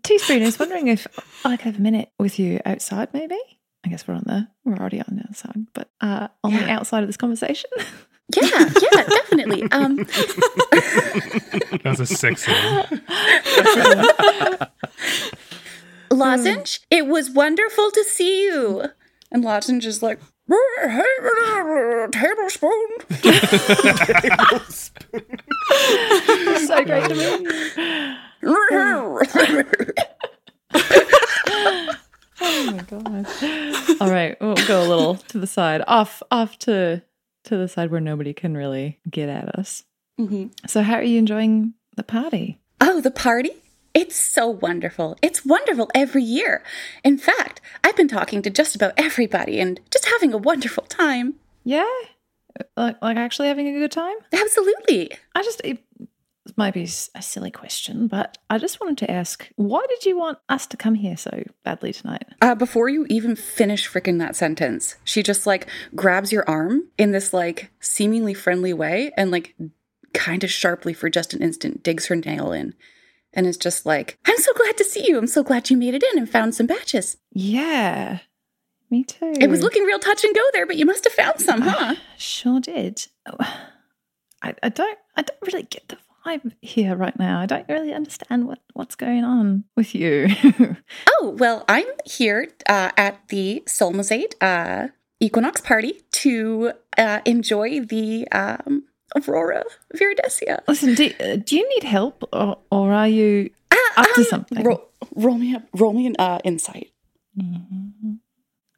Teaspoon, 0.03 0.43
I 0.43 0.47
was 0.47 0.59
wondering 0.59 0.89
if 0.89 1.07
I 1.45 1.57
could 1.57 1.67
have 1.67 1.79
a 1.79 1.83
minute 1.83 2.11
with 2.19 2.39
you 2.39 2.61
outside, 2.65 3.09
maybe. 3.13 3.39
I 3.85 3.89
guess 3.89 4.07
we're 4.07 4.15
on 4.15 4.25
the 4.27 4.49
we're 4.65 4.77
already 4.77 5.01
on 5.01 5.17
the 5.17 5.23
outside, 5.29 5.67
but 5.75 5.91
uh, 6.01 6.29
on 6.43 6.53
the 6.53 6.69
outside 6.69 7.03
of 7.03 7.09
this 7.09 7.17
conversation. 7.17 7.71
Yeah, 8.35 8.69
yeah, 8.93 9.05
definitely. 9.05 9.63
Um, 9.71 9.97
That's 11.85 12.01
a 12.01 12.07
sick 12.07 12.39
scene. 12.39 12.85
Lozenge, 16.11 16.81
it 16.91 17.07
was 17.07 17.31
wonderful 17.31 17.93
to 17.93 18.03
see 18.03 18.45
you. 18.45 18.87
And 19.31 19.45
Lozenge 19.45 19.87
is 19.87 20.03
like, 20.03 20.19
tablespoon. 22.13 22.89
Tablespoon. 24.21 25.23
so 26.67 26.85
great 26.85 27.09
to 27.09 27.15
meet 27.15 27.41
you. 27.41 28.17
Oh 32.39 32.71
my 32.71 32.83
god! 32.83 33.27
All 34.01 34.11
right, 34.11 34.37
we'll 34.41 34.55
go 34.69 34.83
a 34.83 34.89
little 34.89 35.15
to 35.17 35.39
the 35.39 35.47
side, 35.47 35.83
off, 35.87 36.23
off 36.31 36.59
to 36.61 37.03
to 37.45 37.57
the 37.57 37.67
side 37.69 37.91
where 37.91 38.01
nobody 38.01 38.35
can 38.35 38.57
really 38.57 38.99
get 39.11 39.29
at 39.29 39.49
us. 39.59 39.85
Mhm. 40.21 40.51
So, 40.69 40.83
how 40.83 40.95
are 40.97 41.03
you 41.03 41.19
enjoying 41.19 41.75
the 41.97 42.03
party? 42.03 42.61
Oh, 42.81 43.01
the 43.01 43.11
party? 43.11 43.51
It's 43.97 44.15
so 44.15 44.47
wonderful. 44.47 45.17
It's 45.23 45.47
wonderful 45.47 45.91
every 45.95 46.23
year. 46.23 46.63
In 47.03 47.17
fact, 47.17 47.63
I've 47.83 47.97
been 47.97 48.09
talking 48.09 48.43
to 48.43 48.51
just 48.51 48.77
about 48.77 48.93
everybody 48.99 49.59
and 49.59 49.81
just 49.91 50.05
having 50.05 50.35
a 50.35 50.37
wonderful 50.37 50.85
time. 50.85 51.37
Yeah, 51.65 51.89
like 52.77 53.01
like 53.01 53.17
actually 53.17 53.49
having 53.49 53.67
a 53.69 53.73
good 53.73 53.91
time. 53.91 54.17
Absolutely. 54.35 55.13
I 55.35 55.43
just 55.43 55.63
it 55.65 55.79
might 56.59 56.75
be 56.75 56.87
a 57.15 57.23
silly 57.23 57.51
question, 57.51 58.07
but 58.07 58.37
I 58.51 58.59
just 58.59 58.83
wanted 58.83 58.99
to 58.99 59.11
ask, 59.11 59.49
why 59.57 59.83
did 59.89 60.05
you 60.05 60.19
want 60.19 60.41
us 60.51 60.67
to 60.67 60.77
come 60.77 60.95
here 60.95 61.17
so 61.17 61.45
badly 61.65 61.95
tonight? 61.95 62.27
Uh, 62.43 62.55
before 62.55 62.91
you 62.91 63.07
even 63.09 63.35
finish 63.35 63.91
freaking 63.91 64.19
that 64.19 64.37
sentence, 64.37 64.97
she 65.05 65.23
just 65.23 65.47
like 65.47 65.69
grabs 65.95 66.33
your 66.33 66.45
arm 66.47 66.83
in 66.99 67.13
this 67.13 67.33
like 67.33 67.71
seemingly 67.81 68.35
friendly 68.35 68.75
way 68.75 69.11
and 69.17 69.31
like 69.31 69.55
kind 70.13 70.45
of 70.45 70.51
sharply 70.51 70.93
for 70.93 71.09
just 71.09 71.33
an 71.33 71.41
instant 71.41 71.83
digs 71.83 72.09
her 72.09 72.17
nail 72.17 72.53
in 72.53 72.75
and 73.37 73.47
is 73.47 73.57
just 73.57 73.87
like, 73.87 74.19
I'm 74.25 74.39
so 74.39 74.53
glad 74.55 74.77
to 74.79 74.85
see 74.85 75.07
you. 75.07 75.19
I'm 75.19 75.27
so 75.29 75.45
glad 75.45 75.71
you 75.71 75.77
made 75.77 75.95
it 75.95 76.03
in 76.03 76.19
and 76.19 76.29
found 76.29 76.55
some 76.55 76.67
batches. 76.67 77.19
Yeah, 77.33 78.19
me 78.91 79.05
too. 79.05 79.35
It 79.39 79.51
was 79.51 79.63
looking 79.63 79.85
real 79.85 79.99
touch 80.01 80.25
and 80.25 80.35
go 80.35 80.43
there, 80.53 80.67
but 80.67 80.77
you 80.77 80.87
must 80.87 81.05
have 81.05 81.13
found 81.13 81.41
some, 81.41 81.61
huh? 81.65 81.95
Sure 82.17 82.59
did. 82.59 83.07
I, 84.43 84.55
I 84.63 84.69
don't 84.71 84.99
I 85.17 85.23
don't 85.23 85.41
really 85.43 85.65
get 85.65 85.89
the 85.89 85.99
vibe 86.25 86.53
here 86.61 86.97
right 86.97 87.19
now. 87.19 87.41
I 87.41 87.47
don't 87.47 87.69
really 87.69 87.93
understand 87.93 88.47
what 88.47 88.61
what's 88.73 88.95
going 88.97 89.23
on 89.25 89.65
with 89.77 89.95
you. 89.95 90.29
Oh, 91.19 91.31
well, 91.31 91.65
I'm 91.67 91.87
here 92.05 92.49
uh, 92.69 92.91
at 92.97 93.29
the 93.29 93.63
Solmizate 93.67 94.35
uh, 94.43 94.89
Equinox 95.19 95.63
party 95.63 96.03
to 96.13 96.73
uh, 96.99 97.21
enjoy 97.25 97.81
the 97.81 98.29
um, 98.33 98.85
Aurora 99.17 99.65
Viridescia. 99.95 100.63
Listen, 100.69 100.95
do, 100.95 101.11
uh, 101.21 101.37
do 101.37 101.57
you 101.57 101.69
need 101.69 101.85
help 101.85 102.29
or, 102.33 102.59
or 102.71 102.93
are 102.93 103.09
you 103.09 103.51
up 103.97 104.07
to 104.15 104.25
something? 104.25 104.63
Roll, 104.63 104.89
roll 105.15 105.39
me 105.39 105.55
up, 105.55 105.63
roll 105.75 105.93
me 105.93 106.07
an 106.07 106.17
uh, 106.19 106.41
insight. 106.45 106.91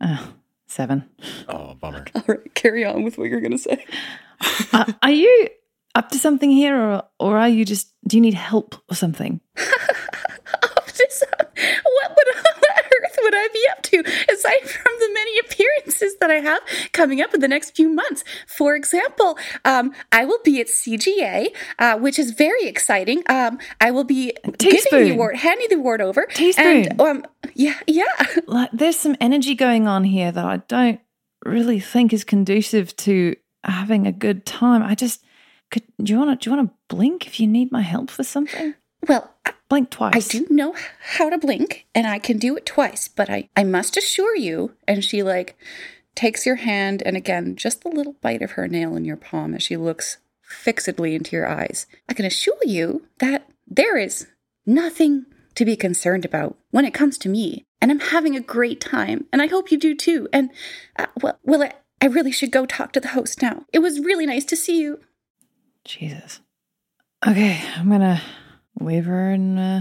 Oh, 0.01 0.33
seven. 0.67 1.09
Oh, 1.49 1.75
bummer. 1.75 2.05
All 2.15 2.25
right, 2.27 2.55
carry 2.55 2.85
on 2.85 3.03
with 3.03 3.19
what 3.19 3.29
you're 3.29 3.41
going 3.41 3.53
to 3.53 3.59
say. 3.59 3.85
uh, 4.73 4.93
are 5.03 5.11
you 5.11 5.49
up 5.95 6.11
to 6.11 6.19
something 6.19 6.51
here 6.51 6.77
or, 6.77 7.03
or 7.19 7.39
are 7.39 7.49
you 7.49 7.65
just, 7.65 7.93
do 8.07 8.17
you 8.17 8.21
need 8.21 8.35
help 8.35 8.77
or 8.91 8.95
something? 8.95 9.41
Just, 10.99 11.23
uh, 11.23 11.45
what 11.45 12.11
would 12.11 12.27
what 12.45 12.85
earth 13.05 13.19
would 13.23 13.35
I 13.37 13.48
be 13.59 13.69
up 13.73 13.83
to 13.83 13.99
aside 14.33 14.69
from 14.69 14.93
the 14.99 15.11
many 15.13 15.39
appearances 15.41 16.17
that 16.21 16.31
I 16.31 16.41
have 16.41 16.61
coming 16.93 17.21
up 17.21 17.35
in 17.35 17.41
the 17.41 17.49
next 17.49 17.77
few 17.77 17.89
months? 17.89 18.25
For 18.47 18.77
example, 18.77 19.39
um, 19.65 19.93
I 20.13 20.25
will 20.25 20.41
be 20.45 20.61
at 20.61 20.69
CGA, 20.69 21.49
uh, 21.79 21.99
which 21.99 22.19
is 22.19 22.33
very 22.33 22.65
exciting. 22.65 23.23
Um, 23.29 23.59
I 23.81 23.91
will 23.91 24.05
be 24.05 24.33
giving 24.43 24.53
the 24.53 24.91
Teaspoon. 24.91 25.11
award, 25.13 25.37
handing 25.37 25.69
the 25.71 25.77
award 25.77 26.01
over. 26.01 26.27
Teaspoon. 26.27 26.87
And, 26.89 27.01
um, 27.01 27.25
yeah, 27.55 27.79
yeah. 27.87 28.05
Like, 28.47 28.71
there's 28.73 28.99
some 28.99 29.17
energy 29.21 29.55
going 29.55 29.87
on 29.87 30.05
here 30.05 30.33
that 30.33 30.45
I 30.45 30.59
don't 30.69 31.01
really 31.45 31.81
think 31.81 32.13
is 32.13 32.25
conducive 32.25 32.97
to 32.97 33.37
having 33.65 34.07
a 34.07 34.13
good 34.13 34.47
time. 34.47 34.83
I 34.83 34.95
just, 34.95 35.23
could, 35.71 35.83
do 36.03 36.13
you 36.13 36.19
want 36.19 36.31
to, 36.31 36.37
do 36.43 36.51
you 36.51 36.57
want 36.57 36.71
to 36.71 36.95
blink 36.95 37.27
if 37.27 37.41
you 37.41 37.47
need 37.47 37.71
my 37.71 37.83
help 37.83 38.11
for 38.11 38.25
something? 38.25 38.75
Well, 39.07 39.31
blink 39.69 39.91
twice. 39.91 40.15
I 40.15 40.39
do 40.39 40.47
know 40.51 40.75
how 41.01 41.31
to 41.31 41.39
blink, 41.39 41.87
and 41.95 42.07
I 42.07 42.19
can 42.19 42.39
do 42.39 42.57
it 42.57 42.67
twice, 42.67 43.09
but 43.09 43.29
I, 43.31 43.49
I 43.57 43.65
must 43.65 43.97
assure 43.97 44.37
you, 44.37 44.75
and 44.87 45.05
she 45.05 45.23
like 45.23 45.57
takes 46.15 46.47
your 46.47 46.57
hand, 46.57 47.03
and 47.05 47.17
again, 47.17 47.57
just 47.57 47.83
the 47.83 47.89
little 47.89 48.17
bite 48.21 48.43
of 48.43 48.53
her 48.53 48.67
nail 48.67 48.97
in 48.97 49.05
your 49.05 49.17
palm 49.17 49.55
as 49.55 49.63
she 49.63 49.77
looks 49.77 50.19
fixedly 50.43 51.15
into 51.15 51.37
your 51.37 51.47
eyes. 51.47 51.87
I 52.09 52.15
can 52.15 52.25
assure 52.25 52.59
you 52.65 53.07
that 53.19 53.49
there 53.67 53.97
is 53.97 54.27
nothing 54.67 55.27
to 55.55 55.65
be 55.65 55.77
concerned 55.77 56.25
about 56.25 56.57
when 56.71 56.85
it 56.85 56.95
comes 56.95 57.19
to 57.19 57.29
me, 57.29 57.65
and 57.81 57.91
I'm 57.91 58.01
having 58.01 58.35
a 58.35 58.41
great 58.41 58.81
time, 58.81 59.27
and 59.33 59.43
I 59.43 59.47
hope 59.47 59.71
you 59.71 59.79
do 59.79 59.95
too. 59.95 60.29
And 60.33 60.51
uh, 60.99 61.07
well, 61.23 61.39
well, 61.45 61.63
I, 61.63 61.73
I 62.01 62.07
really 62.07 62.33
should 62.33 62.51
go 62.51 62.67
talk 62.67 62.93
to 62.93 63.01
the 63.01 63.09
host 63.09 63.43
now. 63.43 63.65
It 63.73 63.81
was 63.81 64.01
really 64.01 64.27
nice 64.27 64.45
to 64.47 64.57
see 64.57 64.81
you. 64.81 65.01
Jesus. 65.85 66.41
Okay, 67.27 67.61
I'm 67.77 67.91
gonna 67.91 68.23
leave 68.81 69.07
her 69.07 69.31
and 69.31 69.59
uh, 69.59 69.81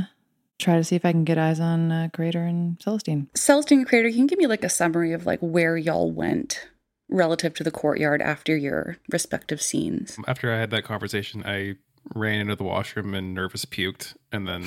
try 0.60 0.76
to 0.76 0.84
see 0.84 0.96
if 0.96 1.06
I 1.06 1.12
can 1.12 1.24
get 1.24 1.38
eyes 1.38 1.60
on 1.60 1.92
uh, 1.92 2.10
Crater 2.14 2.44
and 2.44 2.80
Celestine. 2.80 3.28
Celestine 3.36 3.80
and 3.80 3.88
Crater, 3.88 4.10
can 4.10 4.20
you 4.20 4.28
give 4.28 4.40
me 4.40 4.48
like 4.48 4.64
a 4.64 4.70
summary 4.70 5.14
of 5.14 5.26
like 5.26 5.40
where 5.40 5.78
y'all 5.78 6.12
went 6.12 6.68
relative 7.10 7.54
to 7.56 7.64
the 7.64 7.72
courtyard 7.72 8.22
after 8.22 8.56
your 8.56 8.98
respective 9.12 9.62
scenes? 9.62 10.18
After 10.28 10.54
I 10.54 10.58
had 10.60 10.72
that 10.72 10.84
conversation, 10.84 11.44
I 11.46 11.76
ran 12.16 12.40
into 12.40 12.56
the 12.56 12.64
washroom 12.64 13.14
and 13.14 13.34
nervous 13.34 13.66
puked, 13.66 14.16
and 14.32 14.48
then 14.48 14.66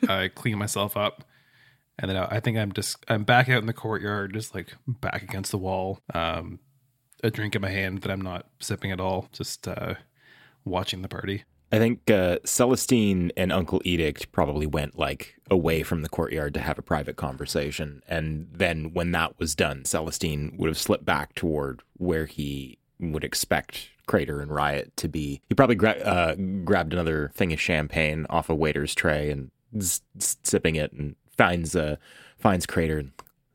I 0.08 0.28
cleaned 0.28 0.58
myself 0.58 0.96
up. 0.96 1.24
And 1.98 2.10
then 2.10 2.16
I 2.16 2.36
I 2.36 2.40
think 2.40 2.56
I'm 2.56 2.72
just 2.72 2.96
I'm 3.08 3.24
back 3.24 3.48
out 3.48 3.60
in 3.60 3.66
the 3.66 3.72
courtyard, 3.72 4.32
just 4.32 4.54
like 4.54 4.74
back 4.86 5.22
against 5.22 5.50
the 5.50 5.58
wall, 5.58 6.00
um, 6.14 6.58
a 7.22 7.30
drink 7.30 7.54
in 7.54 7.62
my 7.62 7.68
hand 7.68 8.02
that 8.02 8.10
I'm 8.10 8.22
not 8.22 8.46
sipping 8.58 8.90
at 8.90 9.00
all, 9.00 9.28
just 9.32 9.68
uh, 9.68 9.94
watching 10.64 11.02
the 11.02 11.08
party. 11.08 11.44
I 11.72 11.78
think 11.78 12.10
uh, 12.10 12.38
Celestine 12.44 13.30
and 13.36 13.52
Uncle 13.52 13.80
Edict 13.84 14.32
probably 14.32 14.66
went 14.66 14.98
like 14.98 15.36
away 15.50 15.82
from 15.84 16.02
the 16.02 16.08
courtyard 16.08 16.52
to 16.54 16.60
have 16.60 16.78
a 16.78 16.82
private 16.82 17.16
conversation, 17.16 18.02
and 18.08 18.48
then 18.52 18.92
when 18.92 19.12
that 19.12 19.38
was 19.38 19.54
done, 19.54 19.84
Celestine 19.84 20.56
would 20.58 20.68
have 20.68 20.78
slipped 20.78 21.04
back 21.04 21.34
toward 21.34 21.82
where 21.96 22.26
he 22.26 22.78
would 22.98 23.22
expect 23.22 23.88
Crater 24.06 24.40
and 24.40 24.50
Rriot 24.50 24.90
to 24.96 25.08
be. 25.08 25.40
He 25.48 25.54
probably 25.54 25.76
gra- 25.76 25.92
uh, 25.92 26.34
grabbed 26.64 26.92
another 26.92 27.30
thing 27.34 27.52
of 27.52 27.60
champagne 27.60 28.26
off 28.28 28.50
a 28.50 28.54
waiter's 28.54 28.94
tray 28.94 29.30
and 29.30 29.50
sipping 30.18 30.74
it, 30.74 30.92
and 30.92 31.14
finds 31.36 31.76
uh, 31.76 31.96
finds 32.36 32.66
Crater. 32.66 33.04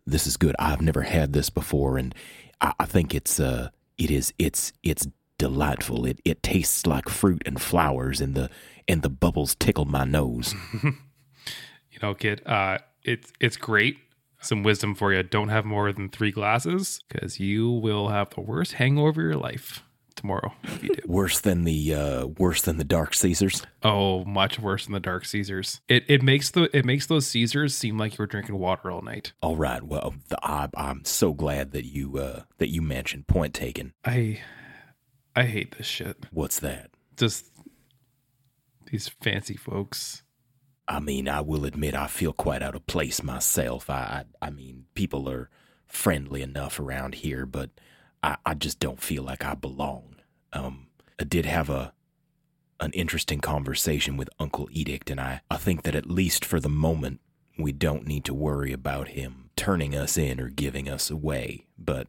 This 0.07 0.25
is 0.25 0.37
good. 0.37 0.55
I've 0.57 0.81
never 0.81 1.01
had 1.01 1.33
this 1.33 1.49
before, 1.49 1.97
and 1.97 2.15
I, 2.61 2.73
I 2.79 2.85
think 2.85 3.13
it's 3.13 3.41
uh, 3.41 3.69
it 3.97 4.09
is 4.09 4.33
it's 4.39 4.71
it's 4.83 5.05
delightful. 5.37 6.05
It 6.05 6.19
it 6.25 6.43
tastes 6.43 6.85
like 6.85 7.09
fruit 7.09 7.43
and 7.45 7.61
flowers, 7.61 8.21
and 8.21 8.35
the 8.35 8.49
and 8.87 9.01
the 9.01 9.09
bubbles 9.09 9.55
tickle 9.55 9.85
my 9.85 10.05
nose. 10.05 10.53
You 11.95 11.99
know, 12.09 12.13
kid, 12.13 12.45
uh, 12.45 12.79
it's 13.03 13.31
it's 13.39 13.55
great. 13.55 13.97
Some 14.41 14.63
wisdom 14.63 14.95
for 14.95 15.13
you: 15.13 15.23
don't 15.23 15.47
have 15.47 15.63
more 15.63 15.93
than 15.93 16.09
three 16.09 16.31
glasses, 16.31 17.01
because 17.07 17.39
you 17.39 17.71
will 17.71 18.09
have 18.09 18.31
the 18.31 18.41
worst 18.41 18.73
hangover 18.73 19.21
of 19.21 19.25
your 19.27 19.37
life 19.37 19.81
tomorrow 20.15 20.53
if 20.63 20.83
you 20.83 20.89
do. 20.89 21.01
worse 21.07 21.39
than 21.39 21.63
the 21.63 21.93
uh, 21.93 22.25
worse 22.25 22.61
than 22.63 22.77
the 22.77 22.83
Dark 22.83 23.13
Caesars. 23.13 23.65
Oh, 23.81 24.25
much 24.25 24.59
worse 24.59 24.85
than 24.85 24.93
the 24.93 24.99
Dark 24.99 25.23
Caesars. 25.25 25.79
It 25.87 26.03
it 26.09 26.21
makes 26.21 26.51
the 26.51 26.69
it 26.75 26.83
makes 26.83 27.07
those 27.07 27.27
Caesars 27.27 27.73
seem 27.73 27.97
like 27.97 28.17
you 28.17 28.23
were 28.23 28.27
drinking 28.27 28.57
water 28.59 28.91
all 28.91 29.01
night. 29.01 29.31
All 29.41 29.55
right. 29.55 29.81
Well, 29.81 30.15
the, 30.27 30.37
I, 30.45 30.67
I'm 30.75 31.05
so 31.05 31.33
glad 31.33 31.71
that 31.71 31.85
you 31.85 32.17
uh, 32.17 32.41
that 32.57 32.69
you 32.69 32.81
mentioned. 32.81 33.27
Point 33.27 33.53
taken. 33.53 33.93
I 34.03 34.41
I 35.35 35.43
hate 35.43 35.77
this 35.77 35.87
shit. 35.87 36.25
What's 36.31 36.59
that? 36.59 36.91
Just 37.17 37.51
these 38.89 39.09
fancy 39.09 39.57
folks. 39.57 40.23
I 40.87 40.99
mean, 40.99 41.27
I 41.27 41.41
will 41.41 41.65
admit 41.65 41.95
I 41.95 42.07
feel 42.07 42.31
quite 42.31 42.61
out 42.61 42.75
of 42.75 42.87
place 42.87 43.23
myself. 43.23 43.89
I, 43.89 44.25
I, 44.41 44.47
I 44.47 44.49
mean, 44.49 44.85
people 44.93 45.27
are 45.29 45.49
friendly 45.87 46.41
enough 46.41 46.79
around 46.79 47.15
here, 47.15 47.45
but 47.45 47.71
I, 48.23 48.37
I 48.45 48.53
just 48.53 48.79
don't 48.79 49.01
feel 49.01 49.23
like 49.23 49.43
I 49.43 49.55
belong. 49.55 50.15
Um, 50.53 50.87
I 51.19 51.23
did 51.23 51.45
have 51.45 51.69
a 51.69 51.93
an 52.81 52.91
interesting 52.91 53.39
conversation 53.39 54.17
with 54.17 54.29
Uncle 54.37 54.67
Edict, 54.69 55.09
and 55.09 55.19
I, 55.19 55.39
I 55.49 55.55
think 55.55 55.83
that 55.83 55.95
at 55.95 56.09
least 56.09 56.43
for 56.43 56.59
the 56.59 56.69
moment, 56.69 57.21
we 57.57 57.71
don't 57.71 58.05
need 58.05 58.25
to 58.25 58.33
worry 58.33 58.73
about 58.73 59.09
him 59.09 59.49
turning 59.55 59.95
us 59.95 60.17
in 60.17 60.41
or 60.41 60.49
giving 60.49 60.89
us 60.89 61.09
away. 61.09 61.67
But 61.77 62.07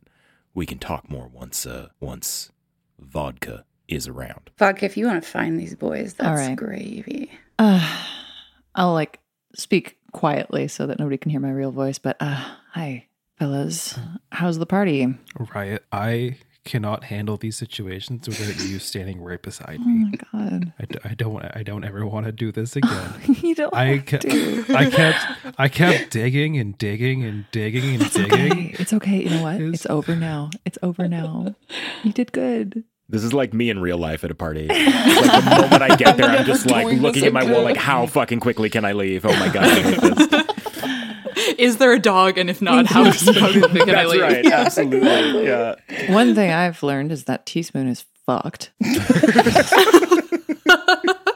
we 0.55 0.67
can 0.67 0.81
talk 0.81 1.09
more 1.09 1.29
once, 1.29 1.67
uh, 1.67 1.91
once 2.01 2.51
vodka 2.99 3.65
is 3.89 4.09
around. 4.09 4.51
Vodka, 4.59 4.85
if 4.85 4.97
you 4.97 5.07
want 5.07 5.23
to 5.23 5.29
find 5.29 5.59
these 5.59 5.75
boys, 5.75 6.15
that's 6.15 6.29
All 6.41 6.47
right. 6.49 6.57
gravy. 6.57 7.31
Uh, 7.59 8.03
I'll 8.75 8.93
like 8.93 9.21
speak 9.55 9.99
quietly 10.13 10.69
so 10.69 10.87
that 10.87 10.99
nobody 10.99 11.17
can 11.19 11.31
hear 11.31 11.41
my 11.41 11.51
real 11.51 11.73
voice. 11.73 11.99
But 11.99 12.17
uh, 12.21 12.43
hi, 12.73 13.07
fellas. 13.39 13.99
How's 14.33 14.59
the 14.59 14.67
party? 14.67 15.07
Rriot. 15.39 15.81
I 15.93 16.37
cannot 16.67 17.05
handle 17.05 17.39
these 17.39 17.57
situations 17.57 18.29
without 18.29 18.63
you 18.69 18.79
standing 18.91 19.23
right 19.23 19.41
beside 19.41 19.81
me. 19.81 19.87
Oh 19.87 20.11
my 20.11 20.51
god. 20.51 20.73
I, 20.79 20.85
d- 20.85 20.99
I 21.05 21.15
don't 21.15 21.43
I 21.57 21.63
don't 21.63 21.85
ever 21.85 22.05
want 22.05 22.27
to 22.27 22.33
do 22.33 22.53
this 22.53 22.77
again. 22.77 23.13
you 23.43 23.55
don't. 23.55 23.73
I 23.75 23.87
have 23.97 24.05
kept 24.07 24.23
to. 24.25 24.65
I 24.69 24.91
kept 24.91 25.27
I 25.59 25.69
kept 25.69 26.11
digging 26.11 26.59
and 26.59 26.77
digging 26.77 27.25
and 27.25 27.47
digging 27.53 27.95
and 27.95 28.03
It's 28.03 28.15
digging. 28.15 28.53
okay. 28.53 28.75
It's 28.79 28.93
okay. 28.93 29.23
You 29.23 29.31
know 29.31 29.43
what? 29.43 29.61
It's 29.63 29.87
over 29.87 30.15
now. 30.15 30.51
It's 30.67 30.77
over 30.83 31.09
now. 31.09 31.55
You 32.05 32.13
did 32.13 32.33
good. 32.33 32.85
This 33.09 33.23
is 33.23 33.33
like 33.33 33.55
me 33.55 33.71
in 33.71 33.79
real 33.81 33.99
life 33.99 34.25
at 34.25 34.31
a 34.33 34.35
party. 34.35 34.67
Like 35.17 35.45
the 35.45 35.51
moment 35.63 35.83
I 35.83 35.97
get 35.97 36.17
there, 36.17 36.27
I'm 36.29 36.45
just 36.45 36.69
like 36.69 36.87
looking 37.01 37.25
at 37.25 37.33
my 37.33 37.45
wall, 37.51 37.63
like, 37.63 37.77
how 37.77 38.07
fucking 38.07 38.41
quickly 38.41 38.69
can 38.69 38.85
I 38.85 38.93
leave? 38.93 39.25
Oh 39.25 39.33
my 39.39 39.49
god! 39.49 40.47
I 41.47 41.51
hate 41.51 41.57
this. 41.59 41.67
Is 41.67 41.77
there 41.79 41.93
a 41.93 41.99
dog? 41.99 42.39
And 42.39 42.49
if 42.51 42.61
not, 42.63 42.87
how, 42.87 43.05
how 43.05 43.13
quickly 43.53 43.81
can 43.81 43.91
I 43.91 44.05
That's 44.05 44.11
leave? 44.13 44.21
right. 44.23 44.47
Absolutely. 44.47 45.47
Yeah. 45.47 45.75
One 46.09 46.35
thing 46.35 46.51
I've 46.53 46.83
learned 46.83 47.13
is 47.13 47.25
that 47.25 47.47
teaspoon 47.47 47.89
is 47.89 48.05
fucked. 48.27 48.73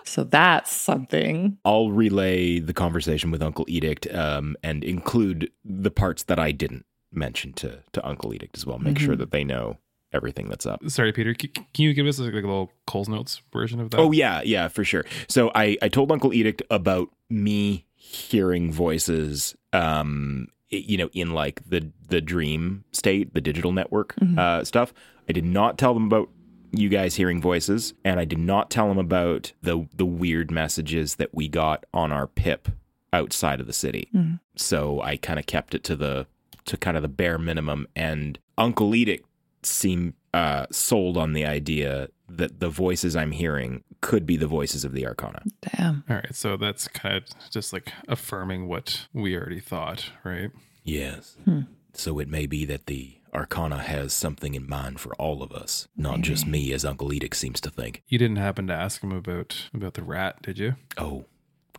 so 0.04 0.24
that's 0.24 0.72
something. 0.72 1.58
I'll 1.64 1.90
relay 1.90 2.58
the 2.58 2.72
conversation 2.74 3.30
with 3.30 3.42
Uncle 3.42 3.64
Edict 3.68 4.12
um, 4.12 4.56
and 4.62 4.82
include 4.84 5.50
the 5.64 5.90
parts 5.90 6.24
that 6.24 6.38
I 6.38 6.52
didn't 6.52 6.84
mention 7.12 7.52
to 7.54 7.82
to 7.92 8.06
Uncle 8.06 8.34
Edict 8.34 8.56
as 8.56 8.66
well. 8.66 8.78
Make 8.78 8.98
sure 8.98 9.14
Mhm. 9.14 9.18
that 9.18 9.30
they 9.30 9.44
know 9.44 9.78
everything 10.12 10.48
that's 10.48 10.66
up. 10.66 10.80
Sorry, 10.88 11.12
Peter. 11.12 11.34
c- 11.40 11.48
Can 11.48 11.64
you 11.76 11.94
give 11.94 12.06
us 12.06 12.18
like 12.18 12.32
a 12.32 12.36
little 12.36 12.72
Coles 12.86 13.08
Notes 13.08 13.42
version 13.52 13.80
of 13.80 13.90
that? 13.90 13.98
Oh 13.98 14.10
yeah, 14.12 14.42
yeah, 14.44 14.68
for 14.68 14.84
sure. 14.84 15.04
So 15.28 15.50
I 15.54 15.76
I 15.82 15.88
told 15.88 16.10
Uncle 16.12 16.32
Edict 16.34 16.62
about 16.70 17.08
me 17.28 17.84
hearing 18.02 18.72
voices 18.72 19.54
um 19.74 20.48
you 20.70 20.96
know 20.96 21.10
in 21.12 21.32
like 21.32 21.60
the 21.68 21.90
the 22.08 22.20
dream 22.20 22.82
state, 22.92 23.34
the 23.34 23.40
digital 23.42 23.72
network 23.72 24.14
Mhm. 24.16 24.38
uh 24.38 24.64
stuff. 24.64 24.94
I 25.28 25.32
did 25.32 25.44
not 25.44 25.76
tell 25.78 25.92
them 25.94 26.06
about 26.06 26.30
you 26.72 26.88
guys 26.88 27.16
hearing 27.16 27.40
voices 27.42 27.92
and 28.04 28.18
I 28.18 28.24
did 28.24 28.38
not 28.38 28.70
tell 28.70 28.88
them 28.88 28.98
about 28.98 29.52
the 29.62 29.86
the 29.94 30.06
weird 30.06 30.50
messages 30.50 31.16
that 31.16 31.34
we 31.34 31.46
got 31.46 31.84
on 31.92 32.10
our 32.10 32.26
pip 32.26 32.68
outside 33.12 33.60
of 33.60 33.66
the 33.66 33.72
city. 33.74 34.08
Mhm. 34.14 34.40
So 34.56 35.02
I 35.02 35.16
kind 35.16 35.38
of 35.38 35.44
kept 35.46 35.74
it 35.74 35.84
to 35.84 35.94
the 35.96 36.26
to 36.64 36.76
kind 36.78 36.96
of 36.96 37.02
the 37.02 37.08
bare 37.08 37.38
minimum 37.38 37.86
and 37.94 38.38
Uncle 38.56 38.94
Edict 38.94 39.26
seemed 39.62 40.14
uh, 40.32 40.64
sold 40.70 41.16
on 41.18 41.32
the 41.32 41.44
idea 41.44 42.08
that 42.36 42.60
the 42.60 42.68
voices 42.68 43.16
I'm 43.16 43.32
hearing 43.32 43.84
could 44.00 44.26
be 44.26 44.36
the 44.36 44.46
voices 44.46 44.84
of 44.84 44.92
the 44.92 45.06
Arcana. 45.06 45.42
Damn. 45.76 46.04
All 46.08 46.16
right, 46.16 46.34
so 46.34 46.56
that's 46.56 46.88
kind 46.88 47.16
of 47.16 47.24
just 47.50 47.72
like 47.72 47.92
affirming 48.08 48.68
what 48.68 49.06
we 49.12 49.36
already 49.36 49.60
thought, 49.60 50.10
right? 50.24 50.50
Yes. 50.84 51.36
Hmm. 51.44 51.62
So 51.92 52.18
it 52.18 52.28
may 52.28 52.46
be 52.46 52.64
that 52.66 52.86
the 52.86 53.16
Arcana 53.34 53.78
has 53.78 54.12
something 54.12 54.54
in 54.54 54.68
mind 54.68 55.00
for 55.00 55.14
all 55.14 55.42
of 55.42 55.52
us, 55.52 55.88
not 55.96 56.20
just 56.20 56.46
me, 56.46 56.72
as 56.72 56.84
Uncle 56.84 57.12
Edict 57.12 57.36
seems 57.36 57.60
to 57.60 57.70
think. 57.70 58.02
You 58.08 58.18
didn't 58.18 58.36
happen 58.36 58.66
to 58.68 58.74
ask 58.74 59.02
him 59.02 59.12
about 59.12 59.68
about 59.72 59.94
the 59.94 60.02
rat, 60.02 60.42
did 60.42 60.58
you? 60.58 60.76
Oh, 60.96 61.26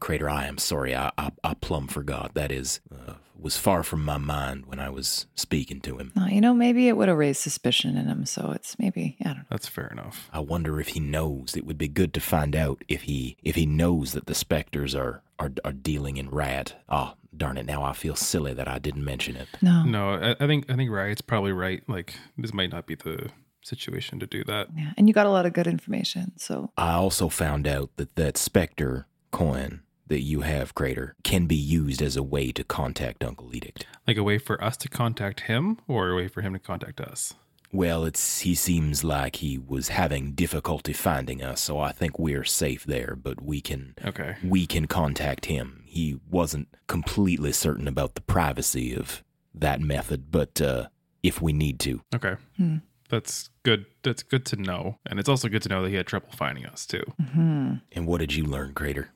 Crater, 0.02 0.30
I 0.30 0.48
am 0.48 0.58
sorry. 0.58 0.94
I, 0.94 1.12
I, 1.18 1.32
I 1.44 1.54
plumb 1.54 1.88
forgot. 1.88 2.34
That 2.34 2.52
is, 2.52 2.82
uh, 2.94 3.14
was 3.40 3.56
far 3.56 3.84
from 3.84 4.04
my 4.04 4.18
mind 4.18 4.66
when 4.66 4.80
I 4.80 4.90
was 4.90 5.28
speaking 5.36 5.80
to 5.82 5.98
him. 5.98 6.12
No, 6.16 6.26
you 6.28 6.42
know, 6.42 6.54
maybe 6.54 6.88
it 6.88 6.98
would 6.98 7.08
have 7.08 7.18
raised 7.18 7.40
suspicion 7.42 7.96
in 7.96 8.08
him. 8.08 8.26
So 8.26 8.52
it's 8.54 8.78
maybe, 8.78 9.16
I 9.22 9.30
don't 9.30 9.38
know. 9.38 9.44
That's 9.50 9.68
fair 9.68 9.88
enough. 9.88 10.30
I 10.34 10.40
wonder 10.40 10.82
if 10.82 10.90
he 10.90 11.00
knows. 11.00 11.56
It 11.56 11.66
would 11.66 11.78
be 11.78 11.88
good 11.88 12.14
to 12.16 12.20
find 12.20 12.56
out 12.56 12.84
if 12.88 13.04
he 13.04 13.38
if 13.44 13.56
he 13.56 13.66
knows 13.66 14.12
that 14.14 14.26
the 14.26 14.36
specters 14.36 14.94
are 14.94 15.22
are, 15.40 15.52
are 15.64 15.72
dealing 15.72 16.18
in 16.18 16.30
rat. 16.30 16.76
Ah, 16.90 17.16
darn 17.36 17.58
it! 17.58 17.66
Now 17.66 17.84
I 17.84 17.94
feel 17.94 18.16
silly 18.16 18.54
that 18.54 18.68
I 18.68 18.80
didn't 18.80 19.06
mention 19.06 19.36
it. 19.36 19.48
No. 19.62 19.84
No, 19.84 20.10
I, 20.14 20.36
I 20.40 20.48
think 20.48 20.70
I 20.70 20.76
think 20.76 20.92
Rriot's 20.92 21.22
probably 21.22 21.52
right. 21.52 21.82
Like 21.88 22.16
this 22.38 22.54
might 22.54 22.72
not 22.72 22.86
be 22.86 22.96
the 22.96 23.30
situation 23.64 24.20
to 24.20 24.28
do 24.28 24.44
that. 24.46 24.68
Yeah. 24.76 24.92
And 24.98 25.08
you 25.08 25.14
got 25.14 25.26
a 25.28 25.32
lot 25.32 25.46
of 25.46 25.54
good 25.54 25.68
information. 25.68 26.34
So 26.38 26.72
I 26.78 26.94
also 26.94 27.30
found 27.30 27.68
out 27.68 27.92
that 27.98 28.16
that 28.16 28.38
specter 28.38 29.08
coin 29.32 29.82
that 30.12 30.22
you 30.22 30.42
have, 30.42 30.76
Crater, 30.76 31.16
can 31.24 31.48
be 31.48 31.56
used 31.56 32.02
as 32.02 32.16
a 32.16 32.24
way 32.24 32.52
to 32.52 32.64
contact 32.64 33.24
Uncle 33.24 33.56
Edict. 33.56 33.88
Like 34.08 34.18
a 34.18 34.24
way 34.24 34.38
for 34.38 34.64
us 34.64 34.78
to 34.78 34.90
contact 34.90 35.42
him, 35.42 35.78
or 35.88 36.10
a 36.10 36.16
way 36.16 36.28
for 36.28 36.42
him 36.42 36.54
to 36.54 36.60
contact 36.60 37.02
us. 37.02 37.34
Well, 37.74 38.04
it's 38.04 38.40
he 38.42 38.54
seems 38.54 39.04
like 39.04 39.38
he 39.38 39.58
was 39.58 39.88
having 39.88 40.34
difficulty 40.34 40.92
finding 40.92 41.42
us, 41.42 41.62
so 41.62 41.80
I 41.80 41.94
think 41.94 42.20
we're 42.20 42.44
safe 42.44 42.84
there, 42.84 43.16
but 43.16 43.42
we 43.42 43.62
can 43.62 43.96
Okay. 44.04 44.36
we 44.44 44.66
can 44.68 44.88
contact 44.88 45.46
him. 45.46 45.84
He 45.86 46.20
wasn't 46.30 46.68
completely 46.88 47.54
certain 47.54 47.88
about 47.88 48.16
the 48.16 48.22
privacy 48.22 48.94
of 48.94 49.24
that 49.56 49.80
method, 49.80 50.32
but 50.32 50.60
uh 50.62 50.88
if 51.24 51.42
we 51.42 51.54
need 51.54 51.80
to. 51.80 52.02
Okay. 52.14 52.36
Hmm. 52.58 52.78
That's 53.10 53.50
good. 53.64 53.86
That's 54.04 54.24
good 54.24 54.46
to 54.48 54.56
know, 54.58 54.98
and 55.06 55.18
it's 55.20 55.30
also 55.30 55.48
good 55.48 55.62
to 55.64 55.70
know 55.70 55.82
that 55.84 55.90
he 55.90 55.96
had 55.96 56.08
trouble 56.08 56.30
finding 56.36 56.66
us 56.66 56.86
too. 56.86 57.04
hmm 57.34 57.76
And 57.94 58.06
what 58.06 58.20
did 58.20 58.34
you 58.36 58.44
learn, 58.44 58.74
Crater? 58.74 59.10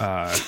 Uh, 0.00 0.38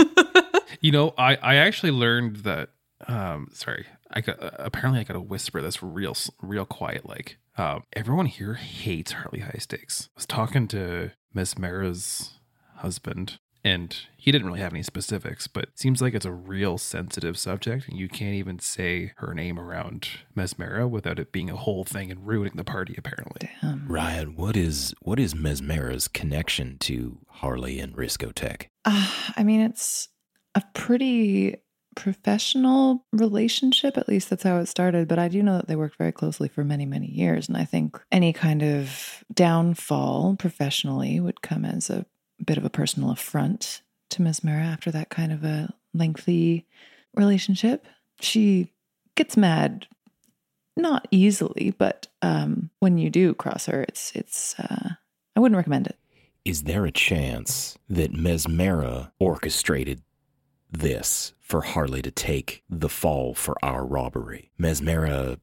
you 0.80 0.92
know, 0.92 1.14
I 1.18 1.36
I 1.36 1.54
actually 1.56 1.92
learned 1.92 2.36
that. 2.38 2.70
Um, 3.06 3.48
sorry, 3.52 3.86
I 4.10 4.20
got 4.20 4.42
uh, 4.42 4.50
apparently 4.58 5.00
I 5.00 5.04
got 5.04 5.14
to 5.14 5.20
whisper 5.20 5.62
this 5.62 5.82
real 5.82 6.16
real 6.42 6.64
quiet. 6.64 7.06
Like, 7.06 7.38
um, 7.56 7.84
everyone 7.92 8.26
here 8.26 8.54
hates 8.54 9.12
Harley 9.12 9.40
High 9.40 9.58
Stakes. 9.58 10.08
I 10.14 10.18
was 10.18 10.26
talking 10.26 10.68
to 10.68 11.12
Mesmera's 11.34 12.38
husband, 12.76 13.38
and 13.68 13.96
he 14.16 14.32
didn't 14.32 14.46
really 14.46 14.60
have 14.60 14.72
any 14.72 14.82
specifics, 14.82 15.46
but 15.46 15.64
it 15.64 15.78
seems 15.78 16.00
like 16.00 16.14
it's 16.14 16.24
a 16.24 16.32
real 16.32 16.78
sensitive 16.78 17.38
subject, 17.38 17.86
and 17.88 17.98
you 17.98 18.08
can't 18.08 18.34
even 18.34 18.58
say 18.58 19.12
her 19.16 19.34
name 19.34 19.58
around 19.58 20.08
Mesmera 20.34 20.88
without 20.88 21.18
it 21.18 21.32
being 21.32 21.50
a 21.50 21.56
whole 21.56 21.84
thing 21.84 22.10
and 22.10 22.26
ruining 22.26 22.56
the 22.56 22.64
party. 22.64 22.94
Apparently, 22.96 23.50
Ryan, 23.86 24.36
what 24.36 24.56
is 24.56 24.94
what 25.02 25.20
is 25.20 25.34
Mesmera's 25.34 26.08
connection 26.08 26.78
to 26.78 27.18
Harley 27.28 27.78
and 27.78 27.94
Riscotech? 27.94 28.68
Uh, 28.84 29.10
I 29.36 29.44
mean, 29.44 29.60
it's 29.60 30.08
a 30.54 30.62
pretty 30.72 31.56
professional 31.94 33.04
relationship. 33.12 33.98
At 33.98 34.08
least 34.08 34.30
that's 34.30 34.44
how 34.44 34.58
it 34.58 34.66
started. 34.66 35.08
But 35.08 35.18
I 35.18 35.28
do 35.28 35.42
know 35.42 35.56
that 35.56 35.66
they 35.66 35.76
worked 35.76 35.98
very 35.98 36.12
closely 36.12 36.48
for 36.48 36.64
many, 36.64 36.86
many 36.86 37.10
years. 37.10 37.48
And 37.48 37.56
I 37.56 37.64
think 37.64 38.00
any 38.12 38.32
kind 38.32 38.62
of 38.62 39.24
downfall 39.34 40.36
professionally 40.38 41.18
would 41.18 41.42
come 41.42 41.64
as 41.64 41.90
a 41.90 42.06
bit 42.44 42.58
of 42.58 42.64
a 42.64 42.70
personal 42.70 43.10
affront 43.10 43.82
to 44.10 44.22
Mesmera 44.22 44.64
after 44.64 44.90
that 44.90 45.10
kind 45.10 45.32
of 45.32 45.44
a 45.44 45.72
lengthy 45.94 46.66
relationship. 47.14 47.86
She 48.20 48.72
gets 49.14 49.36
mad 49.36 49.86
not 50.76 51.08
easily, 51.10 51.74
but 51.76 52.06
um, 52.22 52.70
when 52.78 52.98
you 52.98 53.10
do 53.10 53.34
cross 53.34 53.66
her, 53.66 53.82
it's 53.82 54.12
it's. 54.14 54.58
Uh, 54.58 54.90
I 55.36 55.40
wouldn't 55.40 55.56
recommend 55.56 55.86
it. 55.86 55.96
Is 56.44 56.62
there 56.62 56.86
a 56.86 56.90
chance 56.90 57.76
that 57.88 58.12
Mesmera 58.12 59.12
orchestrated 59.18 60.02
this 60.70 61.34
for 61.40 61.60
Harley 61.60 62.02
to 62.02 62.10
take 62.10 62.62
the 62.68 62.88
fall 62.88 63.34
for 63.34 63.56
our 63.62 63.84
robbery? 63.84 64.50
Mesmera 64.58 65.38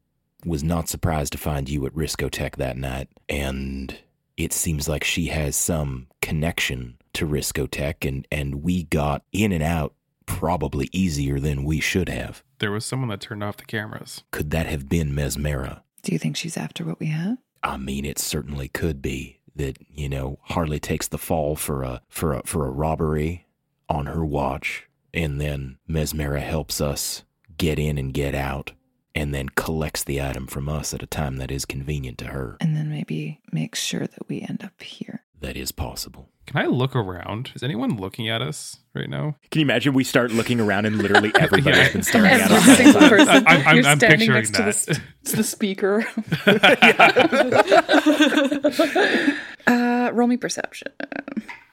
was 0.46 0.64
not 0.64 0.90
surprised 0.90 1.32
to 1.34 1.38
find 1.38 1.70
you 1.70 1.86
at 1.86 1.94
Riscotech 1.94 2.56
that 2.56 2.78
night, 2.78 3.10
and 3.30 3.98
it 4.38 4.54
seems 4.54 4.88
like 4.88 5.04
she 5.04 5.28
has 5.28 5.56
some 5.56 6.08
connection 6.22 6.98
to 7.14 7.26
Riscotech, 7.28 8.08
and, 8.08 8.28
and 8.32 8.64
we 8.64 8.84
got 8.84 9.24
in 9.32 9.52
and 9.52 9.64
out 9.64 9.94
probably 10.26 10.90
easier 10.92 11.40
than 11.40 11.64
we 11.64 11.80
should 11.80 12.10
have. 12.10 12.44
there 12.60 12.72
was 12.72 12.86
someone 12.86 13.10
that 13.10 13.22
turned 13.22 13.44
off 13.44 13.58
the 13.58 13.66
cameras. 13.66 14.24
Could 14.32 14.50
that 14.52 14.66
have 14.66 14.90
been 14.90 15.12
Mesmera? 15.12 15.82
Do 16.02 16.12
you 16.12 16.20
think 16.20 16.36
she's 16.36 16.58
after 16.58 16.84
what 16.84 17.00
we 17.00 17.08
have? 17.08 17.38
I 17.64 17.78
mean, 17.78 18.06
it 18.06 18.20
certainly 18.20 18.68
could 18.68 19.02
be 19.02 19.40
that 19.56 19.78
you 19.90 20.10
know 20.10 20.40
Harley 20.44 20.80
takes 20.80 21.08
the 21.08 21.18
fall 21.18 21.56
for 21.56 21.84
a 21.84 22.02
for 22.10 22.34
a 22.34 22.42
for 22.46 22.66
a 22.68 22.72
robbery 22.72 23.46
on 23.90 24.08
her 24.08 24.26
watch, 24.26 24.88
and 25.14 25.40
then 25.40 25.78
Mesmera 25.90 26.42
helps 26.42 26.82
us 26.82 27.24
get 27.58 27.80
in 27.80 27.98
and 27.98 28.14
get 28.14 28.36
out, 28.36 28.72
and 29.16 29.34
then 29.34 29.50
collects 29.50 30.04
the 30.04 30.22
item 30.22 30.46
from 30.46 30.68
us 30.70 30.94
at 30.94 31.02
a 31.02 31.08
time 31.08 31.38
that 31.38 31.52
is 31.52 31.66
convenient 31.66 32.18
to 32.20 32.26
her. 32.28 32.58
And 32.60 32.76
then 32.76 32.90
maybe 32.90 33.40
make 33.52 33.76
sure 33.76 34.06
that 34.06 34.28
we 34.28 34.42
end 34.42 34.62
up 34.64 34.82
here. 34.82 35.24
That 35.42 35.56
is 35.58 35.72
possible. 35.72 36.30
Can 36.48 36.58
I 36.62 36.66
look 36.68 36.96
around? 36.96 37.52
Is 37.56 37.64
anyone 37.64 37.98
looking 37.98 38.30
at 38.30 38.42
us 38.42 38.78
right 38.94 39.10
now? 39.10 39.36
Can 39.52 39.62
you 39.62 39.66
imagine 39.66 39.94
we 39.94 40.04
start 40.04 40.32
looking 40.32 40.60
around 40.60 40.86
and 40.86 40.98
literally 40.98 41.32
everybody's 41.40 41.78
Yeah. 41.88 41.92
been 41.92 42.04
staring 42.04 42.32
at 42.32 42.52
Every 42.52 42.72
us? 42.72 42.78
single 42.78 43.10
person. 43.10 43.30
I'm- 43.30 43.48
I'm- 43.48 43.76
You're 43.78 43.86
I'm 43.86 43.98
standing 43.98 44.20
picturing 44.32 44.34
next 44.34 44.52
to 44.86 44.94
the, 44.94 45.02
to 45.32 45.36
the 45.38 45.44
speaker. 45.44 46.06
uh, 49.68 50.12
roll 50.14 50.28
me 50.28 50.38
perception. 50.38 50.92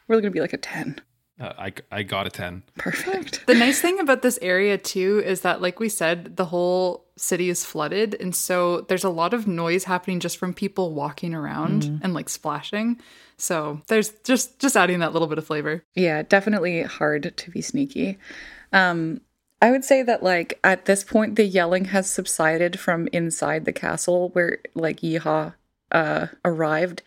We're 0.09 0.17
going 0.17 0.25
to 0.25 0.31
be 0.31 0.41
like 0.41 0.53
a 0.53 0.59
10. 0.59 1.01
Uh, 1.41 1.53
I 1.59 1.73
I 1.91 2.03
got 2.03 2.27
a 2.27 2.31
ten. 2.31 2.63
Perfect. 2.77 3.47
The 3.47 3.55
nice 3.55 3.81
thing 3.81 3.99
about 3.99 4.21
this 4.23 4.39
area 4.43 4.77
too 4.79 5.23
is 5.25 5.41
that 5.41 5.61
like 5.63 5.81
we 5.81 5.89
said 5.89 6.37
the 6.37 6.45
whole 6.45 7.02
city 7.17 7.51
is 7.51 7.65
flooded 7.65 8.15
and 8.21 8.35
so 8.35 8.81
there's 8.83 9.05
a 9.05 9.11
lot 9.11 9.35
of 9.35 9.47
noise 9.47 9.85
happening 9.85 10.19
just 10.21 10.37
from 10.39 10.55
people 10.55 10.93
walking 10.95 11.35
around 11.35 11.83
Mhm. 11.83 12.01
and 12.03 12.15
like 12.15 12.29
splashing. 12.29 12.99
So 13.37 13.83
there's 13.89 14.11
just 14.25 14.59
just 14.59 14.77
adding 14.77 15.01
that 15.01 15.13
little 15.13 15.29
bit 15.29 15.39
of 15.39 15.47
flavor. 15.47 15.85
Yeah, 15.95 16.23
definitely 16.23 16.83
hard 16.83 17.37
to 17.37 17.51
be 17.51 17.61
sneaky. 17.61 18.19
Um, 18.73 19.21
I 19.61 19.71
would 19.71 19.85
say 19.85 20.03
that 20.03 20.23
like 20.23 20.59
at 20.65 20.87
this 20.87 21.05
point 21.05 21.37
the 21.37 21.45
yelling 21.45 21.87
has 21.87 22.09
subsided 22.11 22.79
from 22.81 23.09
inside 23.13 23.65
the 23.65 23.73
castle 23.73 24.31
where 24.31 24.59
like 24.75 25.01
Yeehaw 25.01 25.55
uh 25.93 26.27
arrived 26.45 27.03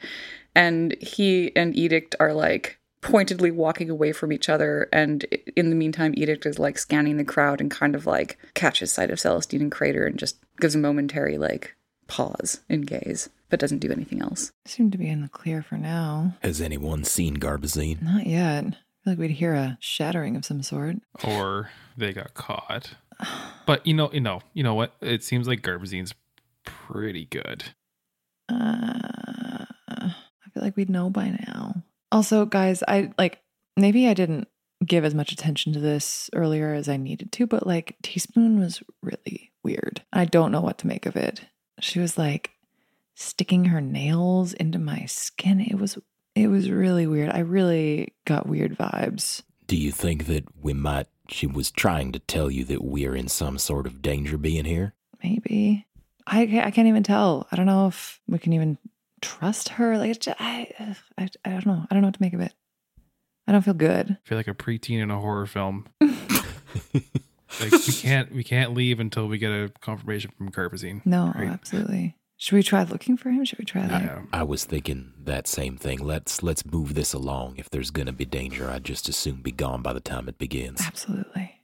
and 0.54 0.96
he 1.02 1.52
and 1.56 1.76
Edict 1.76 2.16
are 2.20 2.34
like 2.34 2.78
pointedly 3.06 3.52
walking 3.52 3.88
away 3.92 4.12
from 4.12 4.32
each 4.32 4.50
other 4.50 4.90
and 4.92 5.26
in 5.56 5.70
the 5.70 5.76
meantime 5.76 6.12
Edict 6.18 6.44
is 6.44 6.58
like 6.58 6.76
scanning 6.80 7.18
the 7.18 7.24
crowd 7.24 7.62
and 7.62 7.70
kind 7.70 7.94
of 7.94 8.08
like 8.08 8.40
catches 8.56 8.92
sight 8.92 9.12
of 9.12 9.20
Celestine 9.20 9.62
and 9.62 9.72
Crater 9.72 10.08
and 10.08 10.18
just 10.18 10.38
gives 10.60 10.74
a 10.74 10.80
momentary 10.80 11.38
like 11.38 11.76
pause 12.08 12.62
and 12.68 12.88
gaze 12.88 13.30
but 13.52 13.60
doesn't 13.60 13.78
do 13.78 13.92
anything 13.92 14.24
else. 14.24 14.52
Seem 14.66 14.90
to 14.90 14.98
be 14.98 15.08
in 15.08 15.22
the 15.22 15.30
clear 15.30 15.62
for 15.62 15.78
now. 15.78 16.34
Has 16.42 16.60
anyone 16.60 17.04
seen 17.04 17.38
Garbazine? 17.38 18.02
Not 18.02 18.26
yet. 18.26 18.66
I 18.66 18.70
feel 18.72 18.74
like 19.06 19.20
we'd 19.20 19.32
hear 19.32 19.54
a 19.54 19.78
shattering 19.80 20.36
of 20.36 20.44
some 20.44 20.64
sort. 20.64 20.96
Or 21.24 21.70
they 21.96 22.12
got 22.12 22.34
caught. 22.34 22.96
But 23.68 23.86
you 23.86 23.94
know, 23.94 24.10
you 24.12 24.20
know, 24.20 24.42
you 24.56 24.64
know 24.64 24.74
what? 24.74 24.96
It 25.00 25.24
seems 25.24 25.48
like 25.48 25.62
Garbazine's 25.62 26.16
pretty 26.66 27.26
good. 27.26 27.66
Uh, 28.50 29.66
I 29.70 30.50
feel 30.54 30.64
like 30.64 30.76
we'd 30.76 30.90
know 30.90 31.12
by 31.12 31.30
now. 31.48 31.84
Also, 32.12 32.46
guys, 32.46 32.84
I 32.88 33.12
like 33.18 33.42
maybe 33.76 34.08
I 34.08 34.14
didn't 34.14 34.48
give 34.86 35.06
as 35.06 35.16
much 35.16 35.32
attention 35.32 35.74
to 35.74 35.80
this 35.80 36.30
earlier 36.34 36.74
as 36.74 36.90
I 36.90 36.98
needed 36.98 37.32
to, 37.34 37.48
but 37.48 37.66
like 37.66 37.96
Teaspoon 38.02 38.60
was 38.60 38.84
really 39.02 39.52
weird. 39.64 40.04
I 40.14 40.26
don't 40.26 40.52
know 40.52 40.62
what 40.62 40.78
to 40.80 40.88
make 40.88 41.06
of 41.06 41.16
it. 41.16 41.42
She 41.80 42.00
was 42.00 42.18
like 42.18 42.52
sticking 43.16 43.66
her 43.66 43.82
nails 43.82 44.54
into 44.54 44.80
my 44.80 45.06
skin. 45.06 45.60
It 45.60 45.76
was 45.76 45.98
it 46.36 46.48
was 46.48 46.70
really 46.70 47.08
weird. 47.08 47.32
I 47.32 47.40
really 47.40 48.14
got 48.26 48.48
weird 48.48 48.78
vibes. 48.78 49.42
Do 49.68 49.78
you 49.78 49.92
think 49.92 50.28
that 50.28 50.46
we 50.62 50.74
might? 50.74 51.08
She 51.30 51.48
was 51.48 51.72
trying 51.72 52.12
to 52.12 52.20
tell 52.20 52.52
you 52.52 52.64
that 52.66 52.84
we're 52.84 53.16
in 53.16 53.28
some 53.28 53.58
sort 53.58 53.88
of 53.88 54.02
danger 54.02 54.38
being 54.38 54.66
here. 54.66 54.94
Maybe 55.24 55.86
I 56.28 56.42
I 56.64 56.72
can't 56.72 56.88
even 56.88 57.04
tell. 57.04 57.48
I 57.52 57.56
don't 57.56 57.66
know 57.66 57.88
if 57.88 58.20
we 58.28 58.38
can 58.38 58.54
even 58.54 58.78
trust 59.22 59.70
her. 59.70 59.98
Like 59.98 60.12
it's 60.12 60.26
just, 60.26 60.38
I, 60.40 60.96
I 61.18 61.30
I 61.46 61.50
don't 61.50 61.66
know. 61.66 61.86
I 61.90 61.94
don't 61.94 62.02
know 62.02 62.08
what 62.08 62.16
to 62.16 62.22
make 62.22 62.34
of 62.34 62.42
it. 62.42 62.54
I 63.48 63.52
don't 63.52 63.62
feel 63.62 63.74
good. 63.76 64.12
I 64.12 64.28
feel 64.28 64.38
like 64.38 64.48
a 64.48 64.54
preteen 64.54 65.02
in 65.02 65.12
a 65.12 65.20
horror 65.20 65.46
film. 65.46 65.86
like 66.02 67.72
we 67.72 67.94
can't 67.94 68.32
we 68.34 68.44
can't 68.44 68.74
leave 68.74 69.00
until 69.00 69.28
we 69.28 69.38
get 69.38 69.52
a 69.52 69.72
confirmation 69.82 70.32
from 70.38 70.52
Garbazine. 70.52 71.06
No, 71.06 71.32
Right? 71.36 71.50
absolutely. 71.50 72.16
Should 72.38 72.56
we 72.56 72.64
try 72.64 72.84
looking 72.84 73.16
for 73.16 73.30
him? 73.30 73.46
Should 73.46 73.60
we 73.60 73.66
try 73.66 73.86
like 73.88 74.12
I 74.34 74.44
was 74.44 74.66
thinking 74.66 75.14
that 75.24 75.48
same 75.48 75.78
thing. 75.78 76.00
Let's 76.00 76.44
let's 76.44 76.66
move 76.66 76.94
this 76.94 77.14
along. 77.14 77.56
If 77.58 77.70
there's 77.70 77.92
gonna 77.92 78.12
be 78.14 78.26
danger, 78.26 78.70
I'd 78.70 78.84
just 78.84 79.08
as 79.08 79.16
soon 79.16 79.38
be 79.38 79.52
gone 79.54 79.82
by 79.82 79.94
the 79.94 80.02
time 80.02 80.28
it 80.28 80.38
begins. 80.38 80.82
Absolutely. 80.86 81.62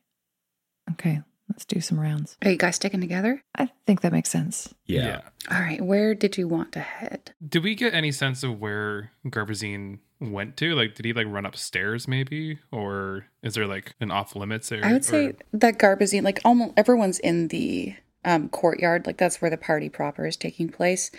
Okay, 0.91 1.22
let's 1.52 1.65
do 1.65 1.82
some 1.82 1.99
rounds. 1.99 2.38
Are 2.44 2.52
you 2.52 2.57
guys 2.57 2.78
sticking 2.78 3.02
together? 3.02 3.44
I 3.56 3.69
think 3.86 4.02
that 4.02 4.14
makes 4.14 4.30
sense. 4.30 4.73
Yeah. 4.86 5.22
All 5.49 5.60
right, 5.60 5.82
where 5.82 6.15
did 6.15 6.38
you 6.38 6.48
want 6.48 6.72
to 6.73 6.80
head? 6.80 7.34
Did 7.45 7.64
we 7.64 7.76
get 7.76 7.94
any 7.94 8.11
sense 8.14 8.41
of 8.44 8.60
where 8.60 9.11
Garbazine 9.28 9.99
went 10.22 10.56
to? 10.57 10.73
Like, 10.76 10.95
did 10.95 11.06
he 11.06 11.11
like 11.11 11.28
run 11.28 11.45
upstairs 11.45 12.07
maybe? 12.07 12.60
Or 12.72 13.26
is 13.44 13.56
there 13.56 13.68
like 13.68 13.95
an 13.99 14.11
off 14.11 14.36
limits 14.36 14.72
area? 14.72 14.86
I 14.86 14.94
would 14.94 15.03
say 15.03 15.28
or- 15.28 15.36
that 15.53 15.78
Garbazine, 15.78 16.23
like 16.23 16.40
almost 16.45 16.73
everyone's 16.78 17.19
in 17.19 17.49
the 17.49 17.95
um, 18.23 18.48
courtyard, 18.49 19.06
like 19.06 19.18
that's 19.18 19.41
where 19.41 19.52
the 19.52 19.57
party 19.57 19.90
proper 19.90 20.26
is 20.26 20.38
taking 20.38 20.69
place. 20.69 21.11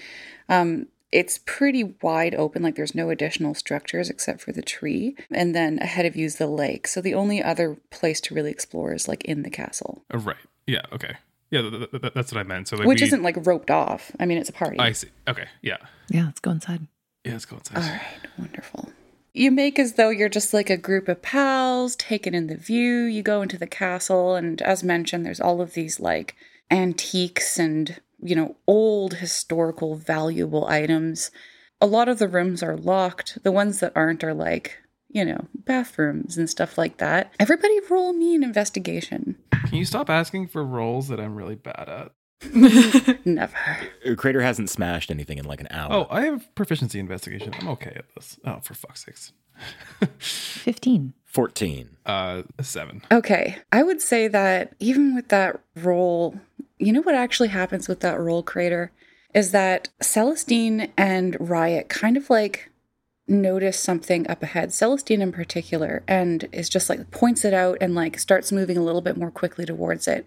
Um, 0.48 0.86
it's 1.12 1.38
pretty 1.44 1.84
wide 2.02 2.34
open, 2.34 2.62
like 2.62 2.74
there's 2.74 2.94
no 2.94 3.10
additional 3.10 3.54
structures 3.54 4.08
except 4.10 4.40
for 4.40 4.50
the 4.52 4.62
tree. 4.62 5.14
And 5.30 5.54
then 5.54 5.78
ahead 5.78 6.06
of 6.06 6.16
you 6.16 6.24
is 6.24 6.36
the 6.36 6.46
lake. 6.46 6.86
So 6.88 7.00
the 7.00 7.14
only 7.14 7.42
other 7.42 7.76
place 7.90 8.20
to 8.22 8.34
really 8.34 8.50
explore 8.50 8.92
is 8.94 9.06
like 9.08 9.22
in 9.24 9.42
the 9.42 9.50
castle, 9.50 10.04
Oh, 10.12 10.18
right. 10.18 10.36
Yeah. 10.66 10.82
Okay. 10.92 11.16
Yeah, 11.50 11.60
th- 11.62 11.90
th- 11.90 12.02
th- 12.02 12.14
that's 12.14 12.32
what 12.32 12.40
I 12.40 12.44
meant. 12.44 12.68
So 12.68 12.76
like, 12.76 12.86
which 12.86 13.02
we- 13.02 13.06
isn't 13.08 13.22
like 13.22 13.36
roped 13.46 13.70
off. 13.70 14.10
I 14.18 14.24
mean, 14.24 14.38
it's 14.38 14.48
a 14.48 14.54
party. 14.54 14.78
I 14.78 14.92
see. 14.92 15.08
Okay. 15.28 15.46
Yeah. 15.60 15.76
Yeah, 16.08 16.24
let's 16.24 16.40
go 16.40 16.50
inside. 16.50 16.86
Yeah, 17.24 17.32
let's 17.32 17.44
go 17.44 17.56
inside. 17.56 17.76
All 17.76 17.82
right, 17.82 18.02
wonderful. 18.38 18.90
You 19.34 19.50
make 19.50 19.78
as 19.78 19.94
though 19.94 20.08
you're 20.10 20.28
just 20.28 20.52
like 20.54 20.70
a 20.70 20.76
group 20.76 21.08
of 21.08 21.20
pals 21.22 21.94
taking 21.96 22.34
in 22.34 22.46
the 22.48 22.56
view. 22.56 23.02
You 23.04 23.22
go 23.22 23.42
into 23.42 23.58
the 23.58 23.66
castle, 23.66 24.34
and 24.34 24.60
as 24.62 24.82
mentioned, 24.82 25.24
there's 25.26 25.40
all 25.40 25.60
of 25.60 25.74
these 25.74 26.00
like 26.00 26.34
antiques 26.70 27.58
and, 27.58 28.00
you 28.22 28.36
know, 28.36 28.56
old 28.66 29.14
historical 29.14 29.96
valuable 29.96 30.66
items. 30.66 31.30
A 31.80 31.86
lot 31.86 32.08
of 32.08 32.18
the 32.18 32.28
rooms 32.28 32.62
are 32.62 32.76
locked. 32.76 33.42
The 33.42 33.52
ones 33.52 33.80
that 33.80 33.92
aren't 33.96 34.22
are 34.22 34.34
like, 34.34 34.78
you 35.08 35.24
know, 35.24 35.46
bathrooms 35.54 36.38
and 36.38 36.48
stuff 36.48 36.78
like 36.78 36.98
that. 36.98 37.32
Everybody 37.40 37.78
roll 37.90 38.12
me 38.12 38.34
an 38.34 38.44
investigation. 38.44 39.36
Can 39.66 39.78
you 39.78 39.84
stop 39.84 40.08
asking 40.08 40.48
for 40.48 40.64
roles 40.64 41.08
that 41.08 41.20
I'm 41.20 41.34
really 41.34 41.56
bad 41.56 41.88
at? 41.88 42.12
Never. 43.24 43.56
Uh, 44.06 44.14
Crater 44.16 44.40
hasn't 44.40 44.68
smashed 44.70 45.10
anything 45.10 45.38
in 45.38 45.44
like 45.44 45.60
an 45.60 45.68
hour. 45.70 45.92
Oh, 45.92 46.06
I 46.10 46.22
have 46.22 46.52
proficiency 46.54 46.98
investigation. 46.98 47.54
I'm 47.58 47.68
okay 47.68 47.92
at 47.94 48.06
this. 48.14 48.38
Oh, 48.44 48.58
for 48.62 48.74
fuck's 48.74 49.04
sakes. 49.04 49.32
15. 50.18 51.14
14. 51.24 51.88
Uh, 52.04 52.42
seven. 52.60 53.02
Okay. 53.10 53.56
I 53.70 53.82
would 53.82 54.02
say 54.02 54.28
that 54.28 54.74
even 54.78 55.14
with 55.14 55.28
that 55.28 55.60
roll, 55.76 56.38
you 56.78 56.92
know 56.92 57.00
what 57.02 57.14
actually 57.14 57.48
happens 57.48 57.88
with 57.88 58.00
that 58.00 58.20
roll 58.20 58.42
crater 58.42 58.92
is 59.34 59.52
that 59.52 59.88
Celestine 60.02 60.92
and 60.96 61.38
Rriot 61.38 61.88
kind 61.88 62.16
of 62.16 62.28
like 62.28 62.70
notice 63.26 63.78
something 63.78 64.28
up 64.28 64.42
ahead. 64.42 64.70
Celestine 64.72 65.22
in 65.22 65.32
particular, 65.32 66.02
and 66.06 66.48
is 66.52 66.68
just 66.68 66.88
like 66.88 67.10
points 67.10 67.44
it 67.44 67.54
out 67.54 67.78
and 67.80 67.94
like 67.94 68.18
starts 68.18 68.52
moving 68.52 68.76
a 68.76 68.82
little 68.82 69.00
bit 69.00 69.16
more 69.16 69.30
quickly 69.30 69.64
towards 69.64 70.06
it. 70.06 70.26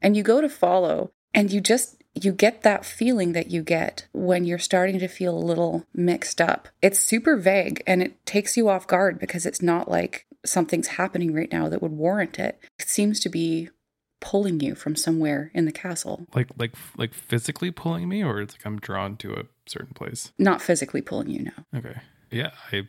And 0.00 0.16
you 0.16 0.22
go 0.22 0.40
to 0.40 0.48
follow, 0.48 1.10
and 1.36 1.52
you 1.52 1.60
just 1.60 2.02
you 2.14 2.32
get 2.32 2.62
that 2.62 2.84
feeling 2.86 3.32
that 3.32 3.50
you 3.50 3.62
get 3.62 4.06
when 4.12 4.44
you're 4.46 4.58
starting 4.58 4.98
to 4.98 5.06
feel 5.06 5.36
a 5.36 5.38
little 5.38 5.84
mixed 5.94 6.40
up. 6.40 6.68
It's 6.80 6.98
super 6.98 7.36
vague 7.36 7.82
and 7.86 8.02
it 8.02 8.24
takes 8.24 8.56
you 8.56 8.70
off 8.70 8.86
guard 8.86 9.18
because 9.18 9.44
it's 9.44 9.60
not 9.60 9.90
like 9.90 10.26
something's 10.44 10.88
happening 10.88 11.34
right 11.34 11.52
now 11.52 11.68
that 11.68 11.82
would 11.82 11.92
warrant 11.92 12.38
it. 12.38 12.58
It 12.78 12.88
seems 12.88 13.20
to 13.20 13.28
be 13.28 13.68
pulling 14.20 14.60
you 14.60 14.74
from 14.74 14.96
somewhere 14.96 15.50
in 15.52 15.66
the 15.66 15.72
castle, 15.72 16.26
Like, 16.34 16.48
like, 16.56 16.72
like 16.96 17.12
physically 17.12 17.70
pulling 17.70 18.08
me, 18.08 18.24
or 18.24 18.40
it's 18.40 18.54
like 18.54 18.64
I'm 18.64 18.78
drawn 18.80 19.18
to 19.18 19.34
a 19.34 19.42
certain 19.66 19.92
place. 19.92 20.32
not 20.38 20.62
physically 20.62 21.02
pulling 21.02 21.28
you 21.28 21.42
now. 21.44 21.78
Okay. 21.78 22.00
Yeah, 22.30 22.52
I, 22.72 22.88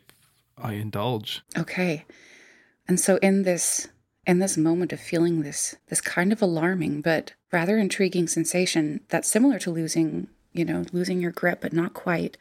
I 0.58 0.74
indulge. 0.76 1.42
Okay. 1.58 2.06
And 2.88 2.98
so 2.98 3.18
in 3.18 3.44
this 3.44 3.90
in 4.28 4.40
this 4.40 4.58
moment 4.58 4.92
of 4.92 5.00
feeling 5.00 5.42
this 5.42 5.78
this 5.88 6.02
kind 6.02 6.32
of 6.34 6.42
alarming 6.42 7.02
but 7.02 7.34
rather 7.52 7.78
intriguing 7.78 8.28
sensation 8.28 9.00
that's 9.08 9.30
similar 9.30 9.58
to 9.58 9.72
losing, 9.72 10.28
you 10.52 10.66
know, 10.66 10.84
losing 10.92 11.22
your 11.22 11.32
grip 11.32 11.62
but 11.62 11.74
not 11.74 11.94
quite, 11.94 12.38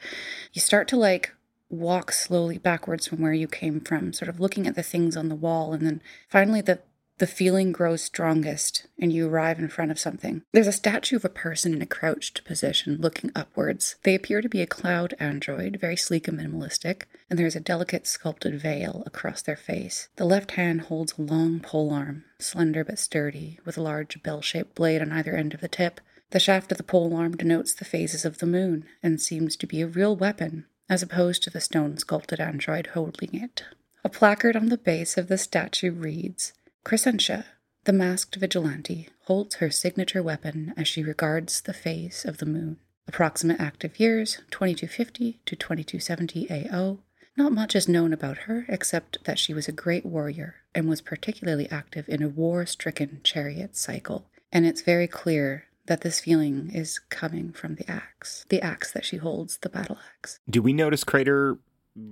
you 0.53 0.61
start 0.61 0.89
to 0.89 0.97
like 0.97 1.33
walk 1.71 2.13
slowly 2.13 2.59
backwards 2.59 3.07
from 3.07 3.21
where 3.21 3.33
you 3.33 3.47
came 3.49 3.81
from, 3.81 4.13
sort 4.13 4.29
of 4.29 4.41
looking 4.41 4.67
at 4.67 4.75
the 4.75 4.83
things 4.83 5.17
on 5.17 5.29
the 5.29 5.35
wall 5.35 5.73
and 5.73 5.87
then 5.87 6.03
finally 6.29 6.61
the 6.61 6.81
the 7.19 7.27
feeling 7.27 7.73
grows 7.73 8.03
strongest 8.03 8.87
and 8.99 9.13
you 9.13 9.29
arrive 9.29 9.59
in 9.59 9.69
front 9.69 9.91
of 9.91 9.99
something. 9.99 10.43
There's 10.53 10.67
a 10.67 10.73
statue 10.73 11.17
of 11.17 11.25
a 11.25 11.31
person 11.31 11.73
in 11.73 11.81
a 11.81 11.87
crouched 11.87 12.45
position 12.45 12.99
looking 13.01 13.33
upwards. 13.35 13.97
They 14.03 14.15
appear 14.15 14.43
to 14.43 14.49
be 14.49 14.61
a 14.61 14.67
cloud 14.67 15.15
android, 15.19 15.79
very 15.81 15.97
sleek 15.97 16.29
and 16.29 16.39
minimalistic, 16.39 17.03
and 17.31 17.39
there's 17.39 17.57
a 17.57 17.61
delicate 17.61 18.07
sculpted 18.07 18.61
veil 18.61 19.03
across 19.07 19.41
their 19.43 19.57
face. 19.57 20.09
The 20.17 20.25
left 20.25 20.53
hand 20.53 20.83
holds 20.83 21.15
a 21.17 21.23
long 21.23 21.61
pole 21.61 21.93
arm, 21.93 22.25
slender 22.39 22.85
but 22.85 22.99
sturdy, 22.99 23.61
with 23.65 23.79
a 23.79 23.83
large 23.83 24.23
bell 24.23 24.43
shaped 24.43 24.75
blade 24.75 25.01
on 25.01 25.13
either 25.13 25.35
end 25.35 25.55
of 25.55 25.61
the 25.61 25.69
tip. 25.69 26.01
The 26.31 26.41
shaft 26.41 26.71
of 26.73 26.79
the 26.79 26.85
pole 26.85 27.17
arm 27.17 27.37
denotes 27.37 27.73
the 27.73 27.85
phases 27.85 28.25
of 28.25 28.39
the 28.39 28.47
moon 28.47 28.85
and 29.03 29.21
seems 29.21 29.57
to 29.57 29.67
be 29.67 29.81
a 29.81 29.87
real 29.87 30.15
weapon, 30.15 30.67
as 30.89 31.03
opposed 31.03 31.43
to 31.45 31.51
the 31.51 31.61
stone 31.61 31.97
sculpted 31.99 32.41
android 32.41 32.89
holding 32.89 33.35
it. 33.35 33.65
A 34.05 34.09
placard 34.09 34.55
on 34.55 34.69
the 34.69 34.79
base 34.79 35.17
of 35.17 35.29
the 35.29 35.39
statue 35.39 35.91
reads 35.91 36.53
Crescentia, 36.87 37.47
the 37.83 37.93
masked 37.93 38.37
vigilante, 38.37 39.09
holds 39.25 39.57
her 39.57 39.73
signature 39.73 40.23
weapon 40.23 40.73
as 40.77 40.87
she 40.87 41.03
regards 41.03 41.63
the 41.63 41.75
phase 41.75 42.25
of 42.25 42.39
the 42.39 42.47
moon. 42.47 42.77
Approximate 43.09 43.61
active 43.61 43.99
years 43.99 44.37
2250 44.53 45.41
to 45.47 45.57
2270 45.57 46.49
AO. 46.49 46.99
Not 47.37 47.51
much 47.51 47.75
is 47.75 47.89
known 47.89 48.13
about 48.13 48.39
her 48.47 48.67
except 48.69 49.25
that 49.25 49.37
she 49.37 49.53
was 49.53 49.67
a 49.67 49.73
great 49.73 50.07
warrior 50.07 50.55
and 50.77 50.89
was 50.89 51.01
particularly 51.01 51.69
active 51.73 52.09
in 52.09 52.23
a 52.23 52.29
war 52.29 52.65
stricken 52.67 53.21
chariot 53.25 53.75
cycle. 53.75 54.31
And 54.53 54.65
it's 54.65 54.83
very 54.83 55.09
clear 55.09 55.65
that 55.87 56.03
this 56.03 56.21
feeling 56.21 56.71
is 56.73 57.01
coming 57.11 57.51
from 57.51 57.75
the 57.75 57.91
axe, 57.91 58.47
the 58.49 58.63
axe 58.63 58.93
that 58.93 59.05
she 59.05 59.17
holds, 59.17 59.57
the 59.57 59.69
battle 59.69 59.99
axe. 60.19 60.39
Do 60.49 60.63
we 60.63 60.73
notice 60.73 61.03
Crater 61.03 61.59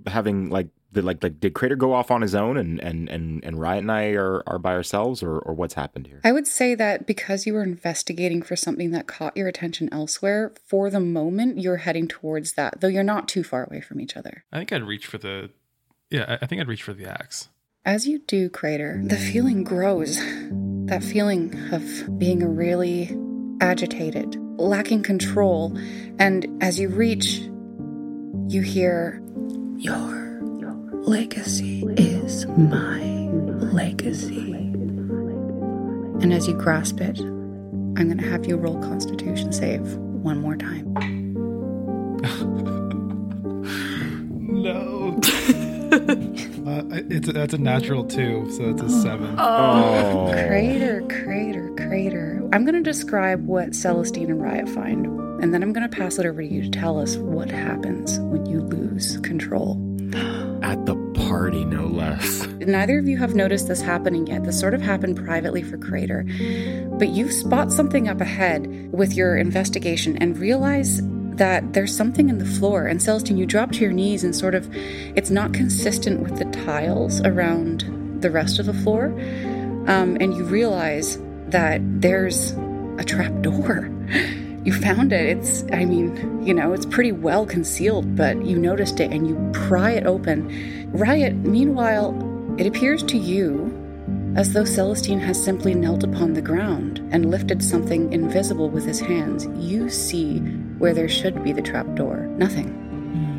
having 0.06 0.50
like 0.50 0.68
the 0.92 1.02
like 1.02 1.22
like 1.22 1.40
did 1.40 1.54
Crater 1.54 1.76
go 1.76 1.92
off 1.92 2.10
on 2.10 2.22
his 2.22 2.34
own 2.34 2.56
and 2.56 2.78
and 2.80 3.08
and 3.08 3.44
and 3.44 3.56
Rriot 3.56 3.78
and 3.78 3.90
I 3.92 4.10
are 4.10 4.42
are 4.46 4.58
by 4.58 4.72
ourselves 4.74 5.22
or 5.22 5.38
or 5.38 5.54
what's 5.54 5.74
happened 5.74 6.06
here? 6.06 6.20
I 6.24 6.32
would 6.32 6.46
say 6.46 6.74
that 6.76 7.06
because 7.06 7.46
you 7.46 7.54
were 7.54 7.62
investigating 7.62 8.42
for 8.42 8.54
something 8.56 8.90
that 8.92 9.06
caught 9.06 9.36
your 9.36 9.48
attention 9.48 9.88
elsewhere, 9.92 10.52
for 10.66 10.90
the 10.90 11.00
moment 11.00 11.58
you're 11.58 11.78
heading 11.78 12.06
towards 12.08 12.52
that, 12.54 12.80
though 12.80 12.88
you're 12.88 13.02
not 13.02 13.28
too 13.28 13.42
far 13.42 13.64
away 13.64 13.80
from 13.80 14.00
each 14.00 14.16
other. 14.16 14.44
I 14.52 14.58
think 14.58 14.72
I'd 14.72 14.82
reach 14.84 15.06
for 15.06 15.18
the. 15.18 15.50
Yeah, 16.10 16.24
I- 16.28 16.38
I 16.42 16.46
think 16.46 16.60
I'd 16.60 16.68
reach 16.68 16.82
for 16.82 16.94
the 16.94 17.06
axe. 17.06 17.48
As 17.84 18.06
you 18.06 18.20
do, 18.20 18.48
Crater, 18.48 19.02
the 19.04 19.16
feeling 19.16 19.62
grows. 19.64 20.16
That 20.86 21.02
feeling 21.02 21.54
of 21.72 22.18
being 22.18 22.56
really 22.56 23.14
agitated, 23.60 24.36
lacking 24.58 25.02
control. 25.02 25.76
And 26.18 26.62
as 26.62 26.78
you 26.78 26.88
reach, 26.88 27.40
you 28.48 28.62
hear, 28.62 29.20
Your 29.76 30.40
legacy 30.92 31.84
is 31.96 32.46
my 32.46 33.02
legacy. 33.72 34.52
And 36.22 36.32
as 36.32 36.46
you 36.48 36.54
grasp 36.54 37.00
it, 37.00 37.18
I'm 37.20 37.94
going 37.94 38.18
to 38.18 38.28
have 38.28 38.46
you 38.46 38.56
roll 38.56 38.80
Constitution 38.80 39.52
save 39.52 39.82
one 39.96 40.38
more 40.40 40.56
time. 40.56 40.94
No. 44.64 45.18
uh, 45.92 46.82
it's 47.10 47.28
a, 47.28 47.32
that's 47.32 47.52
a 47.52 47.58
natural 47.58 48.04
two, 48.04 48.50
so 48.50 48.70
it's 48.70 48.80
a 48.80 48.88
seven. 48.88 49.36
Oh. 49.38 50.30
Crater, 50.32 51.02
crater, 51.02 51.74
crater. 51.76 52.48
I'm 52.52 52.64
going 52.64 52.74
to 52.74 52.80
describe 52.80 53.46
what 53.46 53.74
Celestine 53.74 54.30
and 54.30 54.40
Rriot 54.40 54.72
find, 54.74 55.06
and 55.40 55.52
then 55.52 55.62
I'm 55.62 55.72
going 55.72 55.88
to 55.88 55.96
pass 55.96 56.18
it 56.18 56.26
over 56.26 56.42
to 56.42 56.48
you 56.48 56.62
to 56.62 56.70
tell 56.70 56.98
us 56.98 57.16
what 57.16 57.50
happens 57.50 58.18
when 58.18 58.46
you 58.46 58.60
lose 58.60 59.18
control. 59.18 59.80
At 60.62 60.86
the 60.86 60.96
party, 61.14 61.64
no 61.64 61.86
less. 61.86 62.46
Neither 62.60 62.98
of 62.98 63.06
you 63.06 63.18
have 63.18 63.34
noticed 63.34 63.68
this 63.68 63.82
happening 63.82 64.26
yet. 64.26 64.44
This 64.44 64.58
sort 64.58 64.72
of 64.72 64.80
happened 64.80 65.16
privately 65.16 65.62
for 65.62 65.76
Crater. 65.76 66.24
But 66.98 67.08
you 67.08 67.30
spot 67.30 67.70
something 67.72 68.08
up 68.08 68.20
ahead 68.20 68.90
with 68.92 69.14
your 69.14 69.36
investigation 69.36 70.16
and 70.18 70.38
realize 70.38 71.02
that 71.36 71.72
there's 71.72 71.94
something 71.94 72.28
in 72.28 72.38
the 72.38 72.46
floor. 72.46 72.86
And 72.86 73.00
Celestine, 73.00 73.36
you 73.36 73.46
drop 73.46 73.72
to 73.72 73.80
your 73.80 73.92
knees 73.92 74.24
and 74.24 74.34
sort 74.34 74.54
of, 74.54 74.68
it's 74.74 75.30
not 75.30 75.52
consistent 75.52 76.20
with 76.20 76.38
the 76.38 76.44
tiles 76.64 77.20
around 77.22 78.22
the 78.22 78.30
rest 78.30 78.58
of 78.58 78.66
the 78.66 78.74
floor. 78.74 79.06
Um, 79.86 80.16
and 80.20 80.34
you 80.34 80.44
realize 80.44 81.18
that 81.48 81.80
there's 82.00 82.52
a 82.98 83.04
trap 83.04 83.42
door. 83.42 83.90
You 84.64 84.72
found 84.72 85.12
it. 85.12 85.38
It's, 85.38 85.64
I 85.72 85.84
mean, 85.84 86.44
you 86.44 86.54
know, 86.54 86.72
it's 86.72 86.86
pretty 86.86 87.12
well 87.12 87.44
concealed, 87.44 88.16
but 88.16 88.44
you 88.44 88.58
noticed 88.58 88.98
it 88.98 89.12
and 89.12 89.28
you 89.28 89.50
pry 89.52 89.90
it 89.90 90.06
open. 90.06 90.48
Rriot, 90.92 91.42
meanwhile, 91.42 92.14
it 92.58 92.66
appears 92.66 93.02
to 93.04 93.18
you 93.18 93.70
as 94.36 94.52
though 94.52 94.64
Celestine 94.64 95.20
has 95.20 95.42
simply 95.42 95.74
knelt 95.74 96.02
upon 96.02 96.32
the 96.32 96.42
ground 96.42 97.06
and 97.12 97.30
lifted 97.30 97.62
something 97.62 98.12
invisible 98.12 98.70
with 98.70 98.84
his 98.84 99.00
hands. 99.00 99.46
You 99.56 99.88
see 99.88 100.38
where 100.78 100.94
there 100.94 101.08
should 101.08 101.44
be 101.44 101.52
the 101.52 101.62
trapdoor. 101.62 102.26
Nothing. 102.38 102.80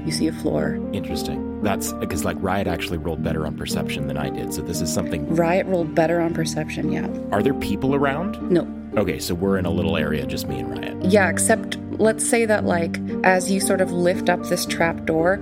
You 0.06 0.12
see 0.12 0.28
a 0.28 0.34
floor. 0.34 0.80
Interesting. 0.94 1.62
That's 1.64 1.92
because 1.94 2.24
like 2.24 2.38
Rriot 2.38 2.68
actually 2.68 3.00
rolled 3.00 3.24
better 3.24 3.48
on 3.48 3.58
perception 3.58 4.08
than 4.08 4.18
I 4.18 4.30
did, 4.30 4.54
so 4.54 4.62
this 4.62 4.80
is 4.80 4.94
something. 4.94 5.26
Rriot 5.26 5.68
rolled 5.68 5.96
better 5.96 6.22
on 6.22 6.34
perception, 6.34 6.92
yeah. 6.92 7.08
Are 7.32 7.42
there 7.42 7.56
people 7.56 7.96
around? 7.96 8.40
No. 8.52 8.66
Okay, 8.98 9.20
so 9.20 9.36
we're 9.36 9.58
in 9.58 9.66
a 9.66 9.70
little 9.70 9.98
area, 9.98 10.26
just 10.26 10.48
me 10.48 10.60
and 10.60 10.72
Ryan. 10.72 11.10
Yeah, 11.10 11.30
except 11.30 11.78
let's 12.00 12.28
say 12.28 12.46
that 12.46 12.66
like 12.66 13.00
as 13.24 13.52
you 13.52 13.60
sort 13.60 13.82
of 13.82 13.92
lift 13.92 14.30
up 14.30 14.42
this 14.44 14.66
trap 14.66 15.06
door, 15.06 15.38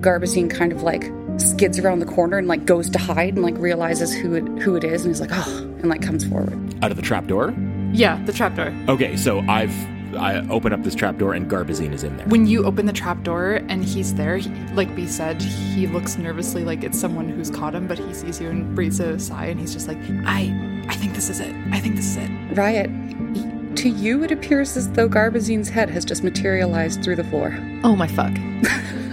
Garbazine 0.00 0.50
kind 0.50 0.72
of 0.72 0.82
like 0.82 1.10
skids 1.38 1.78
around 1.78 1.98
the 1.98 2.06
corner 2.06 2.38
and 2.38 2.48
like 2.48 2.64
goes 2.64 2.88
to 2.90 2.98
hide 2.98 3.34
and 3.34 3.42
like 3.42 3.56
realizes 3.58 4.14
who 4.14 4.34
it 4.34 4.46
who 4.62 4.76
it 4.76 4.84
is 4.84 5.04
and 5.04 5.12
is 5.12 5.20
like, 5.20 5.30
oh 5.32 5.58
and 5.80 5.88
like 5.88 6.02
comes 6.02 6.24
forward. 6.24 6.74
Out 6.82 6.90
of 6.90 6.96
the 6.96 7.02
trapdoor? 7.02 7.54
Yeah, 7.92 8.22
the 8.24 8.32
trapdoor. 8.32 8.74
Okay, 8.88 9.16
so 9.16 9.40
I've 9.40 9.74
I 10.16 10.46
open 10.48 10.72
up 10.72 10.82
this 10.82 10.94
trapdoor 10.94 11.34
and 11.34 11.50
Garbazine 11.50 11.92
is 11.92 12.04
in 12.04 12.16
there. 12.16 12.26
When 12.26 12.46
you 12.46 12.64
open 12.64 12.86
the 12.86 12.92
trapdoor 12.92 13.54
and 13.68 13.84
he's 13.84 14.14
there, 14.14 14.36
he, 14.36 14.50
like 14.74 14.94
B 14.94 15.06
said, 15.06 15.40
he 15.40 15.86
looks 15.86 16.16
nervously 16.16 16.64
like 16.64 16.82
it's 16.84 16.98
someone 16.98 17.28
who's 17.28 17.50
caught 17.50 17.74
him, 17.74 17.86
but 17.86 17.98
he 17.98 18.14
sees 18.14 18.40
you 18.40 18.48
and 18.48 18.74
breathes 18.74 19.00
a 19.00 19.18
sigh 19.18 19.46
and 19.46 19.60
he's 19.60 19.72
just 19.72 19.88
like, 19.88 19.98
I 20.24 20.84
I 20.88 20.94
think 20.94 21.14
this 21.14 21.28
is 21.28 21.40
it. 21.40 21.54
I 21.72 21.80
think 21.80 21.96
this 21.96 22.06
is 22.06 22.16
it. 22.16 22.30
Rriot, 22.50 23.76
to 23.76 23.88
you 23.88 24.22
it 24.24 24.30
appears 24.32 24.76
as 24.76 24.90
though 24.92 25.08
Garbazine's 25.08 25.68
head 25.68 25.90
has 25.90 26.04
just 26.04 26.24
materialized 26.24 27.02
through 27.02 27.16
the 27.16 27.24
floor. 27.24 27.56
Oh 27.84 27.96
my 27.96 28.06
fuck. 28.06 28.36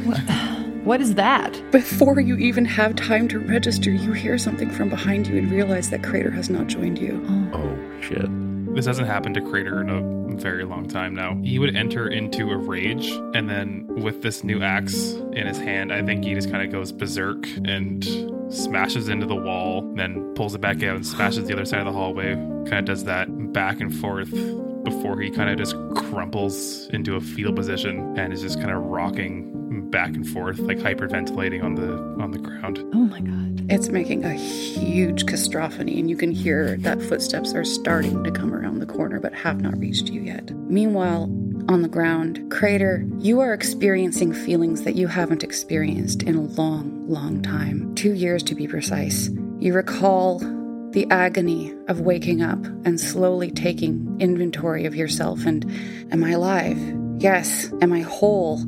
what, 0.06 0.18
what 0.84 1.02
is 1.02 1.16
that? 1.16 1.62
Before 1.72 2.20
you 2.20 2.38
even 2.38 2.66
have 2.66 2.96
time 2.96 3.28
to 3.30 3.40
register, 3.40 3.92
you 3.92 4.14
hear 4.14 4.38
something 4.38 4.70
from 4.70 4.90
behind 4.90 5.28
you 5.28 5.38
and 5.38 5.52
realize 5.52 5.90
that 5.90 6.04
Crater 6.04 6.32
has 6.32 6.50
not 6.50 6.68
joined 6.68 7.00
you. 7.00 7.22
Oh 7.54 8.02
shit. 8.02 8.28
This 8.76 8.86
hasn't 8.86 9.08
happened 9.08 9.36
to 9.36 9.42
Crater 9.42 9.82
in 9.82 9.90
a 9.90 10.02
very 10.38 10.64
long 10.66 10.88
time 10.88 11.14
now. 11.14 11.36
He 11.44 11.60
would 11.60 11.76
enter 11.76 12.08
into 12.08 12.52
a 12.52 12.58
rage, 12.58 13.10
and 13.34 13.50
then 13.50 13.88
with 13.88 14.22
this 14.22 14.44
new 14.44 14.62
axe 14.62 15.14
in 15.34 15.48
his 15.48 15.58
hand, 15.58 15.94
I 15.94 16.04
think 16.04 16.24
he 16.24 16.34
just 16.34 16.52
kind 16.52 16.64
of 16.64 16.72
goes 16.72 16.92
berserk 16.92 17.46
and 17.66 18.04
smashes 18.54 19.10
into 19.10 19.26
the 19.26 19.36
wall, 19.36 19.82
then 19.96 20.34
pulls 20.36 20.54
it 20.56 20.62
back 20.62 20.84
out 20.84 20.96
and 20.96 21.06
smashes 21.06 21.48
the 21.48 21.54
other 21.54 21.66
side 21.66 21.80
of 21.80 21.86
the 21.86 21.92
hallway. 21.92 22.36
Kind 22.36 22.74
of 22.74 22.86
does 22.86 23.04
that 23.06 23.28
back 23.54 23.80
and 23.80 23.94
forth 23.96 24.32
before 24.84 25.20
he 25.20 25.30
kind 25.30 25.50
of 25.50 25.58
just 25.58 25.76
crumples 25.96 26.88
into 26.90 27.16
a 27.16 27.22
fetal 27.22 27.54
position 27.54 28.18
and 28.18 28.34
is 28.34 28.42
just 28.42 28.60
kind 28.60 28.72
of 28.72 28.84
rocking 28.84 29.63
back 29.94 30.16
and 30.16 30.28
forth, 30.28 30.58
like 30.58 30.80
hyperventilating 30.80 31.64
on 31.64 31.76
the 31.76 31.94
on 32.22 32.32
the 32.32 32.40
ground. 32.40 32.80
Oh 32.94 33.06
my 33.06 33.22
god. 33.22 33.72
It's 33.72 33.90
making 33.90 34.26
a 34.26 34.34
huge 34.34 35.26
cacophony, 35.26 36.00
and 36.00 36.10
you 36.10 36.18
can 36.18 36.32
hear 36.32 36.76
that 36.78 37.02
footsteps 37.02 37.54
are 37.54 37.64
starting 37.64 38.24
to 38.24 38.32
come 38.32 38.54
around 38.54 38.80
the 38.80 38.88
corner 38.88 39.20
but 39.20 39.34
have 39.34 39.62
not 39.62 39.78
reached 39.78 40.10
you 40.10 40.22
yet. 40.22 40.52
Meanwhile, 40.52 41.24
on 41.70 41.84
the 41.84 41.88
ground, 41.88 42.52
Crater, 42.52 43.08
you 43.20 43.40
are 43.40 43.54
experiencing 43.54 44.34
feelings 44.34 44.82
that 44.82 44.96
you 44.96 45.08
haven't 45.08 45.44
experienced 45.44 46.24
in 46.24 46.36
a 46.36 46.42
long, 46.42 47.08
long 47.08 47.42
time. 47.44 47.94
Two 47.94 48.14
years 48.14 48.42
to 48.44 48.56
be 48.56 48.68
precise. 48.68 49.30
You 49.60 49.76
recall 49.76 50.40
the 50.90 51.08
agony 51.10 51.74
of 51.88 52.02
waking 52.02 52.42
up 52.42 52.66
and 52.84 53.00
slowly 53.00 53.52
taking 53.52 54.18
inventory 54.20 54.86
of 54.86 54.96
yourself 54.96 55.46
and 55.46 55.64
am 56.12 56.24
I 56.24 56.32
alive? 56.32 56.78
Yes. 57.20 57.72
Am 57.82 57.94
I 57.94 58.02
whole? 58.02 58.60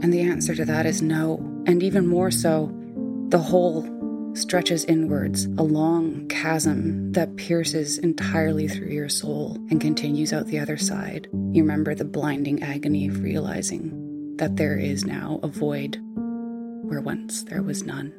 And 0.00 0.12
the 0.12 0.22
answer 0.22 0.54
to 0.54 0.64
that 0.64 0.86
is 0.86 1.02
no. 1.02 1.36
And 1.66 1.82
even 1.82 2.06
more 2.06 2.30
so, 2.30 2.72
the 3.28 3.38
hole 3.38 3.86
stretches 4.34 4.84
inwards, 4.84 5.46
a 5.46 5.62
long 5.62 6.28
chasm 6.28 7.12
that 7.12 7.36
pierces 7.36 7.98
entirely 7.98 8.68
through 8.68 8.88
your 8.88 9.08
soul 9.08 9.56
and 9.70 9.80
continues 9.80 10.32
out 10.32 10.46
the 10.46 10.60
other 10.60 10.76
side. 10.76 11.28
You 11.32 11.62
remember 11.62 11.94
the 11.94 12.04
blinding 12.04 12.62
agony 12.62 13.08
of 13.08 13.22
realizing 13.22 14.36
that 14.36 14.56
there 14.56 14.76
is 14.76 15.04
now 15.04 15.40
a 15.42 15.48
void 15.48 15.98
where 16.82 17.00
once 17.00 17.42
there 17.44 17.62
was 17.62 17.82
none. 17.82 18.12